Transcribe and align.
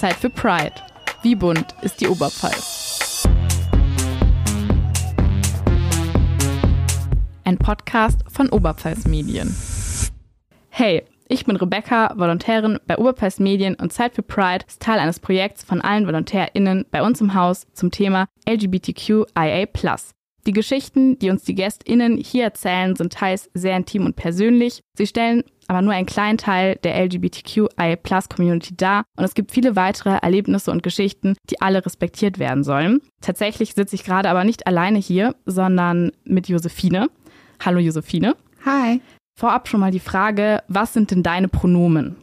Zeit 0.00 0.14
für 0.14 0.30
Pride. 0.30 0.72
Wie 1.20 1.34
bunt 1.34 1.74
ist 1.82 2.00
die 2.00 2.08
Oberpfalz? 2.08 3.28
Ein 7.44 7.58
Podcast 7.58 8.24
von 8.26 8.48
Oberpfalz 8.48 9.06
Medien. 9.06 9.54
Hey, 10.70 11.04
ich 11.28 11.44
bin 11.44 11.56
Rebecca, 11.56 12.14
Volontärin 12.16 12.78
bei 12.86 12.96
Oberpfalz 12.96 13.40
Medien 13.40 13.74
und 13.74 13.92
Zeit 13.92 14.14
für 14.14 14.22
Pride 14.22 14.64
ist 14.66 14.80
Teil 14.80 15.00
eines 15.00 15.20
Projekts 15.20 15.64
von 15.64 15.82
allen 15.82 16.06
VolontärInnen 16.06 16.86
bei 16.90 17.02
uns 17.02 17.20
im 17.20 17.34
Haus 17.34 17.66
zum 17.74 17.90
Thema 17.90 18.24
LGBTQIA+. 18.48 19.66
Die 20.46 20.52
Geschichten, 20.52 21.18
die 21.18 21.30
uns 21.30 21.44
die 21.44 21.54
GästInnen 21.54 22.16
hier 22.16 22.44
erzählen, 22.44 22.96
sind 22.96 23.12
teils 23.12 23.50
sehr 23.52 23.76
intim 23.76 24.06
und 24.06 24.16
persönlich. 24.16 24.80
Sie 24.96 25.06
stellen 25.06 25.44
aber 25.68 25.82
nur 25.82 25.92
einen 25.92 26.06
kleinen 26.06 26.38
Teil 26.38 26.76
der 26.82 26.96
LGBTQI-Plus-Community 27.04 28.76
dar 28.76 29.04
und 29.16 29.24
es 29.24 29.34
gibt 29.34 29.52
viele 29.52 29.76
weitere 29.76 30.18
Erlebnisse 30.20 30.70
und 30.70 30.82
Geschichten, 30.82 31.36
die 31.48 31.60
alle 31.60 31.84
respektiert 31.84 32.38
werden 32.38 32.64
sollen. 32.64 33.02
Tatsächlich 33.20 33.74
sitze 33.74 33.94
ich 33.94 34.04
gerade 34.04 34.30
aber 34.30 34.44
nicht 34.44 34.66
alleine 34.66 34.98
hier, 34.98 35.36
sondern 35.46 36.10
mit 36.24 36.48
Josephine. 36.48 37.08
Hallo 37.64 37.78
Josephine. 37.78 38.34
Hi. 38.64 39.00
Vorab 39.36 39.68
schon 39.68 39.80
mal 39.80 39.92
die 39.92 40.00
Frage, 40.00 40.62
was 40.68 40.92
sind 40.92 41.10
denn 41.10 41.22
deine 41.22 41.48
Pronomen? 41.48 42.16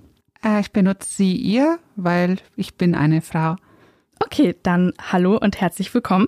Äh, 0.43 0.59
ich 0.59 0.71
benutze 0.71 1.09
sie, 1.09 1.35
ihr, 1.35 1.79
weil 1.95 2.37
ich 2.55 2.75
bin 2.75 2.95
eine 2.95 3.21
Frau. 3.21 3.55
Okay, 4.19 4.55
dann 4.63 4.93
hallo 4.99 5.37
und 5.37 5.61
herzlich 5.61 5.93
willkommen. 5.93 6.27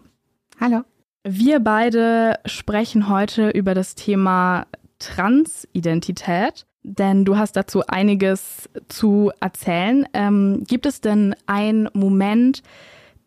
Hallo. 0.60 0.84
Wir 1.32 1.60
beide 1.60 2.40
sprechen 2.46 3.08
heute 3.08 3.52
über 3.52 3.76
das 3.76 3.94
Thema 3.94 4.66
Transidentität, 4.98 6.66
denn 6.82 7.24
du 7.24 7.38
hast 7.38 7.56
dazu 7.56 7.84
einiges 7.86 8.68
zu 8.88 9.32
erzählen. 9.40 10.08
Ähm, 10.14 10.64
gibt 10.68 10.88
es 10.88 11.02
denn 11.02 11.36
einen 11.46 11.88
Moment, 11.94 12.64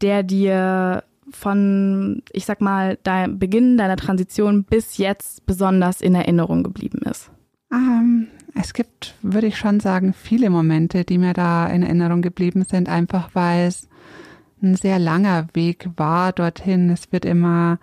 der 0.01 0.25
dir 0.25 1.05
von, 1.31 2.25
ich 2.33 2.45
sag 2.45 2.61
mal, 2.61 2.99
deinem 3.05 3.39
Beginn 3.39 3.77
deiner 3.79 3.97
Transition 3.97 4.65
bis 4.65 4.97
jetzt 4.97 5.47
besonders 5.47 6.01
in 6.01 6.17
Erinnerung 6.17 6.65
geblieben 6.65 7.03
ist? 7.09 7.31
Ähm, 7.73 8.27
es 8.61 8.75
gibt, 8.75 9.15
würde 9.23 9.47
ich 9.47 9.57
schon 9.57 9.79
sagen, 9.79 10.13
viele 10.13 10.51
Momente, 10.51 11.05
die 11.05 11.19
mir 11.19 11.35
da 11.35 11.69
in 11.69 11.85
Erinnerung 11.85 12.21
geblieben 12.21 12.65
sind, 12.69 12.89
einfach 12.89 13.31
weil 13.35 13.69
es 13.69 13.89
ein 14.61 14.75
sehr 14.75 14.99
langer 14.99 15.47
Weg 15.55 15.89
war 15.95 16.33
dorthin. 16.33 16.91
Es 16.91 17.13
wird 17.13 17.25
immer 17.25 17.79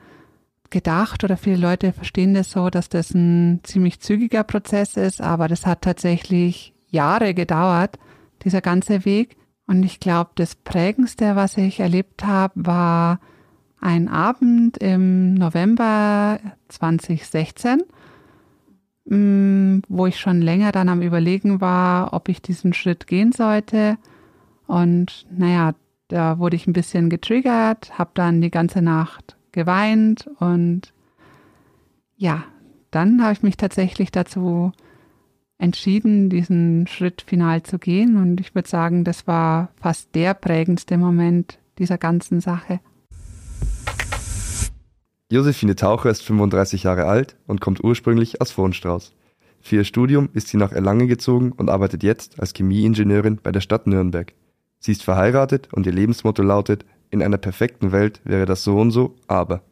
gedacht 0.70 1.23
oder 1.23 1.38
viele 1.38 1.58
Leute 1.58 1.94
verstehen 1.94 2.34
das 2.34 2.52
so, 2.52 2.70
dass 2.70 2.89
das 2.89 3.14
ein 3.14 3.62
ziemlich 3.64 4.00
zügiger 4.00 4.44
Prozess 4.44 4.98
ist, 4.98 5.22
aber 5.22 5.48
das 5.48 5.66
hat 5.66 5.81
tatsächlich 5.81 6.73
Jahre 6.89 7.34
gedauert, 7.34 8.00
dieser 8.44 8.61
ganze 8.61 9.06
Weg. 9.06 9.38
Und 9.67 9.84
ich 9.84 10.00
glaube, 10.00 10.31
das 10.36 10.56
Prägendste, 10.56 11.36
was 11.36 11.58
ich 11.58 11.80
erlebt 11.80 12.26
habe, 12.26 12.53
war 12.56 13.20
ein 13.81 14.08
Abend 14.08 14.78
im 14.78 15.36
November 15.36 16.39
2016, 16.70 17.83
mm, 19.06 19.80
wo 19.88 20.08
ich 20.08 20.20
schon 20.20 20.42
länger 20.42 20.72
dann 20.72 20.89
am 20.89 21.02
Überlegen 21.02 21.61
war, 21.61 22.14
ob 22.14 22.30
ich 22.30 22.42
diesen 22.42 22.73
Schritt 22.73 23.08
gehen 23.08 23.31
sollte. 23.31 23.98
Und 24.67 25.28
naja, 25.31 25.73
da 26.08 26.39
wurde 26.39 26.56
ich 26.56 26.67
ein 26.67 26.73
bisschen 26.73 27.09
getriggert, 27.09 27.98
habe 27.98 28.11
dann 28.16 28.42
die 28.42 28.52
ganze 28.52 28.81
Nacht 28.81 29.38
geweint 29.60 30.30
und 30.40 30.94
ja, 32.16 32.46
dann 32.92 33.22
habe 33.22 33.34
ich 33.34 33.44
mich 33.44 33.58
tatsächlich 33.58 34.10
dazu 34.10 34.72
entschieden, 35.58 36.30
diesen 36.30 36.88
Schritt 36.88 37.24
final 37.28 37.64
zu 37.64 37.78
gehen 37.78 38.16
und 38.16 38.40
ich 38.40 38.56
würde 38.56 38.70
sagen, 38.70 39.04
das 39.04 39.28
war 39.28 39.70
fast 39.76 40.16
der 40.16 40.34
prägendste 40.34 40.98
Moment 40.98 41.60
dieser 41.78 41.98
ganzen 41.98 42.39
Sache. 42.39 42.80
Josephine 45.30 45.76
Taucher 45.76 46.10
ist 46.10 46.23
35 46.23 46.83
Jahre 46.83 47.06
alt 47.06 47.36
und 47.45 47.60
kommt 47.60 47.83
ursprünglich 47.83 48.42
aus 48.42 48.52
Vohnstrauß. 48.52 49.14
Für 49.60 49.76
ihr 49.76 49.83
Studium 49.83 50.30
ist 50.33 50.48
sie 50.48 50.58
nach 50.58 50.72
Erlangen 50.72 51.10
gezogen 51.10 51.52
und 51.52 51.70
arbeitet 51.70 52.02
jetzt 52.02 52.39
als 52.39 52.54
Chemieingenieurin 52.54 53.39
bei 53.44 53.52
der 53.52 53.60
Stadt 53.60 53.88
Nürnberg. 53.88 54.33
Sie 54.80 54.94
ist 54.94 55.04
verheiratet 55.04 55.67
und 55.73 55.86
ihr 55.86 55.92
Lebensmotto 55.92 56.42
lautet, 56.42 56.86
in 57.11 57.23
einer 57.23 57.37
perfekten 57.37 57.92
Welt 57.92 58.21
wäre 58.23 58.45
das 58.45 58.64
so 58.64 58.77
und 58.77 58.92
so, 58.92 59.15
aber. 59.27 59.64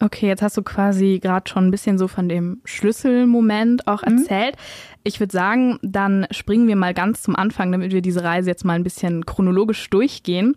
Okay, 0.00 0.28
jetzt 0.28 0.42
hast 0.42 0.56
du 0.56 0.62
quasi 0.62 1.18
gerade 1.20 1.50
schon 1.50 1.66
ein 1.66 1.70
bisschen 1.72 1.98
so 1.98 2.06
von 2.06 2.28
dem 2.28 2.60
Schlüsselmoment 2.64 3.88
auch 3.88 4.02
mhm. 4.02 4.18
erzählt. 4.18 4.54
Mhm. 4.54 5.00
Ich 5.02 5.20
würde 5.20 5.32
sagen, 5.32 5.78
dann 5.82 6.26
springen 6.30 6.68
wir 6.68 6.76
mal 6.76 6.94
ganz 6.94 7.22
zum 7.22 7.34
Anfang, 7.34 7.72
damit 7.72 7.92
wir 7.92 8.02
diese 8.02 8.22
Reise 8.22 8.48
jetzt 8.50 8.64
mal 8.64 8.74
ein 8.74 8.84
bisschen 8.84 9.26
chronologisch 9.26 9.90
durchgehen. 9.90 10.56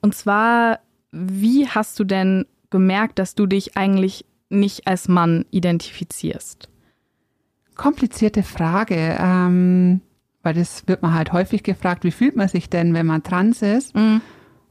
Und 0.00 0.14
zwar, 0.14 0.80
wie 1.12 1.68
hast 1.68 1.98
du 2.00 2.04
denn 2.04 2.46
gemerkt, 2.70 3.18
dass 3.18 3.34
du 3.34 3.46
dich 3.46 3.76
eigentlich 3.76 4.24
nicht 4.48 4.86
als 4.88 5.06
Mann 5.06 5.44
identifizierst? 5.50 6.68
Komplizierte 7.76 8.42
Frage. 8.42 9.16
Ähm, 9.20 10.00
weil 10.42 10.54
das 10.54 10.86
wird 10.86 11.02
man 11.02 11.14
halt 11.14 11.32
häufig 11.32 11.62
gefragt, 11.62 12.04
wie 12.04 12.10
fühlt 12.10 12.36
man 12.36 12.48
sich 12.48 12.70
denn, 12.70 12.94
wenn 12.94 13.06
man 13.06 13.22
trans 13.22 13.62
ist? 13.62 13.94
Mhm. 13.94 14.20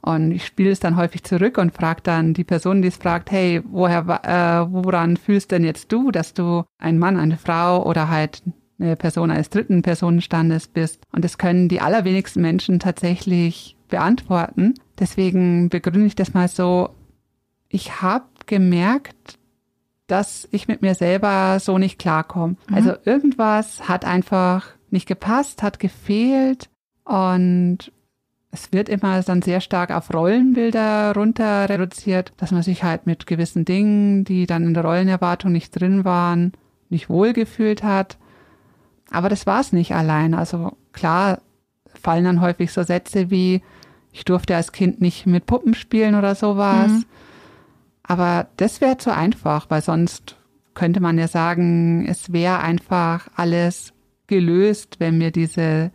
Und 0.02 0.31
ich 0.31 0.46
spiele 0.46 0.72
es 0.72 0.80
dann 0.80 0.96
häufig 0.96 1.24
zurück 1.24 1.57
und 1.57 1.74
frage 1.74 2.02
dann 2.02 2.34
die 2.34 2.46
Person, 2.46 2.81
die 2.81 2.88
es 2.88 2.97
fragt, 2.97 3.31
hey, 3.31 3.62
woher, 3.69 4.06
äh, 4.24 4.72
woran 4.72 5.18
fühlst 5.18 5.52
denn 5.52 5.63
jetzt 5.63 5.91
du, 5.91 6.12
dass 6.12 6.34
du 6.34 6.63
ein 6.78 7.00
Mann, 7.00 7.18
eine 7.18 7.38
Frau 7.38 7.85
oder 7.85 8.09
halt 8.09 8.41
eine 8.80 8.96
Person 8.96 9.30
eines 9.30 9.50
dritten 9.50 9.81
Personenstandes 9.81 10.68
bist? 10.68 11.03
Und 11.12 11.25
das 11.25 11.38
können 11.38 11.68
die 11.68 11.81
allerwenigsten 11.81 12.41
Menschen 12.41 12.80
tatsächlich 12.80 13.75
beantworten. 13.90 14.75
Deswegen 15.00 15.69
begründe 15.69 16.07
ich 16.07 16.16
das 16.16 16.34
mal 16.34 16.47
so. 16.47 16.91
Ich 17.68 18.01
habe 18.01 18.25
gemerkt, 18.46 19.38
dass 20.07 20.47
ich 20.51 20.68
mit 20.68 20.81
mir 20.81 20.96
selber 20.96 21.59
so 21.59 21.78
nicht 21.78 22.00
klarkomme. 22.00 22.56
Mhm. 22.69 22.75
Also 22.75 22.94
irgendwas 23.03 23.88
hat 23.88 24.06
einfach 24.06 24.78
nicht 24.91 25.07
gepasst, 25.07 25.63
hat 25.63 25.79
gefehlt 25.79 26.69
und 27.03 27.91
es 28.51 28.72
wird 28.72 28.89
immer 28.89 29.22
dann 29.22 29.41
sehr 29.41 29.61
stark 29.61 29.91
auf 29.91 30.13
Rollenbilder 30.13 31.13
runter 31.16 31.69
reduziert, 31.69 32.33
dass 32.38 32.51
man 32.51 32.63
sich 32.63 32.83
halt 32.83 33.05
mit 33.05 33.27
gewissen 33.27 33.63
Dingen, 33.63 34.23
die 34.23 34.47
dann 34.47 34.63
in 34.63 34.73
der 34.73 34.83
Rollenerwartung 34.83 35.51
nicht 35.51 35.79
drin 35.79 36.03
waren, 36.03 36.53
nicht 36.89 37.09
wohlgefühlt 37.09 37.83
hat. 37.83 38.17
Aber 39.11 39.29
das 39.29 39.45
war 39.45 39.61
es 39.61 39.72
nicht 39.72 39.94
allein. 39.94 40.33
Also 40.33 40.75
klar 40.94 41.41
fallen 42.01 42.25
dann 42.25 42.41
häufig 42.41 42.71
so 42.71 42.81
Sätze 42.81 43.29
wie, 43.29 43.61
ich 44.11 44.25
durfte 44.25 44.56
als 44.56 44.71
Kind 44.71 45.00
nicht 45.00 45.27
mit 45.27 45.45
Puppen 45.45 45.75
spielen 45.75 46.16
oder 46.16 46.33
sowas. 46.33 46.91
Mhm. 46.91 47.06
Aber 48.01 48.47
das 48.57 48.81
wäre 48.81 48.97
zu 48.97 49.13
einfach, 49.13 49.69
weil 49.69 49.83
sonst 49.83 50.38
könnte 50.73 51.00
man 51.00 51.19
ja 51.19 51.27
sagen, 51.27 52.07
es 52.07 52.31
wäre 52.33 52.61
einfach 52.61 53.27
alles 53.35 53.94
gelöst, 54.29 54.95
wenn 55.00 55.19
wir 55.19 55.31
diese 55.31 55.91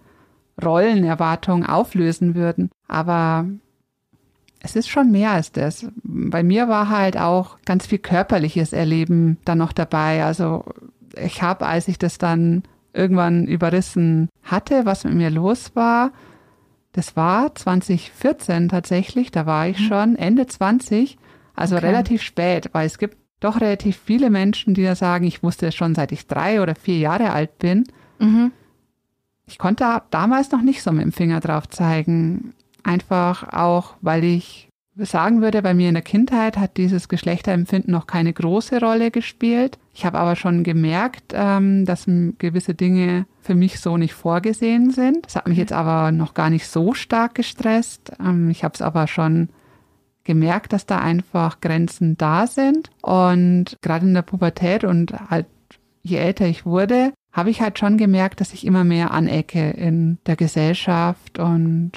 Rollenerwartung 0.62 1.64
auflösen 1.64 2.34
würden. 2.34 2.70
Aber 2.86 3.46
es 4.60 4.76
ist 4.76 4.88
schon 4.88 5.10
mehr 5.10 5.30
als 5.30 5.52
das. 5.52 5.86
Bei 6.02 6.42
mir 6.42 6.68
war 6.68 6.90
halt 6.90 7.16
auch 7.16 7.58
ganz 7.64 7.86
viel 7.86 7.98
körperliches 7.98 8.72
Erleben 8.72 9.38
dann 9.44 9.58
noch 9.58 9.72
dabei. 9.72 10.24
Also 10.24 10.64
ich 11.22 11.42
habe, 11.42 11.66
als 11.66 11.88
ich 11.88 11.98
das 11.98 12.18
dann 12.18 12.62
irgendwann 12.92 13.46
überrissen 13.46 14.28
hatte, 14.42 14.84
was 14.84 15.04
mit 15.04 15.14
mir 15.14 15.30
los 15.30 15.74
war, 15.74 16.12
das 16.92 17.16
war 17.16 17.54
2014 17.54 18.68
tatsächlich, 18.68 19.32
da 19.32 19.46
war 19.46 19.66
ich 19.66 19.80
mhm. 19.80 19.84
schon 19.84 20.16
Ende 20.16 20.46
20, 20.46 21.18
also 21.56 21.76
okay. 21.76 21.86
relativ 21.86 22.22
spät, 22.22 22.70
weil 22.72 22.86
es 22.86 22.98
gibt 22.98 23.18
doch 23.40 23.60
relativ 23.60 23.98
viele 23.98 24.30
Menschen, 24.30 24.74
die 24.74 24.84
da 24.84 24.94
sagen, 24.94 25.24
ich 25.24 25.42
wusste 25.42 25.66
es 25.66 25.74
schon 25.74 25.94
seit 25.94 26.12
ich 26.12 26.26
drei 26.26 26.62
oder 26.62 26.74
vier 26.74 26.98
Jahre 26.98 27.32
alt 27.32 27.58
bin. 27.58 27.84
Mhm. 28.24 28.52
Ich 29.46 29.58
konnte 29.58 30.02
damals 30.10 30.50
noch 30.50 30.62
nicht 30.62 30.82
so 30.82 30.90
mit 30.92 31.04
dem 31.04 31.12
Finger 31.12 31.40
drauf 31.40 31.68
zeigen. 31.68 32.54
Einfach 32.82 33.52
auch, 33.52 33.94
weil 34.00 34.24
ich 34.24 34.68
sagen 34.96 35.42
würde, 35.42 35.60
bei 35.60 35.74
mir 35.74 35.88
in 35.88 35.94
der 35.94 36.02
Kindheit 36.02 36.56
hat 36.56 36.76
dieses 36.76 37.08
Geschlechterempfinden 37.08 37.92
noch 37.92 38.06
keine 38.06 38.32
große 38.32 38.80
Rolle 38.80 39.10
gespielt. 39.10 39.78
Ich 39.92 40.06
habe 40.06 40.18
aber 40.18 40.36
schon 40.36 40.62
gemerkt, 40.62 41.32
ähm, 41.34 41.84
dass 41.84 42.06
gewisse 42.38 42.74
Dinge 42.74 43.26
für 43.40 43.54
mich 43.54 43.80
so 43.80 43.96
nicht 43.96 44.14
vorgesehen 44.14 44.90
sind. 44.90 45.26
Das 45.26 45.36
hat 45.36 45.48
mich 45.48 45.58
jetzt 45.58 45.72
aber 45.72 46.12
noch 46.12 46.34
gar 46.34 46.50
nicht 46.50 46.68
so 46.68 46.94
stark 46.94 47.34
gestresst. 47.34 48.12
Ähm, 48.20 48.50
ich 48.50 48.62
habe 48.62 48.74
es 48.74 48.82
aber 48.82 49.08
schon 49.08 49.48
gemerkt, 50.22 50.72
dass 50.72 50.86
da 50.86 50.98
einfach 50.98 51.60
Grenzen 51.60 52.16
da 52.16 52.46
sind. 52.46 52.90
Und 53.02 53.76
gerade 53.82 54.06
in 54.06 54.14
der 54.14 54.22
Pubertät 54.22 54.84
und 54.84 55.12
halt 55.28 55.46
je 56.02 56.18
älter 56.18 56.46
ich 56.46 56.66
wurde, 56.66 57.12
habe 57.34 57.50
ich 57.50 57.60
halt 57.60 57.78
schon 57.78 57.98
gemerkt, 57.98 58.40
dass 58.40 58.54
ich 58.54 58.64
immer 58.64 58.84
mehr 58.84 59.10
anecke 59.10 59.70
in 59.70 60.18
der 60.24 60.36
Gesellschaft 60.36 61.38
und 61.38 61.92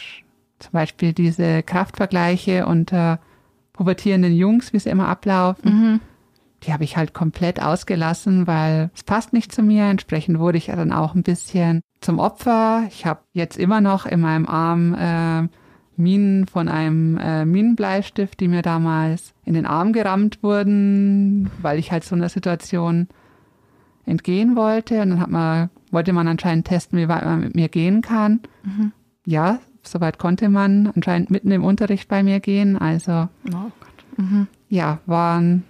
zum 0.60 0.72
Beispiel 0.72 1.14
diese 1.14 1.62
Kraftvergleiche 1.62 2.66
unter 2.66 3.20
pubertierenden 3.74 4.36
Jungs, 4.36 4.74
wie 4.74 4.80
sie 4.80 4.90
immer 4.90 5.08
ablaufen. 5.08 5.72
Mhm. 5.72 6.00
die 6.64 6.74
habe 6.74 6.84
ich 6.84 6.98
halt 6.98 7.14
komplett 7.14 7.62
ausgelassen, 7.62 8.48
weil 8.48 8.90
es 8.96 9.04
passt 9.04 9.32
nicht 9.32 9.52
zu 9.52 9.62
mir. 9.62 9.84
Entsprechend 9.84 10.40
wurde 10.40 10.58
ich 10.58 10.66
dann 10.66 10.92
auch 10.92 11.14
ein 11.14 11.22
bisschen 11.22 11.82
zum 12.02 12.18
Opfer. 12.18 12.86
Ich 12.90 13.06
habe 13.06 13.20
jetzt 13.34 13.58
immer 13.58 13.80
noch 13.80 14.08
in 14.08 14.20
meinem 14.20 14.48
Arm 14.48 14.96
äh, 14.96 15.48
Minen 15.98 16.48
von 16.48 16.68
einem 16.68 17.18
äh, 17.20 17.46
Minenbleistift, 17.46 18.40
die 18.40 18.48
mir 18.48 18.64
damals 18.64 19.36
in 19.46 19.54
den 19.54 19.68
Arm 19.68 19.94
gerammt 19.94 20.42
wurden, 20.42 21.52
weil 21.62 21.78
ich 21.78 21.92
halt 21.92 22.04
so 22.04 22.16
einer 22.16 22.30
Situation 22.30 23.08
entgehen 24.08 24.56
wollte. 24.56 25.02
Und 25.02 25.12
dann 25.12 25.20
hat 25.20 25.30
man, 25.30 25.70
wollte 25.92 26.14
man 26.14 26.28
anscheinend 26.28 26.68
testen, 26.68 27.00
wie 27.00 27.08
weit 27.08 27.26
man 27.26 27.42
mit 27.42 27.56
mir 27.56 27.70
gehen 27.70 28.02
kann. 28.02 28.42
Mhm. 28.64 28.92
Ja, 29.26 29.60
soweit 29.84 30.18
konnte 30.18 30.50
man 30.50 30.92
anscheinend 30.96 31.32
mitten 31.32 31.52
im 31.52 31.64
Unterricht 31.64 32.08
bei 32.08 32.24
mir 32.24 32.40
gehen. 32.40 32.78
Also 32.78 33.28
oh 33.54 33.72
mhm. 34.22 34.48
ja, 34.70 35.00
waren 35.06 35.64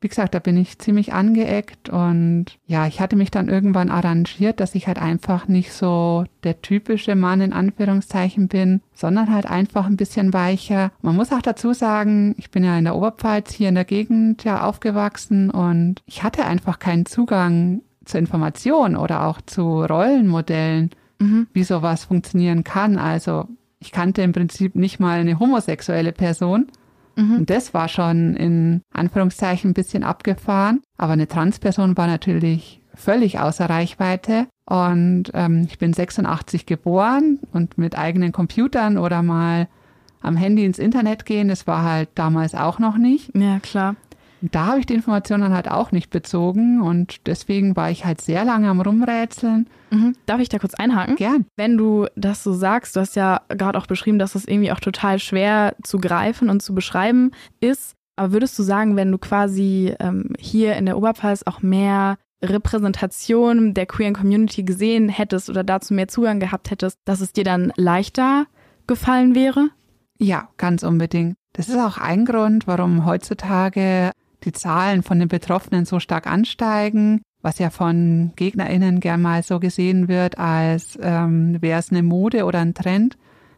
wie 0.00 0.08
gesagt, 0.08 0.34
da 0.34 0.38
bin 0.38 0.56
ich 0.56 0.78
ziemlich 0.78 1.12
angeeckt 1.12 1.90
und 1.90 2.46
ja, 2.66 2.86
ich 2.86 3.00
hatte 3.00 3.16
mich 3.16 3.30
dann 3.30 3.48
irgendwann 3.48 3.90
arrangiert, 3.90 4.58
dass 4.58 4.74
ich 4.74 4.86
halt 4.86 4.98
einfach 4.98 5.46
nicht 5.46 5.72
so 5.72 6.24
der 6.42 6.62
typische 6.62 7.14
Mann 7.14 7.42
in 7.42 7.52
Anführungszeichen 7.52 8.48
bin, 8.48 8.80
sondern 8.94 9.32
halt 9.32 9.44
einfach 9.44 9.86
ein 9.86 9.98
bisschen 9.98 10.32
weicher. 10.32 10.90
Man 11.02 11.16
muss 11.16 11.32
auch 11.32 11.42
dazu 11.42 11.74
sagen, 11.74 12.34
ich 12.38 12.50
bin 12.50 12.64
ja 12.64 12.78
in 12.78 12.84
der 12.84 12.96
Oberpfalz 12.96 13.52
hier 13.52 13.68
in 13.68 13.74
der 13.74 13.84
Gegend 13.84 14.42
ja 14.44 14.62
aufgewachsen 14.62 15.50
und 15.50 16.00
ich 16.06 16.22
hatte 16.22 16.46
einfach 16.46 16.78
keinen 16.78 17.04
Zugang 17.04 17.82
zur 18.06 18.20
Information 18.20 18.96
oder 18.96 19.26
auch 19.26 19.42
zu 19.42 19.84
Rollenmodellen, 19.84 20.90
mhm. 21.18 21.46
wie 21.52 21.64
sowas 21.64 22.04
funktionieren 22.04 22.64
kann. 22.64 22.96
Also 22.96 23.48
ich 23.80 23.92
kannte 23.92 24.22
im 24.22 24.32
Prinzip 24.32 24.74
nicht 24.76 24.98
mal 24.98 25.20
eine 25.20 25.38
homosexuelle 25.38 26.12
Person. 26.12 26.68
Mhm. 27.16 27.38
Und 27.38 27.50
das 27.50 27.74
war 27.74 27.88
schon 27.88 28.36
in 28.36 28.82
Anführungszeichen 28.92 29.70
ein 29.70 29.74
bisschen 29.74 30.04
abgefahren. 30.04 30.80
Aber 30.96 31.12
eine 31.12 31.28
Transperson 31.28 31.96
war 31.96 32.06
natürlich 32.06 32.80
völlig 32.94 33.38
außer 33.38 33.68
Reichweite. 33.68 34.46
Und 34.66 35.30
ähm, 35.34 35.66
ich 35.68 35.78
bin 35.78 35.92
86 35.92 36.66
geboren 36.66 37.40
und 37.52 37.78
mit 37.78 37.98
eigenen 37.98 38.32
Computern 38.32 38.98
oder 38.98 39.22
mal 39.22 39.68
am 40.22 40.36
Handy 40.36 40.64
ins 40.64 40.78
Internet 40.78 41.24
gehen, 41.24 41.48
das 41.48 41.66
war 41.66 41.82
halt 41.82 42.10
damals 42.14 42.54
auch 42.54 42.78
noch 42.78 42.98
nicht. 42.98 43.34
Ja, 43.34 43.58
klar. 43.58 43.96
Da 44.42 44.66
habe 44.66 44.80
ich 44.80 44.86
die 44.86 44.94
Informationen 44.94 45.52
halt 45.52 45.70
auch 45.70 45.92
nicht 45.92 46.10
bezogen 46.10 46.80
und 46.80 47.26
deswegen 47.26 47.76
war 47.76 47.90
ich 47.90 48.04
halt 48.04 48.20
sehr 48.20 48.44
lange 48.44 48.68
am 48.68 48.80
Rumrätseln. 48.80 49.68
Mhm. 49.90 50.14
Darf 50.26 50.40
ich 50.40 50.48
da 50.48 50.58
kurz 50.58 50.74
einhaken? 50.74 51.16
Gern. 51.16 51.46
Wenn 51.56 51.76
du 51.76 52.06
das 52.16 52.42
so 52.42 52.52
sagst, 52.52 52.96
du 52.96 53.00
hast 53.00 53.16
ja 53.16 53.42
gerade 53.48 53.78
auch 53.78 53.86
beschrieben, 53.86 54.18
dass 54.18 54.32
das 54.32 54.44
irgendwie 54.44 54.72
auch 54.72 54.80
total 54.80 55.18
schwer 55.18 55.74
zu 55.82 55.98
greifen 55.98 56.48
und 56.48 56.62
zu 56.62 56.74
beschreiben 56.74 57.32
ist. 57.60 57.94
Aber 58.16 58.32
würdest 58.32 58.58
du 58.58 58.62
sagen, 58.62 58.96
wenn 58.96 59.10
du 59.10 59.18
quasi 59.18 59.94
ähm, 59.98 60.34
hier 60.38 60.76
in 60.76 60.86
der 60.86 60.96
Oberpfalz 60.96 61.42
auch 61.44 61.62
mehr 61.62 62.16
Repräsentation 62.42 63.74
der 63.74 63.86
queeren 63.86 64.14
Community 64.14 64.62
gesehen 64.62 65.08
hättest 65.08 65.50
oder 65.50 65.64
dazu 65.64 65.94
mehr 65.94 66.08
Zugang 66.08 66.40
gehabt 66.40 66.70
hättest, 66.70 66.98
dass 67.04 67.20
es 67.20 67.32
dir 67.32 67.44
dann 67.44 67.72
leichter 67.76 68.46
gefallen 68.86 69.34
wäre? 69.34 69.68
Ja, 70.18 70.48
ganz 70.56 70.82
unbedingt. 70.82 71.36
Das 71.52 71.68
ist 71.68 71.78
auch 71.78 71.98
ein 71.98 72.24
Grund, 72.24 72.66
warum 72.66 73.06
heutzutage 73.06 74.12
die 74.44 74.52
Zahlen 74.52 75.02
von 75.02 75.18
den 75.18 75.28
Betroffenen 75.28 75.84
so 75.84 76.00
stark 76.00 76.26
ansteigen, 76.26 77.22
was 77.42 77.58
ja 77.58 77.70
von 77.70 78.32
GegnerInnen 78.36 79.00
gern 79.00 79.22
mal 79.22 79.42
so 79.42 79.60
gesehen 79.60 80.08
wird, 80.08 80.38
als 80.38 80.98
ähm, 81.00 81.60
wäre 81.60 81.78
es 81.78 81.90
eine 81.90 82.02
Mode 82.02 82.44
oder 82.44 82.60
ein 82.60 82.74
Trend. 82.74 83.16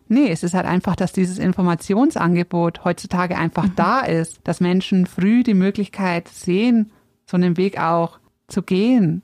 Nee, 0.09 0.29
es 0.31 0.43
ist 0.43 0.55
halt 0.55 0.67
einfach, 0.67 0.95
dass 0.95 1.13
dieses 1.13 1.39
Informationsangebot 1.39 2.85
heutzutage 2.85 3.37
einfach 3.37 3.65
mhm. 3.65 3.77
da 3.77 4.01
ist, 4.01 4.41
dass 4.45 4.61
Menschen 4.61 5.07
früh 5.07 5.43
die 5.43 5.55
Möglichkeit 5.55 6.29
sehen, 6.29 6.93
so 7.25 7.37
einen 7.37 7.57
Weg 7.57 7.81
auch 7.81 8.19
zu 8.47 8.63
gehen. 8.63 9.23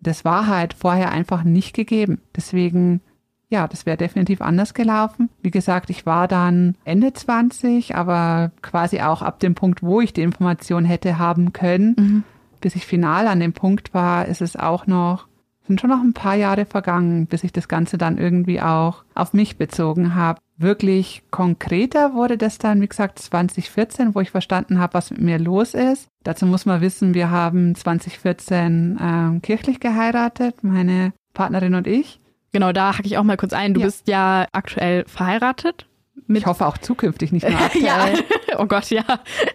Das 0.00 0.24
war 0.24 0.46
halt 0.46 0.72
vorher 0.72 1.10
einfach 1.10 1.44
nicht 1.44 1.74
gegeben. 1.74 2.22
Deswegen 2.34 3.02
ja, 3.50 3.66
das 3.66 3.84
wäre 3.84 3.96
definitiv 3.96 4.40
anders 4.40 4.74
gelaufen. 4.74 5.28
Wie 5.42 5.50
gesagt, 5.50 5.90
ich 5.90 6.06
war 6.06 6.28
dann 6.28 6.76
Ende 6.84 7.12
20, 7.12 7.96
aber 7.96 8.52
quasi 8.62 9.00
auch 9.00 9.22
ab 9.22 9.40
dem 9.40 9.56
Punkt, 9.56 9.82
wo 9.82 10.00
ich 10.00 10.12
die 10.12 10.22
Information 10.22 10.84
hätte 10.84 11.18
haben 11.18 11.52
können, 11.52 11.96
mhm. 11.98 12.24
bis 12.60 12.76
ich 12.76 12.86
final 12.86 13.26
an 13.26 13.40
dem 13.40 13.52
Punkt 13.52 13.92
war, 13.92 14.26
ist 14.26 14.40
es 14.40 14.54
auch 14.54 14.86
noch, 14.86 15.26
sind 15.66 15.80
schon 15.80 15.90
noch 15.90 16.00
ein 16.00 16.12
paar 16.12 16.36
Jahre 16.36 16.64
vergangen, 16.64 17.26
bis 17.26 17.42
ich 17.42 17.52
das 17.52 17.66
Ganze 17.66 17.98
dann 17.98 18.18
irgendwie 18.18 18.60
auch 18.60 19.02
auf 19.16 19.32
mich 19.32 19.58
bezogen 19.58 20.14
habe. 20.14 20.40
Wirklich 20.56 21.24
konkreter 21.32 22.14
wurde 22.14 22.38
das 22.38 22.58
dann, 22.58 22.80
wie 22.80 22.88
gesagt, 22.88 23.18
2014, 23.18 24.14
wo 24.14 24.20
ich 24.20 24.30
verstanden 24.30 24.78
habe, 24.78 24.94
was 24.94 25.10
mit 25.10 25.22
mir 25.22 25.40
los 25.40 25.74
ist. 25.74 26.06
Dazu 26.22 26.46
muss 26.46 26.66
man 26.66 26.82
wissen, 26.82 27.14
wir 27.14 27.30
haben 27.30 27.74
2014 27.74 28.98
äh, 28.98 29.40
kirchlich 29.40 29.80
geheiratet, 29.80 30.62
meine 30.62 31.12
Partnerin 31.34 31.74
und 31.74 31.88
ich. 31.88 32.19
Genau, 32.52 32.72
da 32.72 32.96
hacke 32.96 33.06
ich 33.06 33.18
auch 33.18 33.22
mal 33.22 33.36
kurz 33.36 33.52
ein. 33.52 33.74
Du 33.74 33.80
ja. 33.80 33.86
bist 33.86 34.08
ja 34.08 34.46
aktuell 34.52 35.04
verheiratet. 35.06 35.86
ich 36.28 36.46
hoffe 36.46 36.66
auch 36.66 36.78
zukünftig 36.78 37.32
nicht 37.32 37.48
mehr 37.48 37.60
aktuell. 37.64 37.84
ja. 37.84 38.08
Oh 38.58 38.66
Gott, 38.66 38.90
ja. 38.90 39.04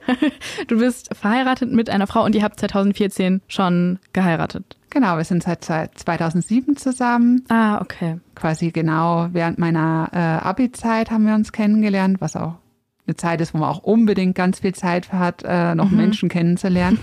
Du 0.68 0.80
bist 0.80 1.14
verheiratet 1.16 1.72
mit 1.72 1.90
einer 1.90 2.08
Frau 2.08 2.24
und 2.24 2.34
ihr 2.34 2.42
habt 2.42 2.60
2014 2.60 3.42
schon 3.48 4.00
geheiratet. 4.14 4.78
Genau, 4.90 5.18
wir 5.18 5.26
sind 5.26 5.44
seit 5.44 5.66
2007 5.66 6.78
zusammen. 6.78 7.44
Ah, 7.50 7.82
okay. 7.82 8.20
Quasi 8.34 8.72
genau 8.72 9.28
während 9.34 9.60
meiner 9.60 10.10
äh, 10.14 10.18
Abi-Zeit 10.18 11.12
haben 11.12 11.28
wir 11.28 11.36
uns 11.36 11.52
kennengelernt, 11.52 12.22
was 12.22 12.36
auch 12.36 12.56
eine 13.06 13.16
Zeit 13.16 13.42
ist, 13.42 13.54
wo 13.54 13.60
man 13.60 13.70
auch 13.70 13.84
unbedingt 13.84 14.36
ganz 14.36 14.60
viel 14.62 14.74
Zeit 14.74 15.12
hat, 15.12 15.44
äh, 15.44 15.76
noch 15.76 15.92
mhm. 15.92 15.98
Menschen 15.98 16.30
kennenzulernen. 16.30 16.98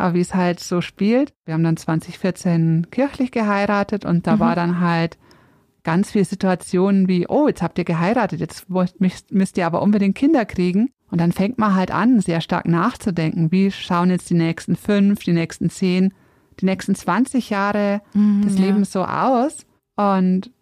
Aber 0.00 0.14
wie 0.14 0.20
es 0.20 0.34
halt 0.34 0.60
so 0.60 0.80
spielt. 0.80 1.32
Wir 1.44 1.54
haben 1.54 1.64
dann 1.64 1.76
2014 1.76 2.88
kirchlich 2.90 3.30
geheiratet 3.30 4.04
und 4.04 4.26
da 4.26 4.36
mhm. 4.36 4.40
war 4.40 4.54
dann 4.54 4.80
halt 4.80 5.18
ganz 5.82 6.10
viele 6.10 6.24
Situationen 6.24 7.08
wie, 7.08 7.26
oh, 7.28 7.48
jetzt 7.48 7.62
habt 7.62 7.78
ihr 7.78 7.84
geheiratet, 7.84 8.40
jetzt 8.40 8.66
müsst 8.68 9.58
ihr 9.58 9.66
aber 9.66 9.82
unbedingt 9.82 10.16
Kinder 10.16 10.44
kriegen. 10.44 10.90
Und 11.10 11.20
dann 11.20 11.32
fängt 11.32 11.58
man 11.58 11.74
halt 11.74 11.90
an, 11.90 12.20
sehr 12.20 12.40
stark 12.40 12.68
nachzudenken, 12.68 13.50
wie 13.50 13.70
schauen 13.70 14.10
jetzt 14.10 14.30
die 14.30 14.34
nächsten 14.34 14.76
fünf, 14.76 15.24
die 15.24 15.32
nächsten 15.32 15.68
zehn, 15.68 16.14
die 16.60 16.66
nächsten 16.66 16.94
20 16.94 17.50
Jahre 17.50 18.02
mhm, 18.14 18.42
des 18.42 18.58
ja. 18.58 18.66
Lebens 18.66 18.92
so 18.92 19.04
aus. 19.04 19.66
Und 19.96 20.52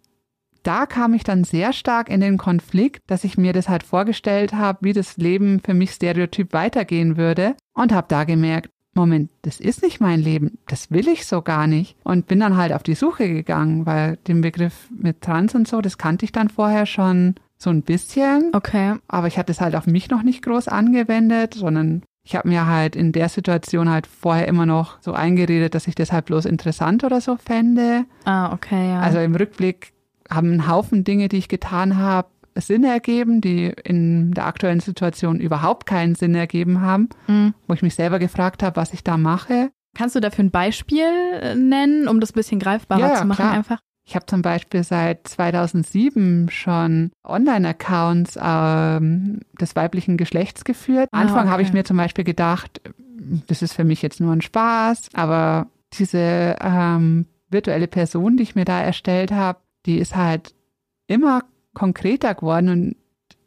da 0.63 0.85
kam 0.85 1.13
ich 1.13 1.23
dann 1.23 1.43
sehr 1.43 1.71
stark 1.71 2.09
in 2.09 2.19
den 2.19 2.37
Konflikt, 2.37 3.03
dass 3.07 3.23
ich 3.23 3.37
mir 3.37 3.53
das 3.53 3.69
halt 3.69 3.83
vorgestellt 3.83 4.53
habe, 4.53 4.79
wie 4.81 4.93
das 4.93 5.17
Leben 5.17 5.61
für 5.63 5.73
mich 5.73 5.91
stereotyp 5.91 6.53
weitergehen 6.53 7.15
würde 7.15 7.55
und 7.73 7.93
habe 7.93 8.07
da 8.09 8.23
gemerkt, 8.23 8.69
Moment, 8.93 9.29
das 9.43 9.59
ist 9.59 9.83
nicht 9.83 10.01
mein 10.01 10.19
Leben, 10.19 10.57
das 10.67 10.91
will 10.91 11.07
ich 11.07 11.25
so 11.25 11.41
gar 11.41 11.67
nicht. 11.67 11.95
Und 12.03 12.27
bin 12.27 12.39
dann 12.39 12.57
halt 12.57 12.73
auf 12.73 12.83
die 12.83 12.95
Suche 12.95 13.29
gegangen, 13.29 13.85
weil 13.85 14.17
den 14.27 14.41
Begriff 14.41 14.89
mit 14.89 15.21
Trans 15.21 15.55
und 15.55 15.67
so, 15.67 15.81
das 15.81 15.97
kannte 15.97 16.25
ich 16.25 16.31
dann 16.31 16.49
vorher 16.49 16.85
schon 16.85 17.35
so 17.57 17.69
ein 17.69 17.81
bisschen. 17.81 18.51
Okay. 18.53 18.95
Aber 19.07 19.27
ich 19.27 19.37
hatte 19.37 19.51
es 19.51 19.61
halt 19.61 19.75
auf 19.75 19.85
mich 19.85 20.09
noch 20.09 20.23
nicht 20.23 20.43
groß 20.43 20.67
angewendet, 20.67 21.53
sondern 21.53 22.03
ich 22.23 22.35
habe 22.35 22.47
mir 22.47 22.67
halt 22.67 22.95
in 22.95 23.11
der 23.11 23.29
Situation 23.29 23.89
halt 23.89 24.07
vorher 24.07 24.47
immer 24.47 24.65
noch 24.65 25.01
so 25.01 25.13
eingeredet, 25.13 25.75
dass 25.75 25.87
ich 25.87 25.95
das 25.95 26.11
halt 26.11 26.25
bloß 26.25 26.45
interessant 26.45 27.03
oder 27.03 27.21
so 27.21 27.37
fände. 27.37 28.05
Ah, 28.25 28.53
okay, 28.53 28.89
ja. 28.89 28.99
Also 28.99 29.19
im 29.19 29.35
Rückblick 29.35 29.93
haben 30.29 30.53
ein 30.53 30.67
Haufen 30.67 31.03
Dinge, 31.03 31.27
die 31.27 31.37
ich 31.37 31.47
getan 31.47 31.97
habe, 31.97 32.27
Sinn 32.61 32.83
ergeben, 32.83 33.41
die 33.41 33.73
in 33.83 34.31
der 34.31 34.45
aktuellen 34.45 34.79
Situation 34.79 35.39
überhaupt 35.39 35.85
keinen 35.85 36.15
Sinn 36.15 36.35
ergeben 36.35 36.81
haben, 36.81 37.09
mhm. 37.27 37.53
wo 37.67 37.73
ich 37.73 37.81
mich 37.81 37.95
selber 37.95 38.19
gefragt 38.19 38.63
habe, 38.63 38.75
was 38.75 38.93
ich 38.93 39.03
da 39.03 39.17
mache. 39.17 39.71
Kannst 39.95 40.15
du 40.15 40.19
dafür 40.19 40.45
ein 40.45 40.51
Beispiel 40.51 41.03
äh, 41.41 41.55
nennen, 41.55 42.07
um 42.07 42.19
das 42.19 42.31
ein 42.31 42.35
bisschen 42.35 42.59
greifbarer 42.59 42.99
ja, 42.99 43.15
zu 43.15 43.25
machen 43.25 43.37
klar. 43.37 43.53
einfach? 43.53 43.79
Ich 44.05 44.15
habe 44.15 44.25
zum 44.25 44.41
Beispiel 44.41 44.83
seit 44.83 45.27
2007 45.27 46.49
schon 46.49 47.11
Online-Accounts 47.23 48.39
ähm, 48.41 49.41
des 49.59 49.75
weiblichen 49.75 50.17
Geschlechts 50.17 50.63
geführt. 50.63 51.09
Am 51.11 51.19
ah, 51.19 51.21
Anfang 51.21 51.41
okay. 51.41 51.49
habe 51.49 51.61
ich 51.61 51.73
mir 51.73 51.83
zum 51.83 51.97
Beispiel 51.97 52.23
gedacht, 52.23 52.81
das 53.47 53.61
ist 53.61 53.73
für 53.73 53.83
mich 53.83 54.01
jetzt 54.01 54.19
nur 54.19 54.33
ein 54.33 54.41
Spaß, 54.41 55.09
aber 55.13 55.67
diese 55.93 56.55
ähm, 56.59 57.27
virtuelle 57.49 57.87
Person, 57.87 58.37
die 58.37 58.43
ich 58.43 58.55
mir 58.55 58.65
da 58.65 58.81
erstellt 58.81 59.31
habe, 59.31 59.59
die 59.85 59.99
ist 59.99 60.15
halt 60.15 60.55
immer 61.05 61.43
konkreter 61.73 62.35
geworden 62.35 62.69
und 62.69 62.95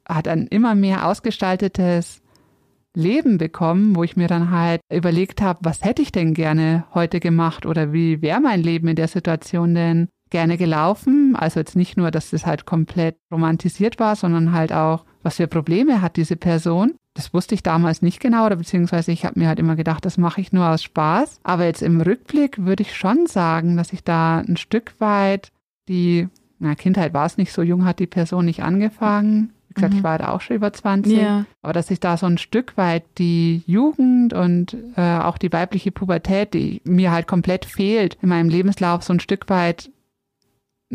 hat 0.08 0.28
ein 0.28 0.46
immer 0.46 0.74
mehr 0.74 1.06
ausgestaltetes 1.06 2.22
Leben 2.94 3.38
bekommen, 3.38 3.96
wo 3.96 4.02
ich 4.02 4.16
mir 4.16 4.28
dann 4.28 4.50
halt 4.50 4.80
überlegt 4.92 5.40
habe, 5.40 5.60
was 5.62 5.82
hätte 5.82 6.02
ich 6.02 6.12
denn 6.12 6.34
gerne 6.34 6.84
heute 6.94 7.20
gemacht 7.20 7.64
oder 7.64 7.92
wie 7.92 8.20
wäre 8.20 8.40
mein 8.40 8.62
Leben 8.62 8.88
in 8.88 8.96
der 8.96 9.08
Situation 9.08 9.74
denn 9.74 10.08
gerne 10.32 10.58
gelaufen. 10.58 11.36
Also 11.36 11.60
jetzt 11.60 11.76
nicht 11.76 11.96
nur, 11.96 12.10
dass 12.10 12.30
das 12.30 12.44
halt 12.44 12.66
komplett 12.66 13.16
romantisiert 13.32 14.00
war, 14.00 14.16
sondern 14.16 14.52
halt 14.52 14.72
auch, 14.72 15.04
was 15.22 15.36
für 15.36 15.46
Probleme 15.46 16.02
hat 16.02 16.16
diese 16.16 16.36
Person. 16.36 16.94
Das 17.14 17.32
wusste 17.34 17.54
ich 17.54 17.62
damals 17.62 18.02
nicht 18.02 18.20
genau 18.20 18.46
oder 18.46 18.56
beziehungsweise 18.56 19.12
ich 19.12 19.24
habe 19.24 19.38
mir 19.38 19.48
halt 19.48 19.58
immer 19.58 19.76
gedacht, 19.76 20.04
das 20.04 20.18
mache 20.18 20.40
ich 20.40 20.52
nur 20.52 20.66
aus 20.66 20.82
Spaß. 20.82 21.40
Aber 21.44 21.64
jetzt 21.64 21.82
im 21.82 22.00
Rückblick 22.00 22.64
würde 22.64 22.82
ich 22.82 22.96
schon 22.96 23.26
sagen, 23.26 23.76
dass 23.76 23.92
ich 23.92 24.02
da 24.02 24.38
ein 24.38 24.56
Stück 24.56 24.94
weit 24.98 25.52
die 25.88 26.28
na, 26.62 26.74
Kindheit 26.74 27.12
war 27.12 27.26
es 27.26 27.36
nicht, 27.36 27.52
so 27.52 27.62
jung 27.62 27.84
hat 27.84 27.98
die 27.98 28.06
Person 28.06 28.44
nicht 28.44 28.62
angefangen. 28.62 29.52
Wie 29.68 29.74
gesagt, 29.74 29.92
Mhm. 29.94 29.98
ich 29.98 30.04
war 30.04 30.18
da 30.18 30.28
auch 30.28 30.40
schon 30.40 30.56
über 30.56 30.72
20. 30.72 31.18
Ja. 31.18 31.44
Aber 31.62 31.72
dass 31.72 31.88
sich 31.88 31.98
da 31.98 32.16
so 32.16 32.26
ein 32.26 32.38
Stück 32.38 32.76
weit 32.76 33.04
die 33.18 33.62
Jugend 33.66 34.32
und 34.32 34.76
äh, 34.96 35.18
auch 35.18 35.38
die 35.38 35.52
weibliche 35.52 35.90
Pubertät, 35.92 36.54
die 36.54 36.80
mir 36.84 37.10
halt 37.10 37.26
komplett 37.26 37.64
fehlt 37.64 38.16
in 38.22 38.28
meinem 38.28 38.48
Lebenslauf, 38.48 39.02
so 39.02 39.12
ein 39.12 39.20
Stück 39.20 39.48
weit 39.48 39.90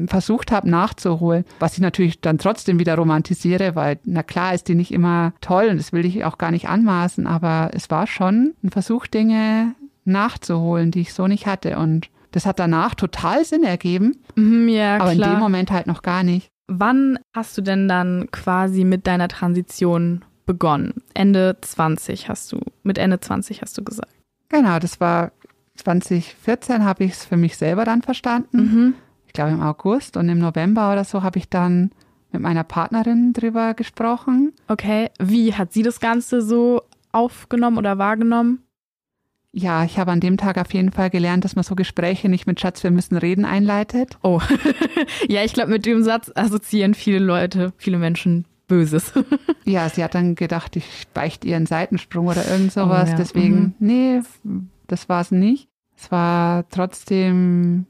versucht 0.06 0.52
habe 0.52 0.70
nachzuholen, 0.70 1.44
was 1.60 1.74
ich 1.74 1.80
natürlich 1.80 2.22
dann 2.22 2.38
trotzdem 2.38 2.78
wieder 2.78 2.96
romantisiere, 2.96 3.74
weil 3.76 3.98
na 4.06 4.22
klar 4.22 4.54
ist 4.54 4.68
die 4.68 4.76
nicht 4.76 4.92
immer 4.94 5.34
toll 5.42 5.70
und 5.72 5.78
das 5.78 5.92
will 5.92 6.06
ich 6.06 6.24
auch 6.24 6.38
gar 6.38 6.52
nicht 6.52 6.70
anmaßen, 6.70 7.26
aber 7.26 7.72
es 7.74 7.90
war 7.90 8.06
schon 8.06 8.54
ein 8.64 8.70
Versuch, 8.70 9.08
Dinge 9.08 9.74
nachzuholen, 10.06 10.92
die 10.92 11.02
ich 11.02 11.14
so 11.14 11.26
nicht 11.28 11.48
hatte 11.48 11.80
und 11.80 12.10
das 12.38 12.46
hat 12.46 12.60
danach 12.60 12.94
total 12.96 13.44
Sinn 13.44 13.64
ergeben, 13.64 14.18
Mhm, 14.36 14.70
ja, 14.70 14.96
aber 14.98 15.12
klar. 15.12 15.30
in 15.30 15.36
dem 15.36 15.40
Moment 15.40 15.72
halt 15.72 15.88
noch 15.88 16.02
gar 16.04 16.24
nicht. 16.24 16.50
Wann 16.68 17.18
hast 17.36 17.58
du 17.58 17.62
denn 17.62 17.88
dann 17.88 18.30
quasi 18.32 18.84
mit 18.84 19.08
deiner 19.08 19.28
Transition 19.28 20.24
begonnen? 20.46 20.94
Ende 21.14 21.58
20 21.62 22.30
hast 22.30 22.52
du, 22.52 22.60
mit 22.84 22.98
Ende 22.98 23.20
20 23.20 23.62
hast 23.62 23.78
du 23.78 23.84
gesagt. 23.84 24.12
Genau, 24.50 24.78
das 24.80 25.00
war 25.00 25.32
2014 25.76 26.84
habe 26.86 27.04
ich 27.06 27.12
es 27.14 27.26
für 27.26 27.38
mich 27.38 27.58
selber 27.58 27.86
dann 27.86 28.02
verstanden. 28.02 28.58
Mhm. 28.58 28.94
ich 29.26 29.34
glaube 29.34 29.52
im 29.52 29.62
August 29.62 30.18
und 30.18 30.30
im 30.30 30.40
November 30.40 30.92
oder 30.92 31.04
so 31.04 31.22
habe 31.24 31.38
ich 31.40 31.50
dann 31.50 31.92
mit 32.32 32.42
meiner 32.42 32.64
Partnerin 32.64 33.34
drüber 33.34 33.74
gesprochen. 33.74 34.54
Okay, 34.68 35.10
wie 35.20 35.54
hat 35.54 35.72
sie 35.74 35.84
das 35.84 36.00
Ganze 36.00 36.42
so 36.42 36.82
aufgenommen 37.12 37.78
oder 37.78 37.98
wahrgenommen? 37.98 38.60
Ja, 39.60 39.84
ich 39.84 39.98
habe 39.98 40.12
an 40.12 40.20
dem 40.20 40.38
Tag 40.38 40.60
auf 40.60 40.72
jeden 40.72 40.92
Fall 40.92 41.10
gelernt, 41.10 41.44
dass 41.44 41.56
man 41.56 41.64
so 41.64 41.74
Gespräche 41.74 42.30
nicht 42.30 42.46
mit 42.46 42.60
Schatz, 42.60 42.84
wir 42.84 42.92
müssen 42.92 43.18
reden 43.18 43.44
einleitet. 43.44 44.18
Oh, 44.22 44.40
ja, 45.28 45.44
ich 45.44 45.54
glaube, 45.54 45.72
mit 45.72 45.86
dem 45.88 46.04
Satz 46.04 46.32
assoziieren 46.36 46.94
viele 46.94 47.18
Leute, 47.20 47.74
viele 47.78 47.98
Menschen 47.98 48.46
Böses. 48.68 49.14
Ja, 49.66 49.90
sie 49.90 50.02
hat 50.04 50.16
dann 50.16 50.36
gedacht, 50.36 50.76
ich 50.78 51.08
beichte 51.14 51.46
ihren 51.48 51.66
Seitensprung 51.66 52.28
oder 52.28 52.48
irgend 52.50 52.72
sowas. 52.72 53.10
Oh, 53.10 53.12
ja. 53.12 53.18
Deswegen, 53.18 53.60
Mhm. 53.60 53.74
nee, 53.80 54.22
das 54.88 55.10
war 55.10 55.20
es 55.22 55.32
nicht. 55.32 55.68
Es 55.98 56.10
war 56.12 56.70
trotzdem 56.70 57.86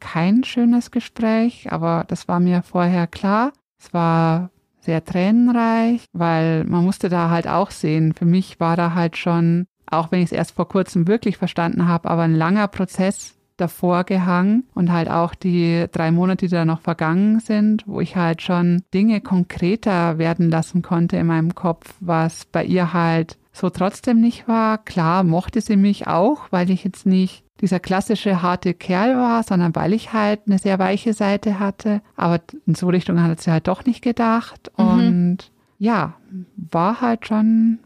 kein 0.00 0.44
schönes 0.44 0.90
Gespräch, 0.90 1.70
aber 1.70 2.04
das 2.08 2.28
war 2.28 2.40
mir 2.40 2.62
vorher 2.62 3.06
klar. 3.08 3.52
Es 3.78 3.92
war 3.92 4.50
sehr 4.80 5.04
tränenreich, 5.04 6.04
weil 6.14 6.64
man 6.64 6.84
musste 6.84 7.08
da 7.10 7.28
halt 7.28 7.46
auch 7.48 7.70
sehen. 7.72 8.14
Für 8.14 8.24
mich 8.24 8.58
war 8.60 8.76
da 8.76 8.94
halt 8.94 9.18
schon, 9.18 9.66
auch 9.90 10.10
wenn 10.10 10.20
ich 10.20 10.26
es 10.26 10.32
erst 10.32 10.52
vor 10.52 10.68
kurzem 10.68 11.06
wirklich 11.06 11.36
verstanden 11.36 11.86
habe, 11.88 12.10
aber 12.10 12.22
ein 12.22 12.34
langer 12.34 12.68
Prozess 12.68 13.34
davor 13.56 14.04
gehangen 14.04 14.64
und 14.74 14.92
halt 14.92 15.10
auch 15.10 15.34
die 15.34 15.86
drei 15.90 16.10
Monate, 16.10 16.46
die 16.46 16.54
da 16.54 16.64
noch 16.64 16.80
vergangen 16.80 17.40
sind, 17.40 17.84
wo 17.86 18.00
ich 18.00 18.16
halt 18.16 18.40
schon 18.40 18.82
Dinge 18.94 19.20
konkreter 19.20 20.18
werden 20.18 20.48
lassen 20.48 20.82
konnte 20.82 21.16
in 21.16 21.26
meinem 21.26 21.54
Kopf, 21.54 21.94
was 22.00 22.44
bei 22.46 22.64
ihr 22.64 22.92
halt 22.92 23.36
so 23.52 23.68
trotzdem 23.70 24.20
nicht 24.20 24.46
war. 24.46 24.78
Klar 24.78 25.24
mochte 25.24 25.60
sie 25.60 25.76
mich 25.76 26.06
auch, 26.06 26.46
weil 26.50 26.70
ich 26.70 26.84
jetzt 26.84 27.04
nicht 27.04 27.44
dieser 27.60 27.80
klassische 27.80 28.40
harte 28.40 28.72
Kerl 28.72 29.16
war, 29.16 29.42
sondern 29.42 29.74
weil 29.74 29.92
ich 29.92 30.12
halt 30.12 30.42
eine 30.46 30.58
sehr 30.58 30.78
weiche 30.78 31.12
Seite 31.12 31.58
hatte. 31.58 32.02
Aber 32.16 32.40
in 32.66 32.76
so 32.76 32.88
Richtung 32.88 33.20
hat 33.20 33.40
sie 33.40 33.50
halt 33.50 33.66
doch 33.66 33.84
nicht 33.84 34.02
gedacht. 34.02 34.70
Mhm. 34.78 34.84
Und 34.84 35.38
ja, 35.78 36.14
war 36.56 37.00
halt 37.00 37.26
schon 37.26 37.80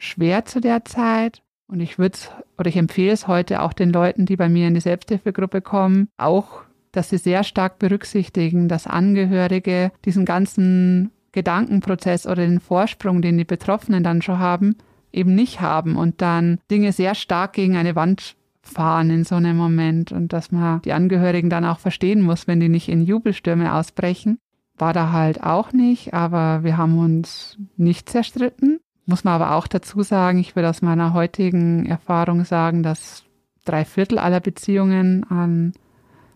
schwer 0.00 0.44
zu 0.44 0.60
der 0.60 0.84
Zeit. 0.84 1.42
Und 1.68 1.78
ich 1.78 1.98
würde 1.98 2.18
oder 2.58 2.68
ich 2.68 2.76
empfehle 2.76 3.12
es 3.12 3.28
heute 3.28 3.62
auch 3.62 3.72
den 3.72 3.90
Leuten, 3.90 4.26
die 4.26 4.36
bei 4.36 4.48
mir 4.48 4.66
in 4.66 4.74
die 4.74 4.80
Selbsthilfegruppe 4.80 5.60
kommen, 5.60 6.08
auch, 6.16 6.62
dass 6.90 7.10
sie 7.10 7.18
sehr 7.18 7.44
stark 7.44 7.78
berücksichtigen, 7.78 8.66
dass 8.66 8.88
Angehörige 8.88 9.92
diesen 10.04 10.24
ganzen 10.24 11.12
Gedankenprozess 11.30 12.26
oder 12.26 12.44
den 12.46 12.58
Vorsprung, 12.58 13.22
den 13.22 13.38
die 13.38 13.44
Betroffenen 13.44 14.02
dann 14.02 14.20
schon 14.20 14.40
haben, 14.40 14.76
eben 15.12 15.36
nicht 15.36 15.60
haben 15.60 15.96
und 15.96 16.20
dann 16.20 16.58
Dinge 16.70 16.92
sehr 16.92 17.14
stark 17.14 17.52
gegen 17.52 17.76
eine 17.76 17.94
Wand 17.94 18.36
fahren 18.62 19.10
in 19.10 19.24
so 19.24 19.36
einem 19.36 19.56
Moment 19.56 20.12
und 20.12 20.32
dass 20.32 20.52
man 20.52 20.82
die 20.82 20.92
Angehörigen 20.92 21.50
dann 21.50 21.64
auch 21.64 21.78
verstehen 21.78 22.20
muss, 22.20 22.46
wenn 22.46 22.60
die 22.60 22.68
nicht 22.68 22.88
in 22.88 23.02
Jubelstürme 23.02 23.74
ausbrechen. 23.74 24.38
War 24.76 24.92
da 24.92 25.12
halt 25.12 25.42
auch 25.42 25.72
nicht, 25.72 26.14
aber 26.14 26.64
wir 26.64 26.76
haben 26.76 26.98
uns 26.98 27.58
nicht 27.76 28.08
zerstritten. 28.08 28.80
Muss 29.10 29.24
man 29.24 29.34
aber 29.34 29.56
auch 29.56 29.66
dazu 29.66 30.02
sagen, 30.02 30.38
ich 30.38 30.54
würde 30.54 30.70
aus 30.70 30.82
meiner 30.82 31.12
heutigen 31.14 31.84
Erfahrung 31.84 32.44
sagen, 32.44 32.84
dass 32.84 33.24
drei 33.64 33.84
Viertel 33.84 34.20
aller 34.20 34.38
Beziehungen 34.38 35.24
an 35.28 35.72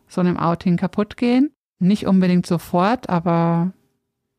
so 0.08 0.20
einem 0.20 0.36
Outing 0.36 0.76
kaputt 0.76 1.16
gehen. 1.16 1.50
Nicht 1.78 2.04
unbedingt 2.08 2.46
sofort, 2.46 3.08
aber 3.08 3.72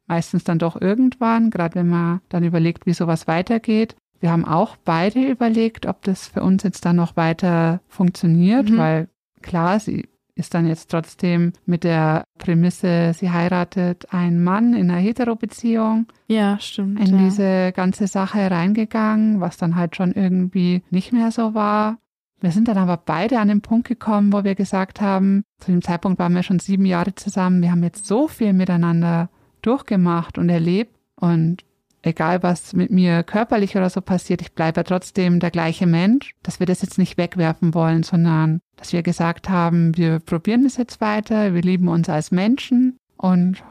meistens 0.07 0.43
dann 0.43 0.59
doch 0.59 0.79
irgendwann, 0.81 1.49
gerade 1.49 1.75
wenn 1.75 1.87
man 1.87 2.19
dann 2.27 2.43
überlegt, 2.43 2.85
wie 2.85 2.93
sowas 2.93 3.25
weitergeht. 3.25 3.95
Wir 4.19 4.31
haben 4.31 4.43
auch 4.43 4.75
beide 4.83 5.25
überlegt, 5.25 5.85
ob 5.85 6.01
das 6.01 6.27
für 6.27 6.43
uns 6.43 6.63
jetzt 6.63 6.83
dann 6.83 6.97
noch 6.97 7.15
weiter 7.15 7.79
funktioniert, 7.87 8.69
Mhm. 8.69 8.77
weil 8.77 9.07
klar, 9.41 9.79
sie 9.79 10.09
ist 10.35 10.53
dann 10.53 10.67
jetzt 10.67 10.91
trotzdem 10.91 11.53
mit 11.65 11.83
der 11.83 12.25
Prämisse, 12.37 13.13
sie 13.13 13.31
heiratet 13.31 14.13
einen 14.13 14.43
Mann 14.43 14.73
in 14.73 14.91
einer 14.91 14.99
Hetero-Beziehung 14.99 16.07
Ja, 16.27 16.59
stimmt. 16.59 16.99
in 16.99 17.15
ja. 17.15 17.23
diese 17.23 17.71
ganze 17.73 18.07
Sache 18.07 18.51
reingegangen, 18.51 19.39
was 19.39 19.57
dann 19.57 19.75
halt 19.75 19.95
schon 19.95 20.11
irgendwie 20.11 20.83
nicht 20.89 21.13
mehr 21.13 21.31
so 21.31 21.53
war. 21.53 21.97
Wir 22.41 22.51
sind 22.51 22.67
dann 22.67 22.77
aber 22.77 22.97
beide 22.97 23.39
an 23.39 23.47
den 23.47 23.61
Punkt 23.61 23.87
gekommen, 23.87 24.33
wo 24.33 24.43
wir 24.43 24.55
gesagt 24.55 24.99
haben, 24.99 25.43
zu 25.59 25.71
dem 25.71 25.81
Zeitpunkt 25.81 26.19
waren 26.19 26.35
wir 26.35 26.43
schon 26.43 26.59
sieben 26.59 26.85
Jahre 26.85 27.15
zusammen, 27.15 27.61
wir 27.61 27.71
haben 27.71 27.83
jetzt 27.83 28.05
so 28.05 28.27
viel 28.27 28.51
miteinander 28.53 29.29
durchgemacht 29.61 30.37
und 30.37 30.49
erlebt 30.49 30.95
und 31.15 31.63
egal 32.05 32.43
was 32.43 32.73
mit 32.73 32.91
mir 32.91 33.23
körperlich 33.23 33.75
oder 33.75 33.89
so 33.89 34.01
passiert, 34.01 34.41
ich 34.41 34.53
bleibe 34.53 34.83
trotzdem 34.83 35.39
der 35.39 35.51
gleiche 35.51 35.87
Mensch, 35.87 36.31
dass 36.43 36.59
wir 36.59 36.67
das 36.67 36.81
jetzt 36.81 36.97
nicht 36.97 37.17
wegwerfen 37.17 37.73
wollen, 37.73 38.03
sondern 38.03 38.59
dass 38.77 38.93
wir 38.93 39.03
gesagt 39.03 39.49
haben, 39.49 39.95
wir 39.97 40.19
probieren 40.19 40.65
es 40.65 40.77
jetzt 40.77 41.01
weiter, 41.01 41.53
wir 41.53 41.61
lieben 41.61 41.87
uns 41.87 42.09
als 42.09 42.31
Menschen 42.31 42.97
und 43.17 43.63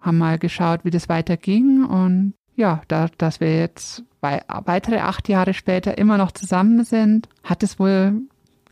haben 0.00 0.18
mal 0.18 0.38
geschaut, 0.38 0.84
wie 0.84 0.90
das 0.90 1.08
weiterging 1.08 1.84
und 1.84 2.34
ja, 2.56 2.82
da, 2.88 3.08
dass 3.18 3.40
wir 3.40 3.58
jetzt 3.58 4.04
wei- 4.20 4.42
weitere 4.64 4.98
acht 4.98 5.28
Jahre 5.28 5.54
später 5.54 5.96
immer 5.98 6.18
noch 6.18 6.32
zusammen 6.32 6.84
sind, 6.84 7.28
hat 7.42 7.62
es 7.62 7.78
wohl 7.78 8.20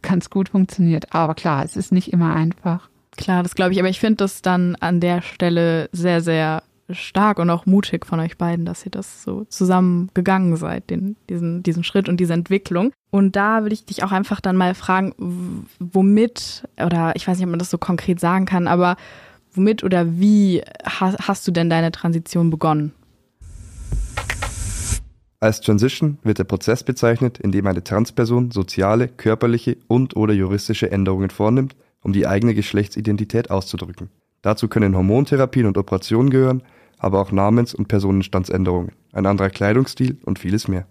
ganz 0.03 0.31
gut 0.31 0.51
funktioniert. 0.51 1.15
Aber 1.15 1.35
klar, 1.35 1.65
es 1.65 1.77
ist 1.77 1.91
nicht 1.91 2.13
immer 2.13 2.35
einfach. 2.35 2.89
Klar, 3.17 3.43
das 3.43 3.55
glaube 3.55 3.73
ich, 3.73 3.81
aber 3.81 3.89
ich 3.89 3.99
finde 3.99 4.17
das 4.19 4.43
dann 4.43 4.77
an 4.77 5.01
der 5.01 5.23
Stelle 5.23 5.89
sehr, 5.93 6.21
sehr 6.21 6.63
stark 6.91 7.39
und 7.39 7.51
auch 7.51 7.67
mutig 7.67 8.07
von 8.07 8.21
euch 8.21 8.39
beiden, 8.39 8.65
dass 8.65 8.85
ihr 8.85 8.91
das 8.91 9.23
so 9.23 9.45
zusammen 9.45 10.11
gegangen 10.15 10.57
seid, 10.57 10.91
den, 10.91 11.17
diesen, 11.29 11.63
diesen 11.63 11.85
Schritt 11.85 12.09
und 12.09 12.19
diese 12.19 12.33
Entwicklung. 12.33 12.93
Und 13.11 13.37
da 13.37 13.63
würde 13.63 13.75
ich 13.75 13.85
dich 13.85 14.05
auch 14.05 14.13
einfach 14.13 14.41
dann 14.41 14.57
mal 14.57 14.75
fragen, 14.75 15.15
womit, 15.79 16.65
oder 16.83 17.13
ich 17.17 17.27
weiß 17.27 17.39
nicht, 17.39 17.47
ob 17.47 17.51
man 17.51 17.59
das 17.59 17.71
so 17.71 17.79
konkret 17.79 18.21
sagen 18.21 18.47
kann, 18.47 18.67
aber 18.67 18.97
womit 19.53 19.85
oder 19.85 20.19
wie 20.19 20.63
ha 20.85 21.15
hast 21.21 21.47
du 21.47 21.53
denn 21.53 21.71
deine 21.71 21.93
Transition 21.93 22.51
begonnen? 22.51 22.93
Als 25.41 25.61
Transition 25.61 26.19
wird 26.25 26.39
der 26.39 26.45
Prozess 26.45 26.83
bezeichnet, 26.83 27.39
in 27.39 27.53
dem 27.53 27.67
eine 27.67 27.85
Transperson 27.85 28.51
soziale, 28.51 29.07
körperliche 29.07 29.77
und 29.87 30.17
oder 30.17 30.35
juristische 30.35 30.91
Änderungen 30.91 31.31
vornimmt, 31.31 31.77
um 32.03 32.13
die 32.13 32.27
eigene 32.27 32.55
Geschlechtsidentität 32.55 33.51
auszudrücken. 33.51 34.11
Dazu 34.43 34.69
können 34.69 34.97
Hormontherapien 34.97 35.67
und 35.67 35.79
Operationen 35.79 36.31
gehören, 36.31 36.63
aber 36.99 37.21
auch 37.21 37.33
Namens- 37.33 37.75
und 37.75 37.89
Personenstandsänderungen, 37.89 38.93
ein 39.13 39.27
anderer 39.27 39.51
Kleidungsstil 39.51 40.19
und 40.25 40.39
vieles 40.39 40.69
mehr. 40.69 40.87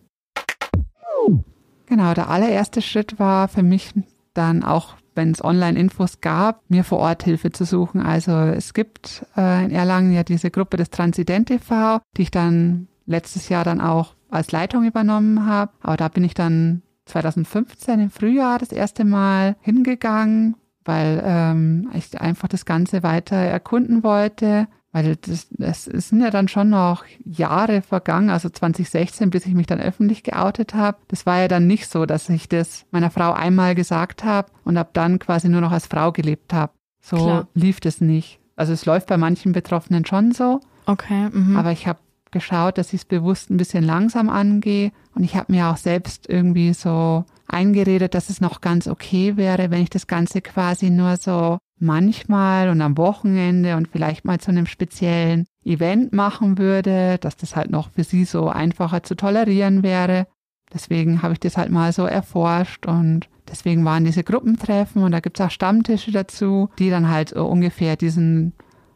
Genau, 1.87 2.13
der 2.13 2.29
allererste 2.29 2.81
Schritt 2.81 3.17
war 3.17 3.47
für 3.47 3.63
mich 3.63 3.93
dann 4.33 4.63
auch, 4.63 4.95
wenn 5.15 5.31
es 5.31 5.43
Online-Infos 5.43 6.21
gab, 6.21 6.61
mir 6.69 6.83
vor 6.83 6.99
Ort 6.99 7.23
Hilfe 7.23 7.51
zu 7.51 7.63
suchen. 7.63 8.01
Also 8.01 8.31
es 8.31 8.73
gibt 8.73 9.25
äh, 9.35 9.65
in 9.65 9.71
Erlangen 9.71 10.11
ja 10.11 10.23
diese 10.23 10.51
Gruppe 10.51 10.77
des 10.77 10.89
Transident 10.89 11.49
e.V., 11.49 11.99
die 12.15 12.23
ich 12.23 12.31
dann 12.31 12.87
letztes 13.05 13.49
Jahr 13.49 13.63
dann 13.63 13.81
auch 13.81 14.13
als 14.29 14.51
Leitung 14.51 14.83
übernommen 14.83 15.45
habe. 15.45 15.71
Aber 15.81 15.95
da 15.95 16.09
bin 16.09 16.25
ich 16.25 16.33
dann 16.33 16.83
2015 17.05 18.01
im 18.01 18.09
Frühjahr 18.11 18.59
das 18.59 18.73
erste 18.73 19.05
Mal 19.05 19.55
hingegangen, 19.61 20.55
weil 20.83 21.23
ähm, 21.25 21.89
ich 21.93 22.19
einfach 22.19 22.49
das 22.49 22.65
Ganze 22.65 23.01
weiter 23.01 23.37
erkunden 23.37 24.03
wollte. 24.03 24.67
Weil 24.97 25.15
das, 25.15 25.47
das 25.51 25.85
sind 25.85 26.21
ja 26.21 26.31
dann 26.31 26.47
schon 26.47 26.71
noch 26.71 27.03
Jahre 27.23 27.83
vergangen, 27.83 28.31
also 28.31 28.49
2016, 28.49 29.29
bis 29.29 29.45
ich 29.45 29.53
mich 29.53 29.67
dann 29.67 29.79
öffentlich 29.79 30.23
geoutet 30.23 30.73
habe. 30.73 30.97
Das 31.07 31.27
war 31.27 31.39
ja 31.39 31.47
dann 31.47 31.67
nicht 31.67 31.87
so, 31.87 32.07
dass 32.07 32.29
ich 32.29 32.49
das 32.49 32.85
meiner 32.89 33.11
Frau 33.11 33.31
einmal 33.31 33.75
gesagt 33.75 34.23
habe 34.23 34.49
und 34.63 34.75
ab 34.75 34.89
dann 34.93 35.19
quasi 35.19 35.49
nur 35.49 35.61
noch 35.61 35.71
als 35.71 35.85
Frau 35.85 36.11
gelebt 36.11 36.51
habe. 36.51 36.73
So 36.99 37.17
Klar. 37.17 37.47
lief 37.53 37.79
das 37.79 38.01
nicht. 38.01 38.39
Also 38.55 38.73
es 38.73 38.87
läuft 38.87 39.05
bei 39.05 39.17
manchen 39.17 39.51
Betroffenen 39.51 40.03
schon 40.03 40.31
so, 40.31 40.61
Okay. 40.87 41.29
Mhm. 41.31 41.55
aber 41.57 41.71
ich 41.71 41.85
habe 41.85 41.99
geschaut, 42.31 42.79
dass 42.79 42.87
ich 42.87 43.01
es 43.01 43.05
bewusst 43.05 43.51
ein 43.51 43.57
bisschen 43.57 43.83
langsam 43.83 44.29
angehe 44.29 44.91
und 45.13 45.23
ich 45.23 45.35
habe 45.35 45.51
mir 45.51 45.67
auch 45.67 45.77
selbst 45.77 46.27
irgendwie 46.27 46.73
so 46.73 47.23
eingeredet, 47.47 48.15
dass 48.15 48.29
es 48.31 48.41
noch 48.41 48.61
ganz 48.61 48.87
okay 48.87 49.37
wäre, 49.37 49.69
wenn 49.69 49.83
ich 49.83 49.91
das 49.91 50.07
Ganze 50.07 50.41
quasi 50.41 50.89
nur 50.89 51.17
so 51.17 51.59
manchmal 51.79 52.69
und 52.69 52.81
am 52.81 52.97
Wochenende 52.97 53.75
und 53.75 53.87
vielleicht 53.87 54.25
mal 54.25 54.39
zu 54.39 54.51
einem 54.51 54.65
speziellen 54.65 55.45
Event 55.63 56.13
machen 56.13 56.57
würde, 56.57 57.17
dass 57.19 57.37
das 57.37 57.55
halt 57.55 57.69
noch 57.69 57.91
für 57.91 58.03
sie 58.03 58.25
so 58.25 58.49
einfacher 58.49 59.03
zu 59.03 59.15
tolerieren 59.15 59.83
wäre. 59.83 60.27
Deswegen 60.73 61.21
habe 61.21 61.33
ich 61.33 61.39
das 61.39 61.57
halt 61.57 61.69
mal 61.69 61.93
so 61.93 62.05
erforscht 62.05 62.85
und 62.85 63.29
deswegen 63.49 63.85
waren 63.85 64.03
diese 64.03 64.23
Gruppentreffen 64.23 65.03
und 65.03 65.11
da 65.11 65.19
gibt 65.19 65.39
es 65.39 65.45
auch 65.45 65.51
Stammtische 65.51 66.11
dazu, 66.11 66.69
die 66.79 66.89
dann 66.89 67.09
halt 67.09 67.29
so 67.29 67.45
ungefähr 67.45 67.95
diesen 67.95 68.53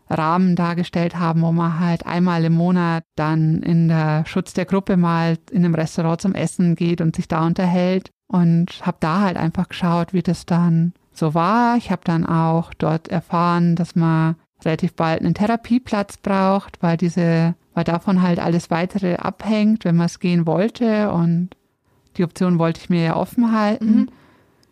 Rahmen 0.09 0.55
dargestellt 0.55 1.17
haben, 1.17 1.41
wo 1.41 1.51
man 1.51 1.79
halt 1.79 2.05
einmal 2.05 2.43
im 2.43 2.53
Monat 2.53 3.05
dann 3.15 3.61
in 3.63 3.87
der 3.87 4.25
Schutz 4.25 4.53
der 4.53 4.65
Gruppe 4.65 4.97
mal 4.97 5.37
in 5.51 5.63
einem 5.63 5.75
Restaurant 5.75 6.19
zum 6.19 6.35
Essen 6.35 6.75
geht 6.75 6.99
und 6.99 7.15
sich 7.15 7.27
da 7.27 7.45
unterhält 7.45 8.11
und 8.27 8.85
habe 8.85 8.97
da 8.99 9.21
halt 9.21 9.37
einfach 9.37 9.69
geschaut, 9.69 10.13
wie 10.13 10.21
das 10.21 10.45
dann 10.45 10.93
so 11.21 11.33
war. 11.33 11.77
Ich 11.77 11.91
habe 11.91 12.01
dann 12.03 12.25
auch 12.25 12.73
dort 12.73 13.07
erfahren, 13.07 13.75
dass 13.75 13.95
man 13.95 14.35
relativ 14.65 14.93
bald 14.95 15.21
einen 15.21 15.35
Therapieplatz 15.35 16.17
braucht, 16.17 16.81
weil 16.81 16.97
diese, 16.97 17.55
weil 17.73 17.83
davon 17.83 18.21
halt 18.21 18.39
alles 18.39 18.69
weitere 18.69 19.15
abhängt, 19.15 19.85
wenn 19.85 19.95
man 19.95 20.07
es 20.07 20.19
gehen 20.19 20.45
wollte 20.45 21.11
und 21.11 21.51
die 22.17 22.23
Option 22.23 22.59
wollte 22.59 22.81
ich 22.81 22.89
mir 22.89 23.03
ja 23.03 23.15
offen 23.15 23.53
halten. 23.53 23.95
Mhm. 23.95 24.09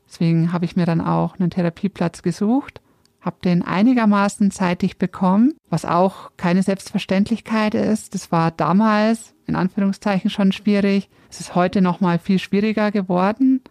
Deswegen 0.07 0.51
habe 0.51 0.65
ich 0.65 0.75
mir 0.75 0.85
dann 0.85 1.01
auch 1.01 1.39
einen 1.39 1.51
Therapieplatz 1.51 2.23
gesucht, 2.23 2.81
habe 3.21 3.37
den 3.43 3.61
einigermaßen 3.61 4.49
zeitig 4.49 4.97
bekommen, 4.97 5.53
was 5.69 5.85
auch 5.85 6.31
keine 6.35 6.63
Selbstverständlichkeit 6.63 7.75
ist. 7.75 8.15
Das 8.15 8.31
war 8.31 8.49
damals 8.49 9.35
in 9.45 9.55
Anführungszeichen 9.55 10.31
schon 10.31 10.51
schwierig. 10.51 11.09
Es 11.29 11.39
ist 11.39 11.53
heute 11.53 11.81
noch 11.81 12.01
mal 12.01 12.17
viel 12.17 12.39
schwieriger 12.39 12.91
geworden. 12.91 13.61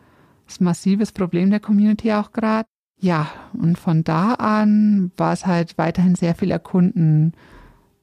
Ein 0.49 0.65
massives 0.65 1.13
Problem 1.13 1.51
der 1.51 1.61
Community 1.61 2.13
auch 2.13 2.33
gerade. 2.33 2.69
Ja, 3.01 3.29
und 3.53 3.79
von 3.79 4.03
da 4.03 4.35
an 4.35 5.13
war 5.17 5.33
es 5.33 5.47
halt 5.47 5.79
weiterhin 5.79 6.15
sehr 6.15 6.35
viel 6.35 6.51
erkunden. 6.51 7.33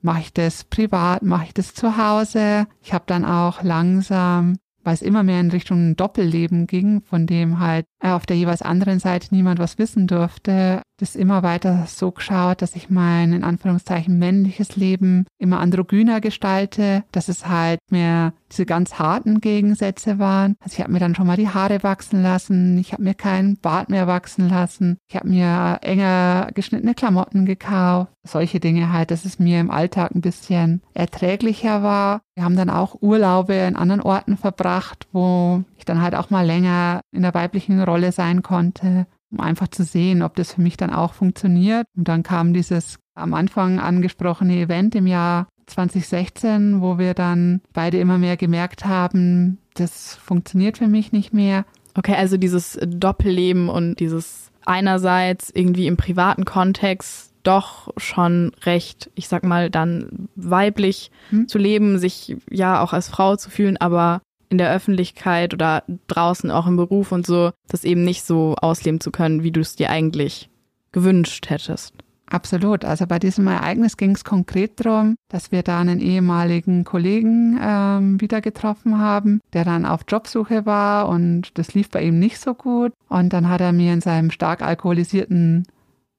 Mache 0.02 0.22
ich 0.22 0.34
das 0.34 0.64
privat, 0.64 1.24
mache 1.24 1.46
ich 1.46 1.54
das 1.54 1.74
zu 1.74 1.98
Hause? 1.98 2.68
Ich 2.82 2.94
habe 2.94 3.06
dann 3.08 3.26
auch 3.26 3.64
langsam 3.64 4.56
weil 4.86 4.94
es 4.94 5.02
immer 5.02 5.24
mehr 5.24 5.42
in 5.42 5.52
Richtung 5.52 5.96
Doppelleben 5.96 6.68
ging, 6.68 7.02
von 7.02 7.26
dem 7.26 7.60
halt 7.60 7.88
auf 8.14 8.26
der 8.26 8.38
jeweils 8.38 8.62
anderen 8.62 9.00
Seite 9.00 9.28
niemand 9.32 9.60
was 9.60 9.78
wissen 9.78 10.08
durfte, 10.08 10.82
das 10.98 11.16
immer 11.16 11.44
weiter 11.44 11.86
so 11.88 12.12
geschaut, 12.12 12.62
dass 12.62 12.76
ich 12.76 12.90
mein 12.90 13.34
in 13.34 13.44
Anführungszeichen 13.44 14.18
männliches 14.18 14.76
Leben 14.76 15.26
immer 15.38 15.60
androgyner 15.60 16.22
gestalte, 16.22 17.04
dass 17.12 17.28
es 17.28 17.48
halt 17.48 17.80
mehr 17.90 18.34
diese 18.52 18.66
ganz 18.66 19.00
harten 19.00 19.42
Gegensätze 19.42 20.20
waren. 20.20 20.56
Also 20.60 20.76
ich 20.76 20.80
habe 20.82 20.92
mir 20.92 21.00
dann 21.00 21.16
schon 21.16 21.28
mal 21.28 21.38
die 21.38 21.50
Haare 21.50 21.84
wachsen 21.84 22.22
lassen, 22.22 22.78
ich 22.78 22.94
habe 22.94 23.04
mir 23.04 23.14
keinen 23.14 23.58
Bart 23.58 23.90
mehr 23.90 24.08
wachsen 24.08 24.48
lassen, 24.48 24.98
ich 25.10 25.16
habe 25.16 25.28
mir 25.28 25.80
enger 25.82 26.50
geschnittene 26.54 26.96
Klamotten 26.96 27.46
gekauft, 27.46 28.12
solche 28.24 28.60
Dinge 28.60 28.92
halt, 28.94 29.12
dass 29.12 29.26
es 29.26 29.40
mir 29.40 29.60
im 29.60 29.72
Alltag 29.72 30.12
ein 30.16 30.22
bisschen 30.22 30.82
erträglicher 30.94 31.84
war. 31.84 32.22
Wir 32.36 32.44
haben 32.44 32.56
dann 32.56 32.70
auch 32.70 33.02
Urlaube 33.02 33.54
in 33.54 33.76
anderen 33.76 34.02
Orten 34.02 34.38
verbracht, 34.38 35.08
wo 35.12 35.64
ich 35.78 35.86
dann 35.86 36.02
halt 36.02 36.16
auch 36.16 36.30
mal 36.30 36.46
länger 36.46 37.02
in 37.12 37.22
der 37.22 37.34
weiblichen 37.34 37.82
Rolle 37.82 37.95
sein 38.12 38.44
konnte 38.44 39.08
um 39.32 39.42
einfach 39.42 39.68
zu 39.68 39.84
sehen, 39.84 40.22
ob 40.22 40.36
das 40.36 40.54
für 40.54 40.62
mich 40.62 40.78
dann 40.78 40.92
auch 40.92 41.14
funktioniert. 41.14 41.88
Und 41.96 42.08
dann 42.08 42.24
kam 42.24 42.54
dieses 42.54 43.00
am 43.16 43.34
Anfang 43.34 43.80
angesprochene 43.80 44.58
Event 44.58 44.96
im 44.96 45.08
Jahr 45.08 45.48
2016, 45.68 46.82
wo 46.82 46.98
wir 46.98 47.14
dann 47.14 47.62
beide 47.74 47.98
immer 47.98 48.18
mehr 48.18 48.38
gemerkt 48.38 48.86
haben, 48.86 49.58
das 49.74 50.16
funktioniert 50.16 50.78
für 50.78 50.88
mich 50.88 51.12
nicht 51.12 51.34
mehr. 51.34 51.66
Okay, 51.96 52.16
also 52.16 52.38
dieses 52.38 52.78
Doppelleben 52.86 53.70
und 53.70 54.00
dieses 54.00 54.52
einerseits 54.66 55.50
irgendwie 55.50 55.88
im 55.88 55.98
privaten 55.98 56.46
Kontext 56.46 57.34
doch 57.44 57.90
schon 57.98 58.52
recht, 58.64 59.12
ich 59.16 59.28
sag 59.28 59.44
mal, 59.44 59.70
dann 59.70 60.30
weiblich 60.36 61.12
hm. 61.30 61.48
zu 61.48 61.58
leben, 61.58 62.00
sich 62.00 62.36
ja 62.50 62.82
auch 62.82 62.92
als 62.92 63.08
Frau 63.08 63.36
zu 63.36 63.50
fühlen, 63.50 63.78
aber 63.78 64.22
in 64.50 64.58
der 64.58 64.74
Öffentlichkeit 64.74 65.54
oder 65.54 65.84
draußen 66.08 66.52
auch 66.52 66.68
im 66.68 66.78
Beruf 66.78 67.12
und 67.12 67.26
so, 67.26 67.52
das 67.68 67.84
eben 67.84 68.04
nicht 68.04 68.24
so 68.24 68.56
ausleben 68.62 69.00
zu 69.00 69.12
können, 69.12 69.44
wie 69.44 69.52
du 69.52 69.62
es 69.62 69.76
dir 69.76 69.90
eigentlich 69.90 70.50
gewünscht 70.92 71.50
hättest. 71.50 71.94
Absolut. 72.28 72.84
Also 72.86 73.06
bei 73.06 73.20
diesem 73.20 73.48
Ereignis 73.48 73.98
ging 73.98 74.12
es 74.12 74.24
konkret 74.24 74.84
darum, 74.84 75.16
dass 75.30 75.52
wir 75.52 75.62
da 75.62 75.80
einen 75.80 76.00
ehemaligen 76.00 76.84
Kollegen 76.84 77.60
ähm, 77.62 78.20
wieder 78.20 78.42
getroffen 78.42 78.98
haben, 78.98 79.42
der 79.54 79.64
dann 79.64 79.86
auf 79.86 80.02
Jobsuche 80.08 80.66
war 80.66 81.08
und 81.08 81.58
das 81.58 81.76
lief 81.76 81.90
bei 81.92 82.02
ihm 82.02 82.18
nicht 82.18 82.40
so 82.40 82.56
gut. 82.56 82.94
Und 83.10 83.32
dann 83.32 83.48
hat 83.48 83.62
er 83.62 83.74
mir 83.74 83.94
in 83.94 84.02
seinem 84.02 84.32
stark 84.32 84.64
alkoholisierten 84.64 85.68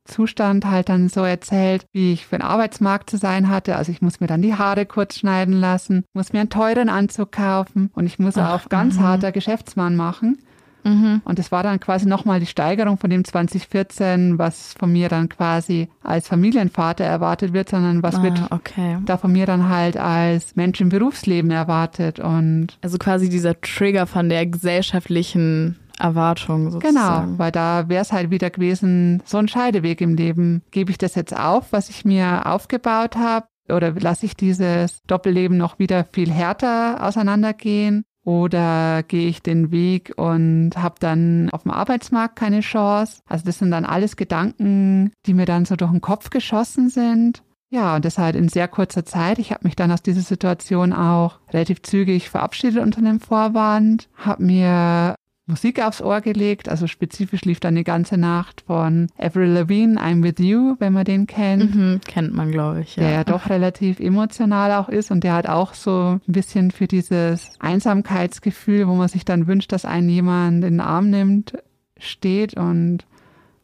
Zustand 0.06 0.64
halt 0.64 0.88
dann 0.88 1.08
so 1.08 1.22
erzählt, 1.22 1.86
wie 1.92 2.12
ich 2.12 2.26
für 2.26 2.36
den 2.36 2.42
Arbeitsmarkt 2.42 3.10
zu 3.10 3.16
sein 3.16 3.48
hatte. 3.48 3.76
Also 3.76 3.92
ich 3.92 4.02
muss 4.02 4.20
mir 4.20 4.26
dann 4.26 4.42
die 4.42 4.54
Haare 4.54 4.86
kurz 4.86 5.18
schneiden 5.18 5.54
lassen, 5.54 6.04
muss 6.14 6.32
mir 6.32 6.40
einen 6.40 6.50
teuren 6.50 6.88
Anzug 6.88 7.32
kaufen 7.32 7.90
und 7.94 8.06
ich 8.06 8.18
muss 8.18 8.36
Ach, 8.38 8.54
auf 8.54 8.68
ganz 8.68 8.96
mh. 8.96 9.02
harter 9.02 9.32
Geschäftsmann 9.32 9.96
machen. 9.96 10.38
Mhm. 10.86 11.20
Und 11.24 11.38
das 11.38 11.50
war 11.50 11.62
dann 11.62 11.80
quasi 11.80 12.06
nochmal 12.06 12.38
die 12.38 12.46
Steigerung 12.46 12.96
von 12.96 13.10
dem 13.10 13.24
2014, 13.24 14.38
was 14.38 14.74
von 14.78 14.92
mir 14.92 15.08
dann 15.08 15.28
quasi 15.28 15.88
als 16.02 16.28
Familienvater 16.28 17.04
erwartet 17.04 17.52
wird, 17.52 17.68
sondern 17.68 18.02
was 18.02 18.16
ah, 18.16 18.22
wird 18.22 18.40
okay. 18.50 18.98
da 19.04 19.16
von 19.16 19.32
mir 19.32 19.46
dann 19.46 19.68
halt 19.68 19.96
als 19.96 20.54
Mensch 20.54 20.80
im 20.80 20.88
Berufsleben 20.88 21.50
erwartet. 21.50 22.20
Und 22.20 22.78
also 22.82 22.98
quasi 22.98 23.28
dieser 23.28 23.60
Trigger 23.60 24.06
von 24.06 24.28
der 24.28 24.46
gesellschaftlichen 24.46 25.76
Erwartung 25.98 26.70
sozusagen. 26.70 26.94
Genau, 27.26 27.38
weil 27.38 27.52
da 27.52 27.88
wäre 27.88 28.02
es 28.02 28.12
halt 28.12 28.30
wieder 28.30 28.50
gewesen, 28.50 29.22
so 29.24 29.38
ein 29.38 29.48
Scheideweg 29.48 30.00
im 30.00 30.14
Leben. 30.14 30.62
Gebe 30.70 30.90
ich 30.90 30.98
das 30.98 31.14
jetzt 31.14 31.36
auf, 31.36 31.72
was 31.72 31.88
ich 31.88 32.04
mir 32.04 32.46
aufgebaut 32.46 33.16
habe? 33.16 33.46
Oder 33.68 33.92
lasse 33.92 34.26
ich 34.26 34.36
dieses 34.36 35.02
Doppelleben 35.06 35.56
noch 35.56 35.78
wieder 35.78 36.04
viel 36.04 36.30
härter 36.30 37.04
auseinandergehen? 37.04 38.04
Oder 38.24 39.04
gehe 39.04 39.28
ich 39.28 39.40
den 39.40 39.70
Weg 39.70 40.12
und 40.16 40.72
habe 40.76 40.96
dann 40.98 41.48
auf 41.50 41.62
dem 41.62 41.70
Arbeitsmarkt 41.70 42.34
keine 42.34 42.60
Chance? 42.60 43.20
Also 43.28 43.44
das 43.44 43.58
sind 43.58 43.70
dann 43.70 43.84
alles 43.84 44.16
Gedanken, 44.16 45.12
die 45.26 45.34
mir 45.34 45.46
dann 45.46 45.64
so 45.64 45.76
durch 45.76 45.92
den 45.92 46.00
Kopf 46.00 46.30
geschossen 46.30 46.88
sind. 46.88 47.42
Ja, 47.68 47.96
und 47.96 48.04
das 48.04 48.18
halt 48.18 48.36
in 48.36 48.48
sehr 48.48 48.68
kurzer 48.68 49.04
Zeit. 49.04 49.38
Ich 49.38 49.52
habe 49.52 49.64
mich 49.64 49.76
dann 49.76 49.92
aus 49.92 50.02
dieser 50.02 50.22
Situation 50.22 50.92
auch 50.92 51.38
relativ 51.52 51.82
zügig 51.82 52.28
verabschiedet 52.28 52.82
unter 52.82 53.00
dem 53.00 53.20
Vorwand, 53.20 54.08
habe 54.16 54.42
mir 54.42 55.14
Musik 55.46 55.80
aufs 55.80 56.02
Ohr 56.02 56.20
gelegt. 56.20 56.68
Also 56.68 56.88
spezifisch 56.88 57.42
lief 57.42 57.60
dann 57.60 57.76
die 57.76 57.84
ganze 57.84 58.16
Nacht 58.16 58.62
von 58.66 59.08
Avril 59.16 59.50
Lavigne, 59.50 60.00
I'm 60.00 60.22
With 60.22 60.44
You, 60.44 60.74
wenn 60.80 60.92
man 60.92 61.04
den 61.04 61.26
kennt. 61.26 61.74
Mhm, 61.74 62.00
kennt 62.06 62.34
man, 62.34 62.50
glaube 62.50 62.80
ich. 62.80 62.96
Ja. 62.96 63.02
Der 63.02 63.12
ja 63.12 63.24
doch 63.24 63.48
relativ 63.50 64.00
emotional 64.00 64.72
auch 64.72 64.88
ist 64.88 65.10
und 65.10 65.22
der 65.22 65.34
hat 65.34 65.48
auch 65.48 65.74
so 65.74 66.18
ein 66.26 66.32
bisschen 66.32 66.72
für 66.72 66.88
dieses 66.88 67.50
Einsamkeitsgefühl, 67.60 68.88
wo 68.88 68.94
man 68.94 69.08
sich 69.08 69.24
dann 69.24 69.46
wünscht, 69.46 69.70
dass 69.70 69.84
einen 69.84 70.08
jemand 70.08 70.64
in 70.64 70.72
den 70.72 70.80
Arm 70.80 71.10
nimmt, 71.10 71.56
steht 71.98 72.56
und 72.56 73.06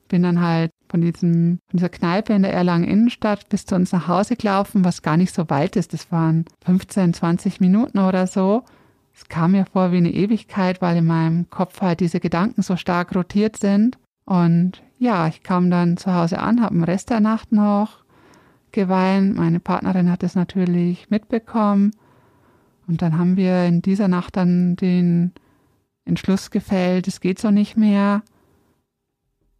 bin 0.08 0.22
dann 0.22 0.40
halt 0.40 0.70
von 0.88 1.00
diesem, 1.00 1.58
von 1.68 1.78
dieser 1.78 1.88
Kneipe 1.88 2.34
in 2.34 2.42
der 2.42 2.52
Erlangen 2.52 2.84
Innenstadt 2.84 3.48
bis 3.48 3.64
zu 3.64 3.74
uns 3.74 3.92
nach 3.92 4.08
Hause 4.08 4.36
gelaufen, 4.36 4.84
was 4.84 5.02
gar 5.02 5.16
nicht 5.16 5.34
so 5.34 5.48
weit 5.48 5.74
ist. 5.74 5.94
Das 5.94 6.12
waren 6.12 6.44
15, 6.64 7.14
20 7.14 7.60
Minuten 7.60 7.98
oder 7.98 8.26
so. 8.26 8.62
Es 9.14 9.28
kam 9.28 9.52
mir 9.52 9.66
vor 9.66 9.92
wie 9.92 9.98
eine 9.98 10.12
Ewigkeit, 10.12 10.80
weil 10.80 10.96
in 10.96 11.06
meinem 11.06 11.50
Kopf 11.50 11.80
halt 11.80 12.00
diese 12.00 12.20
Gedanken 12.20 12.62
so 12.62 12.76
stark 12.76 13.14
rotiert 13.14 13.56
sind. 13.56 13.98
Und 14.24 14.82
ja, 14.98 15.26
ich 15.26 15.42
kam 15.42 15.70
dann 15.70 15.96
zu 15.96 16.14
Hause 16.14 16.38
an, 16.38 16.62
habe 16.62 16.74
den 16.74 16.84
Rest 16.84 17.10
der 17.10 17.20
Nacht 17.20 17.52
noch 17.52 18.04
geweint. 18.72 19.36
Meine 19.36 19.60
Partnerin 19.60 20.10
hat 20.10 20.22
es 20.22 20.34
natürlich 20.34 21.10
mitbekommen. 21.10 21.92
Und 22.86 23.02
dann 23.02 23.18
haben 23.18 23.36
wir 23.36 23.64
in 23.66 23.82
dieser 23.82 24.08
Nacht 24.08 24.36
dann 24.36 24.76
den 24.76 25.32
Entschluss 26.04 26.50
gefällt, 26.50 27.06
es 27.06 27.20
geht 27.20 27.38
so 27.38 27.50
nicht 27.50 27.76
mehr. 27.76 28.22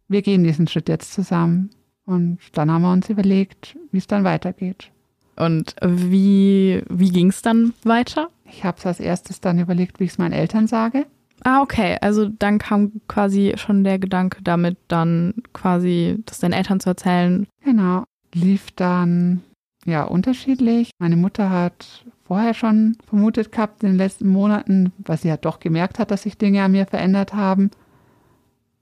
Wir 0.07 0.21
gehen 0.21 0.43
diesen 0.43 0.67
Schritt 0.67 0.89
jetzt 0.89 1.13
zusammen. 1.13 1.69
Und 2.05 2.39
dann 2.53 2.69
haben 2.69 2.81
wir 2.81 2.91
uns 2.91 3.09
überlegt, 3.09 3.77
wie 3.91 3.97
es 3.97 4.07
dann 4.07 4.23
weitergeht. 4.25 4.91
Und 5.35 5.75
wie, 5.83 6.83
wie 6.89 7.09
ging 7.09 7.29
es 7.29 7.41
dann 7.41 7.73
weiter? 7.83 8.29
Ich 8.45 8.63
habe 8.63 8.77
es 8.77 8.85
als 8.85 8.99
erstes 8.99 9.41
dann 9.41 9.59
überlegt, 9.59 9.99
wie 9.99 10.05
ich 10.05 10.11
es 10.11 10.17
meinen 10.17 10.33
Eltern 10.33 10.67
sage. 10.67 11.05
Ah, 11.43 11.61
okay. 11.61 11.97
Also 12.01 12.27
dann 12.27 12.59
kam 12.59 13.01
quasi 13.07 13.53
schon 13.57 13.83
der 13.83 13.99
Gedanke 13.99 14.41
damit, 14.43 14.77
dann 14.87 15.33
quasi 15.53 16.17
das 16.25 16.39
deinen 16.39 16.53
Eltern 16.53 16.79
zu 16.79 16.89
erzählen. 16.89 17.47
Genau. 17.63 18.03
Lief 18.33 18.71
dann 18.71 19.41
ja 19.85 20.03
unterschiedlich. 20.03 20.91
Meine 20.99 21.17
Mutter 21.17 21.49
hat 21.49 22.05
vorher 22.25 22.53
schon 22.53 22.95
vermutet 23.07 23.51
gehabt 23.51 23.83
in 23.83 23.89
den 23.89 23.97
letzten 23.97 24.29
Monaten, 24.29 24.93
weil 24.99 25.17
sie 25.17 25.29
halt 25.29 25.45
doch 25.45 25.59
gemerkt 25.59 25.99
hat, 25.99 26.11
dass 26.11 26.23
sich 26.23 26.37
Dinge 26.37 26.63
an 26.63 26.71
mir 26.71 26.85
verändert 26.85 27.33
haben. 27.33 27.71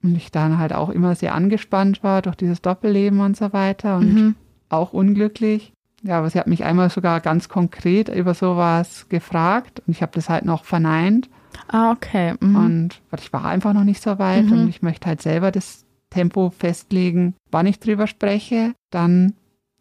Und 0.03 0.15
ich 0.15 0.31
dann 0.31 0.57
halt 0.57 0.73
auch 0.73 0.89
immer 0.89 1.15
sehr 1.15 1.35
angespannt 1.35 2.03
war 2.03 2.21
durch 2.21 2.35
dieses 2.35 2.61
Doppelleben 2.61 3.19
und 3.19 3.37
so 3.37 3.53
weiter 3.53 3.97
und 3.97 4.13
mhm. 4.13 4.35
auch 4.69 4.93
unglücklich. 4.93 5.73
Ja, 6.03 6.17
aber 6.17 6.29
sie 6.29 6.39
hat 6.39 6.47
mich 6.47 6.63
einmal 6.63 6.89
sogar 6.89 7.19
ganz 7.21 7.49
konkret 7.49 8.09
über 8.09 8.33
sowas 8.33 9.07
gefragt 9.09 9.81
und 9.85 9.91
ich 9.91 10.01
habe 10.01 10.11
das 10.13 10.29
halt 10.29 10.45
noch 10.45 10.65
verneint. 10.65 11.29
Ah, 11.67 11.91
okay. 11.91 12.35
Mhm. 12.39 12.55
Und 12.55 13.01
weil 13.09 13.19
ich 13.19 13.31
war 13.33 13.45
einfach 13.45 13.73
noch 13.73 13.83
nicht 13.83 14.01
so 14.01 14.17
weit 14.19 14.45
mhm. 14.45 14.51
und 14.53 14.69
ich 14.69 14.81
möchte 14.81 15.07
halt 15.07 15.21
selber 15.21 15.51
das 15.51 15.85
Tempo 16.09 16.49
festlegen, 16.49 17.35
wann 17.51 17.67
ich 17.67 17.79
drüber 17.79 18.07
spreche. 18.07 18.73
Dann 18.89 19.33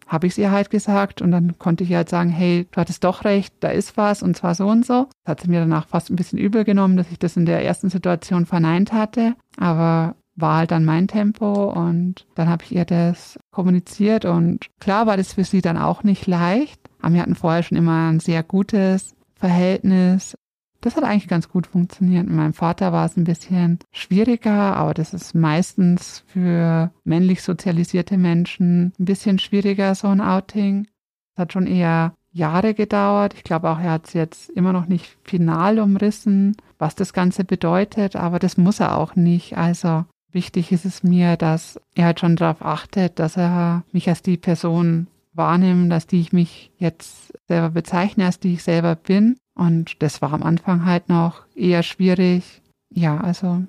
habe 0.07 0.27
ich 0.27 0.33
es 0.33 0.39
ihr 0.39 0.51
halt 0.51 0.71
gesagt 0.71 1.23
und 1.23 1.31
dann 1.31 1.59
konnte 1.59 1.85
ich 1.85 1.91
ihr 1.91 1.99
halt 1.99 2.09
sagen, 2.09 2.31
hey, 2.31 2.67
du 2.71 2.81
hattest 2.81 3.05
doch 3.05 3.25
recht, 3.25 3.55
da 3.61 3.69
ist 3.69 3.97
was 3.97 4.23
und 4.23 4.37
zwar 4.37 4.57
so 4.57 4.67
und 4.67 4.85
so. 4.85 5.07
Das 5.25 5.33
hat 5.33 5.41
sie 5.41 5.49
mir 5.49 5.61
danach 5.61 5.87
fast 5.87 6.11
ein 6.11 6.17
bisschen 6.17 6.39
übel 6.39 6.65
genommen, 6.65 6.97
dass 6.97 7.11
ich 7.13 7.19
das 7.19 7.37
in 7.37 7.47
der 7.47 7.65
ersten 7.65 7.91
Situation 7.91 8.45
verneint 8.45 8.93
hatte, 8.93 9.37
aber 9.57 10.17
war 10.41 10.59
halt 10.59 10.71
dann 10.71 10.85
mein 10.85 11.09
Tempo 11.09 11.71
und 11.73 12.27
dann 12.35 12.49
habe 12.49 12.65
ich 12.65 12.75
ihr 12.75 12.85
das 12.85 13.39
kommuniziert 13.51 14.25
und 14.25 14.67
klar 14.81 15.07
war 15.07 15.17
das 15.17 15.35
für 15.35 15.45
sie 15.45 15.61
dann 15.61 15.77
auch 15.77 16.03
nicht 16.03 16.27
leicht, 16.27 16.81
aber 17.01 17.15
wir 17.15 17.23
hatten 17.23 17.35
vorher 17.35 17.63
schon 17.63 17.79
immer 17.79 18.11
ein 18.11 18.21
sehr 18.21 18.43
gutes 18.43 19.15
Verhältnis. 19.35 20.37
Das 20.83 20.97
hat 20.97 21.05
eigentlich 21.05 21.29
ganz 21.29 21.49
gut 21.49 21.67
funktioniert. 21.67 22.27
Mit 22.27 22.37
meinem 22.37 22.55
Vater 22.55 22.93
war 22.93 23.05
es 23.05 23.17
ein 23.17 23.25
bisschen 23.25 23.79
schwieriger, 23.93 24.77
aber 24.77 24.95
das 24.95 25.13
ist 25.13 25.35
meistens 25.35 26.25
für 26.27 26.91
männlich 27.05 27.43
sozialisierte 27.43 28.17
Menschen 28.17 28.93
ein 28.99 29.05
bisschen 29.05 29.39
schwieriger, 29.39 29.95
so 29.95 30.09
ein 30.09 30.23
Outing. 30.23 30.87
Es 31.35 31.41
hat 31.41 31.53
schon 31.53 31.67
eher 31.67 32.15
Jahre 32.33 32.75
gedauert. 32.75 33.35
Ich 33.35 33.45
glaube 33.45 33.69
auch, 33.71 33.79
er 33.79 33.93
hat 33.93 34.07
es 34.07 34.13
jetzt 34.15 34.51
immer 34.51 34.73
noch 34.73 34.87
nicht 34.87 35.19
final 35.25 35.79
umrissen, 35.81 36.57
was 36.79 36.95
das 36.95 37.13
Ganze 37.13 37.45
bedeutet, 37.45 38.17
aber 38.17 38.39
das 38.39 38.57
muss 38.57 38.81
er 38.81 38.97
auch 38.97 39.17
nicht. 39.17 39.59
Also 39.59 40.05
wichtig 40.33 40.73
ist 40.73 40.85
es 40.85 41.03
mir, 41.03 41.37
dass 41.37 41.81
er 41.95 42.07
halt 42.07 42.21
schon 42.21 42.37
darauf 42.37 42.63
achtet, 42.63 43.19
dass 43.19 43.37
er 43.37 43.85
mich 43.93 44.09
als 44.09 44.23
die 44.23 44.37
Person 44.37 45.07
wahrnimmt, 45.33 45.93
als 45.93 46.07
die 46.07 46.21
ich 46.21 46.33
mich 46.33 46.71
jetzt 46.79 47.33
selber 47.49 47.71
bezeichne, 47.71 48.27
als 48.27 48.41
die 48.41 48.55
ich 48.55 48.63
selber 48.63 48.97
bin 48.97 49.37
und 49.61 50.03
das 50.03 50.23
war 50.23 50.33
am 50.33 50.43
Anfang 50.43 50.87
halt 50.87 51.11
noch 51.11 51.47
eher 51.55 51.83
schwierig. 51.83 52.63
Ja, 52.89 53.19
also 53.19 53.63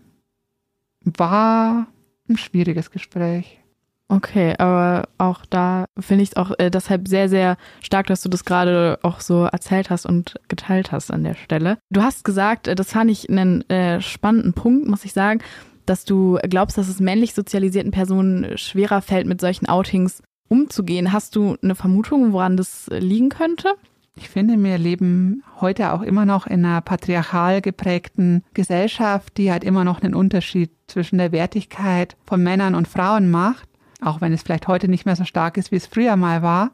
war 1.04 1.88
ein 2.30 2.38
schwieriges 2.38 2.92
Gespräch. 2.92 3.60
Okay, 4.08 4.56
aber 4.58 5.08
auch 5.18 5.46
da 5.46 5.86
finde 5.98 6.24
ich 6.24 6.30
es 6.30 6.38
auch 6.38 6.52
äh, 6.60 6.70
deshalb 6.70 7.08
sehr, 7.08 7.28
sehr 7.28 7.58
stark, 7.82 8.08
dass 8.08 8.22
du 8.22 8.30
das 8.30 8.46
gerade 8.46 9.00
auch 9.04 9.22
so 9.22 9.44
erzählt 9.44 9.90
hast 9.90 10.06
und 10.06 10.36
geteilt 10.48 10.94
hast 10.94 11.12
an 11.12 11.24
der 11.24 11.36
Stelle. 11.36 11.78
Du 11.90 12.02
hast 12.02 12.24
gesagt, 12.24 12.68
äh, 12.68 12.76
das 12.76 12.92
fand 12.92 13.10
ich 13.12 13.30
einen 13.30 13.70
äh, 13.70 14.02
spannenden 14.02 14.54
Punkt, 14.54 14.88
muss 14.88 15.06
ich 15.06 15.14
sagen, 15.14 15.42
dass 15.86 16.06
du 16.06 16.38
glaubst, 16.50 16.78
dass 16.78 16.88
es 16.88 17.00
männlich 17.00 17.34
sozialisierten 17.34 17.92
Personen 17.92 18.58
schwerer 18.58 19.02
fällt, 19.02 19.28
mit 19.28 19.42
solchen 19.42 19.68
Outings 19.68 20.22
umzugehen. 20.48 21.14
Hast 21.14 21.36
du 21.36 21.56
eine 21.64 21.76
Vermutung, 21.76 22.34
woran 22.34 22.58
das 22.58 22.88
liegen 22.92 23.30
könnte? 23.30 23.70
Ich 24.16 24.30
finde, 24.30 24.62
wir 24.62 24.78
leben 24.78 25.44
heute 25.62 25.94
auch 25.94 26.02
immer 26.02 26.26
noch 26.26 26.46
in 26.46 26.66
einer 26.66 26.82
patriarchal 26.82 27.62
geprägten 27.62 28.44
Gesellschaft, 28.54 29.38
die 29.38 29.52
halt 29.52 29.64
immer 29.64 29.84
noch 29.86 30.02
einen 30.02 30.14
Unterschied 30.14 30.72
zwischen 30.88 31.18
der 31.18 31.32
Wertigkeit 31.32 32.18
von 32.26 32.44
Männern 32.44 32.76
und 32.76 32.90
Frauen 32.90 33.32
macht, 33.32 33.70
auch 34.02 34.20
wenn 34.20 34.34
es 34.34 34.44
vielleicht 34.44 34.68
heute 34.68 34.90
nicht 34.90 35.06
mehr 35.06 35.16
so 35.16 35.24
stark 35.24 35.58
ist, 35.58 35.72
wie 35.72 35.78
es 35.78 35.88
früher 35.88 36.18
mal 36.18 36.42
war. 36.42 36.72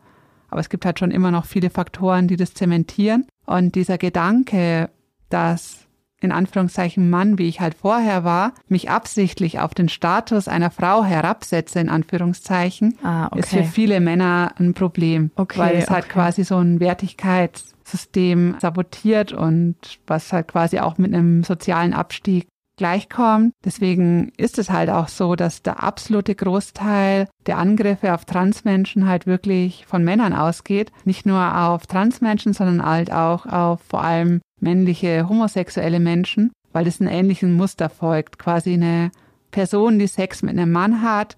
Aber 0.50 0.62
es 0.62 0.70
gibt 0.70 0.86
halt 0.86 0.98
schon 0.98 1.12
immer 1.12 1.30
noch 1.30 1.46
viele 1.46 1.70
Faktoren, 1.70 2.28
die 2.28 2.38
das 2.38 2.54
zementieren. 2.54 3.28
Und 3.46 3.76
dieser 3.76 3.98
Gedanke, 3.98 4.89
dass 5.30 5.87
in 6.22 6.32
Anführungszeichen 6.32 7.10
Mann, 7.10 7.38
wie 7.38 7.48
ich 7.48 7.60
halt 7.60 7.76
vorher 7.76 8.24
war, 8.24 8.54
mich 8.68 8.90
absichtlich 8.90 9.60
auf 9.60 9.74
den 9.74 9.90
Status 9.90 10.48
einer 10.48 10.72
Frau 10.72 11.04
herabsetze, 11.04 11.80
in 11.80 11.90
Anführungszeichen, 11.90 12.98
ah, 13.04 13.28
okay. 13.28 13.40
ist 13.40 13.50
für 13.50 13.64
viele 13.64 14.00
Männer 14.00 14.54
ein 14.60 14.74
Problem. 14.74 15.32
Okay, 15.36 15.60
weil 15.60 15.76
es 15.76 15.90
halt 15.90 16.06
okay. 16.06 16.14
quasi 16.14 16.44
so 16.44 16.58
ein 16.58 16.80
Wertigkeitssystem 16.80 18.56
sabotiert 18.60 19.32
und 19.32 19.76
was 20.08 20.34
halt 20.34 20.48
quasi 20.48 20.80
auch 20.80 20.98
mit 20.98 21.14
einem 21.14 21.44
sozialen 21.44 21.94
Abstieg 21.94 22.48
gleichkommt. 22.78 23.54
Deswegen 23.66 24.32
ist 24.38 24.58
es 24.58 24.70
halt 24.70 24.90
auch 24.90 25.08
so, 25.08 25.36
dass 25.36 25.64
der 25.64 25.84
absolute 25.84 26.36
Großteil 26.36 27.28
der 27.46 27.58
Angriffe 27.58 28.14
auf 28.14 28.26
Transmenschen 28.26 29.08
halt 29.08 29.26
wirklich 29.26 29.86
von 29.88 30.04
Männern 30.04 30.34
ausgeht. 30.34 30.92
Nicht 31.04 31.26
nur 31.26 31.58
auf 31.60 31.88
Transmenschen, 31.88 32.54
sondern 32.54 32.86
halt 32.86 33.12
auch 33.12 33.46
auf 33.46 33.82
vor 33.82 34.04
allem 34.04 34.42
männliche 34.60 35.28
homosexuelle 35.28 36.00
Menschen, 36.00 36.52
weil 36.72 36.88
es 36.88 37.02
einem 37.02 37.12
ähnlichen 37.12 37.54
Muster 37.54 37.89
folgt. 37.89 38.39
Quasi 38.39 38.74
eine 38.74 39.12
Person, 39.52 40.00
die 40.00 40.08
Sex 40.08 40.41
mit 40.43 40.52
einem 40.52 40.72
Mann 40.72 41.02
hat, 41.02 41.38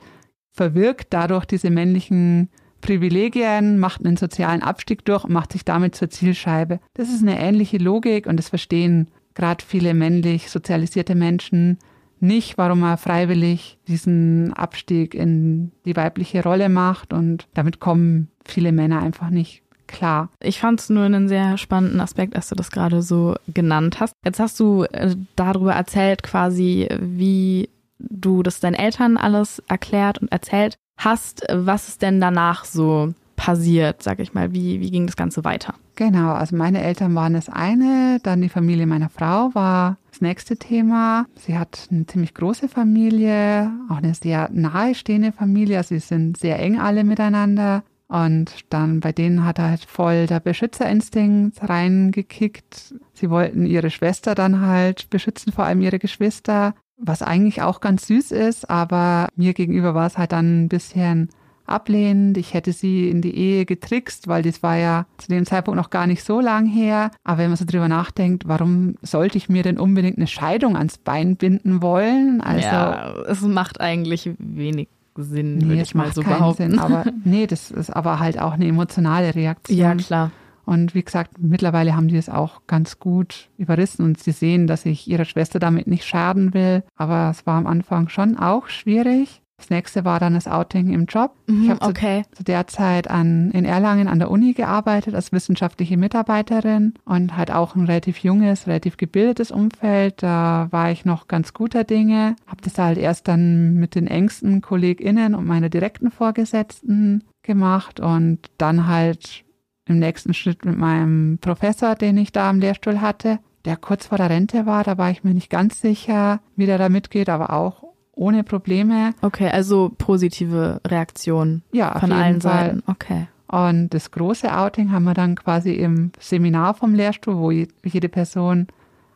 verwirkt 0.51 1.07
dadurch 1.11 1.45
diese 1.45 1.69
männlichen 1.69 2.49
Privilegien, 2.81 3.79
macht 3.79 4.05
einen 4.05 4.17
sozialen 4.17 4.61
Abstieg 4.61 5.05
durch 5.05 5.25
und 5.25 5.33
macht 5.33 5.51
sich 5.51 5.65
damit 5.65 5.95
zur 5.95 6.09
Zielscheibe. 6.09 6.79
Das 6.93 7.09
ist 7.09 7.21
eine 7.21 7.39
ähnliche 7.39 7.77
Logik 7.77 8.25
und 8.25 8.37
das 8.37 8.49
verstehen 8.49 9.09
gerade 9.35 9.63
viele 9.65 9.93
männlich 9.93 10.49
sozialisierte 10.49 11.15
Menschen 11.15 11.77
nicht, 12.19 12.57
warum 12.57 12.83
er 12.83 12.97
freiwillig 12.97 13.79
diesen 13.87 14.53
Abstieg 14.53 15.13
in 15.13 15.71
die 15.85 15.95
weibliche 15.95 16.43
Rolle 16.43 16.67
macht 16.67 17.13
und 17.13 17.47
damit 17.53 17.79
kommen 17.79 18.29
viele 18.43 18.71
Männer 18.71 19.01
einfach 19.01 19.29
nicht 19.29 19.63
klar. 19.89 20.29
Ich 20.39 20.59
fand 20.59 20.79
es 20.79 20.89
nur 20.89 21.03
einen 21.03 21.27
sehr 21.27 21.57
spannenden 21.57 21.99
Aspekt, 21.99 22.35
als 22.35 22.47
du 22.47 22.55
das 22.55 22.71
gerade 22.71 23.01
so 23.01 23.35
genannt 23.47 23.99
hast. 23.99 24.13
Jetzt 24.23 24.39
hast 24.39 24.59
du 24.59 24.83
äh, 24.83 25.15
darüber 25.35 25.73
erzählt, 25.73 26.23
quasi, 26.23 26.87
wie 26.99 27.69
du 27.99 28.43
das 28.43 28.61
deinen 28.61 28.75
Eltern 28.75 29.17
alles 29.17 29.61
erklärt 29.67 30.19
und 30.19 30.31
erzählt 30.31 30.77
hast. 30.97 31.45
Was 31.51 31.89
ist 31.89 32.01
denn 32.01 32.21
danach 32.21 32.63
so 32.63 33.13
passiert, 33.35 34.03
sag 34.03 34.19
ich 34.19 34.33
mal? 34.33 34.53
Wie, 34.53 34.79
wie 34.79 34.91
ging 34.91 35.05
das 35.05 35.15
Ganze 35.15 35.43
weiter? 35.43 35.73
Genau, 35.95 36.31
also 36.31 36.55
meine 36.55 36.81
Eltern 36.81 37.13
waren 37.15 37.33
das 37.33 37.49
eine, 37.49 38.19
dann 38.23 38.41
die 38.41 38.49
Familie 38.49 38.87
meiner 38.87 39.09
Frau 39.09 39.53
war 39.53 39.97
das 40.11 40.21
nächste 40.21 40.57
Thema. 40.57 41.25
Sie 41.35 41.57
hat 41.57 41.87
eine 41.91 42.05
ziemlich 42.05 42.33
große 42.33 42.69
Familie, 42.69 43.71
auch 43.89 43.97
eine 43.97 44.13
sehr 44.13 44.49
nahestehende 44.51 45.31
Familie, 45.31 45.77
also 45.77 45.95
sie 45.95 45.99
sind 45.99 46.37
sehr 46.37 46.59
eng 46.59 46.79
alle 46.79 47.03
miteinander. 47.03 47.83
Und 48.09 48.65
dann 48.69 48.99
bei 49.01 49.11
denen 49.11 49.45
hat 49.45 49.59
halt 49.59 49.85
voll 49.85 50.25
der 50.25 50.39
Beschützerinstinkt 50.39 51.69
reingekickt. 51.69 52.95
Sie 53.13 53.29
wollten 53.29 53.67
ihre 53.67 53.91
Schwester 53.91 54.33
dann 54.33 54.61
halt 54.61 55.11
beschützen, 55.11 55.53
vor 55.53 55.65
allem 55.65 55.81
ihre 55.81 55.99
Geschwister, 55.99 56.73
was 56.97 57.21
eigentlich 57.21 57.61
auch 57.61 57.81
ganz 57.81 58.07
süß 58.07 58.31
ist, 58.31 58.69
aber 58.69 59.27
mir 59.35 59.53
gegenüber 59.53 59.93
war 59.93 60.07
es 60.07 60.17
halt 60.17 60.31
dann 60.31 60.63
ein 60.63 60.69
bisschen 60.69 61.29
ablehnend. 61.67 62.37
Ich 62.37 62.55
hätte 62.55 62.73
sie 62.73 63.09
in 63.09 63.21
die 63.21 63.35
Ehe 63.35 63.65
getrickst, 63.65 64.27
weil 64.27 64.41
das 64.41 64.63
war 64.63 64.75
ja 64.75 65.05
zu 65.17 65.27
dem 65.27 65.45
Zeitpunkt 65.45 65.77
noch 65.77 65.91
gar 65.91 66.07
nicht 66.07 66.23
so 66.23 66.39
lang 66.39 66.65
her. 66.65 67.11
Aber 67.23 67.37
wenn 67.37 67.49
man 67.49 67.57
so 67.57 67.65
drüber 67.65 67.87
nachdenkt, 67.87 68.47
warum 68.47 68.95
sollte 69.03 69.37
ich 69.37 69.49
mir 69.49 69.61
denn 69.61 69.77
unbedingt 69.77 70.17
eine 70.17 70.25
Scheidung 70.25 70.75
ans 70.75 70.97
Bein 70.97 71.35
binden 71.37 71.83
wollen? 71.83 72.41
Also 72.41 72.65
ja, 72.65 73.13
es 73.27 73.41
macht 73.41 73.79
eigentlich 73.79 74.31
wenig 74.39 74.89
Sinn, 75.15 75.57
nee, 75.57 75.65
würde 75.65 75.81
ich 75.81 75.95
mal 75.95 76.11
so 76.13 76.21
behaupten. 76.21 76.71
Sinn, 76.71 76.79
aber 76.79 77.05
nee, 77.23 77.47
das 77.47 77.71
ist 77.71 77.89
aber 77.89 78.19
halt 78.19 78.39
auch 78.39 78.53
eine 78.53 78.67
emotionale 78.67 79.35
Reaktion. 79.35 79.77
Ja, 79.77 79.95
klar. 79.95 80.31
Und 80.65 80.93
wie 80.93 81.01
gesagt, 81.01 81.39
mittlerweile 81.39 81.95
haben 81.95 82.09
die 82.09 82.17
es 82.17 82.29
auch 82.29 82.61
ganz 82.67 82.99
gut 82.99 83.49
überrissen 83.57 84.03
und 84.03 84.19
sie 84.19 84.31
sehen, 84.31 84.67
dass 84.67 84.85
ich 84.85 85.07
ihrer 85.07 85.25
Schwester 85.25 85.57
damit 85.57 85.87
nicht 85.87 86.05
schaden 86.05 86.53
will. 86.53 86.83
Aber 86.95 87.29
es 87.31 87.47
war 87.47 87.57
am 87.57 87.65
Anfang 87.65 88.09
schon 88.09 88.37
auch 88.37 88.67
schwierig. 88.67 89.41
Das 89.59 89.69
nächste 89.69 90.05
war 90.05 90.21
dann 90.21 90.35
das 90.35 90.47
Outing 90.47 90.93
im 90.93 91.05
Job. 91.05 91.33
Mhm, 91.47 91.63
ich 91.63 91.69
habe 91.69 91.81
okay. 91.81 92.23
zu, 92.31 92.37
zu, 92.37 92.43
der 92.45 92.67
Zeit 92.67 93.09
an, 93.09 93.51
in 93.51 93.65
Erlangen 93.65 94.07
an 94.07 94.17
der 94.17 94.31
Uni 94.31 94.53
gearbeitet 94.53 95.13
als 95.13 95.33
wissenschaftliche 95.33 95.97
Mitarbeiterin 95.97 96.93
und 97.03 97.35
halt 97.35 97.51
auch 97.51 97.75
ein 97.75 97.83
relativ 97.83 98.19
junges, 98.19 98.67
relativ 98.67 98.95
gebildetes 98.95 99.51
Umfeld. 99.51 100.23
Da 100.23 100.69
war 100.71 100.91
ich 100.91 101.03
noch 101.03 101.27
ganz 101.27 101.53
guter 101.53 101.83
Dinge. 101.83 102.37
Habe 102.47 102.61
das 102.63 102.77
halt 102.77 102.97
erst 102.97 103.27
dann 103.27 103.73
mit 103.73 103.95
den 103.95 104.07
engsten 104.07 104.61
KollegInnen 104.61 105.35
und 105.35 105.45
meiner 105.45 105.67
direkten 105.67 106.09
Vorgesetzten 106.09 107.25
gemacht 107.43 107.99
und 107.99 108.39
dann 108.57 108.87
halt 108.87 109.43
im 109.87 109.99
nächsten 109.99 110.33
Schritt 110.33 110.63
mit 110.63 110.77
meinem 110.77 111.37
Professor, 111.41 111.95
den 111.95 112.17
ich 112.17 112.31
da 112.31 112.49
am 112.49 112.59
Lehrstuhl 112.59 113.01
hatte, 113.01 113.39
der 113.65 113.75
kurz 113.75 114.05
vor 114.05 114.17
der 114.17 114.29
Rente 114.29 114.65
war. 114.65 114.85
Da 114.85 114.97
war 114.97 115.11
ich 115.11 115.25
mir 115.25 115.33
nicht 115.33 115.49
ganz 115.49 115.81
sicher, 115.81 116.39
wie 116.55 116.65
der 116.65 116.77
da 116.77 116.87
mitgeht, 116.87 117.27
aber 117.27 117.51
auch 117.51 117.88
ohne 118.19 118.43
Probleme. 118.43 119.13
Okay, 119.21 119.49
also 119.49 119.91
positive 119.97 120.81
Reaktion 120.85 121.63
ja, 121.71 121.97
von 121.99 122.11
allen 122.11 122.41
Fall. 122.41 122.65
Seiten. 122.65 122.83
Okay. 122.85 123.27
Und 123.47 123.89
das 123.89 124.11
große 124.11 124.55
Outing 124.55 124.91
haben 124.91 125.05
wir 125.05 125.15
dann 125.15 125.35
quasi 125.35 125.73
im 125.73 126.11
Seminar 126.19 126.75
vom 126.75 126.93
Lehrstuhl, 126.93 127.37
wo 127.37 127.49
jede 127.49 128.09
Person 128.09 128.67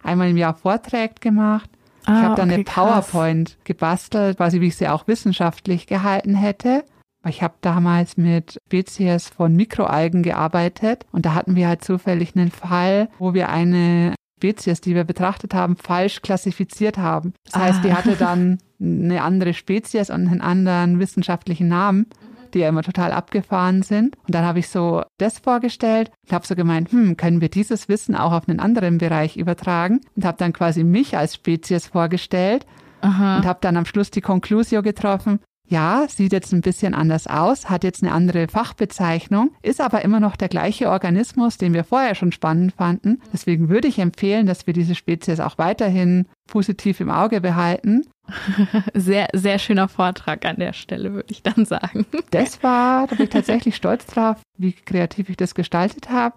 einmal 0.01 0.29
im 0.29 0.37
Jahr 0.37 0.55
vorträgt, 0.55 1.21
gemacht. 1.21 1.69
Ah, 2.05 2.17
ich 2.17 2.23
habe 2.23 2.35
dann 2.35 2.49
okay, 2.49 2.55
eine 2.55 2.63
PowerPoint 2.63 3.49
krass. 3.49 3.63
gebastelt, 3.65 4.37
quasi 4.37 4.59
wie 4.59 4.67
ich 4.67 4.75
sie 4.75 4.87
auch 4.87 5.07
wissenschaftlich 5.07 5.85
gehalten 5.85 6.35
hätte. 6.35 6.83
Ich 7.25 7.41
habe 7.41 7.53
damals 7.61 8.17
mit 8.17 8.59
Spezies 8.65 9.29
von 9.29 9.55
Mikroalgen 9.55 10.23
gearbeitet 10.23 11.05
und 11.11 11.25
da 11.25 11.35
hatten 11.35 11.55
wir 11.55 11.67
halt 11.67 11.83
zufällig 11.83 12.35
einen 12.35 12.51
Fall, 12.51 13.07
wo 13.19 13.33
wir 13.33 13.49
eine 13.49 14.15
Spezies, 14.43 14.81
die 14.81 14.93
wir 14.93 15.05
betrachtet 15.05 15.53
haben, 15.53 15.77
falsch 15.77 16.21
klassifiziert 16.21 16.97
haben. 16.97 17.33
Das 17.45 17.61
heißt, 17.61 17.79
ah. 17.79 17.81
die 17.81 17.93
hatte 17.93 18.15
dann 18.17 18.57
eine 18.81 19.23
andere 19.23 19.53
Spezies 19.53 20.09
und 20.09 20.27
einen 20.27 20.41
anderen 20.41 20.99
wissenschaftlichen 20.99 21.69
Namen, 21.69 22.07
die 22.53 22.59
ja 22.59 22.67
immer 22.67 22.83
total 22.83 23.13
abgefahren 23.13 23.83
sind. 23.83 24.17
Und 24.27 24.35
dann 24.35 24.43
habe 24.43 24.59
ich 24.59 24.67
so 24.67 25.03
das 25.17 25.39
vorgestellt 25.39 26.11
und 26.25 26.33
habe 26.33 26.45
so 26.45 26.55
gemeint, 26.55 26.91
hm, 26.91 27.15
können 27.15 27.39
wir 27.39 27.47
dieses 27.47 27.87
Wissen 27.87 28.15
auch 28.15 28.33
auf 28.33 28.49
einen 28.49 28.59
anderen 28.59 28.97
Bereich 28.97 29.37
übertragen? 29.37 30.01
Und 30.17 30.25
habe 30.25 30.37
dann 30.37 30.51
quasi 30.51 30.83
mich 30.83 31.15
als 31.15 31.35
Spezies 31.35 31.87
vorgestellt 31.87 32.65
Aha. 32.99 33.37
und 33.37 33.45
habe 33.45 33.59
dann 33.61 33.77
am 33.77 33.85
Schluss 33.85 34.11
die 34.11 34.21
Conclusio 34.21 34.81
getroffen, 34.81 35.39
Ja, 35.69 36.05
sieht 36.09 36.33
jetzt 36.33 36.51
ein 36.53 36.61
bisschen 36.61 36.93
anders 36.93 37.25
aus, 37.25 37.69
hat 37.69 37.83
jetzt 37.83 38.03
eine 38.03 38.11
andere 38.11 38.47
Fachbezeichnung, 38.47 39.51
ist 39.61 39.79
aber 39.79 40.03
immer 40.03 40.19
noch 40.19 40.35
der 40.35 40.49
gleiche 40.49 40.89
Organismus, 40.89 41.57
den 41.57 41.73
wir 41.73 41.83
vorher 41.83 42.15
schon 42.15 42.31
spannend 42.31 42.73
fanden. 42.73 43.21
Deswegen 43.31 43.69
würde 43.69 43.87
ich 43.87 43.99
empfehlen, 43.99 44.45
dass 44.45 44.67
wir 44.67 44.73
diese 44.73 44.93
Spezies 44.93 45.39
auch 45.39 45.57
weiterhin 45.57 46.27
positiv 46.47 46.99
im 46.99 47.09
Auge 47.09 47.41
behalten. 47.41 48.05
Sehr, 48.93 49.27
sehr 49.33 49.59
schöner 49.59 49.89
Vortrag 49.89 50.45
an 50.45 50.55
der 50.55 50.71
Stelle, 50.71 51.11
würde 51.11 51.31
ich 51.31 51.43
dann 51.43 51.65
sagen. 51.65 52.05
Das 52.31 52.63
war, 52.63 53.05
da 53.07 53.15
bin 53.15 53.25
ich 53.25 53.31
tatsächlich 53.31 53.75
stolz 53.75 54.05
drauf, 54.05 54.37
wie 54.57 54.71
kreativ 54.71 55.29
ich 55.29 55.35
das 55.35 55.55
gestaltet 55.55 56.09
habe. 56.09 56.35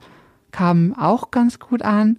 Kam 0.50 0.94
auch 0.98 1.30
ganz 1.30 1.60
gut 1.60 1.82
an. 1.82 2.18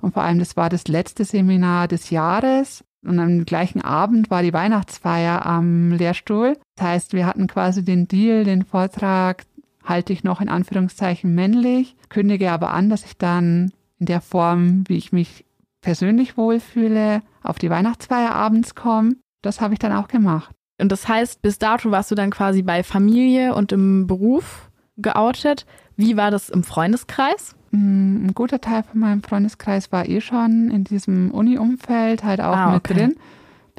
Und 0.00 0.14
vor 0.14 0.22
allem, 0.22 0.38
das 0.38 0.56
war 0.56 0.68
das 0.68 0.86
letzte 0.86 1.24
Seminar 1.24 1.88
des 1.88 2.10
Jahres. 2.10 2.84
Und 3.04 3.18
am 3.20 3.44
gleichen 3.44 3.80
Abend 3.80 4.30
war 4.30 4.42
die 4.42 4.52
Weihnachtsfeier 4.52 5.46
am 5.46 5.92
Lehrstuhl. 5.92 6.56
Das 6.76 6.86
heißt, 6.86 7.12
wir 7.12 7.26
hatten 7.26 7.46
quasi 7.46 7.84
den 7.84 8.08
Deal, 8.08 8.44
den 8.44 8.64
Vortrag 8.64 9.44
halte 9.84 10.12
ich 10.12 10.24
noch 10.24 10.40
in 10.40 10.48
Anführungszeichen 10.48 11.34
männlich, 11.34 11.96
kündige 12.08 12.50
aber 12.50 12.72
an, 12.72 12.90
dass 12.90 13.04
ich 13.04 13.16
dann 13.16 13.72
in 13.98 14.06
der 14.06 14.20
Form, 14.20 14.84
wie 14.86 14.96
ich 14.96 15.12
mich 15.12 15.44
persönlich 15.80 16.36
wohlfühle, 16.36 17.22
auf 17.42 17.58
die 17.58 17.70
Weihnachtsfeier 17.70 18.34
abends 18.34 18.74
komme. 18.74 19.16
Das 19.42 19.60
habe 19.60 19.74
ich 19.74 19.78
dann 19.78 19.92
auch 19.92 20.08
gemacht. 20.08 20.54
Und 20.80 20.92
das 20.92 21.08
heißt, 21.08 21.42
bis 21.42 21.58
dato 21.58 21.90
warst 21.90 22.10
du 22.10 22.14
dann 22.14 22.30
quasi 22.30 22.62
bei 22.62 22.82
Familie 22.82 23.54
und 23.54 23.72
im 23.72 24.06
Beruf 24.06 24.70
geoutet. 24.96 25.66
Wie 25.98 26.16
war 26.16 26.30
das 26.30 26.48
im 26.48 26.62
Freundeskreis? 26.62 27.56
Mm, 27.72 28.28
ein 28.28 28.32
guter 28.32 28.60
Teil 28.60 28.84
von 28.84 29.00
meinem 29.00 29.22
Freundeskreis 29.22 29.90
war 29.90 30.08
eh 30.08 30.20
schon 30.20 30.70
in 30.70 30.84
diesem 30.84 31.32
Uni-Umfeld 31.32 32.22
halt 32.22 32.40
auch 32.40 32.56
ah, 32.56 32.72
mit 32.72 32.88
drin. 32.88 33.16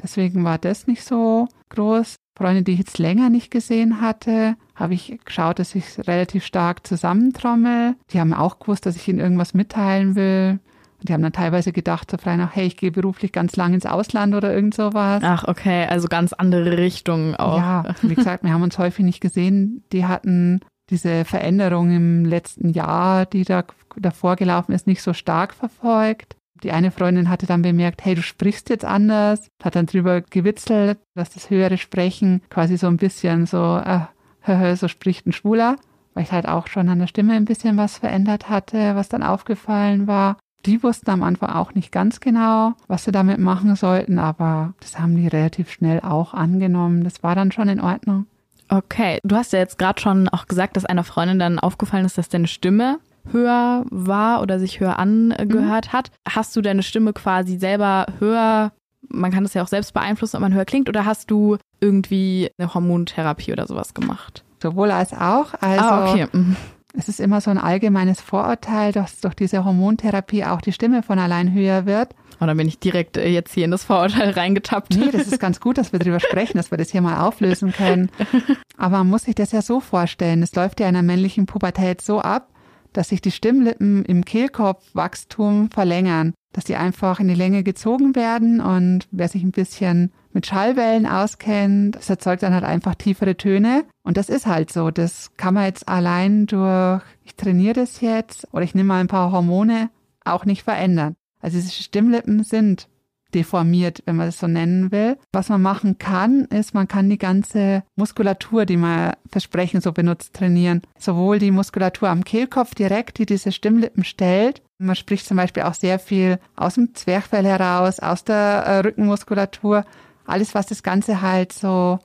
Deswegen 0.02 0.44
war 0.44 0.58
das 0.58 0.86
nicht 0.86 1.02
so 1.02 1.48
groß. 1.70 2.16
Freunde, 2.36 2.62
die 2.62 2.72
ich 2.72 2.78
jetzt 2.78 2.98
länger 2.98 3.30
nicht 3.30 3.50
gesehen 3.50 4.02
hatte, 4.02 4.56
habe 4.74 4.92
ich 4.92 5.18
geschaut, 5.24 5.58
dass 5.58 5.74
ich 5.74 5.84
relativ 6.06 6.44
stark 6.44 6.86
zusammentrommel. 6.86 7.96
Die 8.10 8.20
haben 8.20 8.34
auch 8.34 8.58
gewusst, 8.58 8.84
dass 8.84 8.96
ich 8.96 9.08
ihnen 9.08 9.18
irgendwas 9.18 9.54
mitteilen 9.54 10.14
will. 10.14 10.60
Und 10.98 11.08
die 11.08 11.14
haben 11.14 11.22
dann 11.22 11.32
teilweise 11.32 11.72
gedacht, 11.72 12.10
so 12.10 12.18
frei 12.18 12.36
nach, 12.36 12.54
hey, 12.54 12.66
ich 12.66 12.76
gehe 12.76 12.90
beruflich 12.90 13.32
ganz 13.32 13.56
lang 13.56 13.72
ins 13.72 13.86
Ausland 13.86 14.34
oder 14.34 14.54
irgend 14.54 14.74
sowas. 14.74 15.22
Ach, 15.24 15.44
okay, 15.48 15.86
also 15.86 16.08
ganz 16.08 16.34
andere 16.34 16.76
Richtungen 16.76 17.34
auch. 17.34 17.56
Ja, 17.56 17.94
wie 18.02 18.14
gesagt, 18.14 18.44
wir 18.44 18.52
haben 18.52 18.62
uns 18.62 18.76
häufig 18.76 19.06
nicht 19.06 19.22
gesehen. 19.22 19.84
Die 19.92 20.04
hatten 20.04 20.60
diese 20.90 21.24
Veränderung 21.24 21.94
im 21.94 22.24
letzten 22.24 22.70
Jahr, 22.70 23.26
die 23.26 23.44
da 23.44 23.64
davor 23.96 24.36
gelaufen 24.36 24.72
ist, 24.72 24.86
nicht 24.86 25.02
so 25.02 25.12
stark 25.12 25.54
verfolgt. 25.54 26.36
Die 26.62 26.72
eine 26.72 26.90
Freundin 26.90 27.30
hatte 27.30 27.46
dann 27.46 27.62
bemerkt, 27.62 28.04
hey, 28.04 28.14
du 28.14 28.22
sprichst 28.22 28.68
jetzt 28.68 28.84
anders, 28.84 29.48
hat 29.62 29.76
dann 29.76 29.86
drüber 29.86 30.20
gewitzelt, 30.20 30.98
dass 31.14 31.30
das 31.30 31.48
höhere 31.48 31.78
Sprechen 31.78 32.42
quasi 32.50 32.76
so 32.76 32.86
ein 32.86 32.98
bisschen 32.98 33.46
so, 33.46 33.78
äh, 33.78 34.76
so 34.76 34.88
spricht 34.88 35.26
ein 35.26 35.32
Schwuler, 35.32 35.76
weil 36.12 36.24
ich 36.24 36.32
halt 36.32 36.46
auch 36.46 36.66
schon 36.66 36.88
an 36.88 36.98
der 36.98 37.06
Stimme 37.06 37.34
ein 37.34 37.46
bisschen 37.46 37.76
was 37.76 37.98
verändert 37.98 38.50
hatte, 38.50 38.94
was 38.94 39.08
dann 39.08 39.22
aufgefallen 39.22 40.06
war. 40.06 40.36
Die 40.66 40.82
wussten 40.82 41.10
am 41.10 41.22
Anfang 41.22 41.50
auch 41.50 41.74
nicht 41.74 41.90
ganz 41.90 42.20
genau, 42.20 42.74
was 42.86 43.04
sie 43.04 43.12
damit 43.12 43.38
machen 43.38 43.74
sollten, 43.76 44.18
aber 44.18 44.74
das 44.80 44.98
haben 44.98 45.16
die 45.16 45.28
relativ 45.28 45.70
schnell 45.70 46.00
auch 46.00 46.34
angenommen. 46.34 47.04
Das 47.04 47.22
war 47.22 47.34
dann 47.34 47.52
schon 47.52 47.68
in 47.68 47.80
Ordnung. 47.80 48.26
Okay, 48.70 49.18
du 49.24 49.34
hast 49.34 49.52
ja 49.52 49.58
jetzt 49.58 49.78
gerade 49.78 50.00
schon 50.00 50.28
auch 50.28 50.46
gesagt, 50.46 50.76
dass 50.76 50.84
einer 50.84 51.02
Freundin 51.02 51.40
dann 51.40 51.58
aufgefallen 51.58 52.06
ist, 52.06 52.16
dass 52.16 52.28
deine 52.28 52.46
Stimme 52.46 53.00
höher 53.30 53.84
war 53.90 54.42
oder 54.42 54.58
sich 54.58 54.80
höher 54.80 54.98
angehört 54.98 55.88
mhm. 55.88 55.92
hat. 55.92 56.10
Hast 56.28 56.54
du 56.54 56.62
deine 56.62 56.82
Stimme 56.82 57.12
quasi 57.12 57.58
selber 57.58 58.06
höher, 58.20 58.72
man 59.08 59.32
kann 59.32 59.42
das 59.42 59.54
ja 59.54 59.62
auch 59.62 59.68
selbst 59.68 59.92
beeinflussen, 59.92 60.36
ob 60.36 60.42
man 60.42 60.54
höher 60.54 60.64
klingt, 60.64 60.88
oder 60.88 61.04
hast 61.04 61.30
du 61.30 61.56
irgendwie 61.80 62.50
eine 62.58 62.72
Hormontherapie 62.72 63.52
oder 63.52 63.66
sowas 63.66 63.92
gemacht? 63.92 64.44
Sowohl 64.62 64.90
als 64.90 65.12
auch. 65.12 65.54
Also 65.60 65.84
ah, 65.84 66.10
okay. 66.10 66.26
Mhm. 66.32 66.56
Es 66.92 67.08
ist 67.08 67.20
immer 67.20 67.40
so 67.40 67.50
ein 67.50 67.58
allgemeines 67.58 68.20
Vorurteil, 68.20 68.92
dass 68.92 69.20
durch 69.20 69.34
diese 69.34 69.64
Hormontherapie 69.64 70.44
auch 70.44 70.60
die 70.60 70.72
Stimme 70.72 71.02
von 71.02 71.18
allein 71.18 71.52
höher 71.52 71.86
wird. 71.86 72.14
Und 72.40 72.44
oh, 72.44 72.46
dann 72.46 72.56
bin 72.56 72.68
ich 72.68 72.78
direkt 72.78 73.16
äh, 73.16 73.28
jetzt 73.28 73.52
hier 73.52 73.66
in 73.66 73.70
das 73.70 73.84
Vorurteil 73.84 74.30
reingetappt. 74.36 74.96
Nee, 74.96 75.10
das 75.12 75.26
ist 75.26 75.38
ganz 75.38 75.60
gut, 75.60 75.78
dass 75.78 75.92
wir 75.92 75.98
darüber 75.98 76.20
sprechen, 76.20 76.56
dass 76.56 76.70
wir 76.70 76.78
das 76.78 76.90
hier 76.90 77.02
mal 77.02 77.20
auflösen 77.26 77.72
können. 77.72 78.10
Aber 78.76 78.98
man 78.98 79.08
muss 79.08 79.24
sich 79.24 79.34
das 79.34 79.52
ja 79.52 79.62
so 79.62 79.80
vorstellen. 79.80 80.42
Es 80.42 80.54
läuft 80.54 80.80
ja 80.80 80.88
in 80.88 80.94
der 80.94 81.02
männlichen 81.02 81.46
Pubertät 81.46 82.00
so 82.00 82.20
ab, 82.20 82.48
dass 82.92 83.10
sich 83.10 83.20
die 83.20 83.30
Stimmlippen 83.30 84.04
im 84.04 84.24
Kehlkopfwachstum 84.24 85.70
verlängern, 85.70 86.34
dass 86.52 86.64
die 86.64 86.76
einfach 86.76 87.20
in 87.20 87.28
die 87.28 87.34
Länge 87.34 87.62
gezogen 87.62 88.16
werden 88.16 88.60
und 88.60 89.06
wer 89.10 89.28
sich 89.28 89.42
ein 89.42 89.52
bisschen 89.52 90.12
mit 90.32 90.46
Schallwellen 90.46 91.06
auskennt, 91.06 91.96
das 91.96 92.10
erzeugt 92.10 92.42
dann 92.42 92.54
halt 92.54 92.64
einfach 92.64 92.94
tiefere 92.94 93.36
Töne 93.36 93.84
und 94.02 94.16
das 94.16 94.28
ist 94.28 94.46
halt 94.46 94.72
so. 94.72 94.90
Das 94.90 95.30
kann 95.36 95.54
man 95.54 95.64
jetzt 95.64 95.88
allein 95.88 96.46
durch, 96.46 97.02
ich 97.24 97.34
trainiere 97.36 97.74
das 97.74 98.00
jetzt 98.00 98.46
oder 98.52 98.62
ich 98.62 98.74
nehme 98.74 98.88
mal 98.88 99.00
ein 99.00 99.08
paar 99.08 99.32
Hormone 99.32 99.90
auch 100.24 100.44
nicht 100.44 100.62
verändern. 100.62 101.16
Also 101.40 101.56
diese 101.56 101.82
Stimmlippen 101.82 102.44
sind 102.44 102.88
deformiert, 103.34 104.02
wenn 104.06 104.16
man 104.16 104.26
das 104.26 104.38
so 104.38 104.46
nennen 104.46 104.92
will. 104.92 105.16
Was 105.32 105.48
man 105.48 105.62
machen 105.62 105.98
kann, 105.98 106.46
ist, 106.46 106.74
man 106.74 106.88
kann 106.88 107.08
die 107.08 107.18
ganze 107.18 107.82
Muskulatur, 107.96 108.66
die 108.66 108.76
man 108.76 109.12
Versprechen 109.30 109.80
so 109.80 109.92
benutzt, 109.92 110.34
trainieren. 110.34 110.82
Sowohl 110.98 111.38
die 111.38 111.50
Muskulatur 111.50 112.08
am 112.08 112.24
Kehlkopf 112.24 112.74
direkt, 112.74 113.18
die 113.18 113.26
diese 113.26 113.52
Stimmlippen 113.52 114.04
stellt. 114.04 114.62
Man 114.78 114.96
spricht 114.96 115.26
zum 115.26 115.36
Beispiel 115.36 115.62
auch 115.62 115.74
sehr 115.74 115.98
viel 115.98 116.38
aus 116.56 116.74
dem 116.74 116.94
Zwerchfell 116.94 117.44
heraus, 117.44 118.00
aus 118.00 118.24
der 118.24 118.36
äh, 118.36 118.78
Rückenmuskulatur. 118.80 119.84
Alles, 120.24 120.54
was 120.54 120.66
das 120.66 120.82
Ganze 120.82 121.22
halt 121.22 121.52
so 121.52 121.98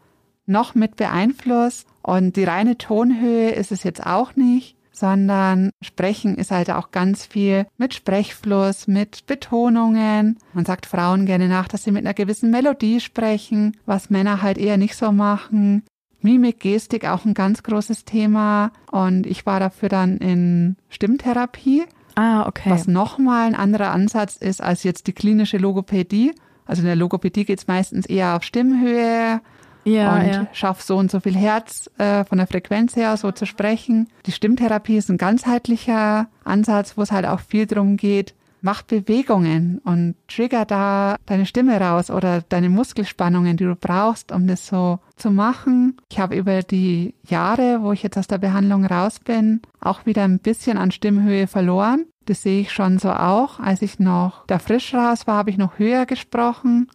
noch 0.45 0.75
mit 0.75 0.95
beeinflusst. 0.95 1.87
Und 2.01 2.35
die 2.35 2.43
reine 2.43 2.77
Tonhöhe 2.77 3.51
ist 3.51 3.71
es 3.71 3.83
jetzt 3.83 4.05
auch 4.05 4.35
nicht 4.35 4.75
sondern 4.95 5.71
Sprechen 5.81 6.35
ist 6.35 6.51
halt 6.51 6.71
auch 6.71 6.91
ganz 6.91 7.25
viel 7.25 7.67
mit 7.77 7.93
Sprechfluss, 7.93 8.87
mit 8.87 9.25
Betonungen. 9.25 10.37
Man 10.53 10.65
sagt 10.65 10.85
Frauen 10.85 11.25
gerne 11.25 11.47
nach, 11.47 11.67
dass 11.67 11.83
sie 11.83 11.91
mit 11.91 12.05
einer 12.05 12.13
gewissen 12.13 12.49
Melodie 12.49 12.99
sprechen, 12.99 13.77
was 13.85 14.09
Männer 14.09 14.41
halt 14.41 14.57
eher 14.57 14.77
nicht 14.77 14.95
so 14.95 15.11
machen. 15.11 15.83
Mimik, 16.21 16.59
Gestik 16.59 17.05
auch 17.05 17.25
ein 17.25 17.35
ganz 17.35 17.61
großes 17.61 18.05
Thema 18.05 18.71
und 18.91 19.27
ich 19.27 19.45
war 19.45 19.59
dafür 19.59 19.89
dann 19.89 20.17
in 20.17 20.75
Stimmtherapie. 20.89 21.83
Ah, 22.15 22.47
okay. 22.47 22.71
Was 22.71 22.87
nochmal 22.87 23.47
ein 23.47 23.55
anderer 23.55 23.91
Ansatz 23.91 24.37
ist 24.37 24.63
als 24.63 24.83
jetzt 24.83 25.07
die 25.07 25.13
klinische 25.13 25.57
Logopädie. 25.57 26.33
Also 26.65 26.81
in 26.81 26.87
der 26.87 26.95
Logopädie 26.95 27.45
geht 27.45 27.59
es 27.59 27.67
meistens 27.67 28.05
eher 28.05 28.35
auf 28.35 28.43
Stimmhöhe, 28.43 29.41
ja, 29.85 30.15
und 30.15 30.27
ja. 30.27 30.47
schaff 30.51 30.81
so 30.81 30.97
und 30.97 31.11
so 31.11 31.19
viel 31.19 31.35
Herz 31.35 31.89
äh, 31.99 32.25
von 32.25 32.39
der 32.39 32.47
Frequenz 32.47 32.95
her 32.95 33.15
so 33.17 33.31
zu 33.31 33.45
sprechen. 33.45 34.09
Die 34.25 34.31
Stimmtherapie 34.31 34.97
ist 34.97 35.09
ein 35.09 35.17
ganzheitlicher 35.17 36.27
Ansatz, 36.43 36.97
wo 36.97 37.03
es 37.03 37.11
halt 37.11 37.25
auch 37.25 37.39
viel 37.39 37.67
darum 37.67 37.95
geht, 37.95 38.33
mach 38.61 38.81
Bewegungen 38.81 39.79
und 39.83 40.15
trigger 40.27 40.65
da 40.65 41.17
deine 41.27 41.45
Stimme 41.45 41.79
raus 41.79 42.09
oder 42.09 42.41
deine 42.41 42.69
Muskelspannungen, 42.69 43.57
die 43.57 43.63
du 43.63 43.75
brauchst, 43.75 44.31
um 44.31 44.47
das 44.47 44.65
so 44.65 44.97
zu 45.17 45.29
machen. 45.29 45.97
Ich 46.11 46.19
habe 46.19 46.35
über 46.35 46.63
die 46.63 47.13
Jahre, 47.27 47.83
wo 47.83 47.91
ich 47.91 48.01
jetzt 48.01 48.17
aus 48.17 48.25
der 48.25 48.39
Behandlung 48.39 48.83
raus 48.85 49.19
bin, 49.19 49.61
auch 49.79 50.07
wieder 50.07 50.23
ein 50.23 50.39
bisschen 50.39 50.79
an 50.79 50.89
Stimmhöhe 50.89 51.45
verloren. 51.45 52.07
Das 52.25 52.41
sehe 52.41 52.61
ich 52.61 52.71
schon 52.71 52.97
so 52.97 53.11
auch. 53.11 53.59
Als 53.59 53.81
ich 53.81 53.99
noch 53.99 54.45
da 54.47 54.59
frisch 54.59 54.93
raus 54.93 55.27
war, 55.27 55.37
habe 55.37 55.49
ich 55.49 55.57
noch 55.57 55.77
höher 55.77 56.05
gesprochen. 56.05 56.89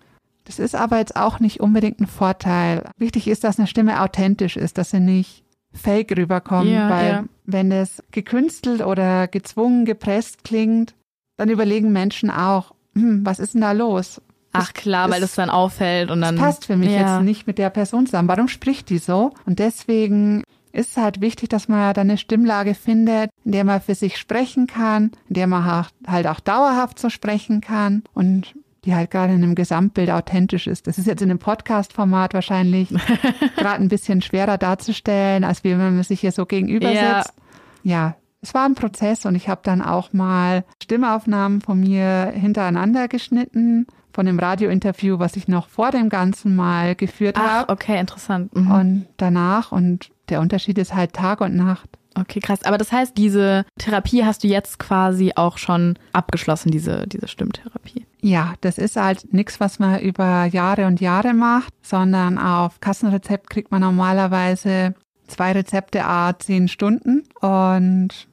Das 0.45 0.59
ist 0.59 0.75
aber 0.75 0.99
jetzt 0.99 1.16
auch 1.16 1.38
nicht 1.38 1.61
unbedingt 1.61 2.01
ein 2.01 2.07
Vorteil. 2.07 2.85
Wichtig 2.97 3.29
ist, 3.29 3.45
dass 3.45 3.59
eine 3.59 3.69
Stimme 3.69 4.03
authentisch 4.03 4.57
ist, 4.57 4.79
dass 4.79 4.90
sie 4.90 5.01
nicht 5.01 5.45
fake 5.73 6.16
rüberkommt, 6.16 6.69
ja, 6.69 6.90
weil 6.90 7.09
ja. 7.09 7.25
wenn 7.45 7.71
es 7.71 8.03
gekünstelt 8.11 8.81
oder 8.81 9.29
gezwungen, 9.29 9.85
gepresst 9.85 10.43
klingt, 10.43 10.95
dann 11.37 11.49
überlegen 11.49 11.93
Menschen 11.93 12.31
auch, 12.31 12.75
hm, 12.95 13.25
was 13.25 13.38
ist 13.38 13.55
denn 13.55 13.61
da 13.61 13.73
los? 13.73 14.21
Ach 14.53 14.73
klar, 14.73 15.07
das, 15.07 15.14
weil 15.14 15.21
das 15.21 15.35
dann 15.37 15.51
auffällt 15.51 16.11
und 16.11 16.21
dann. 16.21 16.37
Das 16.37 16.45
passt 16.45 16.66
für 16.66 16.77
mich 16.77 16.90
ja. 16.90 17.19
jetzt 17.19 17.25
nicht 17.25 17.47
mit 17.47 17.59
der 17.59 17.71
Person 17.71 18.07
zusammen. 18.07 18.29
Warum 18.29 18.49
spricht 18.49 18.90
die 18.90 18.99
so? 18.99 19.33
Und 19.47 19.61
deswegen 19.61 20.43
ist 20.72 20.90
es 20.90 20.96
halt 20.96 21.20
wichtig, 21.20 21.48
dass 21.48 21.68
man 21.68 21.94
da 21.94 22.00
eine 22.00 22.18
Stimmlage 22.18 22.74
findet, 22.74 23.30
in 23.44 23.52
der 23.52 23.64
man 23.64 23.80
für 23.80 23.94
sich 23.94 24.16
sprechen 24.16 24.66
kann, 24.66 25.12
in 25.28 25.35
der 25.35 25.46
man 25.46 25.87
halt 26.06 26.26
auch 26.26 26.40
dauerhaft 26.40 26.98
so 26.98 27.11
sprechen 27.11 27.61
kann. 27.61 28.02
Und 28.14 28.54
die 28.85 28.94
halt 28.94 29.11
gerade 29.11 29.35
in 29.35 29.42
einem 29.42 29.54
Gesamtbild 29.54 30.11
authentisch 30.11 30.66
ist. 30.66 30.87
Das 30.87 30.96
ist 30.96 31.06
jetzt 31.06 31.20
in 31.20 31.30
einem 31.30 31.38
Podcast-Format 31.38 32.33
wahrscheinlich 32.33 32.88
gerade 33.56 33.83
ein 33.83 33.88
bisschen 33.88 34.22
schwerer 34.22 34.56
darzustellen, 34.56 35.44
als 35.44 35.64
wenn 35.64 35.76
man 35.76 36.02
sich 36.02 36.20
hier 36.20 36.33
so 36.33 36.46
gegenüber 36.46 36.88
sitzt. 36.88 37.35
Ja. 37.83 37.83
ja, 37.83 38.16
es 38.42 38.54
war 38.54 38.64
ein 38.64 38.74
Prozess 38.74 39.26
und 39.26 39.35
ich 39.35 39.48
habe 39.48 39.61
dann 39.64 39.83
auch 39.83 40.12
mal 40.12 40.64
Stimmaufnahmen 40.83 41.61
von 41.61 41.78
mir 41.80 42.33
hintereinander 42.35 43.09
geschnitten 43.09 43.87
von 44.12 44.26
dem 44.26 44.38
Radiointerview, 44.38 45.18
was 45.18 45.37
ich 45.37 45.46
noch 45.46 45.68
vor 45.68 45.90
dem 45.90 46.09
Ganzen 46.09 46.56
mal 46.56 46.94
geführt 46.94 47.38
habe. 47.38 47.70
Okay, 47.70 48.00
interessant. 48.00 48.54
Mhm. 48.56 48.70
Und 48.70 49.06
danach 49.18 49.72
und 49.72 50.11
der 50.31 50.40
Unterschied 50.40 50.79
ist 50.79 50.95
halt 50.95 51.12
Tag 51.12 51.40
und 51.40 51.57
Nacht. 51.57 51.88
Okay, 52.14 52.40
krass. 52.40 52.64
Aber 52.64 52.77
das 52.77 52.90
heißt, 52.90 53.16
diese 53.16 53.64
Therapie 53.79 54.25
hast 54.25 54.43
du 54.43 54.49
jetzt 54.49 54.79
quasi 54.79 55.33
auch 55.37 55.59
schon 55.59 55.97
abgeschlossen, 56.12 56.71
diese, 56.71 57.07
diese 57.07 57.29
Stimmtherapie. 57.29 58.05
Ja, 58.21 58.55
das 58.61 58.79
ist 58.79 58.97
halt 58.97 59.33
nichts, 59.33 59.61
was 59.61 59.79
man 59.79 60.01
über 60.01 60.45
Jahre 60.47 60.87
und 60.87 61.01
Jahre 61.01 61.35
macht, 61.35 61.73
sondern 61.83 62.37
auf 62.38 62.81
Kassenrezept 62.81 63.49
kriegt 63.49 63.71
man 63.71 63.81
normalerweise 63.81 64.95
zwei 65.29 65.53
Rezepte 65.53 66.05
a 66.05 66.37
zehn 66.38 66.66
Stunden 66.66 67.23
und 67.40 68.29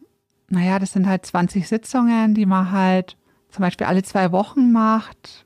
naja, 0.49 0.79
das 0.79 0.93
sind 0.93 1.07
halt 1.07 1.25
20 1.25 1.67
Sitzungen, 1.67 2.33
die 2.33 2.45
man 2.45 2.71
halt 2.71 3.17
zum 3.49 3.63
Beispiel 3.63 3.87
alle 3.87 4.03
zwei 4.03 4.31
Wochen 4.31 4.71
macht. 4.71 5.45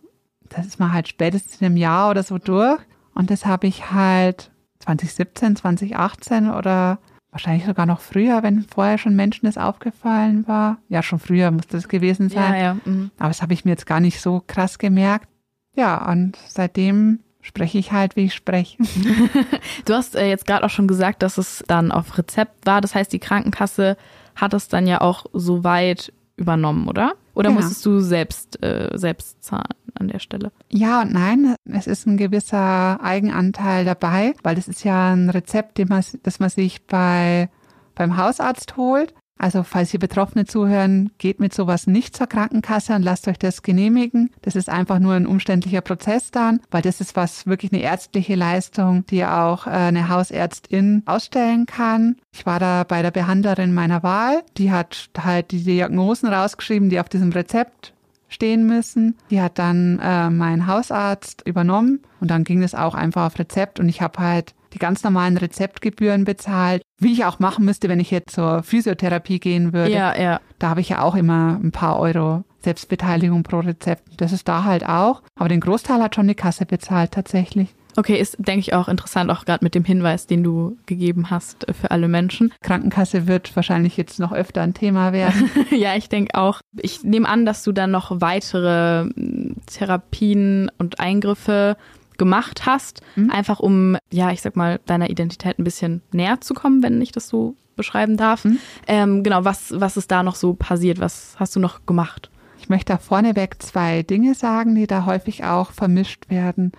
Das 0.49 0.65
ist 0.65 0.79
man 0.79 0.93
halt 0.93 1.07
spätestens 1.07 1.59
in 1.59 1.65
einem 1.65 1.77
Jahr 1.77 2.11
oder 2.11 2.23
so 2.23 2.37
durch. 2.37 2.79
Und 3.15 3.31
das 3.31 3.45
habe 3.45 3.67
ich 3.67 3.91
halt 3.91 4.50
2017, 4.81 5.55
2018 5.55 6.49
oder 6.49 6.99
wahrscheinlich 7.31 7.65
sogar 7.65 7.85
noch 7.85 8.01
früher, 8.01 8.43
wenn 8.43 8.63
vorher 8.63 8.97
schon 8.97 9.15
Menschen 9.15 9.45
das 9.45 9.57
aufgefallen 9.57 10.47
war. 10.47 10.77
Ja, 10.89 11.01
schon 11.01 11.19
früher 11.19 11.49
musste 11.51 11.77
das 11.77 11.87
gewesen 11.87 12.29
sein. 12.29 12.53
Ja, 12.53 12.59
ja. 12.59 12.77
Mhm. 12.85 13.11
Aber 13.17 13.29
das 13.29 13.41
habe 13.41 13.53
ich 13.53 13.65
mir 13.65 13.71
jetzt 13.71 13.85
gar 13.85 13.99
nicht 13.99 14.19
so 14.21 14.43
krass 14.45 14.77
gemerkt. 14.77 15.27
Ja, 15.73 16.09
und 16.09 16.37
seitdem 16.47 17.19
spreche 17.41 17.77
ich 17.77 17.91
halt, 17.91 18.15
wie 18.15 18.25
ich 18.25 18.33
spreche. 18.33 18.77
Du 19.85 19.93
hast 19.93 20.15
äh, 20.15 20.27
jetzt 20.27 20.45
gerade 20.45 20.65
auch 20.65 20.69
schon 20.69 20.87
gesagt, 20.87 21.23
dass 21.23 21.37
es 21.37 21.63
dann 21.67 21.91
auf 21.91 22.17
Rezept 22.17 22.65
war. 22.65 22.81
Das 22.81 22.93
heißt, 22.93 23.11
die 23.11 23.19
Krankenkasse 23.19 23.97
hat 24.35 24.53
es 24.53 24.67
dann 24.67 24.85
ja 24.85 25.01
auch 25.01 25.25
so 25.33 25.63
weit 25.63 26.13
übernommen, 26.35 26.87
oder? 26.87 27.13
Oder 27.33 27.49
Ja. 27.49 27.55
musstest 27.55 27.85
du 27.85 27.99
selbst, 27.99 28.61
äh, 28.63 28.89
selbst 28.97 29.43
zahlen 29.43 29.63
an 29.95 30.07
der 30.07 30.19
Stelle? 30.19 30.51
Ja 30.69 31.01
und 31.01 31.13
nein, 31.13 31.55
es 31.65 31.87
ist 31.87 32.05
ein 32.07 32.17
gewisser 32.17 33.01
Eigenanteil 33.01 33.85
dabei, 33.85 34.33
weil 34.43 34.55
das 34.55 34.67
ist 34.67 34.83
ja 34.83 35.13
ein 35.13 35.29
Rezept, 35.29 35.77
den 35.77 35.87
man, 35.87 36.03
das 36.23 36.39
man 36.39 36.49
sich 36.49 36.85
bei, 36.87 37.49
beim 37.95 38.17
Hausarzt 38.17 38.75
holt. 38.77 39.13
Also 39.41 39.63
falls 39.63 39.89
hier 39.89 39.99
Betroffene 39.99 40.45
zuhören, 40.45 41.09
geht 41.17 41.39
mit 41.39 41.51
sowas 41.51 41.87
nicht 41.87 42.15
zur 42.15 42.27
Krankenkasse 42.27 42.93
und 42.93 43.01
lasst 43.01 43.27
euch 43.27 43.39
das 43.39 43.63
genehmigen. 43.63 44.29
Das 44.43 44.55
ist 44.55 44.69
einfach 44.69 44.99
nur 44.99 45.13
ein 45.13 45.25
umständlicher 45.25 45.81
Prozess 45.81 46.29
dann, 46.29 46.59
weil 46.69 46.83
das 46.83 47.01
ist 47.01 47.15
was 47.15 47.47
wirklich 47.47 47.73
eine 47.73 47.81
ärztliche 47.81 48.35
Leistung, 48.35 49.03
die 49.07 49.25
auch 49.25 49.65
äh, 49.65 49.71
eine 49.71 50.09
Hausärztin 50.09 51.01
ausstellen 51.07 51.65
kann. 51.65 52.17
Ich 52.31 52.45
war 52.45 52.59
da 52.59 52.83
bei 52.83 53.01
der 53.01 53.09
Behandlerin 53.09 53.73
meiner 53.73 54.03
Wahl. 54.03 54.43
Die 54.57 54.71
hat 54.71 55.09
halt 55.17 55.49
die 55.49 55.63
Diagnosen 55.63 56.29
rausgeschrieben, 56.29 56.91
die 56.91 56.99
auf 56.99 57.09
diesem 57.09 57.31
Rezept 57.31 57.93
stehen 58.27 58.67
müssen. 58.67 59.17
Die 59.31 59.41
hat 59.41 59.57
dann 59.57 59.97
äh, 60.03 60.29
mein 60.29 60.67
Hausarzt 60.67 61.41
übernommen 61.47 62.01
und 62.19 62.29
dann 62.29 62.43
ging 62.43 62.61
es 62.61 62.75
auch 62.75 62.93
einfach 62.93 63.25
auf 63.25 63.39
Rezept 63.39 63.79
und 63.79 63.89
ich 63.89 64.03
habe 64.03 64.19
halt 64.19 64.53
die 64.73 64.79
ganz 64.79 65.03
normalen 65.03 65.37
Rezeptgebühren 65.37 66.25
bezahlt, 66.25 66.81
wie 66.97 67.13
ich 67.13 67.25
auch 67.25 67.39
machen 67.39 67.65
müsste, 67.65 67.89
wenn 67.89 67.99
ich 67.99 68.11
jetzt 68.11 68.35
zur 68.35 68.63
Physiotherapie 68.63 69.39
gehen 69.39 69.73
würde. 69.73 69.91
Ja, 69.91 70.17
ja. 70.17 70.39
Da 70.59 70.69
habe 70.69 70.81
ich 70.81 70.89
ja 70.89 71.01
auch 71.01 71.15
immer 71.15 71.59
ein 71.61 71.71
paar 71.71 71.99
Euro 71.99 72.43
Selbstbeteiligung 72.63 73.43
pro 73.43 73.59
Rezept. 73.59 74.03
Das 74.17 74.31
ist 74.31 74.47
da 74.47 74.63
halt 74.63 74.85
auch. 74.87 75.23
Aber 75.35 75.49
den 75.49 75.61
Großteil 75.61 76.01
hat 76.01 76.15
schon 76.15 76.27
die 76.27 76.35
Kasse 76.35 76.65
bezahlt 76.65 77.11
tatsächlich. 77.11 77.73
Okay, 77.97 78.17
ist, 78.17 78.37
denke 78.39 78.61
ich, 78.61 78.73
auch 78.73 78.87
interessant, 78.87 79.29
auch 79.29 79.45
gerade 79.45 79.65
mit 79.65 79.75
dem 79.75 79.83
Hinweis, 79.83 80.27
den 80.27 80.43
du 80.43 80.77
gegeben 80.85 81.29
hast 81.29 81.67
äh, 81.67 81.73
für 81.73 81.91
alle 81.91 82.07
Menschen. 82.07 82.53
Krankenkasse 82.61 83.27
wird 83.27 83.55
wahrscheinlich 83.55 83.97
jetzt 83.97 84.19
noch 84.19 84.31
öfter 84.31 84.61
ein 84.61 84.73
Thema 84.73 85.11
werden. 85.11 85.49
ja, 85.71 85.95
ich 85.95 86.07
denke 86.07 86.35
auch. 86.35 86.61
Ich 86.77 87.03
nehme 87.03 87.27
an, 87.27 87.45
dass 87.45 87.63
du 87.63 87.71
dann 87.71 87.91
noch 87.91 88.21
weitere 88.21 89.05
mm, 89.05 89.55
Therapien 89.65 90.71
und 90.77 90.99
Eingriffe 90.99 91.75
gemacht 92.21 92.67
hast, 92.67 93.01
Mhm. 93.15 93.31
einfach 93.31 93.59
um, 93.59 93.97
ja, 94.11 94.29
ich 94.29 94.43
sag 94.43 94.55
mal, 94.55 94.79
deiner 94.85 95.09
Identität 95.09 95.57
ein 95.57 95.63
bisschen 95.63 96.03
näher 96.11 96.39
zu 96.39 96.53
kommen, 96.53 96.83
wenn 96.83 97.01
ich 97.01 97.11
das 97.11 97.27
so 97.27 97.55
beschreiben 97.75 98.15
darf. 98.15 98.45
Mhm. 98.45 98.59
Ähm, 98.85 99.23
genau, 99.23 99.43
was, 99.43 99.73
was 99.75 99.97
ist 99.97 100.11
da 100.11 100.21
noch 100.21 100.35
so 100.35 100.53
passiert? 100.53 100.99
Was 100.99 101.35
hast 101.39 101.55
du 101.55 101.59
noch 101.59 101.87
gemacht? 101.87 102.29
Ich 102.59 102.69
möchte 102.69 102.93
da 102.93 102.99
vorneweg 102.99 103.55
zwei 103.59 104.03
Dinge 104.03 104.35
sagen, 104.35 104.75
die 104.75 104.85
da 104.85 105.07
häufig 105.07 105.45
auch 105.45 105.71
vermischt 105.71 106.29
werden. 106.29 106.73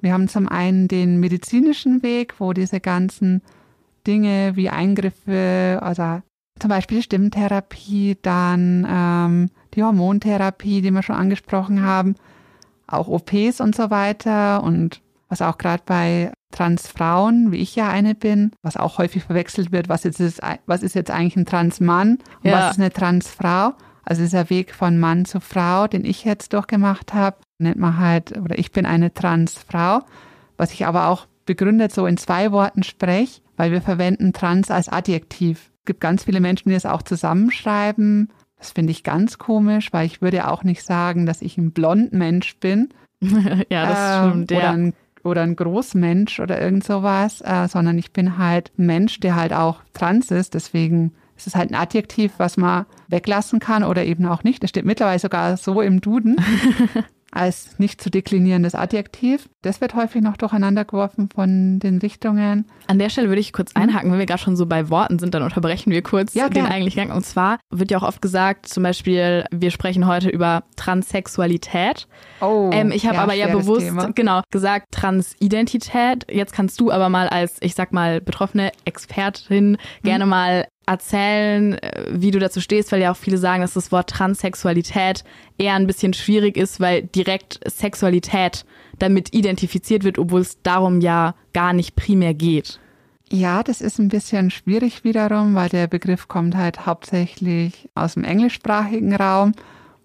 Wir 0.00 0.14
haben 0.14 0.28
zum 0.28 0.48
einen 0.48 0.88
den 0.88 1.20
medizinischen 1.20 2.02
Weg, 2.02 2.36
wo 2.38 2.54
diese 2.54 2.80
ganzen 2.80 3.42
Dinge 4.06 4.52
wie 4.54 4.70
Eingriffe, 4.70 5.78
also 5.82 6.22
zum 6.58 6.70
Beispiel 6.70 7.02
Stimmtherapie, 7.02 8.16
dann 8.22 8.86
ähm, 8.88 9.50
die 9.74 9.82
Hormontherapie, 9.82 10.80
die 10.80 10.90
wir 10.90 11.02
schon 11.02 11.16
angesprochen 11.16 11.82
haben, 11.82 12.14
auch 12.86 13.08
OPs 13.08 13.60
und 13.60 13.74
so 13.74 13.90
weiter 13.90 14.62
und 14.62 15.00
was 15.28 15.42
auch 15.42 15.58
gerade 15.58 15.82
bei 15.84 16.32
Transfrauen, 16.52 17.50
wie 17.52 17.56
ich 17.56 17.74
ja 17.76 17.88
eine 17.88 18.14
bin, 18.14 18.52
was 18.62 18.76
auch 18.76 18.98
häufig 18.98 19.24
verwechselt 19.24 19.72
wird, 19.72 19.88
was, 19.88 20.04
jetzt 20.04 20.20
ist, 20.20 20.40
was 20.66 20.82
ist 20.82 20.94
jetzt 20.94 21.10
eigentlich 21.10 21.36
ein 21.36 21.46
Transmann 21.46 22.18
und 22.42 22.50
Ja. 22.50 22.58
was 22.58 22.72
ist 22.72 22.78
eine 22.80 22.90
Transfrau. 22.92 23.72
Also 24.04 24.22
dieser 24.22 24.50
Weg 24.50 24.72
von 24.72 24.98
Mann 24.98 25.24
zu 25.24 25.40
Frau, 25.40 25.88
den 25.88 26.04
ich 26.04 26.24
jetzt 26.24 26.52
durchgemacht 26.52 27.12
habe, 27.12 27.38
nennt 27.58 27.78
man 27.78 27.98
halt, 27.98 28.38
oder 28.38 28.56
ich 28.58 28.70
bin 28.70 28.86
eine 28.86 29.12
Transfrau, 29.12 30.02
was 30.56 30.72
ich 30.72 30.86
aber 30.86 31.08
auch 31.08 31.26
begründet 31.44 31.92
so 31.92 32.06
in 32.06 32.16
zwei 32.16 32.52
Worten 32.52 32.84
spreche, 32.84 33.40
weil 33.56 33.72
wir 33.72 33.82
verwenden 33.82 34.32
Trans 34.32 34.70
als 34.70 34.88
Adjektiv. 34.88 35.70
Es 35.80 35.84
gibt 35.86 36.00
ganz 36.00 36.24
viele 36.24 36.40
Menschen, 36.40 36.68
die 36.68 36.74
es 36.74 36.86
auch 36.86 37.02
zusammenschreiben. 37.02 38.30
Das 38.58 38.72
finde 38.72 38.90
ich 38.90 39.02
ganz 39.04 39.38
komisch, 39.38 39.92
weil 39.92 40.06
ich 40.06 40.22
würde 40.22 40.48
auch 40.48 40.64
nicht 40.64 40.82
sagen, 40.82 41.26
dass 41.26 41.42
ich 41.42 41.58
ein 41.58 41.72
blond 41.72 42.12
Mensch 42.12 42.56
bin 42.56 42.88
ja, 43.70 43.86
das 43.86 44.24
ähm, 44.26 44.30
stimmt. 44.44 44.52
oder, 44.52 44.60
Ja. 44.60 44.70
ein, 44.72 44.94
oder 45.24 45.42
ein 45.42 45.56
Großmensch 45.56 46.40
oder 46.40 46.60
irgend 46.60 46.84
sowas, 46.84 47.40
äh, 47.42 47.66
sondern 47.68 47.98
ich 47.98 48.12
bin 48.12 48.38
halt 48.38 48.72
ein 48.78 48.86
Mensch, 48.86 49.20
der 49.20 49.36
halt 49.36 49.52
auch 49.52 49.80
trans 49.92 50.30
ist. 50.30 50.54
Deswegen 50.54 51.12
ist 51.36 51.46
es 51.46 51.54
halt 51.54 51.70
ein 51.70 51.74
Adjektiv, 51.74 52.32
was 52.38 52.56
man 52.56 52.86
weglassen 53.08 53.58
kann 53.58 53.84
oder 53.84 54.04
eben 54.04 54.26
auch 54.26 54.44
nicht. 54.44 54.62
Es 54.64 54.70
steht 54.70 54.84
mittlerweile 54.84 55.18
sogar 55.18 55.56
so 55.56 55.80
im 55.80 56.00
Duden 56.00 56.36
als 57.36 57.78
nicht 57.78 58.00
zu 58.00 58.10
deklinierendes 58.10 58.74
Adjektiv. 58.74 59.48
Das 59.62 59.80
wird 59.80 59.94
häufig 59.94 60.22
noch 60.22 60.36
durcheinander 60.36 60.84
geworfen 60.84 61.28
von 61.34 61.78
den 61.78 61.98
Richtungen. 61.98 62.66
An 62.86 62.98
der 62.98 63.10
Stelle 63.10 63.28
würde 63.28 63.40
ich 63.40 63.52
kurz 63.52 63.72
einhaken, 63.74 64.10
wenn 64.10 64.18
wir 64.18 64.26
gerade 64.26 64.40
schon 64.42 64.56
so 64.56 64.66
bei 64.66 64.90
Worten 64.90 65.18
sind, 65.18 65.34
dann 65.34 65.42
unterbrechen 65.42 65.90
wir 65.92 66.02
kurz 66.02 66.34
Ja, 66.34 66.48
den 66.48 66.66
eigentlichen 66.66 67.08
Gang. 67.08 67.16
Und 67.16 67.24
zwar 67.24 67.58
wird 67.70 67.90
ja 67.90 67.98
auch 67.98 68.02
oft 68.02 68.22
gesagt, 68.22 68.66
zum 68.68 68.82
Beispiel, 68.82 69.44
wir 69.52 69.70
sprechen 69.70 70.06
heute 70.06 70.28
über 70.28 70.62
Transsexualität. 70.76 72.06
Oh, 72.40 72.70
ähm, 72.72 72.90
ich 72.92 73.06
habe 73.06 73.18
aber 73.18 73.34
ja 73.34 73.48
bewusst 73.48 73.86
Thema. 73.86 74.10
genau 74.14 74.42
gesagt 74.50 74.86
Transidentität. 74.92 76.26
Jetzt 76.30 76.52
kannst 76.52 76.80
du 76.80 76.90
aber 76.90 77.08
mal 77.08 77.28
als, 77.28 77.56
ich 77.60 77.74
sag 77.74 77.92
mal, 77.92 78.20
betroffene 78.20 78.72
Expertin 78.84 79.72
Mhm. 79.72 79.76
gerne 80.04 80.26
mal 80.26 80.66
erzählen, 80.86 81.74
äh, 81.74 82.06
wie 82.10 82.30
du 82.30 82.38
dazu 82.38 82.60
stehst, 82.60 82.92
weil 82.92 83.02
ja 83.02 83.12
auch 83.12 83.16
viele 83.16 83.38
sagen, 83.38 83.60
dass 83.60 83.74
das 83.74 83.92
Wort 83.92 84.08
Transsexualität 84.10 85.24
eher 85.58 85.74
ein 85.74 85.86
bisschen 85.86 86.14
schwierig 86.14 86.56
ist, 86.56 86.80
weil 86.80 87.02
direkt 87.02 87.60
Sexualität 87.68 88.64
damit 88.98 89.34
identifiziert 89.34 90.04
wird, 90.04 90.18
obwohl 90.18 90.40
es 90.40 90.62
darum 90.62 91.00
ja 91.00 91.34
gar 91.52 91.72
nicht 91.72 91.96
primär 91.96 92.34
geht. 92.34 92.80
Ja, 93.30 93.64
das 93.64 93.80
ist 93.80 93.98
ein 93.98 94.08
bisschen 94.08 94.52
schwierig 94.52 95.02
wiederum, 95.02 95.56
weil 95.56 95.68
der 95.68 95.88
Begriff 95.88 96.28
kommt 96.28 96.54
halt 96.56 96.86
hauptsächlich 96.86 97.88
aus 97.96 98.14
dem 98.14 98.22
englischsprachigen 98.22 99.16
Raum, 99.16 99.52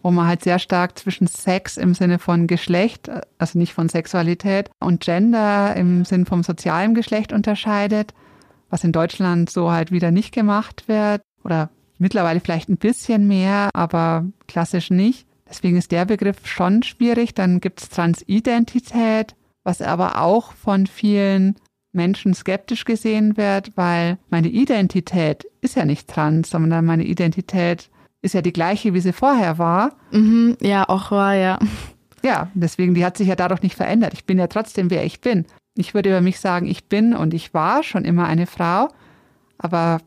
wo 0.01 0.09
man 0.09 0.25
halt 0.25 0.43
sehr 0.43 0.57
stark 0.57 0.97
zwischen 0.97 1.27
Sex 1.27 1.77
im 1.77 1.93
Sinne 1.93 2.17
von 2.17 2.47
Geschlecht, 2.47 3.11
also 3.37 3.59
nicht 3.59 3.73
von 3.73 3.89
Sexualität, 3.89 4.71
und 4.79 5.01
Gender 5.01 5.75
im 5.75 6.03
Sinn 6.03 6.25
vom 6.25 6.41
sozialen 6.41 6.95
Geschlecht 6.95 7.31
unterscheidet, 7.31 8.15
was 8.71 8.83
in 8.83 8.91
Deutschland 8.91 9.51
so 9.51 9.71
halt 9.71 9.91
wieder 9.91 10.09
nicht 10.09 10.33
gemacht 10.33 10.87
wird 10.87 11.21
oder 11.43 11.69
mittlerweile 11.99 12.39
vielleicht 12.39 12.69
ein 12.69 12.77
bisschen 12.77 13.27
mehr, 13.27 13.69
aber 13.73 14.25
klassisch 14.47 14.89
nicht. 14.89 15.27
Deswegen 15.47 15.77
ist 15.77 15.91
der 15.91 16.05
Begriff 16.05 16.47
schon 16.47 16.81
schwierig. 16.81 17.35
Dann 17.35 17.59
gibt's 17.59 17.89
Transidentität, 17.89 19.35
was 19.63 19.81
aber 19.81 20.21
auch 20.21 20.53
von 20.53 20.87
vielen 20.87 21.55
Menschen 21.91 22.33
skeptisch 22.33 22.85
gesehen 22.85 23.35
wird, 23.35 23.75
weil 23.75 24.17
meine 24.29 24.47
Identität 24.47 25.45
ist 25.59 25.75
ja 25.75 25.85
nicht 25.85 26.07
trans, 26.07 26.49
sondern 26.49 26.85
meine 26.85 27.03
Identität 27.03 27.89
ist 28.21 28.33
ja 28.33 28.41
die 28.41 28.53
gleiche, 28.53 28.93
wie 28.93 29.01
sie 29.01 29.13
vorher 29.13 29.57
war. 29.57 29.93
Mhm, 30.11 30.55
ja, 30.61 30.87
auch 30.87 31.11
war 31.11 31.35
ja. 31.35 31.59
Ja, 32.23 32.49
deswegen, 32.53 32.93
die 32.93 33.03
hat 33.03 33.17
sich 33.17 33.27
ja 33.27 33.35
dadurch 33.35 33.61
nicht 33.63 33.75
verändert. 33.75 34.13
Ich 34.13 34.25
bin 34.25 34.37
ja 34.37 34.47
trotzdem, 34.47 34.89
wer 34.89 35.03
ich 35.03 35.21
bin. 35.21 35.45
Ich 35.75 35.93
würde 35.93 36.09
über 36.09 36.21
mich 36.21 36.39
sagen, 36.39 36.67
ich 36.67 36.85
bin 36.85 37.15
und 37.15 37.33
ich 37.33 37.53
war 37.53 37.83
schon 37.83 38.05
immer 38.05 38.25
eine 38.25 38.45
Frau, 38.45 38.89
aber 39.57 39.99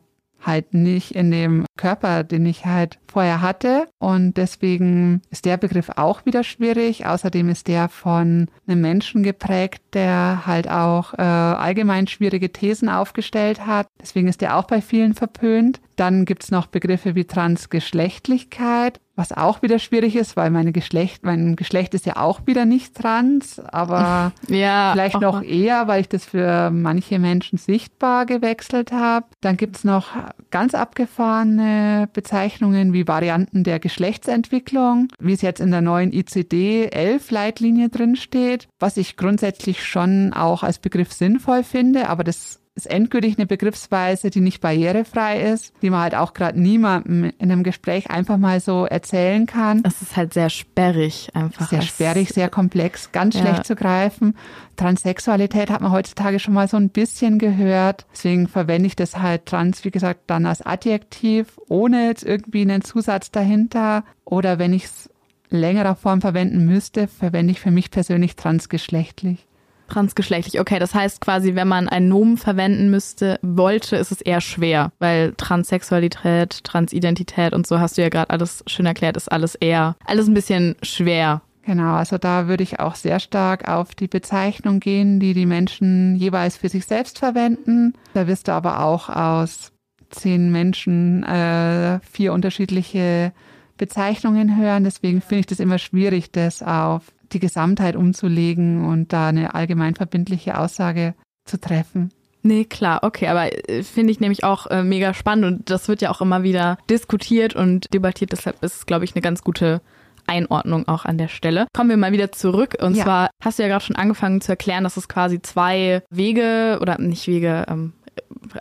halt 0.45 0.73
nicht 0.73 1.11
in 1.11 1.31
dem 1.31 1.65
Körper, 1.77 2.23
den 2.23 2.45
ich 2.45 2.65
halt 2.65 2.99
vorher 3.11 3.41
hatte. 3.41 3.87
Und 3.99 4.37
deswegen 4.37 5.21
ist 5.29 5.45
der 5.45 5.57
Begriff 5.57 5.89
auch 5.95 6.25
wieder 6.25 6.43
schwierig. 6.43 7.05
Außerdem 7.05 7.49
ist 7.49 7.67
der 7.67 7.89
von 7.89 8.47
einem 8.67 8.81
Menschen 8.81 9.23
geprägt, 9.23 9.81
der 9.93 10.43
halt 10.45 10.69
auch 10.69 11.13
äh, 11.13 11.21
allgemein 11.21 12.07
schwierige 12.07 12.51
Thesen 12.51 12.89
aufgestellt 12.89 13.65
hat. 13.65 13.87
Deswegen 13.99 14.27
ist 14.27 14.41
der 14.41 14.57
auch 14.57 14.65
bei 14.65 14.81
vielen 14.81 15.13
verpönt. 15.13 15.81
Dann 15.95 16.25
gibt's 16.25 16.51
noch 16.51 16.67
Begriffe 16.67 17.15
wie 17.15 17.25
Transgeschlechtlichkeit, 17.25 18.99
was 19.15 19.31
auch 19.31 19.61
wieder 19.61 19.79
schwierig 19.79 20.15
ist, 20.15 20.35
weil 20.35 20.49
meine 20.49 20.71
Geschlecht, 20.71 21.23
mein 21.23 21.55
Geschlecht 21.55 21.93
ist 21.93 22.05
ja 22.05 22.17
auch 22.17 22.41
wieder 22.45 22.65
nicht 22.65 22.95
trans, 22.95 23.59
aber 23.59 24.31
ja, 24.49 24.91
vielleicht 24.93 25.21
noch 25.21 25.41
eher, 25.41 25.87
weil 25.87 26.01
ich 26.01 26.09
das 26.09 26.25
für 26.25 26.69
manche 26.71 27.19
Menschen 27.19 27.57
sichtbar 27.57 28.25
gewechselt 28.25 28.91
habe. 28.91 29.27
Dann 29.41 29.57
gibt's 29.57 29.83
noch 29.83 30.09
ganz 30.51 30.73
abgefahrene 30.73 32.09
Bezeichnungen 32.13 32.93
wie 32.93 33.07
Varianten 33.07 33.63
der 33.63 33.79
Geschlechtsentwicklung, 33.79 35.07
wie 35.19 35.33
es 35.33 35.41
jetzt 35.41 35.61
in 35.61 35.71
der 35.71 35.81
neuen 35.81 36.11
ICD-11-Leitlinie 36.11 37.89
drin 37.89 38.15
steht, 38.15 38.67
was 38.79 38.97
ich 38.97 39.17
grundsätzlich 39.17 39.85
schon 39.85 40.33
auch 40.33 40.63
als 40.63 40.79
Begriff 40.79 41.13
sinnvoll 41.13 41.63
finde, 41.63 42.09
aber 42.09 42.23
das 42.23 42.59
ist 42.75 42.87
endgültig 42.87 43.37
eine 43.37 43.45
Begriffsweise, 43.45 44.29
die 44.29 44.41
nicht 44.41 44.59
barrierefrei 44.59 45.41
ist, 45.41 45.73
die 45.81 45.89
man 45.89 46.01
halt 46.01 46.15
auch 46.15 46.33
gerade 46.33 46.59
niemandem 46.59 47.31
in 47.37 47.51
einem 47.51 47.63
Gespräch 47.63 48.09
einfach 48.09 48.37
mal 48.37 48.59
so 48.59 48.85
erzählen 48.85 49.45
kann. 49.45 49.81
Es 49.85 50.01
ist 50.01 50.17
halt 50.17 50.33
sehr 50.33 50.49
sperrig 50.49 51.29
einfach. 51.33 51.69
Sehr 51.69 51.81
sperrig, 51.81 52.29
sehr 52.29 52.49
komplex, 52.49 53.13
ganz 53.13 53.35
ja. 53.35 53.41
schlecht 53.41 53.65
zu 53.65 53.75
greifen. 53.75 54.35
Transsexualität 54.75 55.69
hat 55.69 55.79
man 55.79 55.93
heutzutage 55.93 56.39
schon 56.39 56.53
mal 56.53 56.67
so 56.67 56.75
ein 56.75 56.89
bisschen 56.89 57.39
gehört. 57.39 58.05
Deswegen 58.11 58.49
verwende 58.49 58.87
ich 58.87 58.97
das 58.97 59.17
halt 59.17 59.45
trans, 59.45 59.85
wie 59.85 59.91
gesagt, 59.91 60.21
dann 60.27 60.45
als 60.45 60.61
Adjektiv, 60.61 61.57
ohne 61.69 62.07
jetzt 62.07 62.23
irgendwie 62.23 62.61
einen 62.61 62.83
Zusatz 62.83 63.31
dahinter. 63.31 64.03
Oder 64.25 64.59
wenn 64.59 64.73
ich 64.73 64.83
es 64.83 65.09
längerer 65.49 65.95
Form 65.95 66.19
verwenden 66.19 66.65
müsste, 66.65 67.07
verwende 67.07 67.51
ich 67.51 67.61
für 67.61 67.71
mich 67.71 67.89
persönlich 67.89 68.35
transgeschlechtlich. 68.35 69.47
Transgeschlechtlich, 69.87 70.59
okay. 70.59 70.79
Das 70.79 70.93
heißt 70.95 71.21
quasi, 71.21 71.55
wenn 71.55 71.67
man 71.67 71.87
ein 71.87 72.07
Nomen 72.07 72.37
verwenden 72.37 72.89
müsste, 72.89 73.39
wollte, 73.41 73.95
ist 73.97 74.11
es 74.11 74.21
eher 74.21 74.41
schwer, 74.41 74.91
weil 74.99 75.33
Transsexualität, 75.37 76.63
Transidentität 76.63 77.53
und 77.53 77.67
so 77.67 77.79
hast 77.79 77.97
du 77.97 78.01
ja 78.01 78.09
gerade 78.09 78.31
alles 78.31 78.63
schön 78.67 78.85
erklärt, 78.85 79.15
ist 79.15 79.31
alles 79.31 79.55
eher, 79.55 79.95
alles 80.05 80.27
ein 80.27 80.33
bisschen 80.33 80.75
schwer. 80.81 81.41
Genau, 81.65 81.95
also 81.95 82.19
da 82.19 82.47
würde 82.47 82.63
ich 82.63 82.79
auch 82.79 82.93
sehr 82.93 83.19
stark 83.19 83.67
auf 83.67 83.95
die 83.95 84.07
Bezeichnung 84.07 84.79
gehen, 84.79 85.19
die 85.19 85.33
die 85.33 85.47
Menschen 85.47 86.15
jeweils 86.15 86.57
für 86.57 86.69
sich 86.69 86.85
selbst 86.85 87.17
verwenden. 87.17 87.93
Da 88.13 88.27
wirst 88.27 88.47
du 88.47 88.51
aber 88.51 88.81
auch 88.81 89.09
aus 89.09 89.71
zehn 90.11 90.51
Menschen 90.51 91.23
äh, 91.23 91.99
vier 92.01 92.33
unterschiedliche 92.33 93.33
Bezeichnungen 93.77 94.57
hören. 94.57 94.83
Deswegen 94.83 95.21
finde 95.21 95.41
ich 95.41 95.45
das 95.47 95.59
immer 95.59 95.79
schwierig, 95.79 96.31
das 96.31 96.61
auf 96.61 97.14
die 97.31 97.39
Gesamtheit 97.39 97.95
umzulegen 97.95 98.85
und 98.85 99.13
da 99.13 99.29
eine 99.29 99.55
allgemeinverbindliche 99.55 100.57
Aussage 100.57 101.15
zu 101.45 101.59
treffen. 101.59 102.11
Nee, 102.45 102.65
klar, 102.65 102.99
okay, 103.01 103.27
aber 103.27 103.51
äh, 103.69 103.81
finde 103.81 104.11
ich 104.11 104.19
nämlich 104.19 104.43
auch 104.43 104.67
äh, 104.67 104.83
mega 104.83 105.15
spannend 105.15 105.45
und 105.45 105.69
das 105.69 105.87
wird 105.87 106.01
ja 106.01 106.11
auch 106.11 106.21
immer 106.21 106.43
wieder 106.43 106.77
diskutiert 106.89 107.55
und 107.55 107.91
debattiert, 107.91 108.31
deshalb 108.31 108.61
ist 108.63 108.75
es, 108.75 108.85
glaube 108.85 109.03
ich, 109.03 109.15
eine 109.15 109.21
ganz 109.21 109.43
gute 109.43 109.81
Einordnung 110.27 110.87
auch 110.87 111.05
an 111.05 111.17
der 111.17 111.27
Stelle. 111.27 111.65
Kommen 111.73 111.89
wir 111.89 111.97
mal 111.97 112.11
wieder 112.11 112.31
zurück 112.31 112.75
und 112.79 112.95
ja. 112.95 113.03
zwar 113.03 113.29
hast 113.43 113.57
du 113.57 113.63
ja 113.63 113.69
gerade 113.69 113.83
schon 113.83 113.95
angefangen 113.95 114.41
zu 114.41 114.51
erklären, 114.51 114.83
dass 114.83 114.97
es 114.97 115.07
quasi 115.07 115.41
zwei 115.41 116.03
Wege 116.11 116.77
oder 116.81 116.99
nicht 116.99 117.27
Wege, 117.27 117.65
ähm, 117.67 117.93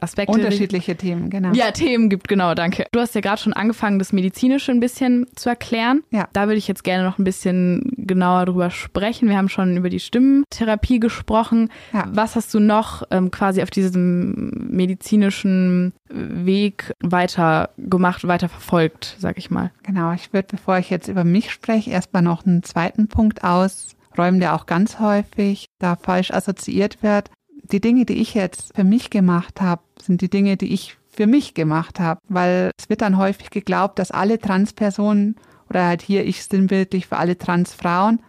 Aspekte. 0.01 0.33
Unterschiedliche 0.33 0.97
Themen, 0.97 1.31
genau. 1.31 1.53
Ja, 1.53 1.71
Themen 1.71 2.09
gibt, 2.09 2.29
genau, 2.29 2.55
danke. 2.55 2.87
Du 2.93 3.01
hast 3.01 3.15
ja 3.15 3.21
gerade 3.21 3.41
schon 3.41 3.53
angefangen, 3.53 3.99
das 3.99 4.13
Medizinische 4.13 4.73
ein 4.73 4.81
bisschen 4.81 5.27
zu 5.37 5.49
erklären. 5.49 6.03
Ja. 6.11 6.29
Da 6.33 6.47
würde 6.47 6.57
ich 6.57 6.69
jetzt 6.69 6.85
gerne 6.85 7.05
noch 7.05 7.19
ein 7.19 7.25
bisschen 7.25 7.93
genauer 8.07 8.47
drüber 8.47 8.71
sprechen. 8.71 9.29
Wir 9.29 9.37
haben 9.37 9.49
schon 9.49 9.77
über 9.77 9.91
die 9.91 10.01
Stimmtherapie 10.01 11.01
gesprochen. 11.01 11.71
Ja. 11.93 12.07
Was 12.09 12.37
hast 12.37 12.53
du 12.55 12.61
noch 12.61 13.03
ähm, 13.11 13.31
quasi 13.31 13.63
auf 13.63 13.71
diesem 13.71 14.51
medizinischen 14.71 15.93
Weg 16.09 16.93
weiter 17.01 17.71
gemacht, 17.79 18.27
weiter 18.27 18.49
verfolgt, 18.49 19.17
sag 19.19 19.39
ich 19.39 19.51
mal? 19.51 19.71
Genau, 19.83 20.13
ich 20.13 20.33
würde, 20.33 20.49
bevor 20.51 20.79
ich 20.79 20.91
jetzt 20.91 21.09
über 21.09 21.25
mich 21.25 21.51
spreche, 21.51 21.91
erstmal 21.91 22.23
noch 22.23 22.47
einen 22.47 22.63
zweiten 22.63 23.09
Punkt 23.09 23.45
ausräumen, 23.45 24.41
der 24.41 24.55
auch 24.55 24.67
ganz 24.67 25.01
häufig 25.01 25.67
da 25.79 25.97
falsch 25.97 26.31
assoziiert 26.31 27.03
wird 27.03 27.31
die 27.73 27.81
Dinge, 27.81 28.05
die 28.05 28.21
ich 28.21 28.35
jetzt 28.35 28.75
für 28.75 28.85
mich 28.85 29.11
gemacht 29.11 29.61
habe, 29.61 29.83
sind 30.01 30.21
die 30.21 30.29
Dinge, 30.29 30.57
die 30.57 30.73
ich 30.73 30.97
für 31.09 31.27
mich 31.27 31.55
gemacht 31.55 32.01
habe, 32.01 32.21
weil 32.29 32.71
es 32.79 32.89
wird 32.91 33.01
dann 33.01 33.17
häufig 33.17 33.51
geglaubt, 33.51 33.99
dass 33.99 34.11
alle 34.11 34.39
Transpersonen 34.39 35.37
oder 35.75 35.87
halt 35.87 36.03
hier 36.03 36.25
ich 36.25 36.45
sinnbildlich 36.45 37.09
für 37.09 37.17
alle 37.17 37.37
Transfrauen 37.37 38.21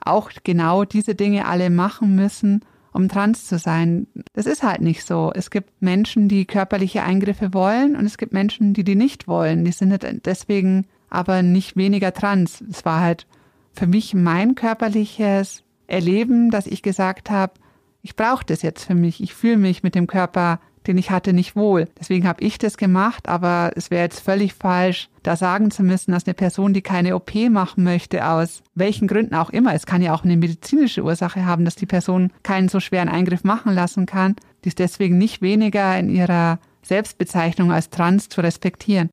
auch 0.00 0.30
genau 0.44 0.84
diese 0.84 1.14
Dinge 1.14 1.46
alle 1.46 1.70
machen 1.70 2.14
müssen, 2.14 2.60
um 2.92 3.08
trans 3.08 3.46
zu 3.46 3.58
sein. 3.58 4.06
Das 4.34 4.46
ist 4.46 4.62
halt 4.62 4.80
nicht 4.80 5.04
so. 5.04 5.32
Es 5.34 5.50
gibt 5.50 5.70
Menschen, 5.80 6.28
die 6.28 6.44
körperliche 6.44 7.02
Eingriffe 7.02 7.52
wollen 7.52 7.96
und 7.96 8.04
es 8.04 8.18
gibt 8.18 8.32
Menschen, 8.32 8.74
die 8.74 8.84
die 8.84 8.94
nicht 8.94 9.26
wollen. 9.26 9.64
Die 9.64 9.72
sind 9.72 10.06
deswegen 10.24 10.86
aber 11.10 11.42
nicht 11.42 11.76
weniger 11.76 12.12
trans. 12.12 12.62
Es 12.70 12.84
war 12.84 13.00
halt 13.00 13.26
für 13.72 13.86
mich 13.86 14.14
mein 14.14 14.54
körperliches 14.54 15.62
Erleben, 15.86 16.50
dass 16.50 16.66
ich 16.66 16.82
gesagt 16.82 17.30
habe, 17.30 17.54
ich 18.02 18.14
brauche 18.14 18.44
das 18.44 18.62
jetzt 18.62 18.84
für 18.84 18.94
mich. 18.94 19.22
Ich 19.22 19.34
fühle 19.34 19.56
mich 19.56 19.82
mit 19.82 19.94
dem 19.94 20.06
Körper, 20.06 20.60
den 20.86 20.98
ich 20.98 21.10
hatte, 21.10 21.32
nicht 21.32 21.56
wohl. 21.56 21.88
Deswegen 21.98 22.26
habe 22.26 22.42
ich 22.42 22.58
das 22.58 22.76
gemacht, 22.76 23.28
aber 23.28 23.72
es 23.76 23.90
wäre 23.90 24.04
jetzt 24.04 24.20
völlig 24.20 24.54
falsch, 24.54 25.08
da 25.22 25.36
sagen 25.36 25.70
zu 25.70 25.82
müssen, 25.82 26.12
dass 26.12 26.26
eine 26.26 26.34
Person, 26.34 26.74
die 26.74 26.82
keine 26.82 27.16
OP 27.16 27.34
machen 27.50 27.84
möchte, 27.84 28.26
aus 28.26 28.62
welchen 28.74 29.08
Gründen 29.08 29.34
auch 29.34 29.50
immer, 29.50 29.74
es 29.74 29.86
kann 29.86 30.02
ja 30.02 30.14
auch 30.14 30.24
eine 30.24 30.36
medizinische 30.36 31.02
Ursache 31.02 31.44
haben, 31.44 31.64
dass 31.64 31.76
die 31.76 31.86
Person 31.86 32.32
keinen 32.42 32.68
so 32.68 32.80
schweren 32.80 33.08
Eingriff 33.08 33.44
machen 33.44 33.72
lassen 33.74 34.06
kann, 34.06 34.36
die 34.64 34.68
ist 34.68 34.78
deswegen 34.78 35.18
nicht 35.18 35.42
weniger 35.42 35.98
in 35.98 36.08
ihrer 36.08 36.58
Selbstbezeichnung 36.82 37.72
als 37.72 37.90
trans 37.90 38.28
zu 38.28 38.40
respektieren. 38.40 39.10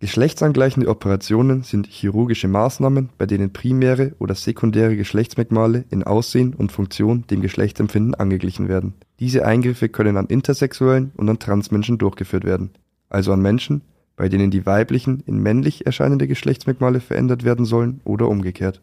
Geschlechtsangleichende 0.00 0.88
Operationen 0.88 1.64
sind 1.64 1.88
chirurgische 1.88 2.46
Maßnahmen, 2.46 3.08
bei 3.18 3.26
denen 3.26 3.52
primäre 3.52 4.14
oder 4.20 4.36
sekundäre 4.36 4.96
Geschlechtsmerkmale 4.96 5.84
in 5.90 6.04
Aussehen 6.04 6.54
und 6.54 6.70
Funktion 6.70 7.24
dem 7.28 7.40
Geschlechtsempfinden 7.40 8.14
angeglichen 8.14 8.68
werden. 8.68 8.94
Diese 9.20 9.44
Eingriffe 9.44 9.88
können 9.88 10.16
an 10.16 10.26
Intersexuellen 10.26 11.12
und 11.16 11.28
an 11.28 11.38
Transmenschen 11.38 11.98
durchgeführt 11.98 12.44
werden, 12.44 12.70
also 13.08 13.32
an 13.32 13.42
Menschen, 13.42 13.82
bei 14.16 14.28
denen 14.28 14.50
die 14.50 14.66
weiblichen 14.66 15.22
in 15.26 15.38
männlich 15.38 15.86
erscheinende 15.86 16.28
Geschlechtsmerkmale 16.28 17.00
verändert 17.00 17.44
werden 17.44 17.64
sollen 17.64 18.00
oder 18.04 18.28
umgekehrt 18.28 18.80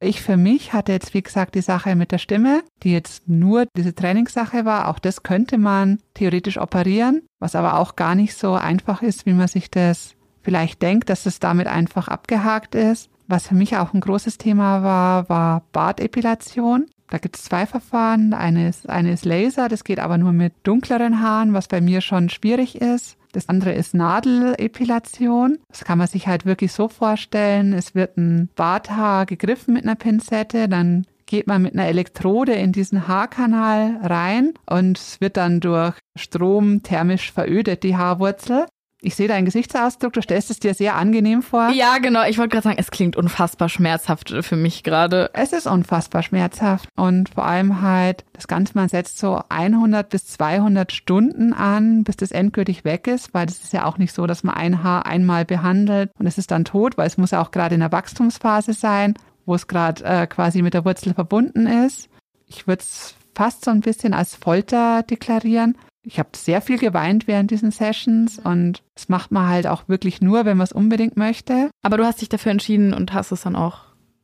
ich 0.00 0.22
für 0.22 0.36
mich 0.36 0.72
hatte 0.72 0.92
jetzt, 0.92 1.14
wie 1.14 1.22
gesagt, 1.22 1.54
die 1.54 1.60
Sache 1.60 1.96
mit 1.96 2.12
der 2.12 2.18
Stimme, 2.18 2.62
die 2.82 2.92
jetzt 2.92 3.28
nur 3.28 3.66
diese 3.76 3.94
Trainingssache 3.94 4.64
war. 4.64 4.88
Auch 4.88 4.98
das 4.98 5.22
könnte 5.22 5.58
man 5.58 5.98
theoretisch 6.14 6.58
operieren, 6.58 7.22
was 7.38 7.54
aber 7.54 7.78
auch 7.78 7.96
gar 7.96 8.14
nicht 8.14 8.34
so 8.34 8.54
einfach 8.54 9.02
ist, 9.02 9.26
wie 9.26 9.32
man 9.32 9.48
sich 9.48 9.70
das 9.70 10.14
vielleicht 10.42 10.82
denkt, 10.82 11.10
dass 11.10 11.26
es 11.26 11.40
damit 11.40 11.66
einfach 11.66 12.08
abgehakt 12.08 12.74
ist. 12.74 13.10
Was 13.26 13.48
für 13.48 13.54
mich 13.54 13.76
auch 13.76 13.92
ein 13.92 14.00
großes 14.00 14.38
Thema 14.38 14.82
war, 14.82 15.28
war 15.28 15.64
Bartepilation. 15.72 16.86
Da 17.10 17.18
gibt 17.18 17.36
es 17.36 17.44
zwei 17.44 17.66
Verfahren. 17.66 18.34
Eine 18.34 18.68
ist, 18.68 18.88
eine 18.88 19.12
ist 19.12 19.24
Laser, 19.24 19.68
das 19.68 19.84
geht 19.84 19.98
aber 19.98 20.18
nur 20.18 20.32
mit 20.32 20.52
dunkleren 20.62 21.20
Haaren, 21.20 21.52
was 21.52 21.68
bei 21.68 21.80
mir 21.80 22.00
schon 22.00 22.28
schwierig 22.28 22.80
ist. 22.80 23.16
Das 23.32 23.48
andere 23.48 23.72
ist 23.72 23.94
Nadelepilation. 23.94 25.58
Das 25.68 25.84
kann 25.84 25.98
man 25.98 26.06
sich 26.06 26.26
halt 26.26 26.46
wirklich 26.46 26.72
so 26.72 26.88
vorstellen. 26.88 27.72
Es 27.72 27.94
wird 27.94 28.16
ein 28.16 28.48
Barthaar 28.56 29.26
gegriffen 29.26 29.74
mit 29.74 29.84
einer 29.84 29.96
Pinzette, 29.96 30.68
dann 30.68 31.06
geht 31.26 31.46
man 31.46 31.62
mit 31.62 31.74
einer 31.74 31.86
Elektrode 31.86 32.54
in 32.54 32.72
diesen 32.72 33.06
Haarkanal 33.06 33.98
rein 34.02 34.54
und 34.68 34.98
es 34.98 35.20
wird 35.20 35.36
dann 35.36 35.60
durch 35.60 35.94
Strom 36.16 36.82
thermisch 36.82 37.32
verödet, 37.32 37.82
die 37.82 37.96
Haarwurzel. 37.96 38.66
Ich 39.00 39.14
sehe 39.14 39.28
deinen 39.28 39.44
Gesichtsausdruck, 39.44 40.12
du 40.12 40.22
stellst 40.22 40.50
es 40.50 40.58
dir 40.58 40.74
sehr 40.74 40.96
angenehm 40.96 41.42
vor. 41.42 41.70
Ja, 41.70 41.98
genau. 41.98 42.24
Ich 42.26 42.36
wollte 42.36 42.50
gerade 42.50 42.64
sagen, 42.64 42.78
es 42.80 42.90
klingt 42.90 43.14
unfassbar 43.14 43.68
schmerzhaft 43.68 44.34
für 44.40 44.56
mich 44.56 44.82
gerade. 44.82 45.30
Es 45.34 45.52
ist 45.52 45.68
unfassbar 45.68 46.24
schmerzhaft 46.24 46.88
und 46.96 47.28
vor 47.28 47.44
allem 47.44 47.80
halt, 47.80 48.24
das 48.32 48.48
Ganze, 48.48 48.72
man 48.74 48.88
setzt 48.88 49.18
so 49.18 49.40
100 49.50 50.08
bis 50.08 50.26
200 50.26 50.90
Stunden 50.90 51.52
an, 51.52 52.02
bis 52.02 52.16
das 52.16 52.32
endgültig 52.32 52.84
weg 52.84 53.06
ist, 53.06 53.32
weil 53.34 53.46
das 53.46 53.62
ist 53.62 53.72
ja 53.72 53.84
auch 53.84 53.98
nicht 53.98 54.12
so, 54.12 54.26
dass 54.26 54.42
man 54.42 54.56
ein 54.56 54.82
Haar 54.82 55.06
einmal 55.06 55.44
behandelt 55.44 56.10
und 56.18 56.26
es 56.26 56.36
ist 56.36 56.50
dann 56.50 56.64
tot, 56.64 56.98
weil 56.98 57.06
es 57.06 57.18
muss 57.18 57.30
ja 57.30 57.40
auch 57.40 57.52
gerade 57.52 57.74
in 57.74 57.80
der 57.80 57.92
Wachstumsphase 57.92 58.72
sein, 58.72 59.14
wo 59.46 59.54
es 59.54 59.68
gerade 59.68 60.04
äh, 60.04 60.26
quasi 60.26 60.60
mit 60.60 60.74
der 60.74 60.84
Wurzel 60.84 61.14
verbunden 61.14 61.68
ist. 61.68 62.08
Ich 62.46 62.66
würde 62.66 62.82
es 62.82 63.14
fast 63.32 63.64
so 63.64 63.70
ein 63.70 63.80
bisschen 63.80 64.12
als 64.12 64.34
Folter 64.34 65.04
deklarieren 65.04 65.76
ich 66.08 66.18
habe 66.18 66.30
sehr 66.34 66.62
viel 66.62 66.78
geweint 66.78 67.26
während 67.28 67.50
diesen 67.50 67.70
Sessions 67.70 68.38
und 68.38 68.82
das 68.94 69.10
macht 69.10 69.30
man 69.30 69.46
halt 69.46 69.66
auch 69.66 69.88
wirklich 69.88 70.22
nur, 70.22 70.46
wenn 70.46 70.56
man 70.56 70.64
es 70.64 70.72
unbedingt 70.72 71.18
möchte. 71.18 71.70
Aber 71.82 71.98
du 71.98 72.04
hast 72.04 72.22
dich 72.22 72.30
dafür 72.30 72.50
entschieden 72.50 72.94
und 72.94 73.12
hast 73.12 73.30
es 73.30 73.42
dann 73.42 73.56
auch 73.56 73.80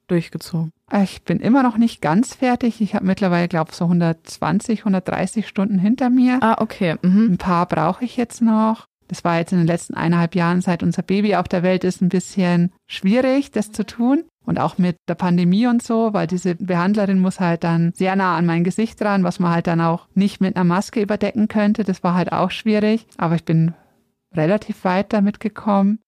durchgezogen. 0.07 0.71
Ich 1.03 1.25
bin 1.25 1.41
immer 1.41 1.63
noch 1.63 1.77
nicht 1.77 2.01
ganz 2.01 2.35
fertig. 2.35 2.81
Ich 2.81 2.95
habe 2.95 3.05
mittlerweile, 3.05 3.49
glaube 3.49 3.71
ich, 3.71 3.77
so 3.77 3.85
120, 3.85 4.81
130 4.81 5.47
Stunden 5.47 5.79
hinter 5.79 6.09
mir. 6.09 6.39
Ah, 6.43 6.57
okay. 6.61 6.97
Mhm. 7.03 7.33
Ein 7.33 7.39
paar 7.39 7.67
brauche 7.67 8.05
ich 8.05 8.17
jetzt 8.17 8.41
noch. 8.41 8.87
Das 9.09 9.23
war 9.23 9.39
jetzt 9.39 9.53
in 9.53 9.59
den 9.59 9.67
letzten 9.67 9.95
eineinhalb 9.95 10.35
Jahren, 10.35 10.63
seit 10.63 10.83
unser 10.83 11.03
Baby 11.03 11.37
auf 11.37 11.49
der 11.49 11.63
Welt 11.63 11.85
ist, 11.85 12.01
ein 12.01 12.09
bisschen 12.09 12.73
schwierig, 12.87 13.51
das 13.51 13.73
zu 13.73 13.85
tun. 13.85 14.25
Und 14.47 14.61
auch 14.61 14.77
mit 14.77 14.97
der 15.09 15.15
Pandemie 15.15 15.67
und 15.67 15.83
so, 15.83 16.13
weil 16.13 16.27
diese 16.27 16.55
Behandlerin 16.55 17.19
muss 17.19 17.41
halt 17.41 17.65
dann 17.65 17.93
sehr 17.95 18.15
nah 18.15 18.37
an 18.37 18.45
mein 18.45 18.63
Gesicht 18.63 19.01
dran, 19.01 19.25
was 19.25 19.39
man 19.39 19.53
halt 19.53 19.67
dann 19.67 19.81
auch 19.81 20.07
nicht 20.15 20.41
mit 20.41 20.57
einer 20.57 20.65
Maske 20.65 21.01
überdecken 21.01 21.49
könnte. 21.49 21.83
Das 21.83 22.03
war 22.03 22.15
halt 22.15 22.33
auch 22.33 22.51
schwierig. 22.51 23.07
Aber 23.17 23.37
ich 23.37 23.45
bin 23.45 23.73
relativ 24.35 24.85
weit 24.85 25.13
damit 25.13 25.41
gekommen. 25.41 25.99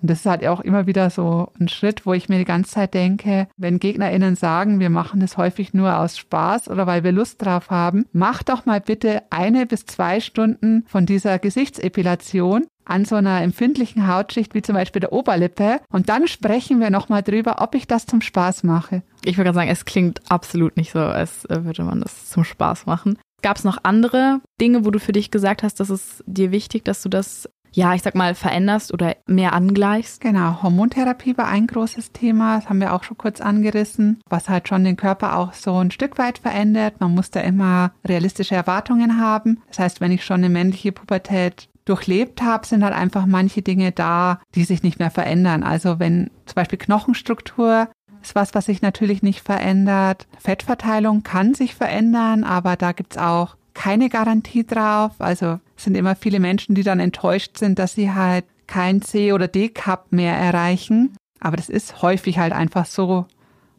Und 0.00 0.10
das 0.10 0.20
ist 0.20 0.26
halt 0.26 0.46
auch 0.46 0.60
immer 0.60 0.86
wieder 0.86 1.08
so 1.10 1.52
ein 1.58 1.68
Schritt, 1.68 2.04
wo 2.04 2.12
ich 2.12 2.28
mir 2.28 2.38
die 2.38 2.44
ganze 2.44 2.72
Zeit 2.72 2.94
denke, 2.94 3.48
wenn 3.56 3.78
GegnerInnen 3.78 4.36
sagen, 4.36 4.78
wir 4.78 4.90
machen 4.90 5.20
das 5.20 5.36
häufig 5.36 5.72
nur 5.72 5.98
aus 5.98 6.18
Spaß 6.18 6.68
oder 6.68 6.86
weil 6.86 7.02
wir 7.02 7.12
Lust 7.12 7.44
drauf 7.44 7.70
haben, 7.70 8.04
mach 8.12 8.42
doch 8.42 8.66
mal 8.66 8.80
bitte 8.80 9.22
eine 9.30 9.66
bis 9.66 9.86
zwei 9.86 10.20
Stunden 10.20 10.84
von 10.86 11.06
dieser 11.06 11.38
Gesichtsepilation 11.38 12.66
an 12.84 13.04
so 13.04 13.16
einer 13.16 13.42
empfindlichen 13.42 14.06
Hautschicht 14.06 14.54
wie 14.54 14.62
zum 14.62 14.74
Beispiel 14.74 15.00
der 15.00 15.12
Oberlippe 15.12 15.80
und 15.90 16.08
dann 16.08 16.28
sprechen 16.28 16.78
wir 16.78 16.90
nochmal 16.90 17.22
drüber, 17.22 17.56
ob 17.60 17.74
ich 17.74 17.86
das 17.86 18.06
zum 18.06 18.20
Spaß 18.20 18.62
mache. 18.62 19.02
Ich 19.24 19.36
würde 19.36 19.46
gerade 19.48 19.56
sagen, 19.56 19.70
es 19.70 19.84
klingt 19.84 20.20
absolut 20.30 20.76
nicht 20.76 20.92
so, 20.92 21.00
als 21.00 21.46
würde 21.48 21.82
man 21.82 22.00
das 22.00 22.30
zum 22.30 22.44
Spaß 22.44 22.86
machen. 22.86 23.18
Gab 23.42 23.58
es 23.58 23.64
noch 23.64 23.78
andere 23.82 24.40
Dinge, 24.60 24.84
wo 24.84 24.90
du 24.90 24.98
für 24.98 25.12
dich 25.12 25.30
gesagt 25.30 25.62
hast, 25.62 25.78
dass 25.80 25.90
es 25.90 26.24
dir 26.26 26.52
wichtig, 26.52 26.84
dass 26.84 27.02
du 27.02 27.08
das 27.08 27.48
ja, 27.76 27.92
ich 27.94 28.00
sag 28.00 28.14
mal, 28.14 28.34
veränderst 28.34 28.94
oder 28.94 29.16
mehr 29.26 29.52
angleichst? 29.52 30.22
Genau, 30.22 30.62
Hormontherapie 30.62 31.36
war 31.36 31.48
ein 31.48 31.66
großes 31.66 32.10
Thema, 32.12 32.56
das 32.56 32.70
haben 32.70 32.80
wir 32.80 32.94
auch 32.94 33.04
schon 33.04 33.18
kurz 33.18 33.42
angerissen, 33.42 34.18
was 34.30 34.48
halt 34.48 34.66
schon 34.66 34.82
den 34.82 34.96
Körper 34.96 35.36
auch 35.36 35.52
so 35.52 35.76
ein 35.76 35.90
Stück 35.90 36.16
weit 36.16 36.38
verändert. 36.38 37.00
Man 37.00 37.14
muss 37.14 37.30
da 37.30 37.40
immer 37.40 37.92
realistische 38.02 38.54
Erwartungen 38.54 39.20
haben. 39.20 39.60
Das 39.68 39.78
heißt, 39.78 40.00
wenn 40.00 40.10
ich 40.10 40.24
schon 40.24 40.36
eine 40.36 40.48
männliche 40.48 40.90
Pubertät 40.90 41.68
durchlebt 41.84 42.40
habe, 42.40 42.66
sind 42.66 42.82
halt 42.82 42.94
einfach 42.94 43.26
manche 43.26 43.60
Dinge 43.60 43.92
da, 43.92 44.40
die 44.54 44.64
sich 44.64 44.82
nicht 44.82 44.98
mehr 44.98 45.10
verändern. 45.10 45.62
Also 45.62 45.98
wenn 45.98 46.30
zum 46.46 46.54
Beispiel 46.54 46.78
Knochenstruktur 46.78 47.88
ist 48.22 48.34
was, 48.34 48.54
was 48.54 48.64
sich 48.64 48.80
natürlich 48.80 49.22
nicht 49.22 49.42
verändert. 49.42 50.26
Fettverteilung 50.38 51.24
kann 51.24 51.52
sich 51.52 51.74
verändern, 51.74 52.42
aber 52.42 52.76
da 52.76 52.92
gibt's 52.92 53.18
auch 53.18 53.56
keine 53.74 54.08
Garantie 54.08 54.66
drauf. 54.66 55.12
Also 55.18 55.60
sind 55.76 55.94
immer 55.94 56.16
viele 56.16 56.40
Menschen, 56.40 56.74
die 56.74 56.82
dann 56.82 57.00
enttäuscht 57.00 57.58
sind, 57.58 57.78
dass 57.78 57.94
sie 57.94 58.12
halt 58.12 58.44
kein 58.66 59.02
C- 59.02 59.32
oder 59.32 59.48
D-Cup 59.48 60.06
mehr 60.10 60.36
erreichen. 60.36 61.16
Aber 61.40 61.56
das 61.56 61.68
ist 61.68 62.02
häufig 62.02 62.38
halt 62.38 62.52
einfach 62.52 62.86
so, 62.86 63.26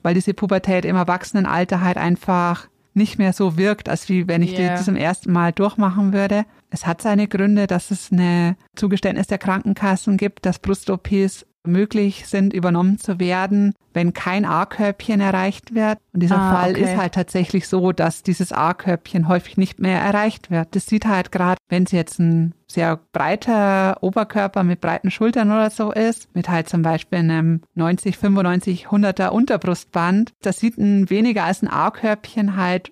weil 0.03 0.13
diese 0.13 0.33
Pubertät 0.33 0.85
im 0.85 0.95
Erwachsenenalter 0.95 1.81
halt 1.81 1.97
einfach 1.97 2.67
nicht 2.93 3.19
mehr 3.19 3.31
so 3.31 3.57
wirkt, 3.57 3.89
als 3.89 4.09
wie 4.09 4.27
wenn 4.27 4.41
ich 4.41 4.57
yeah. 4.57 4.75
die 4.75 4.83
zum 4.83 4.95
ersten 4.95 5.31
Mal 5.31 5.51
durchmachen 5.51 6.13
würde. 6.13 6.45
Es 6.69 6.85
hat 6.85 7.01
seine 7.01 7.27
Gründe, 7.27 7.67
dass 7.67 7.91
es 7.91 8.11
eine 8.11 8.57
Zugeständnis 8.75 9.27
der 9.27 9.37
Krankenkassen 9.37 10.17
gibt, 10.17 10.45
dass 10.45 10.59
Brust-OPs 10.59 11.45
möglich 11.67 12.27
sind, 12.27 12.53
übernommen 12.53 12.97
zu 12.97 13.19
werden, 13.19 13.73
wenn 13.93 14.13
kein 14.13 14.45
A-Körbchen 14.45 15.21
erreicht 15.21 15.73
wird. 15.73 15.97
Und 16.13 16.21
dieser 16.21 16.37
ah, 16.37 16.53
Fall 16.53 16.71
okay. 16.71 16.83
ist 16.83 16.97
halt 16.97 17.13
tatsächlich 17.15 17.67
so, 17.67 17.91
dass 17.91 18.23
dieses 18.23 18.51
A-Körbchen 18.51 19.27
häufig 19.27 19.57
nicht 19.57 19.79
mehr 19.79 19.99
erreicht 19.99 20.51
wird. 20.51 20.75
Das 20.75 20.85
sieht 20.85 21.05
halt 21.05 21.31
gerade, 21.31 21.57
wenn 21.69 21.83
es 21.83 21.91
jetzt 21.91 22.19
ein 22.19 22.53
sehr 22.67 22.99
breiter 23.11 23.97
Oberkörper 24.01 24.63
mit 24.63 24.81
breiten 24.81 25.09
Schultern 25.09 25.51
oder 25.51 25.69
so 25.69 25.91
ist, 25.91 26.33
mit 26.35 26.47
halt 26.49 26.69
zum 26.69 26.83
Beispiel 26.83 27.19
einem 27.19 27.61
90, 27.75 28.17
95, 28.17 28.87
100er 28.87 29.29
Unterbrustband, 29.29 30.33
das 30.41 30.59
sieht 30.59 30.77
ein 30.77 31.09
weniger 31.09 31.45
als 31.45 31.63
ein 31.63 31.67
A-Körbchen 31.67 32.55
halt 32.55 32.91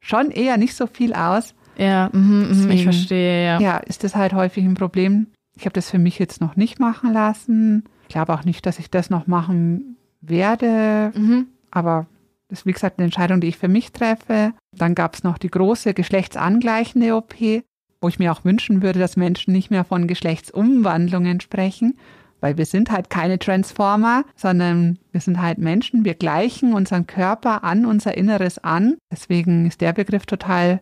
schon 0.00 0.30
eher 0.30 0.58
nicht 0.58 0.74
so 0.74 0.86
viel 0.86 1.14
aus. 1.14 1.54
Ja, 1.78 2.10
mh, 2.12 2.46
Deswegen, 2.48 2.72
ich 2.72 2.82
verstehe, 2.82 3.44
ja. 3.44 3.60
Ja, 3.60 3.76
ist 3.78 4.04
das 4.04 4.14
halt 4.14 4.34
häufig 4.34 4.64
ein 4.64 4.74
Problem. 4.74 5.28
Ich 5.56 5.64
habe 5.64 5.72
das 5.72 5.90
für 5.90 5.98
mich 5.98 6.18
jetzt 6.18 6.40
noch 6.40 6.56
nicht 6.56 6.78
machen 6.78 7.12
lassen 7.12 7.84
glaube 8.12 8.34
auch 8.34 8.44
nicht, 8.44 8.64
dass 8.66 8.78
ich 8.78 8.90
das 8.90 9.10
noch 9.10 9.26
machen 9.26 9.96
werde. 10.20 11.12
Mhm. 11.14 11.48
Aber 11.70 12.06
das 12.48 12.60
ist, 12.60 12.66
wie 12.66 12.72
gesagt, 12.72 12.98
eine 12.98 13.06
Entscheidung, 13.06 13.40
die 13.40 13.48
ich 13.48 13.58
für 13.58 13.68
mich 13.68 13.92
treffe. 13.92 14.52
Dann 14.76 14.94
gab 14.94 15.14
es 15.14 15.24
noch 15.24 15.38
die 15.38 15.50
große 15.50 15.94
geschlechtsangleichende 15.94 17.16
OP, 17.16 17.34
wo 18.00 18.08
ich 18.08 18.18
mir 18.18 18.32
auch 18.32 18.44
wünschen 18.44 18.82
würde, 18.82 18.98
dass 18.98 19.16
Menschen 19.16 19.52
nicht 19.52 19.70
mehr 19.70 19.84
von 19.84 20.06
Geschlechtsumwandlungen 20.06 21.40
sprechen, 21.40 21.96
weil 22.40 22.58
wir 22.58 22.66
sind 22.66 22.90
halt 22.90 23.08
keine 23.08 23.38
Transformer, 23.38 24.24
sondern 24.36 24.98
wir 25.12 25.20
sind 25.20 25.40
halt 25.40 25.58
Menschen. 25.58 26.04
Wir 26.04 26.14
gleichen 26.14 26.74
unseren 26.74 27.06
Körper 27.06 27.64
an 27.64 27.86
unser 27.86 28.16
Inneres 28.16 28.58
an. 28.58 28.96
Deswegen 29.10 29.66
ist 29.66 29.80
der 29.80 29.92
Begriff 29.92 30.26
total 30.26 30.80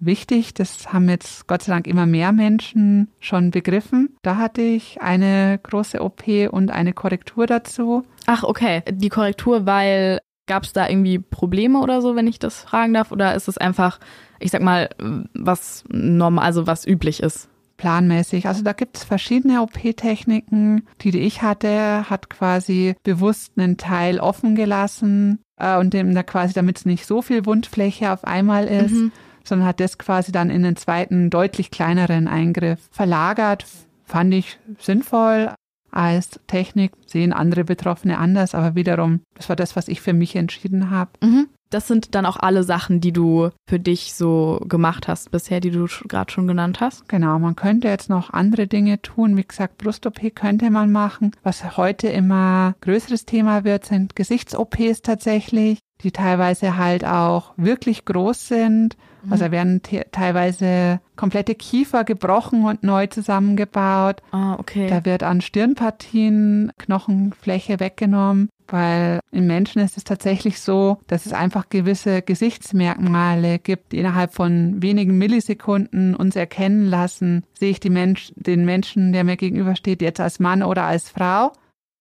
wichtig. 0.00 0.54
Das 0.54 0.92
haben 0.92 1.08
jetzt 1.08 1.46
Gott 1.46 1.62
sei 1.62 1.72
Dank 1.72 1.86
immer 1.86 2.06
mehr 2.06 2.32
Menschen 2.32 3.08
schon 3.20 3.50
begriffen. 3.50 4.16
Da 4.22 4.36
hatte 4.36 4.62
ich 4.62 5.00
eine 5.00 5.58
große 5.62 6.02
OP 6.02 6.22
und 6.50 6.70
eine 6.70 6.92
Korrektur 6.92 7.46
dazu. 7.46 8.04
Ach, 8.26 8.44
okay. 8.44 8.82
Die 8.90 9.08
Korrektur, 9.08 9.66
weil 9.66 10.20
gab 10.46 10.64
es 10.64 10.72
da 10.72 10.88
irgendwie 10.88 11.18
Probleme 11.18 11.80
oder 11.80 12.00
so, 12.00 12.16
wenn 12.16 12.26
ich 12.26 12.38
das 12.38 12.62
fragen 12.62 12.94
darf? 12.94 13.12
Oder 13.12 13.34
ist 13.34 13.48
es 13.48 13.58
einfach, 13.58 14.00
ich 14.40 14.50
sag 14.50 14.62
mal, 14.62 14.88
was 15.34 15.84
normal, 15.88 16.44
also 16.44 16.66
was 16.66 16.86
üblich 16.86 17.22
ist? 17.22 17.48
planmäßig. 17.78 18.48
Also 18.48 18.62
da 18.62 18.72
gibt 18.72 18.96
es 18.96 19.04
verschiedene 19.04 19.62
OP-Techniken. 19.62 20.82
Die, 21.00 21.12
die 21.12 21.20
ich 21.20 21.42
hatte, 21.42 22.10
hat 22.10 22.28
quasi 22.28 22.96
bewusst 23.04 23.52
einen 23.56 23.76
Teil 23.76 24.18
offen 24.18 24.56
gelassen 24.56 25.38
äh, 25.58 25.78
und 25.78 25.94
dem 25.94 26.12
da 26.12 26.24
quasi, 26.24 26.52
damit 26.52 26.78
es 26.78 26.86
nicht 26.86 27.06
so 27.06 27.22
viel 27.22 27.46
Wundfläche 27.46 28.12
auf 28.12 28.24
einmal 28.24 28.66
ist. 28.66 28.90
Mhm 28.90 29.12
sondern 29.48 29.68
hat 29.68 29.80
das 29.80 29.98
quasi 29.98 30.32
dann 30.32 30.50
in 30.50 30.62
den 30.62 30.76
zweiten, 30.76 31.30
deutlich 31.30 31.70
kleineren 31.70 32.28
Eingriff 32.28 32.88
verlagert. 32.90 33.66
Fand 34.04 34.32
ich 34.34 34.58
sinnvoll 34.78 35.50
als 35.90 36.40
Technik, 36.46 36.92
sehen 37.06 37.32
andere 37.32 37.64
Betroffene 37.64 38.18
anders, 38.18 38.54
aber 38.54 38.74
wiederum, 38.74 39.20
das 39.34 39.48
war 39.48 39.56
das, 39.56 39.76
was 39.76 39.88
ich 39.88 40.00
für 40.00 40.12
mich 40.12 40.36
entschieden 40.36 40.90
habe. 40.90 41.10
Mhm. 41.22 41.48
Das 41.70 41.86
sind 41.86 42.14
dann 42.14 42.24
auch 42.24 42.38
alle 42.38 42.62
Sachen, 42.62 43.00
die 43.00 43.12
du 43.12 43.50
für 43.68 43.78
dich 43.78 44.14
so 44.14 44.58
gemacht 44.66 45.06
hast 45.06 45.30
bisher, 45.30 45.60
die 45.60 45.70
du 45.70 45.86
gerade 46.08 46.32
schon 46.32 46.46
genannt 46.46 46.80
hast? 46.80 47.08
Genau, 47.10 47.38
man 47.38 47.56
könnte 47.56 47.88
jetzt 47.88 48.08
noch 48.08 48.30
andere 48.32 48.66
Dinge 48.66 49.02
tun. 49.02 49.36
Wie 49.36 49.44
gesagt, 49.44 49.76
Brust-OP 49.76 50.34
könnte 50.34 50.70
man 50.70 50.90
machen. 50.90 51.32
Was 51.42 51.76
heute 51.76 52.08
immer 52.08 52.74
größeres 52.80 53.26
Thema 53.26 53.64
wird, 53.64 53.84
sind 53.84 54.16
Gesichts-OPs 54.16 55.02
tatsächlich, 55.02 55.78
die 56.00 56.10
teilweise 56.10 56.78
halt 56.78 57.04
auch 57.04 57.52
wirklich 57.58 58.06
groß 58.06 58.48
sind. 58.48 58.96
Also 59.30 59.50
werden 59.50 59.82
teilweise 60.12 61.00
komplette 61.16 61.54
Kiefer 61.54 62.04
gebrochen 62.04 62.64
und 62.64 62.82
neu 62.82 63.06
zusammengebaut. 63.06 64.22
Ah, 64.30 64.54
okay. 64.54 64.88
Da 64.88 65.04
wird 65.04 65.22
an 65.22 65.40
Stirnpartien 65.40 66.72
Knochenfläche 66.78 67.80
weggenommen, 67.80 68.48
weil 68.68 69.20
im 69.30 69.46
Menschen 69.46 69.82
ist 69.82 69.96
es 69.96 70.04
tatsächlich 70.04 70.60
so, 70.60 70.98
dass 71.06 71.26
es 71.26 71.32
einfach 71.32 71.68
gewisse 71.68 72.22
Gesichtsmerkmale 72.22 73.58
gibt, 73.58 73.92
die 73.92 73.98
innerhalb 73.98 74.34
von 74.34 74.82
wenigen 74.82 75.18
Millisekunden 75.18 76.14
uns 76.14 76.36
erkennen 76.36 76.86
lassen, 76.86 77.44
sehe 77.58 77.70
ich 77.70 77.80
Mensch, 77.88 78.32
den 78.36 78.64
Menschen, 78.64 79.12
der 79.12 79.24
mir 79.24 79.36
gegenübersteht, 79.36 80.02
jetzt 80.02 80.20
als 80.20 80.40
Mann 80.40 80.62
oder 80.62 80.84
als 80.84 81.08
Frau. 81.08 81.52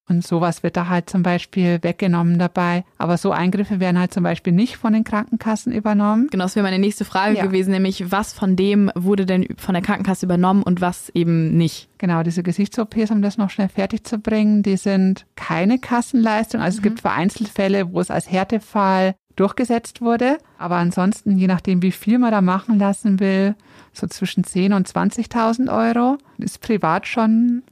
Und 0.10 0.26
sowas 0.26 0.64
wird 0.64 0.78
da 0.78 0.88
halt 0.88 1.10
zum 1.10 1.22
Beispiel 1.22 1.80
weggenommen 1.82 2.40
dabei. 2.40 2.86
Aber 2.98 3.18
so 3.18 3.32
Eingriffe 3.32 3.82
werden 3.82 4.00
halt 4.00 4.14
zum 4.14 4.24
Beispiel 4.24 4.54
nicht 4.54 4.78
von 4.78 4.94
den 4.94 5.04
Krankenkassen 5.04 5.74
übernommen. 5.74 6.28
Genau, 6.32 6.46
das 6.46 6.56
wäre 6.56 6.64
meine 6.64 6.80
nächste 6.80 7.04
Frage 7.04 7.36
ja. 7.36 7.46
gewesen, 7.46 7.72
nämlich 7.72 8.10
was 8.10 8.32
von 8.32 8.56
dem 8.56 8.90
wurde 8.96 9.26
denn 9.26 9.48
von 9.58 9.74
der 9.74 9.84
Krankenkasse 9.84 10.26
übernommen 10.26 10.64
und 10.64 10.80
was 10.80 11.10
eben 11.10 11.58
nicht? 11.58 11.90
Genau, 11.98 12.24
diese 12.24 12.42
Gesichts-OPs, 12.42 13.12
um 13.12 13.22
das 13.22 13.38
noch 13.38 13.50
schnell 13.50 13.68
fertig 13.68 14.06
zu 14.06 14.18
bringen, 14.18 14.64
die 14.64 14.78
sind 14.78 15.26
keine 15.36 15.78
Kassenleistung. 15.78 16.62
Also 16.62 16.76
mhm. 16.76 16.80
es 16.80 16.84
gibt 16.84 17.00
vereinzelt 17.02 17.50
Fälle, 17.50 17.92
wo 17.92 18.00
es 18.00 18.10
als 18.10 18.32
Härtefall 18.32 19.16
durchgesetzt 19.36 20.02
wurde. 20.02 20.38
Aber 20.58 20.76
ansonsten, 20.76 21.38
je 21.38 21.48
nachdem, 21.48 21.82
wie 21.82 21.92
viel 21.92 22.18
man 22.18 22.32
da 22.32 22.42
machen 22.42 22.80
lassen 22.80 23.20
will, 23.20 23.56
so 23.94 24.08
zwischen 24.08 24.44
10.000 24.44 24.76
und 24.76 24.88
20.000 24.88 25.72
Euro, 25.72 26.18
ist 26.38 26.62
privat 26.62 27.08
schon 27.08 27.64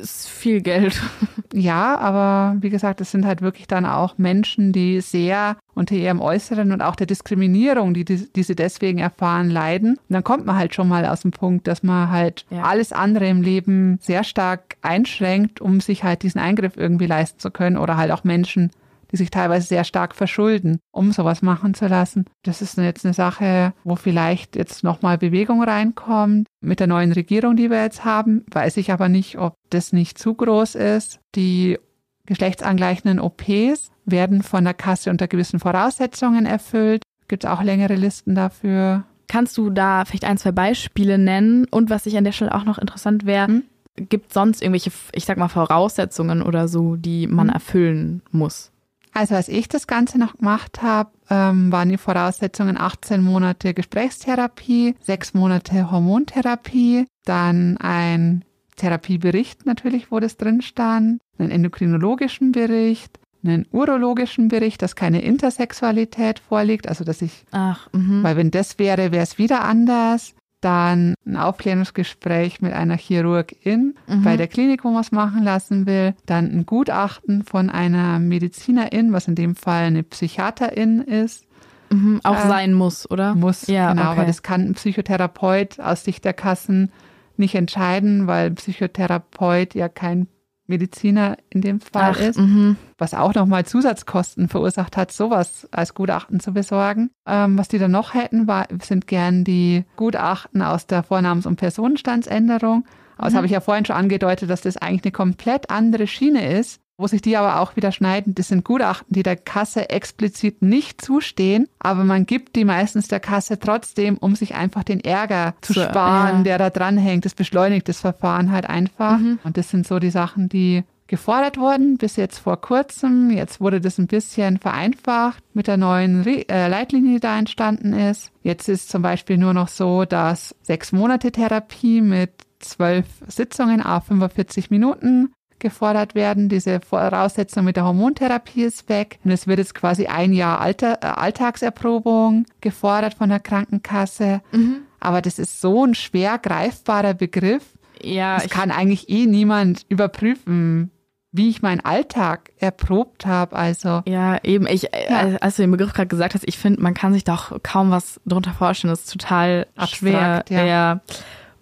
ist 0.00 0.28
viel 0.28 0.60
Geld. 0.60 1.00
Ja, 1.52 1.96
aber 1.96 2.56
wie 2.60 2.68
gesagt, 2.68 3.00
es 3.00 3.12
sind 3.12 3.24
halt 3.24 3.40
wirklich 3.40 3.66
dann 3.66 3.86
auch 3.86 4.18
Menschen, 4.18 4.72
die 4.72 5.00
sehr 5.00 5.56
unter 5.74 5.94
ihrem 5.94 6.20
Äußeren 6.20 6.72
und 6.72 6.82
auch 6.82 6.96
der 6.96 7.06
Diskriminierung, 7.06 7.94
die, 7.94 8.04
die, 8.04 8.42
sie 8.42 8.54
deswegen 8.54 8.98
erfahren, 8.98 9.48
leiden. 9.48 9.92
Und 9.92 10.10
dann 10.10 10.24
kommt 10.24 10.44
man 10.44 10.56
halt 10.56 10.74
schon 10.74 10.88
mal 10.88 11.06
aus 11.06 11.20
dem 11.20 11.30
Punkt, 11.30 11.66
dass 11.66 11.82
man 11.82 12.10
halt 12.10 12.44
ja. 12.50 12.62
alles 12.62 12.92
andere 12.92 13.28
im 13.28 13.40
Leben 13.40 13.98
sehr 14.02 14.22
stark 14.22 14.76
einschränkt, 14.82 15.60
um 15.60 15.80
sich 15.80 16.04
halt 16.04 16.22
diesen 16.24 16.40
Eingriff 16.40 16.76
irgendwie 16.76 17.06
leisten 17.06 17.38
zu 17.38 17.50
können 17.50 17.78
oder 17.78 17.96
halt 17.96 18.10
auch 18.10 18.24
Menschen 18.24 18.70
die 19.12 19.16
sich 19.16 19.30
teilweise 19.30 19.66
sehr 19.66 19.84
stark 19.84 20.14
verschulden, 20.14 20.78
um 20.90 21.12
sowas 21.12 21.42
machen 21.42 21.74
zu 21.74 21.86
lassen. 21.86 22.26
Das 22.42 22.62
ist 22.62 22.76
jetzt 22.78 23.04
eine 23.04 23.14
Sache, 23.14 23.72
wo 23.84 23.96
vielleicht 23.96 24.56
jetzt 24.56 24.84
nochmal 24.84 25.18
Bewegung 25.18 25.62
reinkommt. 25.62 26.46
Mit 26.60 26.80
der 26.80 26.86
neuen 26.86 27.12
Regierung, 27.12 27.56
die 27.56 27.70
wir 27.70 27.82
jetzt 27.82 28.04
haben, 28.04 28.44
weiß 28.50 28.76
ich 28.78 28.92
aber 28.92 29.08
nicht, 29.08 29.38
ob 29.38 29.54
das 29.70 29.92
nicht 29.92 30.18
zu 30.18 30.34
groß 30.34 30.74
ist. 30.74 31.20
Die 31.34 31.78
geschlechtsangleichenden 32.26 33.20
OPs 33.20 33.90
werden 34.04 34.42
von 34.42 34.64
der 34.64 34.74
Kasse 34.74 35.10
unter 35.10 35.28
gewissen 35.28 35.60
Voraussetzungen 35.60 36.46
erfüllt. 36.46 37.02
Gibt 37.28 37.44
es 37.44 37.50
auch 37.50 37.62
längere 37.62 37.94
Listen 37.94 38.34
dafür. 38.34 39.04
Kannst 39.28 39.56
du 39.58 39.70
da 39.70 40.04
vielleicht 40.04 40.24
ein, 40.24 40.38
zwei 40.38 40.52
Beispiele 40.52 41.18
nennen? 41.18 41.66
Und 41.70 41.90
was 41.90 42.06
ich 42.06 42.16
an 42.16 42.24
der 42.24 42.32
Stelle 42.32 42.54
auch 42.54 42.64
noch 42.64 42.78
interessant 42.78 43.26
wäre, 43.26 43.48
hm? 43.48 43.62
gibt 43.96 44.32
sonst 44.32 44.62
irgendwelche, 44.62 44.92
ich 45.12 45.24
sag 45.24 45.38
mal, 45.38 45.48
Voraussetzungen 45.48 46.42
oder 46.42 46.68
so, 46.68 46.96
die 46.96 47.26
man 47.26 47.48
hm? 47.48 47.54
erfüllen 47.54 48.22
muss? 48.30 48.70
Also 49.16 49.34
als 49.34 49.48
ich 49.48 49.66
das 49.66 49.86
Ganze 49.86 50.18
noch 50.18 50.36
gemacht 50.36 50.82
habe, 50.82 51.10
ähm, 51.30 51.72
waren 51.72 51.88
die 51.88 51.96
Voraussetzungen 51.96 52.76
18 52.78 53.22
Monate 53.22 53.72
Gesprächstherapie, 53.72 54.94
sechs 55.00 55.32
Monate 55.32 55.90
Hormontherapie, 55.90 57.06
dann 57.24 57.78
ein 57.78 58.44
Therapiebericht 58.76 59.64
natürlich, 59.64 60.12
wo 60.12 60.20
das 60.20 60.36
drin 60.36 60.60
stand, 60.60 61.22
einen 61.38 61.50
endokrinologischen 61.50 62.52
Bericht, 62.52 63.18
einen 63.42 63.66
urologischen 63.72 64.48
Bericht, 64.48 64.82
dass 64.82 64.96
keine 64.96 65.22
Intersexualität 65.22 66.38
vorliegt, 66.38 66.86
also 66.86 67.02
dass 67.02 67.22
ich, 67.22 67.46
Ach, 67.52 67.90
mhm. 67.94 68.22
weil 68.22 68.36
wenn 68.36 68.50
das 68.50 68.78
wäre, 68.78 69.12
wäre 69.12 69.22
es 69.22 69.38
wieder 69.38 69.64
anders. 69.64 70.34
Dann 70.60 71.14
ein 71.26 71.36
Aufklärungsgespräch 71.36 72.60
mit 72.60 72.72
einer 72.72 72.96
Chirurgin 72.96 73.94
Mhm. 74.06 74.22
bei 74.22 74.36
der 74.36 74.48
Klinik, 74.48 74.84
wo 74.84 74.90
man 74.90 75.02
es 75.02 75.12
machen 75.12 75.42
lassen 75.44 75.86
will. 75.86 76.14
Dann 76.26 76.50
ein 76.50 76.66
Gutachten 76.66 77.44
von 77.44 77.70
einer 77.70 78.18
Medizinerin, 78.18 79.12
was 79.12 79.28
in 79.28 79.34
dem 79.34 79.54
Fall 79.54 79.84
eine 79.84 80.02
Psychiaterin 80.02 81.00
ist. 81.02 81.46
Mhm. 81.90 82.20
Auch 82.24 82.44
äh, 82.44 82.48
sein 82.48 82.72
muss, 82.72 83.08
oder? 83.10 83.34
Muss, 83.34 83.66
Ja, 83.68 83.92
genau, 83.92 84.10
okay. 84.10 84.18
weil 84.20 84.26
das 84.26 84.42
kann 84.42 84.62
ein 84.62 84.74
Psychotherapeut 84.74 85.78
aus 85.78 86.04
Sicht 86.04 86.24
der 86.24 86.32
Kassen 86.32 86.90
nicht 87.36 87.54
entscheiden, 87.54 88.26
weil 88.26 88.46
ein 88.46 88.54
Psychotherapeut 88.56 89.74
ja 89.74 89.88
kein 89.88 90.26
Mediziner 90.66 91.36
in 91.50 91.60
dem 91.60 91.80
Fall 91.80 92.12
Ach, 92.16 92.20
ist, 92.20 92.38
mhm. 92.38 92.76
was 92.98 93.14
auch 93.14 93.34
nochmal 93.34 93.64
Zusatzkosten 93.64 94.48
verursacht 94.48 94.96
hat, 94.96 95.12
sowas 95.12 95.68
als 95.70 95.94
Gutachten 95.94 96.40
zu 96.40 96.52
besorgen. 96.52 97.10
Ähm, 97.26 97.56
was 97.58 97.68
die 97.68 97.78
dann 97.78 97.90
noch 97.92 98.14
hätten, 98.14 98.46
war, 98.48 98.66
sind 98.82 99.06
gern 99.06 99.44
die 99.44 99.84
Gutachten 99.96 100.62
aus 100.62 100.86
der 100.86 101.02
Vornamens- 101.02 101.46
und 101.46 101.56
Personenstandsänderung. 101.56 102.84
Aber 103.16 103.26
das 103.26 103.32
Mhm. 103.32 103.36
habe 103.36 103.46
ich 103.46 103.52
ja 103.52 103.60
vorhin 103.60 103.84
schon 103.84 103.96
angedeutet, 103.96 104.50
dass 104.50 104.60
das 104.60 104.76
eigentlich 104.76 105.04
eine 105.04 105.12
komplett 105.12 105.70
andere 105.70 106.06
Schiene 106.06 106.58
ist, 106.58 106.80
wo 106.98 107.06
sich 107.06 107.22
die 107.22 107.36
aber 107.36 107.60
auch 107.60 107.76
wieder 107.76 107.92
schneiden. 107.92 108.34
Das 108.34 108.48
sind 108.48 108.64
Gutachten, 108.64 109.12
die 109.12 109.22
der 109.22 109.36
Kasse 109.36 109.90
explizit 109.90 110.62
nicht 110.62 111.00
zustehen, 111.00 111.68
aber 111.78 112.04
man 112.04 112.26
gibt 112.26 112.56
die 112.56 112.64
meistens 112.64 113.08
der 113.08 113.20
Kasse 113.20 113.58
trotzdem, 113.58 114.16
um 114.18 114.34
sich 114.34 114.54
einfach 114.54 114.84
den 114.84 115.00
Ärger 115.00 115.54
zu 115.60 115.74
So, 115.74 115.82
sparen, 115.82 116.38
ja. 116.38 116.42
der 116.44 116.58
da 116.58 116.70
dranhängt. 116.70 117.24
Das 117.24 117.34
beschleunigt 117.34 117.88
das 117.88 118.00
Verfahren 118.00 118.50
halt 118.50 118.68
einfach. 118.68 119.18
Mhm. 119.18 119.38
Und 119.44 119.56
das 119.56 119.70
sind 119.70 119.86
so 119.86 119.98
die 119.98 120.10
Sachen, 120.10 120.48
die 120.48 120.84
gefordert 121.06 121.56
wurden 121.56 121.98
bis 121.98 122.16
jetzt 122.16 122.38
vor 122.38 122.60
kurzem. 122.60 123.30
Jetzt 123.30 123.60
wurde 123.60 123.80
das 123.80 123.98
ein 123.98 124.06
bisschen 124.06 124.58
vereinfacht 124.58 125.42
mit 125.54 125.66
der 125.66 125.76
neuen 125.76 126.22
Re 126.22 126.48
äh, 126.48 126.68
Leitlinie, 126.68 127.14
die 127.14 127.20
da 127.20 127.38
entstanden 127.38 127.92
ist. 127.92 128.32
Jetzt 128.42 128.68
ist 128.68 128.88
zum 128.88 129.02
Beispiel 129.02 129.38
nur 129.38 129.54
noch 129.54 129.68
so, 129.68 130.04
dass 130.04 130.54
sechs 130.62 130.92
Monate 130.92 131.30
Therapie 131.30 132.00
mit 132.00 132.32
zwölf 132.58 133.06
Sitzungen 133.26 133.80
a 133.82 134.00
45 134.00 134.70
Minuten 134.70 135.32
gefordert 135.58 136.14
werden. 136.14 136.48
Diese 136.48 136.80
Voraussetzung 136.80 137.64
mit 137.64 137.76
der 137.76 137.84
Hormontherapie 137.84 138.62
ist 138.62 138.88
weg. 138.88 139.18
Und 139.24 139.30
es 139.30 139.46
wird 139.46 139.58
jetzt 139.58 139.74
quasi 139.74 140.06
ein 140.06 140.32
Jahr 140.32 140.60
Alter, 140.60 140.98
äh, 141.02 141.06
Alltagserprobung 141.06 142.46
gefordert 142.60 143.14
von 143.14 143.28
der 143.28 143.40
Krankenkasse. 143.40 144.40
Mhm. 144.52 144.78
Aber 145.00 145.22
das 145.22 145.38
ist 145.38 145.60
so 145.60 145.84
ein 145.84 145.94
schwer 145.94 146.38
greifbarer 146.38 147.14
Begriff. 147.14 147.62
Ja, 148.02 148.36
Es 148.36 148.44
ich, 148.46 148.50
kann 148.50 148.70
eigentlich 148.70 149.08
eh 149.08 149.26
niemand 149.26 149.84
überprüfen, 149.88 150.90
wie 151.32 151.48
ich 151.50 151.62
meinen 151.62 151.80
Alltag 151.84 152.50
erprobt 152.58 153.26
habe. 153.26 153.56
Also 153.56 154.02
ja, 154.06 154.38
eben. 154.42 154.66
Ich, 154.66 154.82
Ja. 155.08 155.36
als 155.40 155.56
du 155.56 155.62
den 155.62 155.70
Begriff 155.70 155.92
gerade 155.92 156.08
gesagt 156.08 156.34
hast, 156.34 156.46
ich 156.46 156.58
finde, 156.58 156.80
man 156.82 156.94
kann 156.94 157.12
sich 157.12 157.24
doch 157.24 157.56
kaum 157.62 157.90
was 157.90 158.20
drunter 158.26 158.52
vorstellen. 158.52 158.90
Das 158.92 159.00
ist 159.00 159.12
total 159.12 159.66
Abstrakt, 159.76 160.48
schwer. 160.48 160.64
ja. 160.64 161.00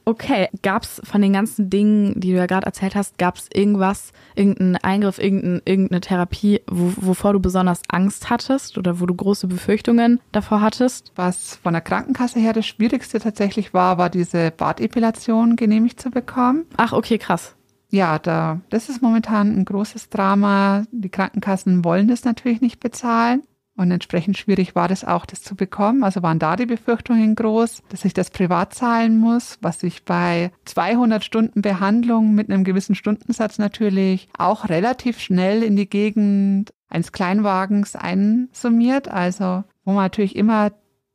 Okay, 0.05 0.49
gab's 0.63 1.01
von 1.05 1.23
den 1.23 1.33
ganzen 1.33 1.71
Dingen, 1.71 2.21
die 2.21 2.33
du 2.33 2.37
ja 2.37 2.47
gerade 2.47 2.67
erzählt 2.67 2.95
hast, 2.95 3.17
gab's 3.19 3.49
irgendwas, 3.53 4.13
irgendeinen 4.35 4.77
Eingriff, 4.77 5.19
irgendein, 5.19 5.63
irgendeine 5.65 6.01
Therapie, 6.01 6.61
wo, 6.71 6.93
wovor 6.97 7.33
du 7.33 7.41
besonders 7.41 7.81
Angst 7.89 8.29
hattest 8.29 8.77
oder 8.77 9.01
wo 9.01 9.07
du 9.07 9.15
große 9.15 9.47
Befürchtungen 9.47 10.21
davor 10.33 10.61
hattest? 10.61 11.13
was 11.17 11.57
von 11.57 11.73
der 11.73 11.83
Krankenkasse 11.83 12.39
her 12.39 12.53
das 12.53 12.67
Schwierigste 12.67 13.19
tatsächlich 13.19 13.75
war, 13.75 13.99
war 13.99 14.11
diese 14.11 14.51
Bartepilation 14.51 15.57
genehmigt 15.57 16.01
zu 16.01 16.11
bekommen. 16.11 16.67
Ach, 16.77 16.93
okay, 16.93 17.19
krass. 17.19 17.55
Ja, 17.91 18.19
da, 18.19 18.61
das 18.71 18.89
ist 18.89 19.03
momentan 19.03 19.57
ein 19.57 19.65
großes 19.65 20.09
Drama. 20.09 20.85
Die 20.91 21.11
Krankenkassen 21.11 21.85
wollen 21.85 22.09
das 22.09 22.25
natürlich 22.25 22.61
nicht 22.61 22.81
bezahlen. 22.81 23.43
Und 23.77 23.91
entsprechend 23.91 24.39
schwierig 24.39 24.77
war 24.77 24.87
das 24.87 25.05
auch, 25.05 25.27
das 25.27 25.43
zu 25.43 25.57
bekommen. 25.57 26.05
Also 26.05 26.23
waren 26.23 26.39
da 26.39 26.55
die 26.55 26.67
Befürchtungen 26.67 27.35
groß, 27.35 27.83
dass 27.89 28.05
ich 28.05 28.15
das 28.15 28.31
privat 28.31 28.73
zahlen 28.73 29.19
muss, 29.19 29.59
was 29.63 29.81
sich 29.81 30.05
bei 30.05 30.53
200 30.65 31.25
Stunden 31.25 31.61
Behandlung 31.61 32.35
mit 32.35 32.51
einem 32.51 32.63
gewissen 32.63 32.95
Stundensatz 32.95 33.59
natürlich 33.59 34.29
auch 34.39 34.69
relativ 34.69 35.19
schnell 35.19 35.63
in 35.65 35.75
die 35.75 35.89
Gegend 35.89 36.73
eines 36.89 37.11
Kleinwagens 37.11 37.97
einsummiert. 37.97 39.09
Also 39.09 39.65
wo 39.85 39.93
man 39.93 40.05
natürlich 40.05 40.37
immer 40.37 40.71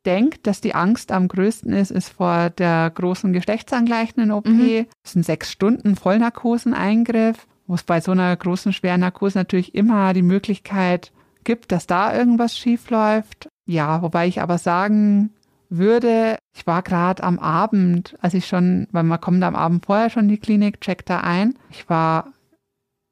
denkt, 0.05 0.47
dass 0.47 0.59
die 0.59 0.75
Angst 0.75 1.11
am 1.11 1.27
größten 1.27 1.71
ist, 1.71 1.91
ist 1.91 2.09
vor 2.09 2.49
der 2.49 2.89
großen 2.93 3.31
geschlechtsangleichenden 3.31 4.31
OP. 4.31 4.47
Mhm. 4.47 4.85
Das 5.03 5.13
sind 5.13 5.25
sechs 5.25 5.51
Stunden 5.51 5.95
Vollnarkoseneingriff, 5.95 7.47
wo 7.67 7.75
es 7.75 7.83
bei 7.83 8.01
so 8.01 8.11
einer 8.11 8.35
großen, 8.35 8.73
schweren 8.73 9.01
Narkose 9.01 9.37
natürlich 9.37 9.75
immer 9.75 10.13
die 10.13 10.23
Möglichkeit 10.23 11.13
gibt, 11.49 11.71
dass 11.71 11.87
da 11.87 12.15
irgendwas 12.15 12.55
schief 12.55 12.91
läuft. 12.91 13.49
Ja, 13.65 14.03
wobei 14.03 14.27
ich 14.27 14.39
aber 14.39 14.59
sagen 14.59 15.31
würde, 15.67 16.37
ich 16.55 16.67
war 16.67 16.83
gerade 16.83 17.23
am 17.23 17.39
Abend, 17.39 18.15
als 18.21 18.35
ich 18.35 18.45
schon, 18.45 18.87
weil 18.91 19.01
man 19.01 19.19
kommt 19.19 19.41
am 19.41 19.55
Abend 19.55 19.83
vorher 19.83 20.11
schon 20.11 20.25
in 20.25 20.29
die 20.29 20.37
Klinik, 20.37 20.79
checkt 20.79 21.09
da 21.09 21.21
ein. 21.21 21.57
Ich 21.71 21.89
war 21.89 22.33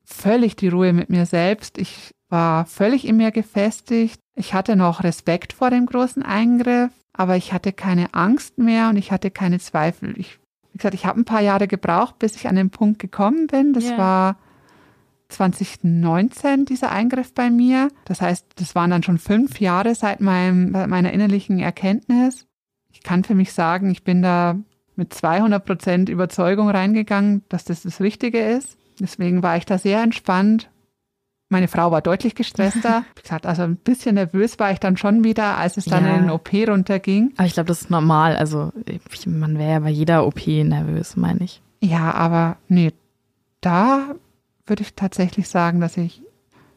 völlig 0.05 0.55
die 0.55 0.67
Ruhe 0.67 0.93
mit 0.93 1.09
mir 1.09 1.25
selbst. 1.25 1.79
Ich 1.79 2.11
war 2.29 2.67
völlig 2.67 3.07
in 3.07 3.17
mir 3.17 3.31
gefestigt. 3.31 4.19
Ich 4.35 4.53
hatte 4.53 4.75
noch 4.75 5.03
Respekt 5.03 5.53
vor 5.53 5.71
dem 5.71 5.87
großen 5.87 6.21
Eingriff, 6.21 6.91
aber 7.13 7.37
ich 7.37 7.53
hatte 7.53 7.73
keine 7.73 8.13
Angst 8.13 8.59
mehr 8.59 8.89
und 8.89 8.97
ich 8.97 9.11
hatte 9.11 9.31
keine 9.31 9.57
Zweifel. 9.57 10.13
Ich, 10.19 10.37
wie 10.73 10.77
gesagt, 10.77 10.93
ich 10.93 11.07
habe 11.07 11.19
ein 11.19 11.25
paar 11.25 11.41
Jahre 11.41 11.67
gebraucht, 11.67 12.19
bis 12.19 12.35
ich 12.35 12.47
an 12.47 12.55
den 12.55 12.69
Punkt 12.69 12.99
gekommen 12.99 13.47
bin. 13.47 13.73
Das 13.73 13.89
Ja. 13.89 13.97
war 13.97 14.37
2019 15.29 16.65
dieser 16.65 16.91
Eingriff 16.91 17.33
bei 17.33 17.49
mir. 17.49 17.89
Das 18.05 18.21
heißt, 18.21 18.45
das 18.55 18.75
waren 18.75 18.89
dann 18.91 19.03
schon 19.03 19.17
fünf 19.17 19.59
Jahre 19.59 19.95
seit 19.95 20.21
meinem, 20.21 20.71
meiner 20.71 21.11
innerlichen 21.13 21.59
Erkenntnis. 21.59 22.45
Ich 22.91 23.03
kann 23.03 23.23
für 23.23 23.35
mich 23.35 23.53
sagen, 23.53 23.89
ich 23.91 24.03
bin 24.03 24.21
da 24.21 24.55
mit 24.95 25.13
200 25.13 25.63
Prozent 25.63 26.09
Überzeugung 26.09 26.69
reingegangen, 26.69 27.43
dass 27.49 27.63
das 27.65 27.83
das 27.83 28.01
Richtige 28.01 28.39
ist. 28.39 28.77
Deswegen 28.99 29.43
war 29.43 29.57
ich 29.57 29.65
da 29.65 29.77
sehr 29.77 30.01
entspannt. 30.01 30.69
Meine 31.49 31.67
Frau 31.67 31.91
war 31.91 32.01
deutlich 32.01 32.35
gestresster. 32.35 33.05
Wie 33.15 33.21
gesagt, 33.21 33.45
also 33.45 33.61
ein 33.61 33.77
bisschen 33.77 34.15
nervös 34.15 34.57
war 34.59 34.71
ich 34.71 34.79
dann 34.79 34.97
schon 34.97 35.23
wieder, 35.23 35.57
als 35.57 35.77
es 35.77 35.85
dann 35.85 36.03
Ja. 36.03 36.15
in 36.15 36.21
den 36.23 36.29
OP 36.31 36.51
runterging. 36.67 37.31
Aber 37.37 37.45
ich 37.47 37.53
glaube, 37.53 37.67
das 37.67 37.81
ist 37.83 37.89
normal. 37.91 38.35
Also 38.35 38.73
man 39.27 39.57
wäre 39.57 39.71
ja 39.73 39.79
bei 39.79 39.89
jeder 39.89 40.25
OP 40.25 40.45
nervös, 40.47 41.15
meine 41.15 41.43
ich. 41.43 41.61
Ja, 41.79 42.11
aber 42.15 42.57
nee, 42.67 42.91
da 43.61 44.15
würde 44.67 44.83
ich 44.83 44.95
tatsächlich 44.95 45.47
sagen, 45.49 45.79
dass 45.79 45.97
ich 45.97 46.21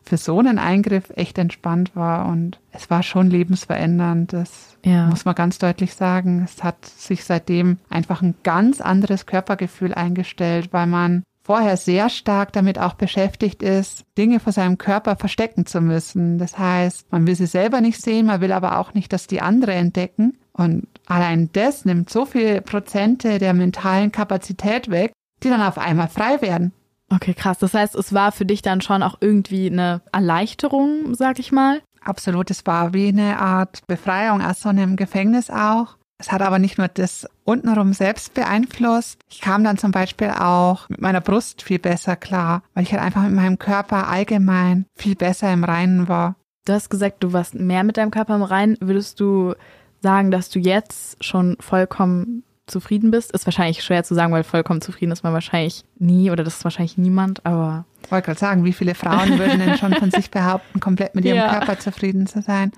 für 0.02 0.16
so 0.16 0.38
einen 0.38 0.58
Eingriff 0.58 1.12
echt 1.14 1.36
entspannt 1.38 1.94
war 1.94 2.26
und 2.26 2.58
es 2.72 2.88
war 2.90 3.02
schon 3.02 3.28
lebensverändernd. 3.30 4.32
Das 4.32 4.76
Ja. 4.84 5.06
muss 5.08 5.24
man 5.24 5.34
ganz 5.34 5.58
deutlich 5.58 5.94
sagen. 5.94 6.42
Es 6.44 6.64
hat 6.64 6.84
sich 6.86 7.24
seitdem 7.24 7.78
einfach 7.90 8.22
ein 8.22 8.34
ganz 8.42 8.80
anderes 8.80 9.26
Körpergefühl 9.26 9.92
eingestellt, 9.94 10.72
weil 10.72 10.86
man 10.86 11.22
vorher 11.42 11.76
sehr 11.76 12.08
stark 12.08 12.52
damit 12.52 12.78
auch 12.78 12.94
beschäftigt 12.94 13.62
ist, 13.62 14.04
Dinge 14.16 14.40
vor 14.40 14.52
seinem 14.52 14.78
Körper 14.78 15.16
verstecken 15.16 15.66
zu 15.66 15.80
müssen. 15.80 16.38
Das 16.38 16.58
heißt, 16.58 17.10
man 17.12 17.26
will 17.26 17.34
sie 17.34 17.46
selber 17.46 17.80
nicht 17.80 18.00
sehen, 18.00 18.26
man 18.26 18.40
will 18.40 18.52
aber 18.52 18.78
auch 18.78 18.94
nicht, 18.94 19.12
dass 19.12 19.26
die 19.26 19.40
andere 19.42 19.72
entdecken. 19.74 20.38
Und 20.52 20.86
allein 21.06 21.50
das 21.52 21.84
nimmt 21.84 22.10
so 22.10 22.24
viele 22.24 22.62
Prozente 22.62 23.38
der 23.38 23.52
mentalen 23.54 24.12
Kapazität 24.12 24.90
weg, 24.90 25.12
die 25.42 25.48
dann 25.48 25.62
auf 25.62 25.78
einmal 25.78 26.08
frei 26.08 26.40
werden. 26.42 26.72
Okay, 27.10 27.34
krass. 27.34 27.58
Das 27.58 27.74
heißt, 27.74 27.96
es 27.96 28.14
war 28.14 28.32
für 28.32 28.46
dich 28.46 28.62
dann 28.62 28.80
schon 28.80 29.02
auch 29.02 29.18
irgendwie 29.20 29.68
eine 29.68 30.00
Erleichterung, 30.12 31.14
sag 31.14 31.38
ich 31.38 31.52
mal. 31.52 31.82
Absolut, 32.02 32.50
es 32.50 32.64
war 32.66 32.94
wie 32.94 33.08
eine 33.08 33.38
Art 33.38 33.86
Befreiung 33.86 34.40
aus 34.42 34.60
so 34.60 34.68
einem 34.68 34.96
Gefängnis 34.96 35.50
auch. 35.50 35.96
Es 36.18 36.30
hat 36.30 36.42
aber 36.42 36.58
nicht 36.58 36.76
nur 36.76 36.88
das 36.88 37.26
untenrum 37.44 37.94
selbst 37.94 38.34
beeinflusst. 38.34 39.20
Ich 39.30 39.40
kam 39.40 39.64
dann 39.64 39.78
zum 39.78 39.90
Beispiel 39.90 40.30
auch 40.30 40.88
mit 40.90 41.00
meiner 41.00 41.22
Brust 41.22 41.62
viel 41.62 41.78
besser 41.78 42.14
klar, 42.14 42.62
weil 42.74 42.82
ich 42.82 42.92
halt 42.92 43.02
einfach 43.02 43.22
mit 43.22 43.32
meinem 43.32 43.58
Körper 43.58 44.06
allgemein 44.08 44.84
viel 44.94 45.16
besser 45.16 45.50
im 45.52 45.64
Reinen 45.64 46.08
war. 46.08 46.36
Du 46.66 46.74
hast 46.74 46.90
gesagt, 46.90 47.24
du 47.24 47.32
warst 47.32 47.54
mehr 47.54 47.84
mit 47.84 47.96
deinem 47.96 48.10
Körper 48.10 48.36
im 48.36 48.42
Reinen. 48.42 48.76
Würdest 48.80 49.18
du 49.18 49.54
sagen, 50.00 50.30
dass 50.30 50.50
du 50.50 50.58
jetzt 50.58 51.24
schon 51.24 51.56
vollkommen 51.58 52.44
zufrieden 52.70 53.10
bist? 53.10 53.32
Ist 53.32 53.46
wahrscheinlich 53.46 53.82
schwer 53.82 54.04
zu 54.04 54.14
sagen, 54.14 54.32
weil 54.32 54.44
vollkommen 54.44 54.80
zufrieden 54.80 55.12
ist 55.12 55.22
man 55.22 55.32
wahrscheinlich 55.32 55.84
nie 55.98 56.30
oder 56.30 56.44
das 56.44 56.56
ist 56.56 56.64
wahrscheinlich 56.64 56.96
niemand, 56.96 57.44
aber 57.44 57.84
Ich 58.04 58.10
wollte 58.10 58.26
gerade 58.26 58.40
sagen, 58.40 58.64
wie 58.64 58.72
viele 58.72 58.94
Frauen 58.94 59.38
würden 59.38 59.58
denn 59.58 59.76
schon 59.76 59.94
von 59.94 60.10
sich 60.10 60.30
behaupten, 60.30 60.80
komplett 60.80 61.14
mit 61.14 61.24
ihrem 61.24 61.36
Ja. 61.38 61.50
Körper 61.58 61.78
zufrieden 61.78 62.26
zu 62.26 62.40
sein? 62.42 62.72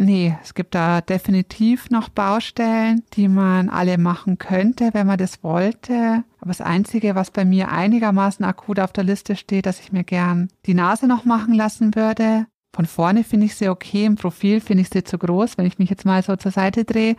Nee, 0.00 0.36
es 0.44 0.54
gibt 0.54 0.76
da 0.76 1.00
definitiv 1.00 1.90
noch 1.90 2.08
Baustellen, 2.08 3.02
die 3.14 3.26
man 3.26 3.68
alle 3.68 3.98
machen 3.98 4.38
könnte, 4.38 4.90
wenn 4.92 5.08
man 5.08 5.18
das 5.18 5.42
wollte. 5.42 6.22
Aber 6.40 6.50
das 6.50 6.60
Einzige, 6.60 7.16
was 7.16 7.32
bei 7.32 7.44
mir 7.44 7.72
einigermaßen 7.72 8.44
akut 8.44 8.78
auf 8.78 8.92
der 8.92 9.02
Liste 9.02 9.34
steht, 9.34 9.66
dass 9.66 9.80
ich 9.80 9.90
mir 9.90 10.04
gern 10.04 10.50
die 10.66 10.74
Nase 10.74 11.08
noch 11.08 11.24
machen 11.24 11.52
lassen 11.52 11.96
würde. 11.96 12.46
Von 12.72 12.86
vorne 12.86 13.24
finde 13.24 13.46
ich 13.46 13.56
sie 13.56 13.68
okay, 13.68 14.04
im 14.04 14.14
Profil 14.14 14.60
finde 14.60 14.82
ich 14.82 14.88
sie 14.90 15.02
zu 15.02 15.18
groß, 15.18 15.58
wenn 15.58 15.66
ich 15.66 15.80
mich 15.80 15.90
jetzt 15.90 16.04
mal 16.04 16.22
so 16.22 16.36
zur 16.36 16.52
Seite 16.52 16.84
drehe. 16.84 17.16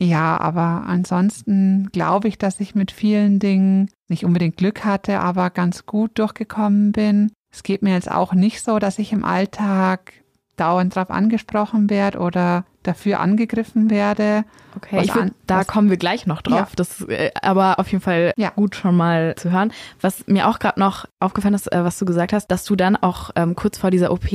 Ja, 0.00 0.38
aber 0.38 0.84
ansonsten 0.86 1.88
glaube 1.92 2.28
ich, 2.28 2.38
dass 2.38 2.60
ich 2.60 2.74
mit 2.74 2.92
vielen 2.92 3.40
Dingen 3.40 3.90
nicht 4.08 4.24
unbedingt 4.24 4.56
Glück 4.56 4.84
hatte, 4.84 5.18
aber 5.20 5.50
ganz 5.50 5.86
gut 5.86 6.18
durchgekommen 6.18 6.92
bin. 6.92 7.32
Es 7.50 7.62
geht 7.62 7.82
mir 7.82 7.94
jetzt 7.94 8.10
auch 8.10 8.32
nicht 8.32 8.62
so, 8.62 8.78
dass 8.78 8.98
ich 8.98 9.12
im 9.12 9.24
Alltag 9.24 10.12
dauernd 10.56 10.94
drauf 10.94 11.10
angesprochen 11.10 11.90
werde 11.90 12.18
oder 12.18 12.64
dafür 12.82 13.20
angegriffen 13.20 13.90
werde. 13.90 14.44
Okay, 14.76 15.02
ich 15.02 15.12
find, 15.12 15.34
da 15.46 15.64
kommen 15.64 15.90
wir 15.90 15.96
gleich 15.96 16.26
noch 16.26 16.42
drauf. 16.42 16.70
Ja. 16.70 16.76
Das 16.76 17.02
äh, 17.02 17.30
aber 17.42 17.78
auf 17.78 17.90
jeden 17.90 18.02
Fall 18.02 18.32
ja. 18.36 18.50
gut 18.50 18.76
schon 18.76 18.96
mal 18.96 19.34
zu 19.36 19.50
hören. 19.50 19.72
Was 20.00 20.26
mir 20.26 20.48
auch 20.48 20.58
gerade 20.58 20.78
noch 20.78 21.06
aufgefallen 21.20 21.54
ist, 21.54 21.72
äh, 21.72 21.84
was 21.84 21.98
du 21.98 22.04
gesagt 22.04 22.32
hast, 22.32 22.48
dass 22.48 22.64
du 22.64 22.76
dann 22.76 22.96
auch 22.96 23.30
ähm, 23.36 23.56
kurz 23.56 23.78
vor 23.78 23.90
dieser 23.90 24.12
OP 24.12 24.28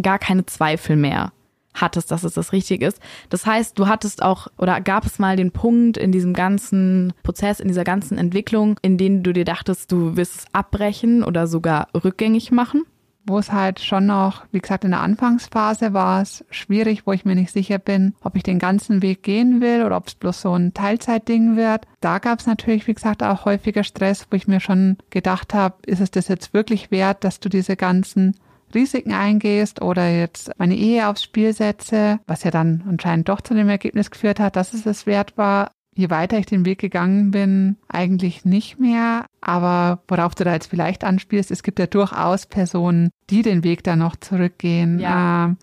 gar 0.00 0.18
keine 0.18 0.46
Zweifel 0.46 0.96
mehr 0.96 1.32
hattest, 1.74 2.10
dass 2.10 2.24
es 2.24 2.34
das 2.34 2.52
richtig 2.52 2.82
ist. 2.82 3.00
Das 3.28 3.46
heißt, 3.46 3.78
du 3.78 3.86
hattest 3.86 4.22
auch 4.22 4.48
oder 4.58 4.80
gab 4.80 5.06
es 5.06 5.18
mal 5.18 5.36
den 5.36 5.52
Punkt 5.52 5.96
in 5.96 6.12
diesem 6.12 6.34
ganzen 6.34 7.12
Prozess, 7.22 7.60
in 7.60 7.68
dieser 7.68 7.84
ganzen 7.84 8.18
Entwicklung, 8.18 8.78
in 8.82 8.98
dem 8.98 9.22
du 9.22 9.32
dir 9.32 9.44
dachtest, 9.44 9.92
du 9.92 10.16
wirst 10.16 10.36
es 10.36 10.44
abbrechen 10.52 11.22
oder 11.22 11.46
sogar 11.46 11.88
rückgängig 11.94 12.50
machen? 12.50 12.84
wo 13.26 13.38
es 13.38 13.52
halt 13.52 13.80
schon 13.80 14.06
noch, 14.06 14.44
wie 14.50 14.60
gesagt, 14.60 14.84
in 14.84 14.90
der 14.90 15.00
Anfangsphase 15.00 15.92
war 15.92 16.22
es 16.22 16.44
schwierig, 16.50 17.06
wo 17.06 17.12
ich 17.12 17.24
mir 17.24 17.34
nicht 17.34 17.52
sicher 17.52 17.78
bin, 17.78 18.14
ob 18.22 18.36
ich 18.36 18.42
den 18.42 18.58
ganzen 18.58 19.02
Weg 19.02 19.22
gehen 19.22 19.60
will 19.60 19.84
oder 19.84 19.96
ob 19.96 20.08
es 20.08 20.14
bloß 20.14 20.40
so 20.40 20.52
ein 20.54 20.74
Teilzeitding 20.74 21.56
wird. 21.56 21.86
Da 22.00 22.18
gab 22.18 22.40
es 22.40 22.46
natürlich, 22.46 22.86
wie 22.86 22.94
gesagt, 22.94 23.22
auch 23.22 23.44
häufiger 23.44 23.84
Stress, 23.84 24.26
wo 24.30 24.36
ich 24.36 24.48
mir 24.48 24.60
schon 24.60 24.96
gedacht 25.10 25.54
habe, 25.54 25.76
ist 25.86 26.00
es 26.00 26.10
das 26.10 26.28
jetzt 26.28 26.54
wirklich 26.54 26.90
wert, 26.90 27.24
dass 27.24 27.40
du 27.40 27.48
diese 27.48 27.76
ganzen 27.76 28.36
Risiken 28.74 29.12
eingehst 29.12 29.82
oder 29.82 30.08
jetzt 30.08 30.50
meine 30.58 30.76
Ehe 30.76 31.08
aufs 31.08 31.22
Spiel 31.22 31.52
setze, 31.52 32.20
was 32.26 32.44
ja 32.44 32.50
dann 32.50 32.84
anscheinend 32.88 33.28
doch 33.28 33.40
zu 33.40 33.54
dem 33.54 33.68
Ergebnis 33.68 34.10
geführt 34.10 34.40
hat, 34.40 34.56
dass 34.56 34.74
es 34.74 34.86
es 34.86 35.06
wert 35.06 35.36
war 35.36 35.72
je 35.94 36.10
weiter 36.10 36.38
ich 36.38 36.46
den 36.46 36.64
Weg 36.64 36.78
gegangen 36.78 37.30
bin, 37.30 37.76
eigentlich 37.88 38.44
nicht 38.44 38.78
mehr. 38.78 39.26
Aber 39.40 40.02
worauf 40.08 40.34
du 40.34 40.44
da 40.44 40.52
jetzt 40.52 40.70
vielleicht 40.70 41.04
anspielst, 41.04 41.50
es 41.50 41.62
gibt 41.62 41.78
ja 41.78 41.86
durchaus 41.86 42.46
Personen, 42.46 43.10
die 43.28 43.42
den 43.42 43.64
Weg 43.64 43.84
da 43.84 43.96
noch 43.96 44.16
zurückgehen. 44.16 44.98
Ja. 44.98 45.46
Ähm, 45.46 45.56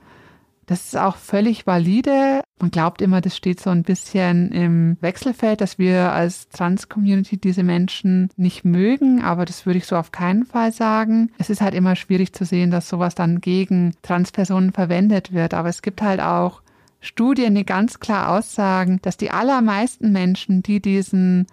das 0.68 0.86
ist 0.86 0.98
auch 0.98 1.16
völlig 1.16 1.66
valide. 1.66 2.42
Man 2.60 2.72
glaubt 2.72 3.02
immer, 3.02 3.22
das 3.22 3.36
steht 3.36 3.60
so 3.62 3.70
ein 3.70 3.84
bisschen 3.84 4.52
im 4.52 4.98
Wechselfeld, 5.00 5.62
dass 5.62 5.80
wir 5.80 6.12
als 6.12 6.50
Trans-Community 6.50 7.38
diese 7.38 7.64
Menschen 7.64 8.30
nicht 8.36 8.66
mögen, 8.66 9.24
aber 9.24 9.46
das 9.46 9.66
würde 9.66 9.80
ich 9.80 9.86
so 9.86 9.96
auf 9.96 10.12
keinen 10.12 10.46
Fall 10.46 10.74
sagen. 10.74 11.32
Es 11.38 11.50
ist 11.50 11.62
halt 11.62 11.74
immer 11.74 11.96
schwierig 11.96 12.34
zu 12.34 12.44
sehen, 12.44 12.70
dass 12.70 12.90
sowas 12.90 13.16
dann 13.16 13.40
gegen 13.40 13.96
Transpersonen 14.02 14.74
verwendet 14.74 15.32
wird, 15.32 15.54
aber 15.54 15.70
es 15.70 15.82
gibt 15.82 16.02
halt 16.02 16.20
auch 16.20 16.62
Studien, 17.00 17.56
die 17.56 17.66
ganz 17.66 18.02
klar 18.02 18.30
aussagen, 18.30 19.00
dass 19.02 19.16
die 19.16 19.32
allermeisten 19.32 20.12
Menschen, 20.12 20.64
die 20.64 20.82
diesen 20.82 21.48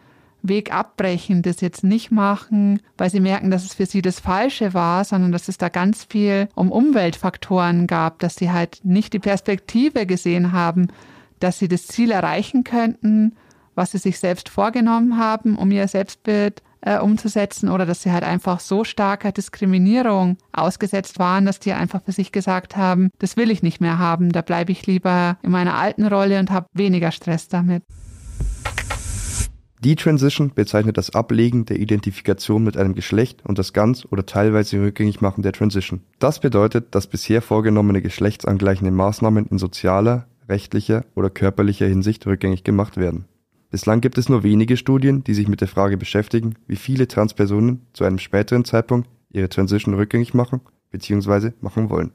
Weg 0.47 0.73
abbrechen, 0.73 1.43
das 1.43 1.61
jetzt 1.61 1.85
nicht 1.85 2.11
machen, 2.11 2.81
weil 2.99 3.11
sie 3.11 3.21
merken, 3.21 3.51
dass 3.51 3.65
es 3.65 3.75
für 3.75 3.87
sie 3.87 4.03
das 4.03 4.21
Falsche 4.21 4.75
war, 4.75 5.05
sondern 5.05 5.33
dass 5.33 5.49
es 5.49 5.59
da 5.59 5.71
ganz 5.71 6.05
viel 6.05 6.49
um 6.55 6.71
Umweltfaktoren 6.71 7.87
gab, 7.87 8.19
dass 8.19 8.37
sie 8.37 8.53
halt 8.53 8.81
nicht 8.85 9.15
die 9.15 9.19
Perspektive 9.19 10.07
gesehen 10.07 10.53
haben, 10.53 10.89
dass 11.41 11.59
sie 11.59 11.69
das 11.69 11.87
Ziel 11.87 12.11
erreichen 12.11 12.63
könnten, 12.63 13.35
was 13.75 13.93
sie 13.93 13.99
sich 13.99 14.19
selbst 14.19 14.49
vorgenommen 14.49 15.19
haben, 15.19 15.57
um 15.57 15.71
ihr 15.71 15.89
Selbstbild 15.89 16.63
äh, 16.83 16.99
umzusetzen 16.99 17.71
oder 17.71 17.87
dass 17.87 18.03
sie 18.03 18.13
halt 18.13 18.25
einfach 18.25 18.61
so 18.61 18.85
starker 18.85 19.33
Diskriminierung 19.33 20.37
ausgesetzt 20.53 21.19
waren, 21.19 21.47
dass 21.47 21.59
die 21.59 21.73
einfach 21.73 22.03
für 22.05 22.13
sich 22.13 22.31
gesagt 22.31 22.77
haben, 22.77 23.11
das 23.19 23.37
will 23.37 23.51
ich 23.51 23.63
nicht 23.63 23.81
mehr 23.81 23.99
haben, 23.99 24.31
da 24.31 24.43
bleibe 24.43 24.73
ich 24.73 24.87
lieber 24.87 25.39
in 25.43 25.51
meiner 25.51 25.75
alten 25.75 26.07
Rolle 26.07 26.39
und 26.39 26.51
habe 26.51 26.67
weniger 26.75 27.11
Stress 27.11 27.49
damit. 27.49 27.83
Detransition 29.85 30.51
bezeichnet 30.55 30.97
das 30.97 31.15
Ablegen 31.15 31.67
der 31.67 31.79
Identifikation 31.79 32.65
mit 32.65 32.79
einem 32.79 32.95
Geschlecht 32.95 33.45
und 33.45 33.59
das 33.59 33.75
ganz 33.75 34.07
oder 34.11 34.25
teilweise 34.25 34.81
rückgängig 34.81 35.21
machen 35.21 35.43
der 35.43 35.53
Transition. 35.53 36.01
Das 36.19 36.41
bedeutet, 36.41 36.95
dass 36.95 37.07
bisher 37.07 37.43
vorgenommene 37.43 38.01
geschlechtsangleichende 38.01 38.91
Maßnahmen 38.91 39.47
in 39.47 39.59
sozialer, 39.59 40.27
rechtlicher 40.49 41.05
oder 41.15 41.29
körperlicher 41.29 41.87
Hinsicht 41.87 42.27
rückgängig 42.27 42.65
gemacht 42.65 42.97
werden. 42.97 43.27
Bislang 43.71 44.01
gibt 44.01 44.17
es 44.17 44.31
nur 44.31 44.43
wenige 44.43 44.79
Studien, 44.79 45.23
die 45.23 45.35
sich 45.35 45.49
mit 45.49 45.61
der 45.61 45.69
Frage 45.69 45.99
beschäftigen, 45.99 46.55
wie 46.67 46.77
viele 46.77 47.07
Transpersonen 47.07 47.83
zu 47.93 48.05
einem 48.05 48.19
späteren 48.19 48.65
Zeitpunkt 48.65 49.11
ihre 49.33 49.51
Transition 49.51 49.95
rückgängig 49.95 50.33
machen 50.33 50.61
bzw. 50.93 51.51
machen 51.61 51.91
wollen. 51.91 52.13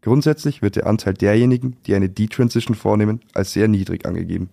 Grundsätzlich 0.00 0.60
wird 0.60 0.74
der 0.74 0.86
Anteil 0.86 1.14
derjenigen, 1.14 1.76
die 1.86 1.94
eine 1.94 2.08
Detransition 2.08 2.74
vornehmen, 2.74 3.20
als 3.32 3.52
sehr 3.52 3.68
niedrig 3.68 4.06
angegeben. 4.06 4.50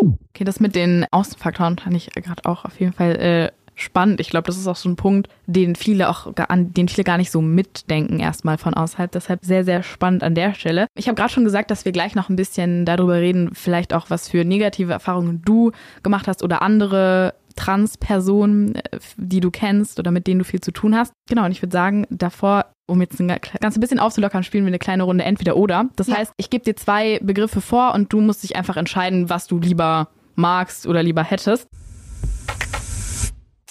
Okay, 0.00 0.44
das 0.44 0.60
mit 0.60 0.74
den 0.74 1.06
Außenfaktoren 1.10 1.78
fand 1.78 1.96
ich 1.96 2.10
gerade 2.10 2.44
auch 2.44 2.64
auf 2.64 2.78
jeden 2.80 2.92
Fall 2.92 3.16
äh, 3.16 3.50
spannend. 3.74 4.20
Ich 4.20 4.30
glaube, 4.30 4.46
das 4.46 4.58
ist 4.58 4.66
auch 4.66 4.76
so 4.76 4.88
ein 4.88 4.96
Punkt, 4.96 5.28
den 5.46 5.76
viele 5.76 6.08
auch 6.08 6.32
an 6.36 6.72
den 6.72 6.88
viele 6.88 7.04
gar 7.04 7.16
nicht 7.16 7.30
so 7.30 7.40
mitdenken 7.40 8.20
erstmal 8.20 8.58
von 8.58 8.74
außerhalb. 8.74 9.10
Deshalb 9.10 9.44
sehr 9.44 9.64
sehr 9.64 9.82
spannend 9.82 10.22
an 10.22 10.34
der 10.34 10.54
Stelle. 10.54 10.86
Ich 10.94 11.08
habe 11.08 11.16
gerade 11.16 11.32
schon 11.32 11.44
gesagt, 11.44 11.70
dass 11.70 11.84
wir 11.84 11.92
gleich 11.92 12.14
noch 12.14 12.28
ein 12.28 12.36
bisschen 12.36 12.84
darüber 12.84 13.14
reden, 13.14 13.50
vielleicht 13.54 13.94
auch 13.94 14.10
was 14.10 14.28
für 14.28 14.44
negative 14.44 14.92
Erfahrungen 14.92 15.42
du 15.44 15.72
gemacht 16.02 16.28
hast 16.28 16.42
oder 16.42 16.62
andere 16.62 17.34
Transpersonen, 17.56 18.76
äh, 18.76 18.98
die 19.16 19.40
du 19.40 19.50
kennst 19.50 19.98
oder 19.98 20.10
mit 20.10 20.26
denen 20.26 20.38
du 20.38 20.44
viel 20.44 20.60
zu 20.60 20.72
tun 20.72 20.96
hast. 20.96 21.12
Genau, 21.28 21.44
und 21.44 21.52
ich 21.52 21.62
würde 21.62 21.72
sagen, 21.72 22.06
davor, 22.10 22.66
um 22.88 23.00
jetzt 23.00 23.20
ein 23.20 23.28
ganz 23.28 23.78
bisschen 23.78 24.00
aufzulockern, 24.00 24.42
spielen 24.42 24.64
wir 24.64 24.70
eine 24.70 24.78
kleine 24.78 25.02
Runde 25.02 25.24
entweder 25.24 25.56
oder. 25.56 25.88
Das 25.96 26.06
ja. 26.06 26.16
heißt, 26.16 26.32
ich 26.36 26.50
gebe 26.50 26.64
dir 26.64 26.74
zwei 26.74 27.20
Begriffe 27.22 27.60
vor 27.60 27.94
und 27.94 28.12
du 28.12 28.20
musst 28.20 28.42
dich 28.42 28.56
einfach 28.56 28.76
entscheiden, 28.76 29.28
was 29.28 29.46
du 29.46 29.58
lieber 29.58 30.08
magst 30.34 30.86
oder 30.86 31.02
lieber 31.02 31.22
hättest. 31.22 31.68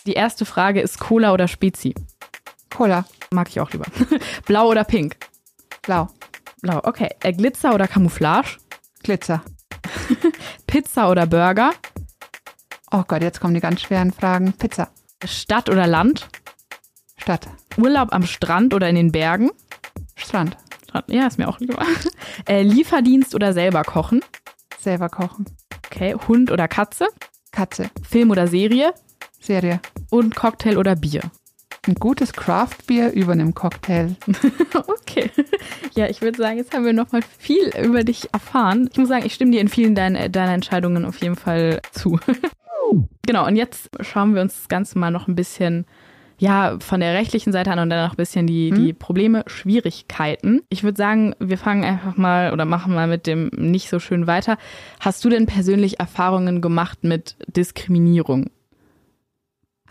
Die 0.06 0.14
erste 0.14 0.46
Frage 0.46 0.82
ist 0.82 1.00
Cola 1.00 1.34
oder 1.34 1.48
Spezi? 1.48 1.96
Cola. 2.74 3.06
Mag 3.32 3.50
ich 3.50 3.60
auch 3.60 3.72
lieber. 3.72 3.86
Blau 4.46 4.70
oder 4.70 4.84
pink? 4.84 5.18
Blau. 5.82 6.08
Blau, 6.62 6.80
okay. 6.84 7.10
Äh, 7.22 7.34
Glitzer 7.34 7.74
oder 7.74 7.88
Camouflage? 7.88 8.58
Glitzer. 9.04 9.44
Pizza 10.68 11.10
oder 11.10 11.26
Burger? 11.26 11.72
Oh 12.92 13.04
Gott, 13.06 13.22
jetzt 13.22 13.42
kommen 13.42 13.54
die 13.54 13.60
ganz 13.60 13.82
schweren 13.82 14.14
Fragen. 14.14 14.54
Pizza. 14.54 14.90
Stadt 15.26 15.70
oder 15.70 15.88
Land? 15.88 16.30
Stadt. 17.18 17.48
Urlaub 17.78 18.14
am 18.14 18.26
Strand 18.26 18.74
oder 18.74 18.88
in 18.90 18.96
den 18.96 19.12
Bergen? 19.12 19.52
Strand. 20.16 20.56
Strand. 20.88 21.06
Ja, 21.10 21.28
ist 21.28 21.38
mir 21.38 21.48
auch 21.48 21.60
lieber. 21.60 21.84
Äh, 22.48 22.62
Lieferdienst 22.62 23.36
oder 23.36 23.52
selber 23.52 23.84
kochen? 23.84 24.22
Selber 24.80 25.10
kochen. 25.10 25.46
Okay. 25.86 26.16
Hund 26.28 26.52
oder 26.52 26.68
Katze? 26.68 27.08
Katze. 27.52 27.90
Film 28.08 28.32
oder 28.32 28.48
Serie? 28.48 28.94
Serie. 29.40 29.82
Und 30.10 30.36
Cocktail 30.36 30.78
oder 30.78 30.96
Bier? 30.96 31.22
Ein 31.88 31.96
gutes 31.96 32.34
Craft-Bier 32.34 33.12
über 33.14 33.32
einem 33.32 33.54
Cocktail. 33.54 34.16
okay. 34.88 35.32
Ja, 35.96 36.08
ich 36.08 36.22
würde 36.22 36.38
sagen, 36.38 36.58
jetzt 36.58 36.74
haben 36.74 36.86
wir 36.86 36.94
nochmal 36.94 37.22
viel 37.38 37.72
über 37.82 38.04
dich 38.04 38.34
erfahren. 38.34 38.90
Ich 38.92 38.98
muss 38.98 39.10
sagen, 39.10 39.26
ich 39.26 39.34
stimme 39.34 39.52
dir 39.52 39.62
in 39.62 39.70
vielen 39.70 39.96
deiner, 39.96 40.30
deiner 40.30 40.54
Entscheidungen 40.54 41.06
auf 41.06 41.18
jeden 41.22 41.36
Fall 41.36 41.82
zu. 41.92 42.20
genau, 43.26 43.48
und 43.48 43.56
jetzt 43.56 43.90
schauen 44.02 44.36
wir 44.36 44.42
uns 44.42 44.56
das 44.56 44.68
Ganze 44.68 45.00
mal 45.00 45.12
noch 45.12 45.28
ein 45.28 45.36
bisschen 45.36 45.86
ja, 46.40 46.78
von 46.80 47.00
der 47.00 47.16
rechtlichen 47.16 47.52
Seite 47.52 47.72
an 47.72 47.80
und 47.80 47.90
dann 47.90 48.06
noch 48.06 48.14
ein 48.14 48.18
bisschen 48.18 48.46
die, 48.46 48.70
die 48.72 48.90
hm? 48.90 48.96
Probleme, 48.96 49.44
Schwierigkeiten. 49.48 50.62
Ich 50.70 50.84
würde 50.84 50.98
sagen, 50.98 51.34
wir 51.40 51.58
fangen 51.58 51.84
einfach 51.84 52.16
mal 52.16 52.54
oder 52.54 52.66
machen 52.66 52.94
mal 52.94 53.08
mit 53.08 53.26
dem 53.26 53.50
nicht 53.56 53.90
so 53.90 54.00
schön 54.00 54.28
weiter. 54.28 54.58
Hast 55.00 55.26
du 55.26 55.30
denn 55.30 55.48
persönlich 55.48 56.00
Erfahrungen 56.00 56.62
gemacht 56.62 57.04
mit 57.04 57.36
Diskriminierung? 57.48 58.52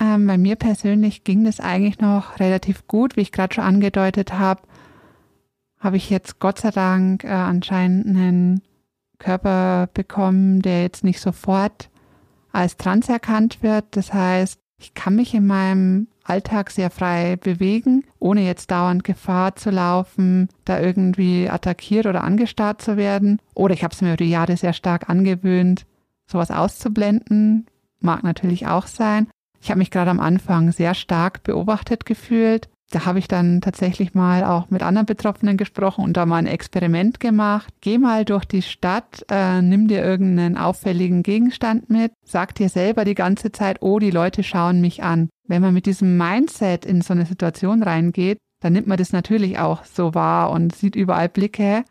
Ähm, 0.01 0.27
bei 0.27 0.39
mir 0.39 0.57
persönlich 0.57 1.25
ging 1.25 1.45
das 1.45 1.59
eigentlich 1.59 1.99
noch 1.99 2.39
relativ 2.39 2.87
gut, 2.87 3.17
wie 3.17 3.23
ich 3.23 3.33
gerade 3.33 3.55
schon 3.55 3.65
angedeutet 3.65 4.33
habe. 4.35 4.63
Habe 5.81 5.97
ich 5.97 6.11
jetzt 6.11 6.39
Gott 6.39 6.61
sei 6.61 6.71
Dank 6.71 7.25
äh, 7.25 7.29
anscheinend 7.29 8.07
einen 8.07 8.63
Körper 9.19 9.89
bekommen, 9.95 10.63
der 10.63 10.83
jetzt 10.83 11.03
nicht 11.03 11.21
sofort 11.21 11.91
als 12.53 12.77
trans 12.77 13.09
erkannt 13.09 13.63
wird. 13.63 13.85
Das 13.91 14.13
heißt, 14.13 14.61
ich 14.79 14.95
kann 14.95 15.17
mich 15.17 15.35
in 15.35 15.47
meinem 15.47 16.09
Alltag 16.25 16.71
sehr 16.71 16.91
frei 16.91 17.37
bewegen, 17.37 18.05
ohne 18.19 18.43
jetzt 18.43 18.71
dauernd 18.71 19.05
Gefahr 19.05 19.57
zu 19.57 19.71
laufen, 19.71 20.49
da 20.65 20.81
irgendwie 20.81 21.49
attackiert 21.49 22.07
oder 22.07 22.25
angestarrt 22.25 22.83
zu 22.83 22.97
werden. 22.97 23.41
Oder 23.55 23.75
ich 23.75 23.85
habe 23.85 23.95
es 23.95 24.03
mir 24.03 24.09
über 24.09 24.17
die 24.19 24.31
Jahre 24.31 24.57
sehr 24.57 24.73
stark 24.73 25.09
angewöhnt, 25.09 25.87
sowas 26.27 26.51
auszublenden. 26.51 27.67
Mag 28.01 28.23
natürlich 28.23 28.67
auch 28.67 28.87
sein. 28.87 29.29
Ich 29.61 29.71
habe 29.71 29.79
mich 29.79 29.91
gerade 29.91 30.11
am 30.11 30.21
Anfang 30.21 30.73
sehr 30.73 30.95
stark 30.95 31.43
beobachtet 31.43 32.05
gefühlt. 32.05 32.69
Da 32.91 33.05
habe 33.05 33.19
ich 33.19 33.27
dann 33.27 33.61
tatsächlich 33.61 34.15
mal 34.15 34.45
auch 34.45 34.71
mit 34.71 34.83
anderen 34.83 35.07
Betroffenen 35.07 35.57
gesprochen 35.57 36.05
und 36.05 36.17
da 36.17 36.25
mal 36.25 36.37
ein 36.37 36.47
Experiment 36.47 37.19
gemacht. 37.19 37.75
Geh 37.81 37.99
mal 37.99 38.25
durch 38.25 38.45
die 38.45 38.63
Stadt, 38.63 39.27
äh, 39.29 39.61
nimm 39.61 39.89
dir 39.89 40.05
irgendeinen 40.05 40.57
auffälligen 40.57 41.25
Gegenstand 41.25 41.91
mit, 41.91 42.13
sag 42.25 42.55
dir 42.55 42.69
selber 42.69 43.05
die 43.05 43.17
ganze 43.17 43.51
Zeit, 43.51 43.79
oh, 43.81 43.99
die 43.99 44.13
Leute 44.13 44.45
schauen 44.45 44.81
mich 44.81 45.03
an. 45.03 45.29
Wenn 45.49 45.63
man 45.63 45.75
mit 45.75 45.87
diesem 45.87 46.17
Mindset 46.17 46.85
in 46.85 47.03
so 47.03 47.13
eine 47.13 47.27
Situation 47.27 47.83
reingeht, 47.83 48.39
dann 48.61 48.73
nimmt 48.73 48.87
man 48.87 48.99
das 48.99 49.13
natürlich 49.13 49.59
auch 49.59 49.85
so 49.85 50.15
wahr 50.15 50.51
und 50.51 50.75
sieht 50.75 50.95
überall 50.95 51.29
Blicke. 51.29 51.85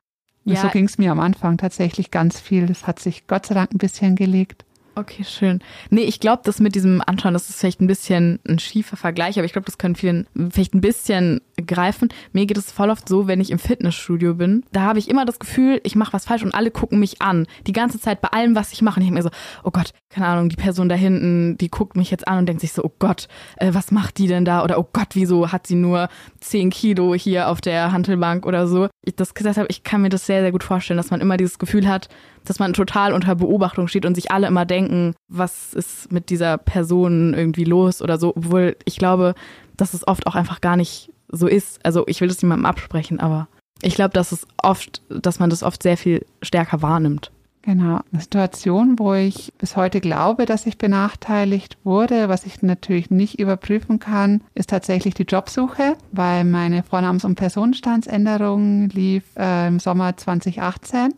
Ja. 0.46 0.62
So 0.62 0.70
ging 0.70 0.86
es 0.86 0.98
mir 0.98 1.12
am 1.12 1.20
Anfang 1.20 1.58
tatsächlich 1.58 2.10
ganz 2.10 2.40
viel. 2.40 2.68
Das 2.68 2.88
hat 2.88 3.00
sich 3.00 3.28
Gott 3.28 3.48
sei 3.48 3.56
Dank 3.56 3.74
ein 3.74 3.80
bisschen 3.80 4.16
gelegt. 4.16 4.64
Okay, 4.98 5.26
schön. 5.26 5.60
Nee, 5.90 6.04
ich 6.04 6.22
glaube, 6.22 6.44
das 6.46 6.62
mit 6.62 6.74
diesem 6.74 7.02
Anschauen, 7.06 7.34
das 7.34 7.50
ist 7.50 7.60
vielleicht 7.60 7.82
ein 7.82 7.88
bisschen 7.88 8.40
ein 8.48 8.60
schiefer 8.60 8.96
Vergleich, 8.96 9.38
aber 9.38 9.46
ich 9.46 9.52
glaube, 9.52 9.66
das 9.66 9.78
können 9.78 9.96
vielen 9.96 10.26
vielleicht 10.52 10.74
ein 10.74 10.80
bisschen 10.80 11.42
greifen. 11.68 12.08
Mir 12.32 12.46
geht 12.46 12.58
es 12.58 12.72
voll 12.72 12.90
oft 12.90 13.10
so, 13.10 13.28
wenn 13.28 13.42
ich 13.42 13.52
im 13.52 13.60
Fitnessstudio 13.60 14.36
bin, 14.36 14.64
da 14.72 14.82
habe 14.82 15.00
ich 15.00 15.10
immer 15.10 15.26
das 15.26 15.40
Gefühl, 15.40 15.82
ich 15.84 15.98
mache 15.98 16.14
was 16.14 16.24
falsch 16.24 16.44
und 16.44 16.56
alle 16.56 16.72
gucken 16.72 17.00
mich 17.00 17.22
an. 17.22 17.46
Die 17.68 17.74
ganze 17.74 18.00
Zeit 18.00 18.22
bei 18.22 18.30
allem, 18.30 18.56
was 18.56 18.72
ich 18.72 18.82
mache. 18.82 18.96
Und 18.96 19.02
ich 19.02 19.08
denke 19.10 19.22
mir 19.22 19.30
so, 19.30 19.36
oh 19.66 19.72
Gott, 19.72 19.92
keine 20.10 20.28
Ahnung, 20.28 20.48
die 20.48 20.56
Person 20.56 20.88
da 20.88 20.96
hinten, 20.96 21.58
die 21.58 21.70
guckt 21.70 21.98
mich 21.98 22.10
jetzt 22.10 22.26
an 22.26 22.40
und 22.40 22.46
denkt 22.46 22.62
sich 22.62 22.72
so, 22.72 22.82
oh 22.82 22.92
Gott, 22.98 23.28
äh, 23.58 23.74
was 23.74 23.92
macht 23.92 24.18
die 24.18 24.28
denn 24.28 24.46
da? 24.46 24.64
Oder 24.64 24.80
oh 24.80 24.88
Gott, 24.94 25.10
wieso 25.12 25.52
hat 25.52 25.68
sie 25.68 25.76
nur 25.76 26.08
10 26.40 26.70
Kilo 26.70 27.16
hier 27.16 27.50
auf 27.50 27.60
der 27.60 27.92
Hantelbank 27.92 28.46
oder 28.46 28.66
so? 28.66 28.88
Ich 29.04 29.18
das 29.18 29.34
gesagt 29.34 29.58
habe, 29.58 29.68
ich 29.70 29.84
kann 29.84 30.02
mir 30.02 30.10
das 30.10 30.26
sehr, 30.26 30.40
sehr 30.40 30.54
gut 30.54 30.64
vorstellen, 30.64 30.98
dass 30.98 31.12
man 31.12 31.20
immer 31.20 31.36
dieses 31.36 31.60
Gefühl 31.60 31.86
hat, 31.86 32.08
dass 32.46 32.60
man 32.60 32.74
total 32.74 33.14
unter 33.14 33.36
Beobachtung 33.36 33.88
steht 33.88 34.06
und 34.06 34.16
sich 34.16 34.32
alle 34.32 34.48
immer 34.48 34.66
denken, 34.66 35.14
was 35.28 35.74
ist 35.74 36.12
mit 36.12 36.30
dieser 36.30 36.58
Person 36.58 37.34
irgendwie 37.34 37.64
los 37.64 38.02
oder 38.02 38.18
so, 38.18 38.36
obwohl 38.36 38.78
ich 38.86 38.98
glaube, 38.98 39.36
dass 39.78 39.94
es 39.94 40.08
oft 40.08 40.28
auch 40.28 40.36
einfach 40.36 40.62
gar 40.62 40.78
nicht 40.78 41.12
so 41.30 41.48
ist. 41.48 41.84
Also 41.86 42.04
ich 42.08 42.22
will 42.22 42.28
das 42.28 42.42
niemandem 42.42 42.66
absprechen, 42.66 43.20
aber 43.20 43.48
ich 43.82 43.96
glaube, 43.96 44.14
dass 44.14 44.32
es 44.32 44.48
oft, 44.58 45.02
dass 45.10 45.40
man 45.40 45.50
das 45.50 45.64
oft 45.64 45.84
sehr 45.84 45.98
viel 45.98 46.26
stärker 46.42 46.82
wahrnimmt. 46.82 47.32
Genau. 47.66 48.00
Eine 48.12 48.22
Situation, 48.22 49.00
wo 49.00 49.16
ich 49.16 49.52
bis 49.58 49.76
heute 49.76 50.00
glaube, 50.00 50.46
dass 50.46 50.68
ich 50.68 50.78
benachteiligt 50.78 51.78
wurde, 51.84 52.30
was 52.30 52.46
ich 52.46 52.62
natürlich 52.62 53.10
nicht 53.10 53.40
überprüfen 53.40 53.98
kann, 53.98 54.42
ist 54.54 54.70
tatsächlich 54.70 55.16
die 55.16 55.24
Jobsuche, 55.24 55.98
weil 56.12 56.44
meine 56.44 56.84
Vornamens- 56.84 57.26
und 57.26 57.36
Personenstandsänderung 57.36 58.90
lief 58.90 59.24
äh, 59.36 59.68
im 59.68 59.80
Sommer 59.80 60.16
2018 60.16 61.16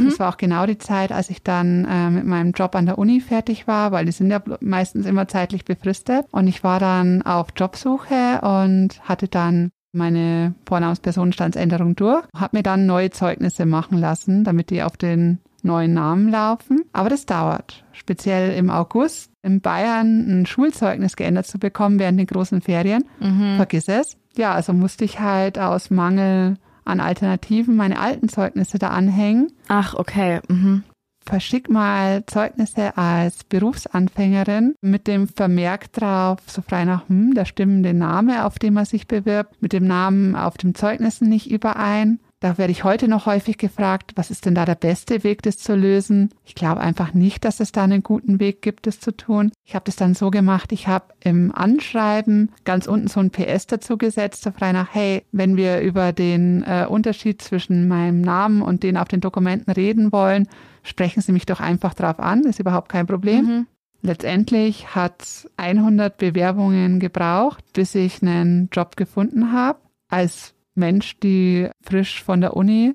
Mhm. 0.00 0.06
Das 0.06 0.18
war 0.18 0.32
auch 0.32 0.36
genau 0.36 0.66
die 0.66 0.78
Zeit, 0.78 1.12
als 1.12 1.30
ich 1.30 1.42
dann 1.42 1.84
äh, 1.84 2.10
mit 2.10 2.24
meinem 2.24 2.52
Job 2.52 2.74
an 2.74 2.86
der 2.86 2.98
Uni 2.98 3.20
fertig 3.20 3.66
war, 3.66 3.92
weil 3.92 4.06
die 4.06 4.12
sind 4.12 4.30
ja 4.30 4.42
meistens 4.60 5.06
immer 5.06 5.28
zeitlich 5.28 5.64
befristet. 5.64 6.26
Und 6.30 6.46
ich 6.46 6.64
war 6.64 6.80
dann 6.80 7.22
auf 7.22 7.48
Jobsuche 7.56 8.40
und 8.42 9.00
hatte 9.08 9.28
dann 9.28 9.70
meine 9.92 10.54
Vornamenspersonenstandsänderung 10.66 11.94
durch, 11.96 12.24
habe 12.34 12.56
mir 12.56 12.62
dann 12.62 12.86
neue 12.86 13.10
Zeugnisse 13.10 13.64
machen 13.64 13.98
lassen, 13.98 14.44
damit 14.44 14.70
die 14.70 14.82
auf 14.82 14.96
den 14.96 15.38
neuen 15.62 15.94
Namen 15.94 16.28
laufen. 16.28 16.82
Aber 16.92 17.08
das 17.08 17.26
dauert. 17.26 17.84
Speziell 17.92 18.56
im 18.56 18.70
August 18.70 19.30
in 19.42 19.60
Bayern 19.60 20.40
ein 20.40 20.46
Schulzeugnis 20.46 21.16
geändert 21.16 21.46
zu 21.46 21.58
bekommen 21.58 21.98
während 21.98 22.18
den 22.18 22.26
großen 22.26 22.60
Ferien. 22.60 23.04
Mhm. 23.20 23.56
Vergiss 23.56 23.88
es. 23.88 24.16
Ja, 24.36 24.52
also 24.52 24.72
musste 24.72 25.04
ich 25.04 25.20
halt 25.20 25.58
aus 25.58 25.90
Mangel 25.90 26.56
an 26.84 27.00
Alternativen 27.00 27.76
meine 27.76 27.98
alten 27.98 28.28
Zeugnisse 28.28 28.78
da 28.78 28.88
anhängen. 28.88 29.52
Ach, 29.68 29.94
okay. 29.94 30.40
Mhm. 30.48 30.84
Verschick 31.26 31.70
mal 31.70 32.24
Zeugnisse 32.26 32.98
als 32.98 33.44
Berufsanfängerin 33.44 34.74
mit 34.82 35.06
dem 35.06 35.26
Vermerk 35.26 35.90
drauf, 35.92 36.38
so 36.46 36.60
frei 36.60 36.84
nach, 36.84 37.08
hm, 37.08 37.32
da 37.34 37.46
stimmen 37.46 37.82
der 37.82 37.94
Name, 37.94 38.44
auf 38.44 38.58
den 38.58 38.74
man 38.74 38.84
sich 38.84 39.08
bewirbt, 39.08 39.62
mit 39.62 39.72
dem 39.72 39.86
Namen 39.86 40.36
auf 40.36 40.58
dem 40.58 40.74
Zeugnissen 40.74 41.30
nicht 41.30 41.50
überein. 41.50 42.20
Da 42.44 42.58
werde 42.58 42.72
ich 42.72 42.84
heute 42.84 43.08
noch 43.08 43.24
häufig 43.24 43.56
gefragt, 43.56 44.12
was 44.16 44.30
ist 44.30 44.44
denn 44.44 44.54
da 44.54 44.66
der 44.66 44.74
beste 44.74 45.24
Weg, 45.24 45.40
das 45.40 45.56
zu 45.56 45.74
lösen? 45.74 46.28
Ich 46.44 46.54
glaube 46.54 46.82
einfach 46.82 47.14
nicht, 47.14 47.42
dass 47.46 47.58
es 47.58 47.72
da 47.72 47.84
einen 47.84 48.02
guten 48.02 48.38
Weg 48.38 48.60
gibt, 48.60 48.86
das 48.86 49.00
zu 49.00 49.16
tun. 49.16 49.50
Ich 49.64 49.74
habe 49.74 49.86
das 49.86 49.96
dann 49.96 50.12
so 50.12 50.30
gemacht, 50.30 50.70
ich 50.70 50.86
habe 50.86 51.06
im 51.20 51.54
Anschreiben 51.54 52.52
ganz 52.66 52.86
unten 52.86 53.08
so 53.08 53.20
ein 53.20 53.30
PS 53.30 53.66
dazu 53.66 53.96
gesetzt, 53.96 54.42
so 54.42 54.50
frei 54.50 54.72
nach, 54.72 54.88
hey, 54.92 55.22
wenn 55.32 55.56
wir 55.56 55.80
über 55.80 56.12
den 56.12 56.62
äh, 56.64 56.84
Unterschied 56.86 57.40
zwischen 57.40 57.88
meinem 57.88 58.20
Namen 58.20 58.60
und 58.60 58.82
den 58.82 58.98
auf 58.98 59.08
den 59.08 59.22
Dokumenten 59.22 59.72
reden 59.72 60.12
wollen, 60.12 60.46
sprechen 60.82 61.22
Sie 61.22 61.32
mich 61.32 61.46
doch 61.46 61.60
einfach 61.60 61.94
drauf 61.94 62.20
an, 62.20 62.42
ist 62.42 62.60
überhaupt 62.60 62.90
kein 62.90 63.06
Problem. 63.06 63.44
Mhm. 63.46 63.66
Letztendlich 64.02 64.94
hat 64.94 65.48
100 65.56 66.18
Bewerbungen 66.18 67.00
gebraucht, 67.00 67.64
bis 67.72 67.94
ich 67.94 68.20
einen 68.20 68.68
Job 68.70 68.98
gefunden 68.98 69.50
habe 69.50 69.78
als 70.10 70.53
Mensch, 70.74 71.18
die 71.20 71.68
frisch 71.82 72.22
von 72.22 72.40
der 72.40 72.56
Uni 72.56 72.94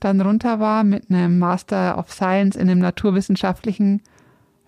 dann 0.00 0.20
runter 0.20 0.60
war 0.60 0.84
mit 0.84 1.10
einem 1.10 1.38
Master 1.38 1.98
of 1.98 2.12
Science 2.12 2.56
in 2.56 2.68
einem 2.68 2.80
naturwissenschaftlichen 2.80 4.02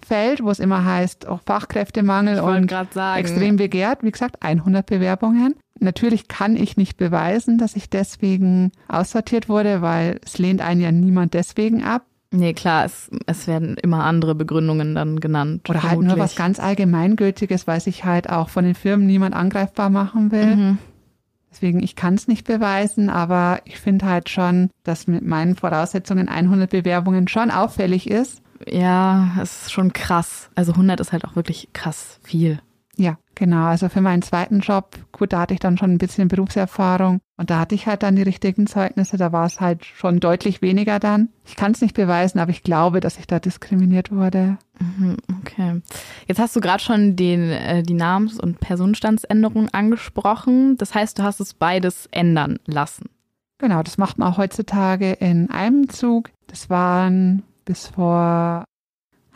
Feld, 0.04 0.42
wo 0.42 0.50
es 0.50 0.58
immer 0.58 0.84
heißt, 0.84 1.26
auch 1.26 1.40
Fachkräftemangel 1.44 2.40
und 2.40 2.72
extrem 3.16 3.56
begehrt. 3.56 4.02
Wie 4.02 4.10
gesagt, 4.10 4.42
100 4.42 4.86
Bewerbungen. 4.86 5.54
Natürlich 5.80 6.28
kann 6.28 6.56
ich 6.56 6.76
nicht 6.76 6.96
beweisen, 6.96 7.58
dass 7.58 7.76
ich 7.76 7.90
deswegen 7.90 8.72
aussortiert 8.88 9.48
wurde, 9.48 9.82
weil 9.82 10.18
es 10.24 10.38
lehnt 10.38 10.60
einen 10.60 10.80
ja 10.80 10.90
niemand 10.92 11.34
deswegen 11.34 11.84
ab. 11.84 12.04
Nee, 12.30 12.52
klar, 12.52 12.84
es, 12.84 13.10
es 13.26 13.46
werden 13.46 13.76
immer 13.82 14.04
andere 14.04 14.34
Begründungen 14.34 14.94
dann 14.94 15.18
genannt. 15.20 15.68
Oder 15.68 15.80
vermutlich. 15.80 16.08
halt 16.08 16.16
nur 16.16 16.24
was 16.24 16.36
ganz 16.36 16.60
Allgemeingültiges, 16.60 17.66
weil 17.66 17.80
sich 17.80 18.04
halt 18.04 18.28
auch 18.28 18.50
von 18.50 18.64
den 18.64 18.74
Firmen 18.74 19.06
niemand 19.06 19.34
angreifbar 19.34 19.88
machen 19.88 20.30
will. 20.30 20.56
Mhm. 20.56 20.78
Deswegen, 21.50 21.82
ich 21.82 21.96
kann 21.96 22.14
es 22.14 22.28
nicht 22.28 22.46
beweisen, 22.46 23.08
aber 23.08 23.60
ich 23.64 23.78
finde 23.78 24.06
halt 24.06 24.28
schon, 24.28 24.70
dass 24.84 25.06
mit 25.06 25.24
meinen 25.24 25.56
Voraussetzungen 25.56 26.28
100 26.28 26.70
Bewerbungen 26.70 27.28
schon 27.28 27.50
auffällig 27.50 28.08
ist. 28.10 28.42
Ja, 28.66 29.36
es 29.40 29.62
ist 29.62 29.72
schon 29.72 29.92
krass. 29.92 30.50
Also 30.54 30.72
100 30.72 31.00
ist 31.00 31.12
halt 31.12 31.24
auch 31.24 31.36
wirklich 31.36 31.70
krass 31.72 32.18
viel. 32.22 32.60
Ja, 32.96 33.16
genau. 33.34 33.66
Also 33.66 33.88
für 33.88 34.00
meinen 34.00 34.22
zweiten 34.22 34.60
Job, 34.60 34.96
gut, 35.12 35.32
da 35.32 35.40
hatte 35.40 35.54
ich 35.54 35.60
dann 35.60 35.78
schon 35.78 35.92
ein 35.92 35.98
bisschen 35.98 36.28
Berufserfahrung 36.28 37.20
und 37.38 37.50
da 37.50 37.60
hatte 37.60 37.74
ich 37.74 37.86
halt 37.86 38.02
dann 38.02 38.16
die 38.16 38.22
richtigen 38.22 38.66
Zeugnisse. 38.66 39.16
Da 39.16 39.32
war 39.32 39.46
es 39.46 39.60
halt 39.60 39.84
schon 39.84 40.18
deutlich 40.20 40.60
weniger 40.60 40.98
dann. 40.98 41.28
Ich 41.46 41.56
kann 41.56 41.72
es 41.72 41.80
nicht 41.80 41.94
beweisen, 41.94 42.40
aber 42.40 42.50
ich 42.50 42.64
glaube, 42.64 43.00
dass 43.00 43.18
ich 43.18 43.28
da 43.28 43.38
diskriminiert 43.38 44.10
wurde. 44.12 44.58
Mhm, 44.80 45.16
okay. 45.40 45.80
Jetzt 46.26 46.40
hast 46.40 46.56
du 46.56 46.60
gerade 46.60 46.82
schon 46.82 47.14
den, 47.14 47.50
äh, 47.50 47.82
die 47.84 47.94
Namens- 47.94 48.40
und 48.40 48.58
Personenstandsänderung 48.58 49.68
angesprochen. 49.70 50.76
Das 50.76 50.94
heißt, 50.94 51.18
du 51.18 51.22
hast 51.22 51.40
es 51.40 51.54
beides 51.54 52.06
ändern 52.10 52.58
lassen. 52.66 53.06
Genau, 53.58 53.82
das 53.82 53.98
macht 53.98 54.18
man 54.18 54.32
auch 54.32 54.38
heutzutage 54.38 55.12
in 55.12 55.48
einem 55.50 55.88
Zug. 55.88 56.30
Das 56.48 56.68
waren 56.68 57.44
bis 57.64 57.86
vor 57.86 58.64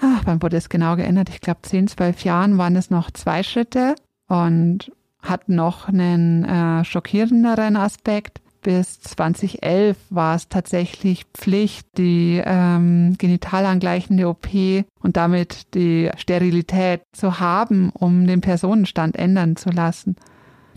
ach, 0.03 0.23
wann 0.25 0.43
wurde 0.43 0.57
es 0.57 0.69
genau 0.69 0.97
geändert? 0.97 1.29
Ich 1.29 1.41
glaube, 1.41 1.61
10, 1.63 1.89
12 1.89 2.25
Jahren 2.25 2.59
waren 2.59 2.77
es 2.77 2.91
noch 2.91 3.11
zwei 3.11 3.43
Schritte 3.43 3.95
und 4.29 4.91
hat 5.23 5.49
noch 5.49 5.89
einen 5.89 6.45
äh, 6.45 6.85
schockierenderen 6.85 7.77
Aspekt. 7.77 8.41
Bis 8.62 9.01
2011 9.01 9.97
war 10.11 10.37
es 10.37 10.49
tatsächlich 10.49 11.25
Pflicht, 11.35 11.87
die 11.99 12.41
ähm, 12.45 13.16
genitalangleichende 13.18 14.29
OP 14.29 14.49
und 15.01 15.16
damit 15.16 15.75
die 15.75 16.11
Sterilität 16.16 17.03
zu 17.12 17.41
haben, 17.41 17.91
um 17.91 18.27
den 18.27 18.41
Personenstand 18.41 19.16
ändern 19.16 19.57
zu 19.57 19.70
lassen. 19.70 20.16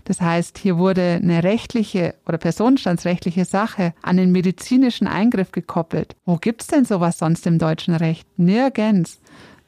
Das 0.06 0.20
heißt, 0.20 0.58
hier 0.58 0.78
wurde 0.78 1.20
eine 1.20 1.42
rechtliche 1.42 2.14
oder 2.26 2.38
personenstandsrechtliche 2.38 3.44
Sache 3.44 3.92
an 4.02 4.16
den 4.16 4.30
medizinischen 4.32 5.08
Eingriff 5.08 5.50
gekoppelt. 5.50 6.16
Wo 6.24 6.36
gibt's 6.36 6.68
denn 6.68 6.84
sowas 6.84 7.18
sonst 7.18 7.46
im 7.46 7.58
deutschen 7.58 7.94
Recht? 7.94 8.26
Nirgends. 8.36 9.20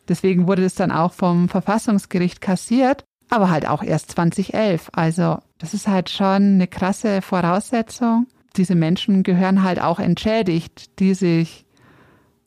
Deswegen 0.09 0.47
wurde 0.47 0.65
es 0.65 0.75
dann 0.75 0.91
auch 0.91 1.13
vom 1.13 1.49
Verfassungsgericht 1.49 2.41
kassiert, 2.41 3.05
aber 3.31 3.51
halt 3.51 3.69
auch 3.69 3.83
erst 3.83 4.13
2011. 4.13 4.91
Also 4.93 5.39
das 5.59 5.75
ist 5.75 5.89
halt 5.89 6.11
schon 6.11 6.55
eine 6.55 6.67
krasse 6.67 7.23
Voraussetzung. 7.23 8.27
Diese 8.57 8.75
Menschen 8.75 9.23
gehören 9.23 9.63
halt 9.63 9.81
auch 9.81 9.99
entschädigt, 9.99 10.99
die 10.99 11.15
sich 11.15 11.67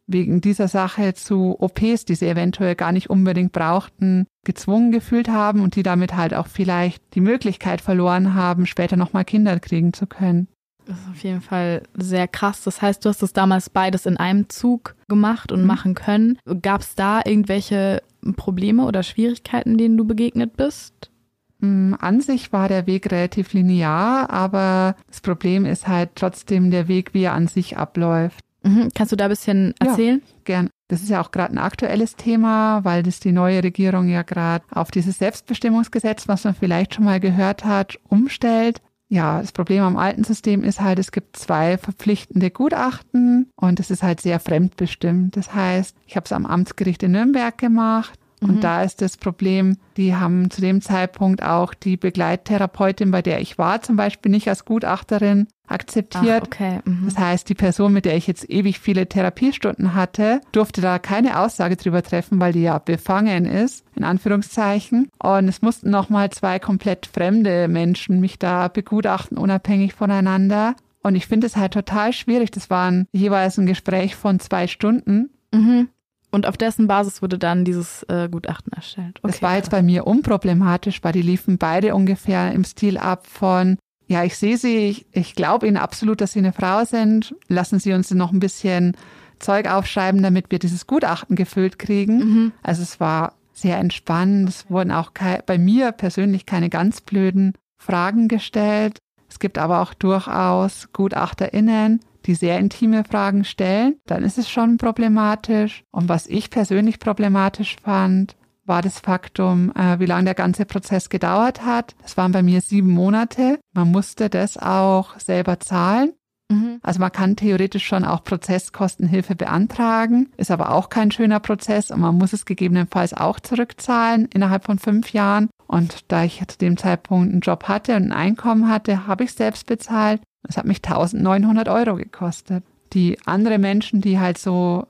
wegen 0.07 0.41
dieser 0.41 0.67
Sache 0.67 1.13
zu 1.13 1.55
OPs, 1.59 2.05
die 2.05 2.15
sie 2.15 2.27
eventuell 2.27 2.75
gar 2.75 2.91
nicht 2.91 3.09
unbedingt 3.09 3.51
brauchten, 3.51 4.25
gezwungen 4.43 4.91
gefühlt 4.91 5.29
haben 5.29 5.61
und 5.61 5.75
die 5.75 5.83
damit 5.83 6.15
halt 6.15 6.33
auch 6.33 6.47
vielleicht 6.47 7.15
die 7.15 7.21
Möglichkeit 7.21 7.81
verloren 7.81 8.33
haben, 8.33 8.65
später 8.65 8.97
nochmal 8.97 9.25
Kinder 9.25 9.59
kriegen 9.59 9.93
zu 9.93 10.07
können. 10.07 10.47
Das 10.85 10.97
ist 10.99 11.09
auf 11.09 11.23
jeden 11.23 11.41
Fall 11.41 11.83
sehr 11.93 12.27
krass. 12.27 12.63
Das 12.63 12.81
heißt, 12.81 13.05
du 13.05 13.09
hast 13.09 13.21
das 13.21 13.33
damals 13.33 13.69
beides 13.69 14.05
in 14.05 14.17
einem 14.17 14.49
Zug 14.49 14.95
gemacht 15.07 15.51
und 15.51 15.61
mhm. 15.61 15.67
machen 15.67 15.95
können. 15.95 16.37
Gab 16.61 16.81
es 16.81 16.95
da 16.95 17.21
irgendwelche 17.23 18.01
Probleme 18.35 18.85
oder 18.85 19.03
Schwierigkeiten, 19.03 19.77
denen 19.77 19.97
du 19.97 20.05
begegnet 20.05 20.57
bist? 20.57 21.11
Mm, 21.59 21.93
an 21.99 22.21
sich 22.21 22.51
war 22.51 22.67
der 22.67 22.87
Weg 22.87 23.11
relativ 23.11 23.53
linear, 23.53 24.29
aber 24.29 24.95
das 25.07 25.21
Problem 25.21 25.65
ist 25.65 25.87
halt 25.87 26.11
trotzdem 26.15 26.71
der 26.71 26.87
Weg, 26.87 27.13
wie 27.13 27.23
er 27.23 27.33
an 27.33 27.47
sich 27.47 27.77
abläuft. 27.77 28.43
Mhm. 28.63 28.89
Kannst 28.93 29.11
du 29.11 29.15
da 29.15 29.25
ein 29.25 29.31
bisschen 29.31 29.73
erzählen? 29.79 30.21
Ja, 30.25 30.35
gern. 30.43 30.69
Das 30.87 31.01
ist 31.01 31.09
ja 31.09 31.21
auch 31.21 31.31
gerade 31.31 31.53
ein 31.53 31.57
aktuelles 31.57 32.15
Thema, 32.15 32.83
weil 32.83 33.01
das 33.01 33.19
die 33.19 33.31
neue 33.31 33.63
Regierung 33.63 34.09
ja 34.09 34.23
gerade 34.23 34.65
auf 34.71 34.91
dieses 34.91 35.17
Selbstbestimmungsgesetz, 35.19 36.27
was 36.27 36.43
man 36.43 36.53
vielleicht 36.53 36.95
schon 36.95 37.05
mal 37.05 37.19
gehört 37.19 37.63
hat, 37.63 37.97
umstellt. 38.09 38.81
Ja, 39.11 39.41
das 39.41 39.51
Problem 39.51 39.83
am 39.83 39.97
alten 39.97 40.23
System 40.23 40.63
ist 40.63 40.79
halt, 40.79 40.97
es 40.97 41.11
gibt 41.11 41.35
zwei 41.35 41.77
verpflichtende 41.77 42.49
Gutachten 42.49 43.51
und 43.57 43.81
es 43.81 43.91
ist 43.91 44.03
halt 44.03 44.21
sehr 44.21 44.39
fremdbestimmt. 44.39 45.35
Das 45.35 45.53
heißt, 45.53 45.97
ich 46.07 46.15
habe 46.15 46.23
es 46.23 46.31
am 46.31 46.45
Amtsgericht 46.45 47.03
in 47.03 47.11
Nürnberg 47.11 47.57
gemacht 47.57 48.17
Und 48.41 48.55
mhm. 48.55 48.61
da 48.61 48.83
ist 48.83 49.01
das 49.01 49.17
Problem, 49.17 49.77
die 49.97 50.15
haben 50.15 50.49
zu 50.49 50.61
dem 50.61 50.81
Zeitpunkt 50.81 51.43
auch 51.43 51.75
die 51.75 51.95
Begleittherapeutin, 51.95 53.11
bei 53.11 53.21
der 53.21 53.39
ich 53.39 53.59
war, 53.59 53.81
zum 53.83 53.95
Beispiel 53.95 54.31
nicht 54.31 54.49
als 54.49 54.65
Gutachterin 54.65 55.47
akzeptiert. 55.67 56.43
Ach, 56.43 56.47
okay. 56.47 56.79
Mhm. 56.83 57.05
Das 57.05 57.17
heißt, 57.19 57.47
die 57.47 57.55
Person, 57.55 57.93
mit 57.93 58.05
der 58.05 58.17
ich 58.17 58.25
jetzt 58.25 58.49
ewig 58.49 58.79
viele 58.79 59.07
Therapiestunden 59.07 59.93
hatte, 59.93 60.41
durfte 60.51 60.81
da 60.81 60.97
keine 60.97 61.39
Aussage 61.39 61.75
drüber 61.75 62.01
treffen, 62.01 62.39
weil 62.39 62.51
die 62.51 62.63
ja 62.63 62.79
befangen 62.79 63.45
ist, 63.45 63.85
in 63.95 64.03
Anführungszeichen. 64.03 65.09
Und 65.21 65.47
es 65.47 65.61
mussten 65.61 65.91
nochmal 65.91 66.31
zwei 66.31 66.57
komplett 66.57 67.05
fremde 67.05 67.67
Menschen 67.67 68.19
mich 68.19 68.39
da 68.39 68.67
begutachten, 68.69 69.37
unabhängig 69.37 69.93
voneinander. 69.93 70.75
Und 71.03 71.15
ich 71.15 71.27
finde 71.27 71.47
es 71.47 71.55
halt 71.55 71.73
total 71.73 72.11
schwierig. 72.11 72.49
Das 72.51 72.69
war 72.69 72.91
jeweils 73.11 73.57
ein 73.57 73.67
Gespräch 73.67 74.15
von 74.15 74.39
zwei 74.39 74.67
Stunden. 74.67 75.29
Mhm. 75.53 75.89
Und 76.31 76.47
auf 76.47 76.57
dessen 76.57 76.87
Basis 76.87 77.21
wurde 77.21 77.37
dann 77.37 77.65
dieses 77.65 78.03
äh, 78.03 78.29
Gutachten 78.31 78.71
erstellt. 78.71 79.19
Okay, 79.21 79.31
das 79.31 79.41
war 79.41 79.55
jetzt 79.57 79.69
bei 79.69 79.81
mir 79.81 80.07
unproblematisch, 80.07 81.03
weil 81.03 81.11
die 81.11 81.21
liefen 81.21 81.57
beide 81.57 81.93
ungefähr 81.93 82.53
im 82.53 82.63
Stil 82.63 82.97
ab 82.97 83.27
von, 83.27 83.77
ja, 84.07 84.23
ich 84.23 84.37
sehe 84.37 84.57
sie, 84.57 84.77
ich, 84.87 85.05
ich 85.11 85.35
glaube 85.35 85.67
Ihnen 85.67 85.77
absolut, 85.77 86.21
dass 86.21 86.33
Sie 86.33 86.39
eine 86.39 86.53
Frau 86.53 86.85
sind. 86.85 87.35
Lassen 87.47 87.79
Sie 87.79 87.93
uns 87.93 88.11
noch 88.11 88.31
ein 88.31 88.39
bisschen 88.39 88.95
Zeug 89.39 89.69
aufschreiben, 89.69 90.23
damit 90.23 90.51
wir 90.51 90.59
dieses 90.59 90.87
Gutachten 90.87 91.35
gefüllt 91.35 91.79
kriegen. 91.79 92.17
Mhm. 92.17 92.51
Also 92.63 92.81
es 92.81 92.99
war 92.99 93.33
sehr 93.53 93.77
entspannt. 93.77 94.47
Es 94.47 94.69
wurden 94.69 94.91
auch 94.91 95.11
bei 95.45 95.57
mir 95.57 95.91
persönlich 95.91 96.45
keine 96.45 96.69
ganz 96.69 97.01
blöden 97.01 97.53
Fragen 97.77 98.27
gestellt. 98.27 98.99
Es 99.29 99.39
gibt 99.39 99.57
aber 99.57 99.81
auch 99.81 99.93
durchaus 99.93 100.89
GutachterInnen, 100.93 102.01
die 102.25 102.35
sehr 102.35 102.59
intime 102.59 103.03
Fragen 103.03 103.43
stellen, 103.43 103.95
dann 104.05 104.23
ist 104.23 104.37
es 104.37 104.49
schon 104.49 104.77
problematisch. 104.77 105.83
Und 105.91 106.09
was 106.09 106.27
ich 106.27 106.49
persönlich 106.49 106.99
problematisch 106.99 107.77
fand, 107.83 108.35
war 108.65 108.81
das 108.81 108.99
Faktum, 108.99 109.71
äh, 109.75 109.99
wie 109.99 110.05
lange 110.05 110.25
der 110.25 110.35
ganze 110.35 110.65
Prozess 110.65 111.09
gedauert 111.09 111.65
hat. 111.65 111.95
Es 112.05 112.15
waren 112.17 112.31
bei 112.31 112.43
mir 112.43 112.61
sieben 112.61 112.91
Monate. 112.91 113.59
Man 113.73 113.91
musste 113.91 114.29
das 114.29 114.57
auch 114.57 115.19
selber 115.19 115.59
zahlen. 115.59 116.13
Mhm. 116.51 116.79
Also 116.83 116.99
man 116.99 117.11
kann 117.11 117.35
theoretisch 117.35 117.85
schon 117.85 118.03
auch 118.03 118.23
Prozesskostenhilfe 118.23 119.35
beantragen, 119.35 120.31
ist 120.37 120.51
aber 120.51 120.71
auch 120.71 120.89
kein 120.89 121.11
schöner 121.11 121.39
Prozess 121.39 121.91
und 121.91 122.01
man 122.01 122.17
muss 122.17 122.33
es 122.33 122.45
gegebenenfalls 122.45 123.13
auch 123.13 123.39
zurückzahlen 123.39 124.27
innerhalb 124.33 124.65
von 124.65 124.77
fünf 124.77 125.13
Jahren. 125.13 125.49
Und 125.67 126.11
da 126.11 126.23
ich 126.23 126.43
zu 126.47 126.57
dem 126.57 126.75
Zeitpunkt 126.77 127.31
einen 127.31 127.41
Job 127.41 127.65
hatte 127.69 127.95
und 127.95 128.03
ein 128.03 128.11
Einkommen 128.11 128.67
hatte, 128.67 129.07
habe 129.07 129.23
ich 129.23 129.33
selbst 129.33 129.65
bezahlt. 129.65 130.21
Das 130.43 130.57
hat 130.57 130.65
mich 130.65 130.83
1900 130.83 131.69
Euro 131.69 131.95
gekostet. 131.95 132.63
Die 132.93 133.17
andere 133.25 133.57
Menschen, 133.57 134.01
die 134.01 134.19
halt 134.19 134.37
so 134.37 134.87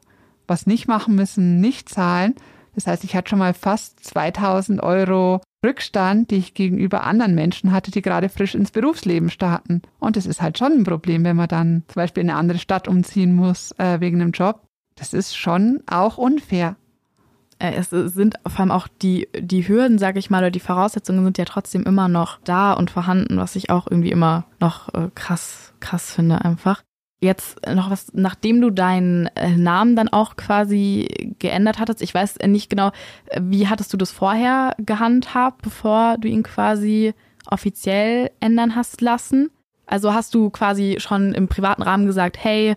was 0.47 0.65
nicht 0.65 0.87
machen 0.87 1.15
müssen, 1.15 1.61
nicht 1.61 1.89
zahlen. 1.89 2.35
Das 2.75 2.87
heißt, 2.87 3.03
ich 3.03 3.15
hatte 3.15 3.29
schon 3.29 3.39
mal 3.39 3.53
fast 3.53 4.03
2000 4.03 4.81
Euro 4.81 5.41
Rückstand, 5.63 6.31
die 6.31 6.37
ich 6.37 6.53
gegenüber 6.53 7.03
anderen 7.03 7.35
Menschen 7.35 7.71
hatte, 7.71 7.91
die 7.91 8.01
gerade 8.01 8.29
frisch 8.29 8.55
ins 8.55 8.71
Berufsleben 8.71 9.29
starten. 9.29 9.81
Und 9.99 10.17
das 10.17 10.25
ist 10.25 10.41
halt 10.41 10.57
schon 10.57 10.71
ein 10.71 10.83
Problem, 10.83 11.23
wenn 11.23 11.35
man 11.35 11.47
dann 11.47 11.83
zum 11.87 11.95
Beispiel 11.95 12.23
in 12.23 12.29
eine 12.29 12.39
andere 12.39 12.57
Stadt 12.57 12.87
umziehen 12.87 13.35
muss 13.35 13.71
äh, 13.77 13.99
wegen 13.99 14.21
einem 14.21 14.31
Job. 14.31 14.61
Das 14.95 15.13
ist 15.13 15.37
schon 15.37 15.81
auch 15.87 16.17
unfair. 16.17 16.75
Äh, 17.61 17.75
es 17.75 17.89
sind 17.89 18.35
vor 18.47 18.59
allem 18.59 18.71
auch 18.71 18.87
die, 18.87 19.27
die 19.37 19.67
Hürden, 19.67 19.99
sage 19.99 20.19
ich 20.19 20.29
mal, 20.29 20.39
oder 20.39 20.51
die 20.51 20.59
Voraussetzungen 20.59 21.23
sind 21.23 21.37
ja 21.37 21.45
trotzdem 21.45 21.83
immer 21.83 22.07
noch 22.07 22.39
da 22.43 22.73
und 22.73 22.89
vorhanden, 22.89 23.37
was 23.37 23.55
ich 23.55 23.69
auch 23.69 23.87
irgendwie 23.89 24.11
immer 24.11 24.45
noch 24.59 24.93
äh, 24.93 25.09
krass, 25.13 25.73
krass 25.79 26.11
finde 26.11 26.43
einfach. 26.43 26.81
Jetzt 27.23 27.59
noch 27.67 27.91
was, 27.91 28.11
nachdem 28.13 28.61
du 28.61 28.71
deinen 28.71 29.27
äh, 29.35 29.55
Namen 29.55 29.95
dann 29.95 30.09
auch 30.09 30.37
quasi 30.37 31.35
geändert 31.37 31.77
hattest, 31.77 32.01
ich 32.01 32.13
weiß 32.13 32.39
nicht 32.47 32.69
genau, 32.69 32.91
wie 33.39 33.67
hattest 33.67 33.93
du 33.93 33.97
das 33.97 34.09
vorher 34.09 34.73
gehandhabt, 34.79 35.61
bevor 35.61 36.17
du 36.17 36.27
ihn 36.27 36.41
quasi 36.41 37.13
offiziell 37.45 38.31
ändern 38.39 38.75
hast 38.75 39.01
lassen? 39.01 39.51
Also 39.85 40.13
hast 40.13 40.33
du 40.33 40.49
quasi 40.49 40.95
schon 40.99 41.33
im 41.33 41.47
privaten 41.47 41.83
Rahmen 41.83 42.07
gesagt, 42.07 42.43
hey, 42.43 42.75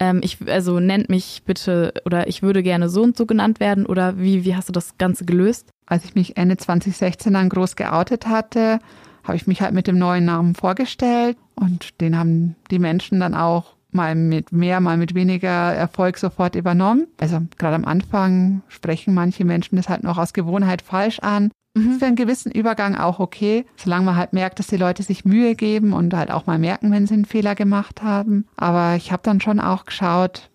ähm, 0.00 0.20
ich, 0.22 0.38
also 0.48 0.80
nennt 0.80 1.08
mich 1.08 1.42
bitte 1.44 1.94
oder 2.04 2.26
ich 2.28 2.42
würde 2.42 2.62
gerne 2.62 2.88
so 2.88 3.02
und 3.02 3.16
so 3.16 3.26
genannt 3.26 3.60
werden 3.60 3.86
oder 3.86 4.18
wie, 4.18 4.44
wie 4.44 4.56
hast 4.56 4.68
du 4.68 4.72
das 4.72 4.98
Ganze 4.98 5.24
gelöst? 5.24 5.70
Als 5.86 6.04
ich 6.04 6.14
mich 6.14 6.36
Ende 6.36 6.56
2016 6.56 7.32
dann 7.32 7.48
groß 7.48 7.76
geoutet 7.76 8.26
hatte, 8.26 8.78
habe 9.22 9.36
ich 9.36 9.46
mich 9.46 9.62
halt 9.62 9.74
mit 9.74 9.86
dem 9.86 9.98
neuen 9.98 10.24
Namen 10.24 10.54
vorgestellt 10.54 11.36
und 11.54 12.00
den 12.00 12.18
haben 12.18 12.56
die 12.70 12.78
Menschen 12.78 13.20
dann 13.20 13.34
auch 13.34 13.74
mal 13.94 14.14
mit 14.14 14.52
mehr, 14.52 14.80
mal 14.80 14.96
mit 14.96 15.14
weniger 15.14 15.72
Erfolg 15.72 16.18
sofort 16.18 16.56
übernommen. 16.56 17.06
Also 17.18 17.40
gerade 17.58 17.76
am 17.76 17.84
Anfang 17.84 18.62
sprechen 18.68 19.14
manche 19.14 19.44
Menschen 19.44 19.76
das 19.76 19.88
halt 19.88 20.02
noch 20.02 20.18
aus 20.18 20.32
Gewohnheit 20.32 20.82
falsch 20.82 21.20
an. 21.20 21.50
Mhm. 21.74 21.98
Für 21.98 22.06
einen 22.06 22.16
gewissen 22.16 22.52
Übergang 22.52 22.94
auch 22.94 23.18
okay, 23.18 23.66
solange 23.76 24.04
man 24.06 24.16
halt 24.16 24.32
merkt, 24.32 24.58
dass 24.58 24.68
die 24.68 24.76
Leute 24.76 25.02
sich 25.02 25.24
Mühe 25.24 25.54
geben 25.54 25.92
und 25.92 26.14
halt 26.14 26.30
auch 26.30 26.46
mal 26.46 26.58
merken, 26.58 26.92
wenn 26.92 27.06
sie 27.06 27.14
einen 27.14 27.24
Fehler 27.24 27.54
gemacht 27.54 28.02
haben. 28.02 28.46
Aber 28.56 28.94
ich 28.96 29.10
habe 29.10 29.22
dann 29.24 29.40
schon 29.40 29.60
auch 29.60 29.84
geschaut, 29.84 30.50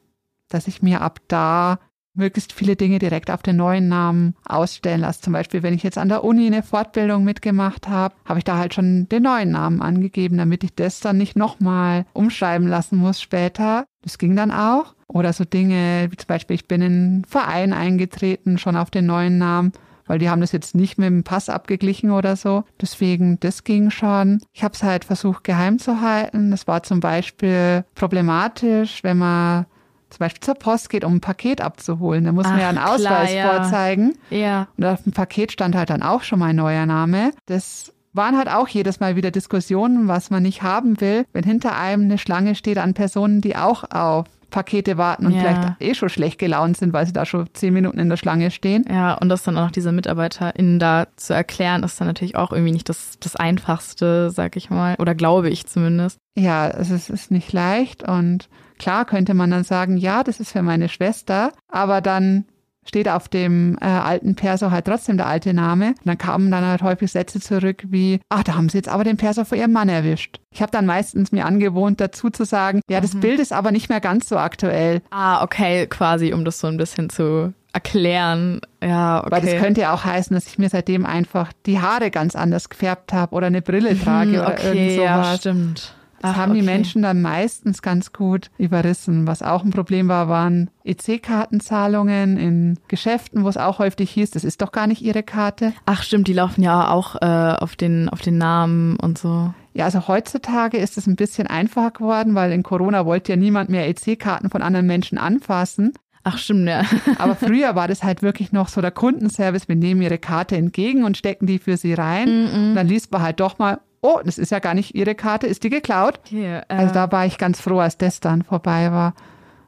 dass 0.48 0.68
ich 0.68 0.82
mir 0.82 1.02
ab 1.02 1.20
da 1.28 1.80
möglichst 2.14 2.54
viele 2.54 2.76
Dinge 2.76 3.00
direkt 3.00 3.32
auf 3.32 3.42
den 3.42 3.56
neuen 3.56 3.88
Namen 3.88 4.36
ausstellen 4.46 5.02
lasse. 5.02 5.22
Zum 5.22 5.34
Beispiel, 5.34 5.64
wenn 5.64 5.74
ich 5.74 5.84
jetzt 5.84 5.98
an 5.98 6.10
der 6.10 6.24
Uni 6.24 6.48
eine 6.48 6.64
Fortbildung 6.64 7.24
mitgemacht 7.24 7.88
habe, 7.88 8.16
habe 8.26 8.40
ich 8.40 8.46
da 8.46 8.58
halt 8.58 8.74
schon 8.74 9.08
den 9.10 9.24
neuen 9.24 9.52
Namen 9.52 9.82
angegeben, 9.82 10.38
damit 10.38 10.64
ich 10.64 10.76
das 10.76 11.00
dann 11.00 11.18
nicht 11.18 11.36
nochmal 11.36 12.06
umschreiben 12.14 12.68
lassen 12.68 12.98
muss 12.98 13.22
später. 13.22 13.86
Das 14.04 14.18
ging 14.18 14.36
dann 14.36 14.52
auch. 14.52 14.96
Oder 15.08 15.34
so 15.34 15.44
Dinge 15.44 16.08
wie 16.12 16.18
zum 16.18 16.28
Beispiel, 16.28 16.56
ich 16.56 16.68
bin 16.68 16.82
in 16.82 16.94
einen 16.94 17.26
Verein 17.26 17.74
eingetreten, 17.74 18.58
schon 18.58 18.76
auf 18.76 18.92
den 18.92 19.06
neuen 19.06 19.38
Namen 19.38 19.72
weil 20.10 20.18
die 20.18 20.30
haben 20.30 20.42
das 20.42 20.52
jetzt 20.52 20.74
nicht 20.74 20.98
mit 20.98 21.08
dem 21.08 21.24
Pass 21.24 21.50
abgeglichen 21.50 22.10
oder 22.10 22.36
so. 22.36 22.64
Deswegen, 22.82 23.40
das 23.42 23.64
ging 23.64 23.92
schon. 23.92 24.42
Ich 24.54 24.64
habe 24.64 24.74
es 24.74 24.82
halt 24.82 25.06
versucht 25.06 25.44
geheim 25.44 25.78
zu 25.78 26.02
halten. 26.02 26.50
Das 26.50 26.68
war 26.68 26.82
zum 26.82 27.00
Beispiel 27.00 27.86
problematisch, 27.94 29.04
wenn 29.04 29.20
man 29.20 29.68
zum 30.10 30.20
Beispiel 30.20 30.42
zur 30.42 30.56
Post 30.56 30.90
geht, 30.90 31.04
um 31.04 31.18
ein 31.18 31.22
Paket 31.22 31.62
abzuholen. 31.62 32.24
Da 32.24 32.32
muss 32.32 32.48
Ach, 32.48 32.54
man 32.54 32.60
ja 32.60 32.70
einen 32.70 32.80
Ausweis 32.80 33.30
klar, 33.30 33.32
ja. 33.32 33.54
vorzeigen. 33.54 34.16
Ja. 34.32 34.68
Und 34.78 34.86
auf 34.86 35.04
dem 35.04 35.12
Paket 35.12 35.52
stand 35.52 35.76
halt 35.76 35.92
dann 35.92 36.02
auch 36.02 36.24
schon 36.24 36.40
mal 36.40 36.48
ein 36.48 36.56
neuer 36.56 36.88
Name. 36.88 37.32
Das 37.46 37.94
waren 38.12 38.36
halt 38.36 38.50
auch 38.50 38.68
jedes 38.68 39.00
Mal 39.00 39.16
wieder 39.16 39.30
Diskussionen, 39.30 40.08
was 40.08 40.32
man 40.32 40.42
nicht 40.42 40.64
haben 40.64 41.00
will, 41.00 41.26
wenn 41.34 41.44
hinter 41.44 41.78
einem 41.78 42.06
eine 42.06 42.18
Schlange 42.18 42.56
steht 42.56 42.80
an 42.80 42.96
Personen, 42.96 43.42
die 43.42 43.56
auch 43.56 43.84
auf 43.92 44.26
Pakete 44.50 44.98
warten 44.98 45.26
und 45.26 45.34
ja. 45.34 45.40
vielleicht 45.40 45.82
eh 45.82 45.94
schon 45.96 46.10
schlecht 46.10 46.40
gelaunt 46.40 46.78
sind, 46.78 46.94
weil 46.94 47.06
sie 47.06 47.14
da 47.14 47.26
schon 47.26 47.48
zehn 47.54 47.74
Minuten 47.74 48.00
in 48.00 48.10
der 48.10 48.18
Schlange 48.18 48.52
stehen. 48.52 48.86
Ja, 48.90 49.14
und 49.16 49.30
das 49.30 49.44
dann 49.44 49.58
auch 49.58 49.66
noch 49.66 49.72
diese 49.72 49.92
MitarbeiterInnen 49.92 50.80
da 50.80 51.08
zu 51.16 51.34
erklären, 51.34 51.84
ist 51.84 52.00
dann 52.00 52.08
natürlich 52.08 52.36
auch 52.36 52.52
irgendwie 52.52 52.72
nicht 52.72 52.90
das, 52.90 53.18
das 53.20 53.36
Einfachste, 53.36 54.32
sag 54.32 54.56
ich 54.56 54.70
mal. 54.70 54.96
Oder 55.00 55.16
glaube 55.16 55.50
ich 55.50 55.66
zumindest. 55.68 56.18
Ja, 56.38 56.70
es 56.70 56.90
ist, 56.90 57.10
ist 57.10 57.32
nicht 57.32 57.54
leicht 57.54 58.04
und 58.04 58.50
klar 58.78 59.06
könnte 59.06 59.34
man 59.34 59.52
dann 59.52 59.64
sagen, 59.64 59.98
ja, 59.98 60.24
das 60.24 60.40
ist 60.40 60.52
für 60.52 60.62
meine 60.62 60.90
Schwester, 60.90 61.52
aber 61.68 62.02
dann 62.02 62.46
steht 62.88 63.08
auf 63.10 63.28
dem 63.30 63.78
äh, 63.82 63.86
alten 63.86 64.36
Perso 64.36 64.72
halt 64.72 64.86
trotzdem 64.86 65.18
der 65.18 65.28
alte 65.28 65.54
Name. 65.54 65.90
Und 65.90 66.06
dann 66.06 66.18
kamen 66.18 66.52
dann 66.52 66.66
halt 66.66 66.82
häufig 66.82 67.12
Sätze 67.12 67.40
zurück 67.40 67.84
wie, 67.88 68.20
ach, 68.30 68.44
da 68.44 68.56
haben 68.56 68.70
sie 68.70 68.78
jetzt 68.78 68.90
aber 68.90 69.04
den 69.04 69.18
Perso 69.18 69.46
vor 69.46 69.58
ihrem 69.58 69.72
Mann 69.72 69.90
erwischt. 69.90 70.40
Ich 70.52 70.62
habe 70.62 70.72
dann 70.72 70.86
meistens 70.86 71.32
mir 71.32 71.46
angewohnt, 71.46 72.02
dazu 72.02 72.30
zu 72.30 72.46
sagen, 72.46 72.82
ja, 72.90 73.02
das 73.02 73.14
mhm. 73.14 73.20
Bild 73.20 73.40
ist 73.40 73.54
aber 73.54 73.72
nicht 73.72 73.90
mehr 73.90 74.02
ganz 74.02 74.28
so 74.28 74.38
aktuell. 74.38 75.02
Ah, 75.12 75.44
okay, 75.44 75.88
quasi, 75.88 76.34
um 76.34 76.46
das 76.46 76.60
so 76.60 76.68
ein 76.68 76.78
bisschen 76.78 77.10
zu 77.10 77.54
erklären. 77.74 78.62
Ja, 78.84 79.20
okay. 79.20 79.32
Weil 79.32 79.42
das 79.42 79.62
könnte 79.62 79.82
ja 79.82 79.94
auch 79.94 80.04
heißen, 80.04 80.34
dass 80.34 80.48
ich 80.48 80.58
mir 80.58 80.70
seitdem 80.70 81.06
einfach 81.06 81.54
die 81.66 81.80
Haare 81.80 82.10
ganz 82.10 82.36
anders 82.36 82.70
gefärbt 82.70 83.14
habe 83.14 83.36
oder 83.36 83.48
eine 83.48 83.62
Brille 83.62 84.00
trage 84.00 84.32
mhm, 84.32 84.40
okay, 84.40 84.52
oder 84.52 84.64
irgend 84.64 84.92
sowas. 84.94 85.06
Ja, 85.06 85.38
stimmt. 85.38 85.96
Das 86.22 86.32
Ach, 86.32 86.38
haben 86.38 86.54
die 86.54 86.62
Menschen 86.62 87.02
dann 87.02 87.22
meistens 87.22 87.82
ganz 87.82 88.12
gut 88.14 88.52
überrissen. 88.58 89.28
Was 89.28 89.42
auch 89.42 89.64
ein 89.64 89.72
Problem 89.72 90.08
war, 90.08 90.28
waren 90.28 90.70
EC-Kartenzahlungen 90.84 92.38
in 92.38 92.80
Geschäften, 92.88 93.44
wo 93.44 93.50
es 93.50 93.58
auch 93.58 93.80
häufig 93.80 94.10
hieß, 94.12 94.32
das 94.32 94.44
ist 94.44 94.62
doch 94.62 94.72
gar 94.72 94.88
nicht 94.88 95.02
ihre 95.02 95.24
Karte. 95.24 95.74
Ach 95.86 96.04
stimmt, 96.04 96.28
die 96.28 96.34
laufen 96.34 96.62
ja 96.62 96.90
auch 96.90 97.16
äh, 97.22 97.26
auf, 97.26 97.76
den, 97.76 98.10
auf 98.10 98.22
den 98.22 98.38
Namen 98.38 98.98
und 98.98 99.18
so. 99.18 99.54
Ja, 99.74 99.86
also 99.86 100.08
heutzutage 100.08 100.78
ist 100.78 100.98
es 100.98 101.08
ein 101.08 101.16
bisschen 101.16 101.48
einfacher 101.48 101.92
geworden, 101.92 102.36
weil 102.36 102.52
in 102.52 102.64
Corona 102.64 103.06
wollte 103.06 103.34
ja 103.34 103.36
niemand 103.38 103.70
mehr 103.70 103.88
EC-Karten 103.88 104.50
von 104.50 104.62
anderen 104.62 104.88
Menschen 104.88 105.18
anfassen. 105.18 105.94
Ach 106.24 106.38
stimmt, 106.38 106.68
ja. 106.68 106.84
Aber 107.18 107.36
früher 107.36 107.76
war 107.76 107.88
das 107.88 108.04
halt 108.04 108.22
wirklich 108.22 108.52
noch 108.52 108.68
so 108.68 108.82
der 108.82 108.92
Kundenservice. 108.92 109.68
Wir 109.68 109.76
nehmen 109.76 110.02
ihre 110.02 110.18
Karte 110.18 110.58
entgegen 110.58 111.04
und 111.04 111.18
stecken 111.18 111.46
die 111.46 111.60
für 111.60 111.78
sie 111.78 111.94
rein. 111.94 112.28
Mm 112.28 112.48
-mm. 112.48 112.74
Dann 112.76 112.88
liest 112.88 113.12
man 113.12 113.22
halt 113.22 113.40
doch 113.40 113.58
mal, 113.58 113.80
oh, 114.02 114.20
das 114.24 114.38
ist 114.38 114.52
ja 114.52 114.60
gar 114.60 114.74
nicht 114.74 114.96
ihre 114.96 115.16
Karte, 115.16 115.48
ist 115.48 115.64
die 115.64 115.70
geklaut? 115.70 116.20
Okay, 116.26 116.62
äh. 116.68 116.76
Also 116.76 116.94
da 116.94 117.12
war 117.12 117.26
ich 117.26 117.38
ganz 117.38 117.60
froh, 117.60 117.80
als 117.80 117.98
das 117.98 118.20
dann 118.20 118.44
vorbei 118.44 118.92
war. 118.92 119.14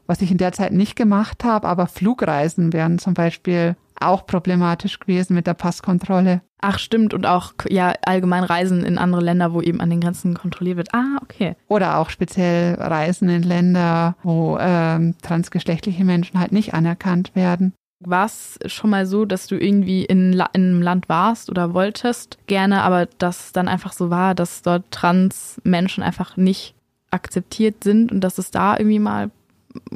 Was 0.08 0.22
ich 0.22 0.32
in 0.32 0.38
der 0.38 0.52
Zeit 0.52 0.74
nicht 0.74 0.96
gemacht 0.96 1.44
habe, 1.44 1.68
aber 1.68 1.88
Flugreisen 1.88 2.74
wären 2.74 3.00
zum 3.00 3.14
Beispiel 3.14 3.76
auch 4.00 4.26
problematisch 4.26 5.00
gewesen 5.00 5.36
mit 5.36 5.48
der 5.48 5.54
Passkontrolle. 5.54 6.42
Ach 6.60 6.78
stimmt 6.78 7.14
und 7.14 7.26
auch 7.26 7.54
ja 7.70 7.94
allgemein 8.04 8.44
Reisen 8.44 8.84
in 8.84 8.98
andere 8.98 9.22
Länder, 9.22 9.54
wo 9.54 9.62
eben 9.62 9.82
an 9.82 9.90
den 9.90 10.02
Grenzen 10.02 10.36
kontrolliert 10.36 10.78
wird. 10.78 10.94
Ah, 10.94 11.18
okay. 11.22 11.56
Oder 11.68 11.98
auch 11.98 12.10
speziell 12.10 12.76
Reisen 12.76 13.30
in 13.30 13.44
Länder, 13.44 14.16
wo 14.22 14.58
ähm, 14.60 15.16
transgeschlechtliche 15.22 16.04
Menschen 16.04 16.40
halt 16.40 16.52
nicht 16.52 16.74
anerkannt 16.74 17.36
werden. 17.36 17.74
War 18.04 18.26
es 18.26 18.58
schon 18.66 18.90
mal 18.90 19.06
so, 19.06 19.26
dass 19.26 19.48
du 19.48 19.56
irgendwie 19.56 20.04
in, 20.06 20.34
in 20.34 20.42
einem 20.42 20.82
Land 20.82 21.08
warst 21.08 21.50
oder 21.50 21.74
wolltest 21.74 22.38
gerne, 22.48 22.82
aber 22.82 23.08
das 23.18 23.52
dann 23.54 23.68
einfach 23.68 23.94
so 23.94 24.10
war, 24.10 24.36
dass 24.36 24.62
dort 24.62 24.90
Trans-Menschen 24.92 26.04
einfach 26.04 26.36
nicht 26.36 26.74
akzeptiert 27.12 27.84
sind 27.84 28.12
und 28.12 28.22
dass 28.22 28.38
es 28.38 28.52
da 28.52 28.78
irgendwie 28.78 29.00
mal 29.00 29.30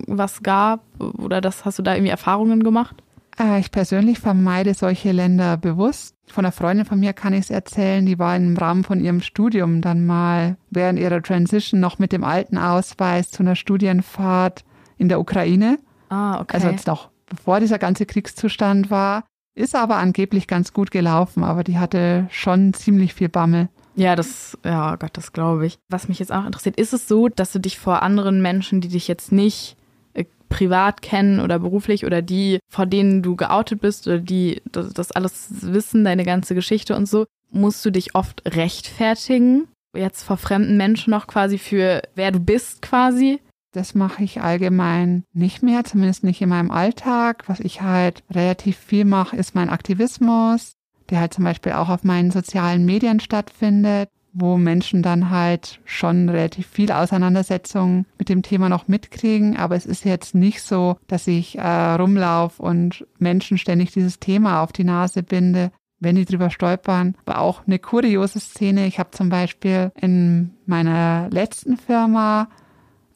was 0.08 0.43
gab 0.43 0.82
oder 0.99 1.41
das 1.41 1.66
hast 1.66 1.80
du 1.80 1.84
da 1.84 1.95
irgendwie 1.95 2.12
Erfahrungen 2.12 2.64
gemacht? 2.64 2.95
Äh, 3.39 3.60
ich 3.60 3.72
persönlich 3.72 4.20
vermeide 4.20 4.74
solche 4.74 5.12
Länder 5.12 5.58
bewusst. 5.58 6.16
Von 6.28 6.45
einer 6.45 6.51
Freundin 6.51 6.86
von 6.86 6.99
mir 6.99 7.14
kann 7.14 7.34
ich 7.34 7.41
es 7.41 7.49
erzählen, 7.49 8.06
die 8.06 8.18
war 8.18 8.36
im 8.36 8.58
Rahmen 8.58 8.84
von 8.84 9.03
ihrem 9.03 9.22
Studium 9.22 9.82
dann 9.82 10.06
mal 10.06 10.58
während 10.70 10.99
ihrer 10.99 11.22
Transition 11.22 11.80
noch 11.80 11.99
mit 11.99 12.12
dem 12.12 12.24
alten 12.24 12.58
Ausweis 12.58 13.32
zu 13.32 13.43
einer 13.43 13.56
Studienfahrt 13.56 14.64
in 14.97 15.10
der 15.10 15.20
Ukraine. 15.20 15.80
Ah, 16.10 16.39
okay. 16.39 16.56
Also 16.56 16.70
jetzt 16.70 16.88
noch 16.88 17.10
bevor 17.28 17.60
dieser 17.60 17.80
ganze 17.80 18.06
Kriegszustand 18.06 18.90
war. 18.90 19.26
Ist 19.58 19.76
aber 19.76 19.98
angeblich 19.98 20.48
ganz 20.48 20.74
gut 20.74 20.92
gelaufen, 20.92 21.44
aber 21.44 21.64
die 21.64 21.78
hatte 21.78 22.28
schon 22.30 22.74
ziemlich 22.74 23.14
viel 23.14 23.30
Bammel. 23.30 23.70
Ja, 23.96 24.16
das, 24.16 24.58
ja 24.66 24.94
oh 24.94 24.98
Gott, 24.98 25.12
das 25.14 25.32
glaube 25.32 25.66
ich. 25.66 25.78
Was 25.90 26.10
mich 26.10 26.20
jetzt 26.20 26.34
auch 26.34 26.46
interessiert, 26.46 26.78
ist 26.78 26.94
es 26.94 27.08
so, 27.08 27.30
dass 27.30 27.54
du 27.54 27.60
dich 27.60 27.80
vor 27.80 28.04
anderen 28.04 28.42
Menschen, 28.42 28.82
die 28.82 28.90
dich 28.90 29.08
jetzt 29.08 29.32
nicht 29.32 29.78
äh, 30.14 30.26
privat 30.50 31.02
kennen 31.02 31.40
oder 31.40 31.60
beruflich 31.60 32.06
oder 32.06 32.22
die, 32.22 32.60
vor 32.70 32.86
denen 32.86 33.24
du 33.24 33.38
geoutet 33.38 33.80
bist 33.80 34.08
oder 34.08 34.20
die 34.20 34.62
das, 34.70 34.94
das 34.94 35.14
alles 35.14 35.48
wissen, 35.62 36.04
deine 36.04 36.26
ganze 36.26 36.56
Geschichte 36.56 36.96
und 36.96 37.08
so, 37.08 37.26
musst 37.52 37.86
du 37.86 37.92
dich 37.92 38.16
oft 38.16 38.44
rechtfertigen? 38.46 39.70
Jetzt 39.96 40.24
vor 40.24 40.36
fremden 40.36 40.76
Menschen 40.76 41.12
noch 41.12 41.28
quasi 41.28 41.58
für 41.58 42.02
wer 42.16 42.34
du 42.34 42.42
bist 42.42 42.82
quasi? 42.82 43.40
Das 43.76 43.96
mache 43.96 44.24
ich 44.24 44.42
allgemein 44.42 45.24
nicht 45.34 45.64
mehr, 45.64 45.84
zumindest 45.84 46.24
nicht 46.24 46.42
in 46.42 46.50
meinem 46.50 46.72
Alltag. 46.72 47.44
Was 47.48 47.60
ich 47.60 47.82
halt 47.82 48.24
relativ 48.32 48.78
viel 48.78 49.06
mache, 49.06 49.36
ist 49.36 49.56
mein 49.56 49.70
Aktivismus 49.70 50.76
der 51.10 51.20
halt 51.20 51.34
zum 51.34 51.44
Beispiel 51.44 51.74
auch 51.74 51.90
auf 51.90 52.04
meinen 52.04 52.32
sozialen 52.32 52.86
Medien 52.86 53.20
stattfindet, 53.20 54.10
wo 54.34 54.58
Menschen 54.58 55.02
dann 55.02 55.30
halt 55.30 55.80
schon 55.86 56.28
relativ 56.28 56.68
viel 56.68 56.92
Auseinandersetzung 56.92 58.06
mit 58.18 58.28
dem 58.28 58.42
Thema 58.42 58.68
noch 58.68 58.88
mitkriegen. 58.88 59.56
Aber 59.56 59.76
es 59.76 59.86
ist 59.86 60.04
jetzt 60.04 60.36
nicht 60.36 60.62
so, 60.62 60.98
dass 61.08 61.28
ich 61.28 61.58
äh, 61.58 61.94
rumlaufe 61.94 62.62
und 62.62 63.06
Menschen 63.18 63.58
ständig 63.58 63.92
dieses 63.94 64.20
Thema 64.20 64.62
auf 64.62 64.74
die 64.74 64.84
Nase 64.84 65.24
binde, 65.24 65.72
wenn 66.00 66.18
die 66.18 66.26
drüber 66.26 66.50
stolpern. 66.50 67.16
Aber 67.26 67.40
auch 67.40 67.66
eine 67.66 67.80
kuriose 67.80 68.42
Szene. 68.42 68.88
Ich 68.88 69.00
habe 69.00 69.12
zum 69.12 69.30
Beispiel 69.30 69.92
in 69.96 70.52
meiner 70.66 71.30
letzten 71.30 71.78
Firma 71.78 72.50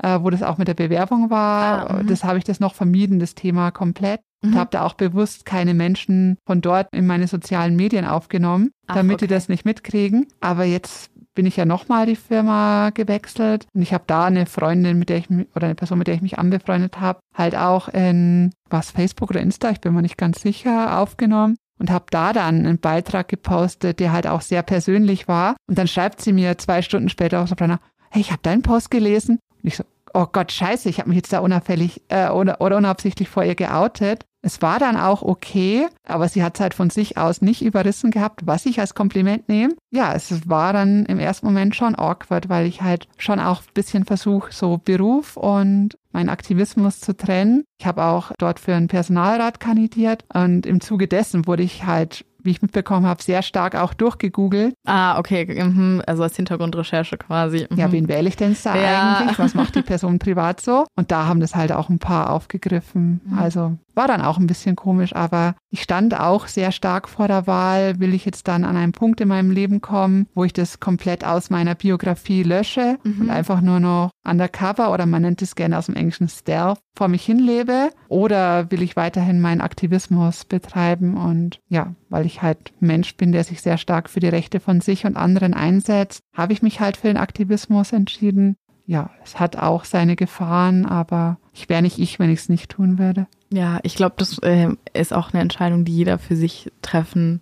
äh, 0.02 0.20
wo 0.22 0.30
das 0.30 0.44
auch 0.44 0.58
mit 0.58 0.68
der 0.68 0.74
Bewerbung 0.74 1.30
war. 1.30 1.90
Ah, 1.90 2.04
das 2.04 2.24
habe 2.24 2.38
ich 2.38 2.44
das 2.44 2.60
noch 2.60 2.74
vermieden, 2.74 3.20
das 3.20 3.36
Thema 3.36 3.72
komplett. 3.72 4.22
Mhm. 4.42 4.50
Und 4.50 4.58
habe 4.58 4.70
da 4.72 4.86
auch 4.86 4.94
bewusst 4.94 5.46
keine 5.46 5.74
Menschen 5.74 6.38
von 6.46 6.62
dort 6.62 6.88
in 6.94 7.06
meine 7.06 7.28
sozialen 7.28 7.76
Medien 7.76 8.06
aufgenommen, 8.06 8.72
Ach, 8.88 8.96
damit 8.96 9.16
okay. 9.16 9.28
die 9.28 9.34
das 9.34 9.50
nicht 9.50 9.66
mitkriegen. 9.66 10.28
Aber 10.40 10.64
jetzt 10.64 11.12
bin 11.36 11.46
ich 11.46 11.58
ja 11.58 11.66
nochmal 11.66 12.06
die 12.06 12.16
Firma 12.16 12.90
gewechselt 12.90 13.68
und 13.74 13.82
ich 13.82 13.94
habe 13.94 14.04
da 14.08 14.26
eine 14.26 14.46
Freundin, 14.46 15.00
mit 15.00 15.10
der 15.10 15.18
ich 15.18 15.30
oder 15.56 15.68
eine 15.68 15.76
Person, 15.76 15.98
mit 15.98 16.08
der 16.08 16.16
ich 16.16 16.22
mich 16.22 16.38
anbefreundet 16.38 17.00
habe, 17.00 17.20
halt 17.34 17.56
auch 17.56 17.88
in 17.88 18.52
was 18.70 18.92
Facebook 18.92 19.30
oder 19.30 19.40
Insta, 19.40 19.70
ich 19.70 19.80
bin 19.80 19.94
mir 19.94 20.02
nicht 20.02 20.18
ganz 20.18 20.42
sicher, 20.42 21.00
aufgenommen 21.00 21.56
und 21.80 21.92
habe 21.92 22.06
da 22.12 22.34
dann 22.34 22.66
einen 22.66 22.80
Beitrag 22.80 23.28
gepostet, 23.30 24.00
der 24.00 24.12
halt 24.12 24.28
auch 24.28 24.42
sehr 24.42 24.64
persönlich 24.64 25.28
war. 25.28 25.56
Und 25.68 25.78
dann 25.78 25.88
schreibt 25.88 26.22
sie 26.22 26.34
mir 26.34 26.58
zwei 26.58 26.82
Stunden 26.82 27.10
später 27.10 27.42
auch 27.42 27.48
so, 27.48 27.56
hey, 27.58 28.22
ich 28.22 28.32
habe 28.32 28.42
deinen 28.44 28.62
Post 28.62 28.92
gelesen. 28.92 29.40
Und 29.62 29.68
ich 29.68 29.78
so, 29.78 29.84
oh 30.14 30.28
Gott, 30.32 30.52
scheiße, 30.52 30.90
ich 30.90 31.00
habe 31.00 31.10
mich 31.10 31.18
jetzt 31.18 31.34
da 31.34 31.40
unauffällig 31.40 32.02
äh, 32.10 32.30
oder, 32.30 32.62
oder 32.62 32.78
unabsichtlich 32.78 33.30
vor 33.30 33.44
ihr 33.44 33.56
geoutet. 33.56 34.26
Es 34.42 34.62
war 34.62 34.80
dann 34.80 34.96
auch 34.96 35.22
okay, 35.22 35.88
aber 36.08 36.30
sie 36.30 36.44
hat 36.44 36.56
es 36.56 36.62
halt 36.62 36.74
von 36.74 36.90
sich 36.90 37.18
aus 37.18 37.42
nicht 37.42 37.62
überrissen 37.62 38.10
gehabt, 38.10 38.48
was 38.48 38.66
ich 38.66 38.80
als 38.80 38.96
Kompliment 38.96 39.50
nehme. 39.50 39.76
Ja, 39.92 40.14
es 40.14 40.48
war 40.48 40.72
dann 40.72 41.06
im 41.08 41.20
ersten 41.20 41.46
Moment 41.46 41.76
schon 41.76 41.96
awkward, 41.96 42.48
weil 42.48 42.66
ich 42.66 42.82
halt 42.82 43.10
schon 43.18 43.42
auch 43.42 43.62
ein 43.62 43.74
bisschen 43.74 44.06
versuche, 44.06 44.54
so 44.54 44.78
Beruf 44.78 45.36
und 45.36 45.98
meinen 46.14 46.30
Aktivismus 46.30 47.02
zu 47.02 47.18
trennen. 47.18 47.66
Ich 47.80 47.86
habe 47.86 48.04
auch 48.06 48.32
dort 48.38 48.62
für 48.62 48.74
einen 48.74 48.88
Personalrat 48.88 49.60
kandidiert 49.60 50.24
und 50.34 50.66
im 50.66 50.80
Zuge 50.80 51.10
dessen 51.10 51.46
wurde 51.46 51.64
ich 51.64 51.86
halt 51.86 52.26
wie 52.44 52.52
ich 52.52 52.62
mitbekommen 52.62 53.06
habe, 53.06 53.22
sehr 53.22 53.42
stark 53.42 53.76
auch 53.76 53.94
durchgegoogelt. 53.94 54.74
Ah, 54.86 55.20
okay, 55.20 55.64
mhm. 55.64 56.02
also 56.06 56.24
als 56.24 56.36
Hintergrundrecherche 56.36 57.18
quasi. 57.18 57.68
Mhm. 57.70 57.78
Ja, 57.78 57.92
wen 57.92 58.08
wähle 58.08 58.30
ich 58.30 58.38
denn 58.38 58.56
da 58.64 58.76
ja. 58.76 59.18
eigentlich? 59.18 59.40
Was 59.40 59.54
macht 59.54 59.76
die 59.76 59.82
Person 59.82 60.20
privat 60.20 60.62
so? 60.62 60.86
Und 60.96 61.12
da 61.12 61.26
haben 61.26 61.40
das 61.40 61.56
halt 61.56 61.72
auch 61.72 61.90
ein 61.90 62.00
paar 62.00 62.30
aufgegriffen. 62.32 63.22
Mhm. 63.26 63.40
Also 63.40 63.78
war 64.00 64.08
dann 64.08 64.22
auch 64.22 64.38
ein 64.38 64.48
bisschen 64.48 64.78
komisch, 64.78 65.14
aber 65.14 65.56
ich 65.72 65.82
stand 65.82 66.18
auch 66.18 66.48
sehr 66.48 66.72
stark 66.72 67.10
vor 67.10 67.28
der 67.28 67.48
Wahl, 67.48 68.00
will 68.00 68.14
ich 68.14 68.24
jetzt 68.24 68.48
dann 68.48 68.64
an 68.64 68.78
einen 68.78 68.94
Punkt 68.94 69.20
in 69.20 69.28
meinem 69.28 69.52
Leben 69.52 69.82
kommen, 69.82 70.26
wo 70.34 70.46
ich 70.46 70.54
das 70.54 70.80
komplett 70.80 71.26
aus 71.26 71.50
meiner 71.50 71.76
Biografie 71.76 72.44
lösche 72.44 72.98
mhm. 73.04 73.24
und 73.24 73.30
einfach 73.30 73.60
nur 73.60 73.82
noch 73.82 74.12
undercover 74.26 74.94
oder 74.94 75.06
man 75.06 75.24
nennt 75.24 75.42
es 75.42 75.54
gerne 75.54 75.78
aus 75.78 75.88
dem 75.88 75.98
Englischen 75.98 76.30
Stealth 76.30 76.80
vor 76.96 77.10
mich 77.10 77.26
hinlebe 77.26 77.90
oder 78.08 78.72
will 78.72 78.82
ich 78.84 78.96
weiterhin 78.96 79.42
meinen 79.42 79.60
Aktivismus 79.60 80.46
betreiben 80.46 81.18
und 81.18 81.60
ja, 81.68 81.94
weil 82.08 82.26
ich 82.26 82.42
halt 82.42 82.72
Mensch 82.80 83.18
bin, 83.18 83.34
der 83.34 83.44
sich 83.44 83.62
sehr 83.62 83.78
stark 83.78 84.10
für 84.10 84.22
die 84.22 84.30
Rechte 84.30 84.62
von 84.62 84.80
sich 84.80 85.06
und 85.06 85.18
anderen 85.18 85.54
einsetzt, 85.54 86.22
habe 86.34 86.54
ich 86.54 86.62
mich 86.62 86.80
halt 86.80 86.96
für 86.96 87.08
den 87.08 87.18
Aktivismus 87.18 87.92
entschieden. 87.92 88.56
Ja, 88.90 89.12
es 89.24 89.40
hat 89.40 89.56
auch 89.56 89.86
seine 89.86 90.16
Gefahren, 90.16 90.88
aber 90.88 91.38
ich 91.54 91.70
wäre 91.70 91.84
nicht 91.84 92.00
ich, 92.00 92.18
wenn 92.18 92.32
ich 92.32 92.40
es 92.40 92.50
nicht 92.50 92.72
tun 92.72 92.98
würde. 92.98 93.28
Ja, 93.54 93.80
ich 93.84 93.94
glaube, 93.94 94.16
das 94.18 94.40
äh, 94.40 94.70
ist 94.94 95.14
auch 95.14 95.32
eine 95.32 95.44
Entscheidung, 95.44 95.86
die 95.86 95.96
jeder 95.96 96.18
für 96.18 96.36
sich 96.36 96.72
treffen 96.82 97.42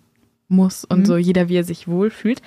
muss 0.49 0.83
und 0.83 0.99
mhm. 0.99 1.05
so 1.05 1.15
jeder, 1.15 1.47
wie 1.47 1.55
er 1.55 1.63
sich 1.63 1.87
wohlfühlt. 1.87 2.41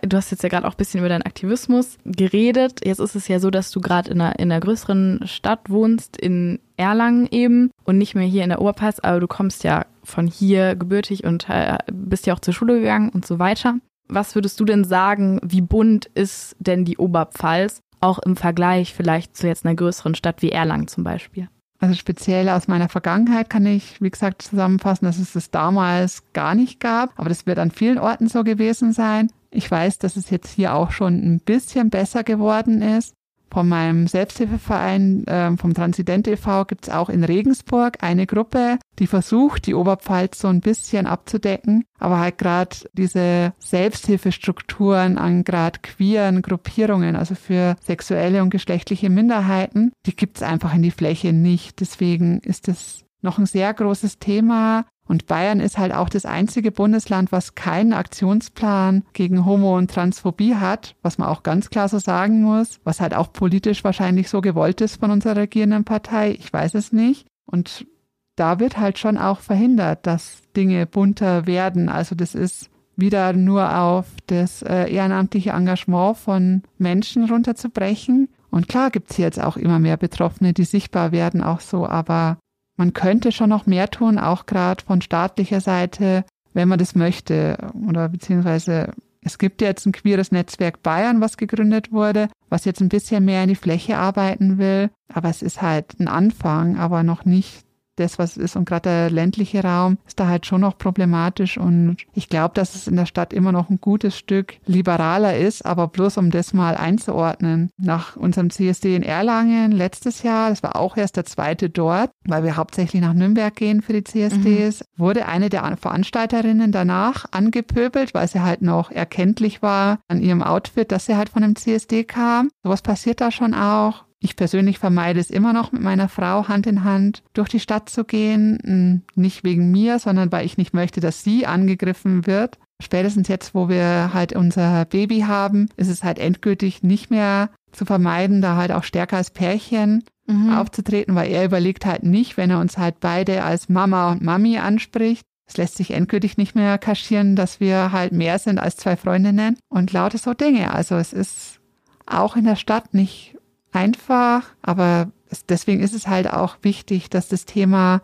Du 0.00 0.16
hast 0.16 0.30
jetzt 0.30 0.42
ja 0.42 0.48
gerade 0.48 0.66
auch 0.66 0.72
ein 0.72 0.78
bisschen 0.78 1.00
über 1.00 1.10
deinen 1.10 1.26
Aktivismus 1.26 1.98
geredet. 2.06 2.80
Jetzt 2.82 2.98
ist 2.98 3.14
es 3.14 3.28
ja 3.28 3.40
so, 3.40 3.50
dass 3.50 3.70
du 3.72 3.82
gerade 3.82 4.10
in 4.10 4.22
einer, 4.22 4.38
in 4.38 4.50
einer 4.50 4.60
größeren 4.60 5.26
Stadt 5.26 5.68
wohnst, 5.68 6.16
in 6.16 6.58
Erlangen 6.78 7.28
eben 7.30 7.70
und 7.84 7.98
nicht 7.98 8.14
mehr 8.14 8.26
hier 8.26 8.42
in 8.42 8.48
der 8.48 8.62
Oberpfalz, 8.62 9.00
aber 9.00 9.20
du 9.20 9.26
kommst 9.26 9.64
ja 9.64 9.84
von 10.02 10.26
hier 10.26 10.76
gebürtig 10.76 11.24
und 11.24 11.46
äh, 11.50 11.76
bist 11.92 12.26
ja 12.26 12.32
auch 12.32 12.40
zur 12.40 12.54
Schule 12.54 12.78
gegangen 12.78 13.10
und 13.10 13.26
so 13.26 13.38
weiter. 13.38 13.74
Was 14.08 14.34
würdest 14.34 14.60
du 14.60 14.64
denn 14.64 14.84
sagen, 14.84 15.40
wie 15.42 15.60
bunt 15.60 16.06
ist 16.06 16.56
denn 16.58 16.84
die 16.84 16.96
Oberpfalz, 16.96 17.80
auch 18.06 18.18
im 18.18 18.36
Vergleich 18.36 18.94
vielleicht 18.94 19.36
zu 19.36 19.46
jetzt 19.46 19.66
einer 19.66 19.74
größeren 19.74 20.14
Stadt 20.14 20.42
wie 20.42 20.52
Erlangen 20.52 20.88
zum 20.88 21.04
Beispiel? 21.04 21.48
Also 21.78 21.94
speziell 21.94 22.48
aus 22.48 22.68
meiner 22.68 22.88
Vergangenheit 22.88 23.50
kann 23.50 23.66
ich, 23.66 24.00
wie 24.00 24.10
gesagt, 24.10 24.42
zusammenfassen, 24.42 25.04
dass 25.04 25.18
es 25.18 25.34
das 25.34 25.50
damals 25.50 26.22
gar 26.32 26.54
nicht 26.54 26.80
gab. 26.80 27.18
Aber 27.18 27.28
das 27.28 27.46
wird 27.46 27.58
an 27.58 27.70
vielen 27.70 27.98
Orten 27.98 28.28
so 28.28 28.44
gewesen 28.44 28.92
sein. 28.92 29.30
Ich 29.50 29.70
weiß, 29.70 29.98
dass 29.98 30.16
es 30.16 30.30
jetzt 30.30 30.54
hier 30.54 30.74
auch 30.74 30.90
schon 30.90 31.14
ein 31.14 31.40
bisschen 31.40 31.90
besser 31.90 32.24
geworden 32.24 32.80
ist 32.80 33.14
von 33.50 33.68
meinem 33.68 34.06
Selbsthilfeverein, 34.06 35.26
äh, 35.26 35.56
vom 35.56 35.74
Transident 35.74 36.28
e.V. 36.28 36.64
gibt 36.64 36.86
es 36.86 36.92
auch 36.92 37.08
in 37.08 37.24
Regensburg 37.24 38.02
eine 38.02 38.26
Gruppe, 38.26 38.78
die 38.98 39.06
versucht, 39.06 39.66
die 39.66 39.74
Oberpfalz 39.74 40.40
so 40.40 40.48
ein 40.48 40.60
bisschen 40.60 41.06
abzudecken, 41.06 41.84
aber 41.98 42.18
halt 42.18 42.38
gerade 42.38 42.76
diese 42.92 43.52
Selbsthilfestrukturen 43.58 45.18
an 45.18 45.44
gerade 45.44 45.78
queeren 45.80 46.42
Gruppierungen, 46.42 47.16
also 47.16 47.34
für 47.34 47.76
sexuelle 47.80 48.42
und 48.42 48.50
geschlechtliche 48.50 49.10
Minderheiten, 49.10 49.92
die 50.06 50.16
gibt 50.16 50.38
es 50.38 50.42
einfach 50.42 50.74
in 50.74 50.82
die 50.82 50.90
Fläche 50.90 51.32
nicht. 51.32 51.80
Deswegen 51.80 52.40
ist 52.40 52.68
es 52.68 53.04
noch 53.22 53.38
ein 53.38 53.46
sehr 53.46 53.72
großes 53.72 54.18
Thema. 54.18 54.86
Und 55.08 55.26
Bayern 55.26 55.60
ist 55.60 55.78
halt 55.78 55.94
auch 55.94 56.08
das 56.08 56.24
einzige 56.24 56.72
Bundesland, 56.72 57.30
was 57.30 57.54
keinen 57.54 57.92
Aktionsplan 57.92 59.04
gegen 59.12 59.44
Homo- 59.44 59.76
und 59.76 59.90
Transphobie 59.90 60.56
hat, 60.56 60.96
was 61.02 61.18
man 61.18 61.28
auch 61.28 61.42
ganz 61.42 61.70
klar 61.70 61.88
so 61.88 61.98
sagen 61.98 62.42
muss, 62.42 62.80
was 62.84 63.00
halt 63.00 63.14
auch 63.14 63.32
politisch 63.32 63.84
wahrscheinlich 63.84 64.28
so 64.28 64.40
gewollt 64.40 64.80
ist 64.80 64.98
von 64.98 65.10
unserer 65.10 65.36
regierenden 65.36 65.84
Partei. 65.84 66.32
Ich 66.32 66.52
weiß 66.52 66.74
es 66.74 66.92
nicht. 66.92 67.26
Und 67.44 67.86
da 68.34 68.58
wird 68.58 68.78
halt 68.78 68.98
schon 68.98 69.16
auch 69.16 69.40
verhindert, 69.40 70.06
dass 70.06 70.42
Dinge 70.56 70.86
bunter 70.86 71.46
werden. 71.46 71.88
Also 71.88 72.14
das 72.14 72.34
ist 72.34 72.70
wieder 72.96 73.32
nur 73.32 73.78
auf 73.78 74.06
das 74.26 74.62
äh, 74.62 74.92
ehrenamtliche 74.92 75.50
Engagement 75.50 76.16
von 76.16 76.62
Menschen 76.78 77.28
runterzubrechen. 77.28 78.28
Und 78.50 78.68
klar 78.68 78.90
gibt's 78.90 79.16
hier 79.16 79.26
jetzt 79.26 79.40
auch 79.40 79.56
immer 79.56 79.78
mehr 79.78 79.96
Betroffene, 79.96 80.52
die 80.52 80.64
sichtbar 80.64 81.12
werden, 81.12 81.42
auch 81.42 81.60
so, 81.60 81.86
aber 81.86 82.38
man 82.76 82.92
könnte 82.92 83.32
schon 83.32 83.50
noch 83.50 83.66
mehr 83.66 83.90
tun, 83.90 84.18
auch 84.18 84.46
gerade 84.46 84.84
von 84.84 85.00
staatlicher 85.00 85.60
Seite, 85.60 86.24
wenn 86.52 86.68
man 86.68 86.78
das 86.78 86.94
möchte. 86.94 87.56
Oder 87.88 88.08
beziehungsweise 88.08 88.92
es 89.22 89.38
gibt 89.38 89.60
jetzt 89.60 89.86
ein 89.86 89.92
queeres 89.92 90.30
Netzwerk 90.30 90.82
Bayern, 90.82 91.20
was 91.20 91.36
gegründet 91.36 91.90
wurde, 91.90 92.28
was 92.48 92.64
jetzt 92.64 92.80
ein 92.80 92.88
bisschen 92.88 93.24
mehr 93.24 93.42
in 93.42 93.48
die 93.48 93.56
Fläche 93.56 93.98
arbeiten 93.98 94.58
will. 94.58 94.90
Aber 95.12 95.28
es 95.28 95.42
ist 95.42 95.62
halt 95.62 95.98
ein 95.98 96.08
Anfang, 96.08 96.76
aber 96.76 97.02
noch 97.02 97.24
nicht 97.24 97.65
das, 97.96 98.18
was 98.18 98.36
ist. 98.36 98.56
Und 98.56 98.66
gerade 98.66 98.88
der 98.88 99.10
ländliche 99.10 99.62
Raum 99.62 99.98
ist 100.06 100.20
da 100.20 100.28
halt 100.28 100.46
schon 100.46 100.60
noch 100.60 100.78
problematisch. 100.78 101.58
Und 101.58 101.96
ich 102.14 102.28
glaube, 102.28 102.54
dass 102.54 102.74
es 102.74 102.86
in 102.86 102.96
der 102.96 103.06
Stadt 103.06 103.32
immer 103.32 103.52
noch 103.52 103.70
ein 103.70 103.80
gutes 103.80 104.16
Stück 104.16 104.58
liberaler 104.66 105.36
ist. 105.36 105.64
Aber 105.64 105.88
bloß 105.88 106.18
um 106.18 106.30
das 106.30 106.52
mal 106.52 106.76
einzuordnen. 106.76 107.70
Nach 107.78 108.16
unserem 108.16 108.50
CSD 108.50 108.96
in 108.96 109.02
Erlangen 109.02 109.72
letztes 109.72 110.22
Jahr, 110.22 110.50
das 110.50 110.62
war 110.62 110.76
auch 110.76 110.96
erst 110.96 111.16
der 111.16 111.24
zweite 111.24 111.70
dort, 111.70 112.10
weil 112.24 112.44
wir 112.44 112.56
hauptsächlich 112.56 113.02
nach 113.02 113.14
Nürnberg 113.14 113.54
gehen 113.54 113.82
für 113.82 113.92
die 113.92 114.04
CSDs, 114.04 114.80
mhm. 114.80 114.84
wurde 114.96 115.26
eine 115.26 115.48
der 115.48 115.76
Veranstalterinnen 115.76 116.72
danach 116.72 117.26
angepöbelt, 117.30 118.14
weil 118.14 118.28
sie 118.28 118.42
halt 118.42 118.62
noch 118.62 118.90
erkenntlich 118.90 119.62
war 119.62 119.98
an 120.08 120.22
ihrem 120.22 120.42
Outfit, 120.42 120.92
dass 120.92 121.06
sie 121.06 121.16
halt 121.16 121.28
von 121.28 121.42
einem 121.42 121.56
CSD 121.56 122.04
kam. 122.04 122.50
Sowas 122.62 122.82
passiert 122.82 123.20
da 123.20 123.30
schon 123.30 123.54
auch. 123.54 124.05
Ich 124.26 124.34
persönlich 124.34 124.80
vermeide 124.80 125.20
es 125.20 125.30
immer 125.30 125.52
noch, 125.52 125.70
mit 125.70 125.82
meiner 125.82 126.08
Frau 126.08 126.48
Hand 126.48 126.66
in 126.66 126.82
Hand 126.82 127.22
durch 127.32 127.48
die 127.48 127.60
Stadt 127.60 127.88
zu 127.88 128.02
gehen. 128.02 128.58
Hm, 128.64 129.02
nicht 129.14 129.44
wegen 129.44 129.70
mir, 129.70 130.00
sondern 130.00 130.32
weil 130.32 130.44
ich 130.44 130.58
nicht 130.58 130.74
möchte, 130.74 130.98
dass 131.00 131.22
sie 131.22 131.46
angegriffen 131.46 132.26
wird. 132.26 132.58
Spätestens 132.82 133.28
jetzt, 133.28 133.54
wo 133.54 133.68
wir 133.68 134.10
halt 134.12 134.32
unser 134.32 134.84
Baby 134.86 135.20
haben, 135.20 135.68
ist 135.76 135.88
es 135.88 136.02
halt 136.02 136.18
endgültig 136.18 136.82
nicht 136.82 137.08
mehr 137.08 137.50
zu 137.70 137.84
vermeiden, 137.84 138.42
da 138.42 138.56
halt 138.56 138.72
auch 138.72 138.82
stärker 138.82 139.16
als 139.16 139.30
Pärchen 139.30 140.02
mhm. 140.26 140.54
aufzutreten, 140.54 141.14
weil 141.14 141.30
er 141.30 141.44
überlegt 141.44 141.86
halt 141.86 142.02
nicht, 142.02 142.36
wenn 142.36 142.50
er 142.50 142.58
uns 142.58 142.78
halt 142.78 142.98
beide 142.98 143.44
als 143.44 143.68
Mama 143.68 144.10
und 144.10 144.22
Mami 144.22 144.58
anspricht. 144.58 145.22
Es 145.46 145.56
lässt 145.56 145.76
sich 145.76 145.92
endgültig 145.92 146.36
nicht 146.36 146.56
mehr 146.56 146.78
kaschieren, 146.78 147.36
dass 147.36 147.60
wir 147.60 147.92
halt 147.92 148.10
mehr 148.10 148.40
sind 148.40 148.58
als 148.58 148.74
zwei 148.74 148.96
Freundinnen 148.96 149.56
und 149.68 149.92
lauter 149.92 150.18
so 150.18 150.34
Dinge. 150.34 150.74
Also 150.74 150.96
es 150.96 151.12
ist 151.12 151.60
auch 152.06 152.34
in 152.34 152.44
der 152.44 152.56
Stadt 152.56 152.92
nicht 152.92 153.35
einfach, 153.76 154.44
aber 154.62 155.12
es, 155.30 155.46
deswegen 155.46 155.82
ist 155.82 155.94
es 155.94 156.06
halt 156.06 156.32
auch 156.32 156.56
wichtig, 156.62 157.10
dass 157.10 157.28
das 157.28 157.44
Thema 157.44 158.00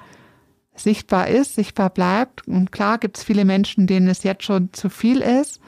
sichtbar 0.74 1.28
ist, 1.28 1.55
sichtbar 1.55 1.90
bleibt. 1.90 2.47
Und 2.47 2.73
klar 2.73 2.99
gibt 2.99 3.19
es 3.19 3.24
viele 3.24 3.44
Menschen, 3.44 3.86
denen 3.86 4.09
es 4.09 4.23
jetzt 4.23 4.44
schon 4.44 4.73
zu 4.73 4.89
viel 4.90 5.20
ist. 5.20 5.61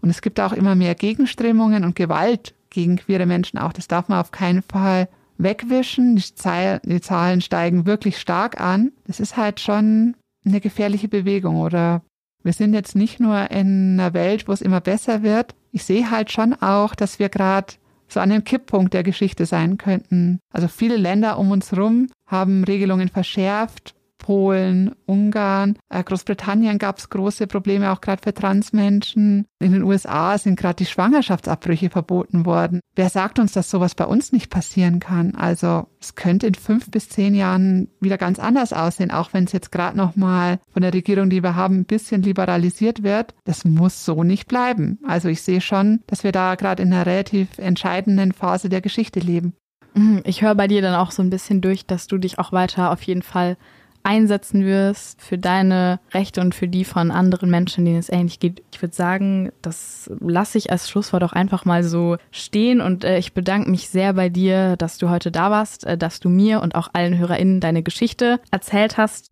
Und 0.00 0.10
es 0.10 0.22
gibt 0.22 0.40
auch 0.40 0.52
immer 0.52 0.74
mehr 0.74 0.94
Gegenströmungen 0.94 1.84
und 1.84 1.94
Gewalt 1.94 2.54
gegen 2.70 2.96
queere 2.96 3.26
Menschen 3.26 3.58
auch. 3.58 3.72
Das 3.72 3.88
darf 3.88 4.08
man 4.08 4.20
auf 4.20 4.30
keinen 4.30 4.62
Fall 4.62 5.08
wegwischen. 5.36 6.16
Die 6.16 7.00
Zahlen 7.00 7.40
steigen 7.40 7.86
wirklich 7.86 8.18
stark 8.18 8.60
an. 8.60 8.92
Das 9.06 9.20
ist 9.20 9.36
halt 9.36 9.60
schon 9.60 10.16
eine 10.44 10.60
gefährliche 10.60 11.08
Bewegung 11.08 11.56
oder 11.56 12.02
wir 12.42 12.54
sind 12.54 12.72
jetzt 12.72 12.96
nicht 12.96 13.20
nur 13.20 13.50
in 13.50 14.00
einer 14.00 14.14
Welt, 14.14 14.48
wo 14.48 14.52
es 14.52 14.62
immer 14.62 14.80
besser 14.80 15.22
wird. 15.22 15.54
Ich 15.72 15.84
sehe 15.84 16.10
halt 16.10 16.32
schon 16.32 16.54
auch, 16.54 16.94
dass 16.94 17.18
wir 17.18 17.28
gerade 17.28 17.74
so 18.12 18.20
an 18.20 18.30
dem 18.30 18.44
Kipppunkt 18.44 18.94
der 18.94 19.02
Geschichte 19.02 19.46
sein 19.46 19.78
könnten. 19.78 20.40
Also 20.52 20.68
viele 20.68 20.96
Länder 20.96 21.38
um 21.38 21.50
uns 21.50 21.72
herum 21.72 22.08
haben 22.26 22.64
Regelungen 22.64 23.08
verschärft 23.08 23.94
Polen, 24.20 24.94
Ungarn, 25.06 25.76
äh, 25.88 26.04
Großbritannien 26.04 26.78
gab 26.78 26.98
es 26.98 27.10
große 27.10 27.48
Probleme, 27.48 27.90
auch 27.90 28.00
gerade 28.00 28.22
für 28.22 28.32
Transmenschen. 28.32 29.46
In 29.58 29.72
den 29.72 29.82
USA 29.82 30.38
sind 30.38 30.58
gerade 30.58 30.76
die 30.76 30.86
Schwangerschaftsabbrüche 30.86 31.90
verboten 31.90 32.46
worden. 32.46 32.80
Wer 32.94 33.08
sagt 33.08 33.38
uns, 33.38 33.52
dass 33.52 33.70
sowas 33.70 33.96
bei 33.96 34.04
uns 34.04 34.30
nicht 34.30 34.50
passieren 34.50 35.00
kann? 35.00 35.34
Also 35.34 35.88
es 36.00 36.14
könnte 36.14 36.46
in 36.46 36.54
fünf 36.54 36.90
bis 36.90 37.08
zehn 37.08 37.34
Jahren 37.34 37.88
wieder 38.00 38.18
ganz 38.18 38.38
anders 38.38 38.72
aussehen, 38.72 39.10
auch 39.10 39.32
wenn 39.32 39.44
es 39.44 39.52
jetzt 39.52 39.72
gerade 39.72 39.96
nochmal 39.96 40.60
von 40.72 40.82
der 40.82 40.94
Regierung, 40.94 41.30
die 41.30 41.42
wir 41.42 41.56
haben, 41.56 41.80
ein 41.80 41.84
bisschen 41.86 42.22
liberalisiert 42.22 43.02
wird. 43.02 43.34
Das 43.44 43.64
muss 43.64 44.04
so 44.04 44.22
nicht 44.22 44.46
bleiben. 44.46 44.98
Also 45.06 45.28
ich 45.28 45.42
sehe 45.42 45.60
schon, 45.60 46.00
dass 46.06 46.24
wir 46.24 46.32
da 46.32 46.54
gerade 46.54 46.82
in 46.82 46.92
einer 46.92 47.06
relativ 47.06 47.58
entscheidenden 47.58 48.32
Phase 48.32 48.68
der 48.68 48.82
Geschichte 48.82 49.18
leben. 49.18 49.54
Mhm, 49.94 50.20
ich 50.24 50.42
höre 50.42 50.54
bei 50.54 50.68
dir 50.68 50.82
dann 50.82 50.94
auch 50.94 51.10
so 51.10 51.22
ein 51.22 51.30
bisschen 51.30 51.60
durch, 51.60 51.86
dass 51.86 52.06
du 52.06 52.18
dich 52.18 52.38
auch 52.38 52.52
weiter 52.52 52.92
auf 52.92 53.02
jeden 53.02 53.22
Fall 53.22 53.56
einsetzen 54.02 54.64
wirst 54.64 55.20
für 55.20 55.38
deine 55.38 56.00
Rechte 56.12 56.40
und 56.40 56.54
für 56.54 56.68
die 56.68 56.84
von 56.84 57.10
anderen 57.10 57.50
Menschen, 57.50 57.84
denen 57.84 57.98
es 57.98 58.08
ähnlich 58.08 58.40
geht. 58.40 58.62
Ich 58.72 58.80
würde 58.80 58.94
sagen, 58.94 59.52
das 59.62 60.10
lasse 60.20 60.58
ich 60.58 60.70
als 60.70 60.88
Schlusswort 60.88 61.22
auch 61.24 61.32
einfach 61.32 61.64
mal 61.64 61.82
so 61.82 62.16
stehen 62.30 62.80
und 62.80 63.04
äh, 63.04 63.18
ich 63.18 63.34
bedanke 63.34 63.70
mich 63.70 63.88
sehr 63.88 64.14
bei 64.14 64.28
dir, 64.28 64.76
dass 64.76 64.98
du 64.98 65.10
heute 65.10 65.30
da 65.30 65.50
warst, 65.50 65.84
äh, 65.84 65.98
dass 65.98 66.20
du 66.20 66.28
mir 66.28 66.62
und 66.62 66.74
auch 66.74 66.88
allen 66.92 67.18
HörerInnen 67.18 67.60
deine 67.60 67.82
Geschichte 67.82 68.40
erzählt 68.50 68.96
hast. 68.96 69.30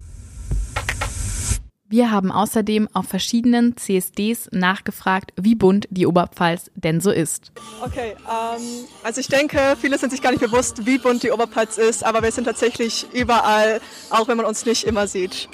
Wir 1.90 2.10
haben 2.10 2.30
außerdem 2.30 2.86
auf 2.92 3.06
verschiedenen 3.06 3.78
CSDs 3.78 4.50
nachgefragt, 4.52 5.32
wie 5.40 5.54
bunt 5.54 5.88
die 5.90 6.06
Oberpfalz 6.06 6.70
denn 6.74 7.00
so 7.00 7.10
ist. 7.10 7.50
Okay, 7.82 8.14
ähm, 8.26 8.84
also 9.02 9.22
ich 9.22 9.28
denke, 9.28 9.74
viele 9.80 9.96
sind 9.96 10.10
sich 10.10 10.20
gar 10.20 10.32
nicht 10.32 10.42
bewusst, 10.42 10.84
wie 10.84 10.98
bunt 10.98 11.22
die 11.22 11.30
Oberpfalz 11.30 11.78
ist, 11.78 12.04
aber 12.04 12.22
wir 12.22 12.30
sind 12.30 12.44
tatsächlich 12.44 13.06
überall, 13.14 13.80
auch 14.10 14.28
wenn 14.28 14.36
man 14.36 14.44
uns 14.44 14.66
nicht 14.66 14.84
immer 14.84 15.06
sieht. 15.06 15.48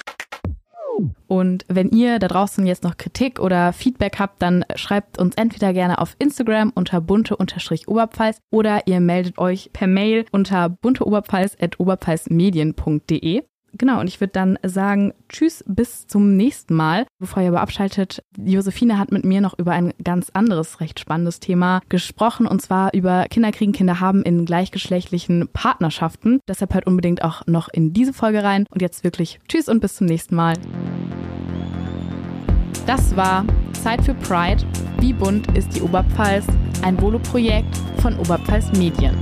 Und 1.29 1.65
wenn 1.69 1.91
ihr 1.91 2.19
da 2.19 2.27
draußen 2.27 2.67
jetzt 2.67 2.83
noch 2.83 2.97
Kritik 2.97 3.39
oder 3.39 3.73
Feedback 3.73 4.19
habt, 4.19 4.43
dann 4.43 4.65
schreibt 4.75 5.19
uns 5.19 5.37
entweder 5.37 5.73
gerne 5.73 5.99
auf 5.99 6.17
Instagram 6.19 6.73
unter 6.75 7.01
bunte-oberpfalz 7.01 8.39
oder 8.51 8.89
ihr 8.89 8.99
meldet 8.99 9.39
euch 9.39 9.71
per 9.73 9.87
Mail 9.87 10.27
unter 10.33 10.69
bunteoberpfalz.oberpfalzmedien.de 10.69 13.45
genau, 13.77 14.01
und 14.01 14.07
ich 14.07 14.21
würde 14.21 14.33
dann 14.33 14.59
sagen, 14.63 15.13
tschüss, 15.29 15.65
bis 15.67 16.07
zum 16.07 16.37
nächsten 16.37 16.75
Mal. 16.75 17.07
Bevor 17.19 17.43
ihr 17.43 17.49
aber 17.49 17.61
abschaltet, 17.61 18.23
Josephine 18.37 18.99
hat 18.99 19.13
mit 19.13 19.25
mir 19.25 19.41
noch 19.41 19.59
über 19.59 19.73
ein 19.73 19.93
ganz 20.03 20.31
anderes, 20.31 20.81
recht 20.81 21.01
spannendes 21.01 21.41
Thema 21.41 21.81
gesprochen, 21.89 22.47
und 22.47 22.63
zwar 22.63 22.93
über 22.95 23.27
Kinderkriegen, 23.29 23.73
Kinder 23.73 24.01
haben 24.01 24.23
in 24.23 24.45
gleichgeschlechtlichen 24.45 25.49
Partnerschaften. 25.53 26.41
Deshalb 26.49 26.75
hört 26.75 26.87
unbedingt 26.87 27.23
auch 27.23 27.47
noch 27.47 27.69
in 27.69 27.93
diese 27.93 28.13
Folge 28.13 28.43
rein. 28.43 28.67
Und 28.71 28.83
jetzt 28.83 29.05
wirklich 29.05 29.41
tschüss 29.49 29.69
und 29.69 29.81
bis 29.81 29.97
zum 29.97 30.07
nächsten 30.07 30.35
Mal. 30.35 30.55
Das 32.87 33.17
war 33.17 33.47
Zeit 33.73 34.05
für 34.05 34.15
Pride. 34.15 34.63
Wie 34.99 35.13
bunt 35.13 35.57
ist 35.57 35.75
die 35.75 35.83
Oberpfalz? 35.83 36.45
Ein 36.83 37.01
Volo-Projekt 37.01 37.77
von 38.01 38.19
Oberpfalz 38.19 38.73
Medien. 38.73 39.17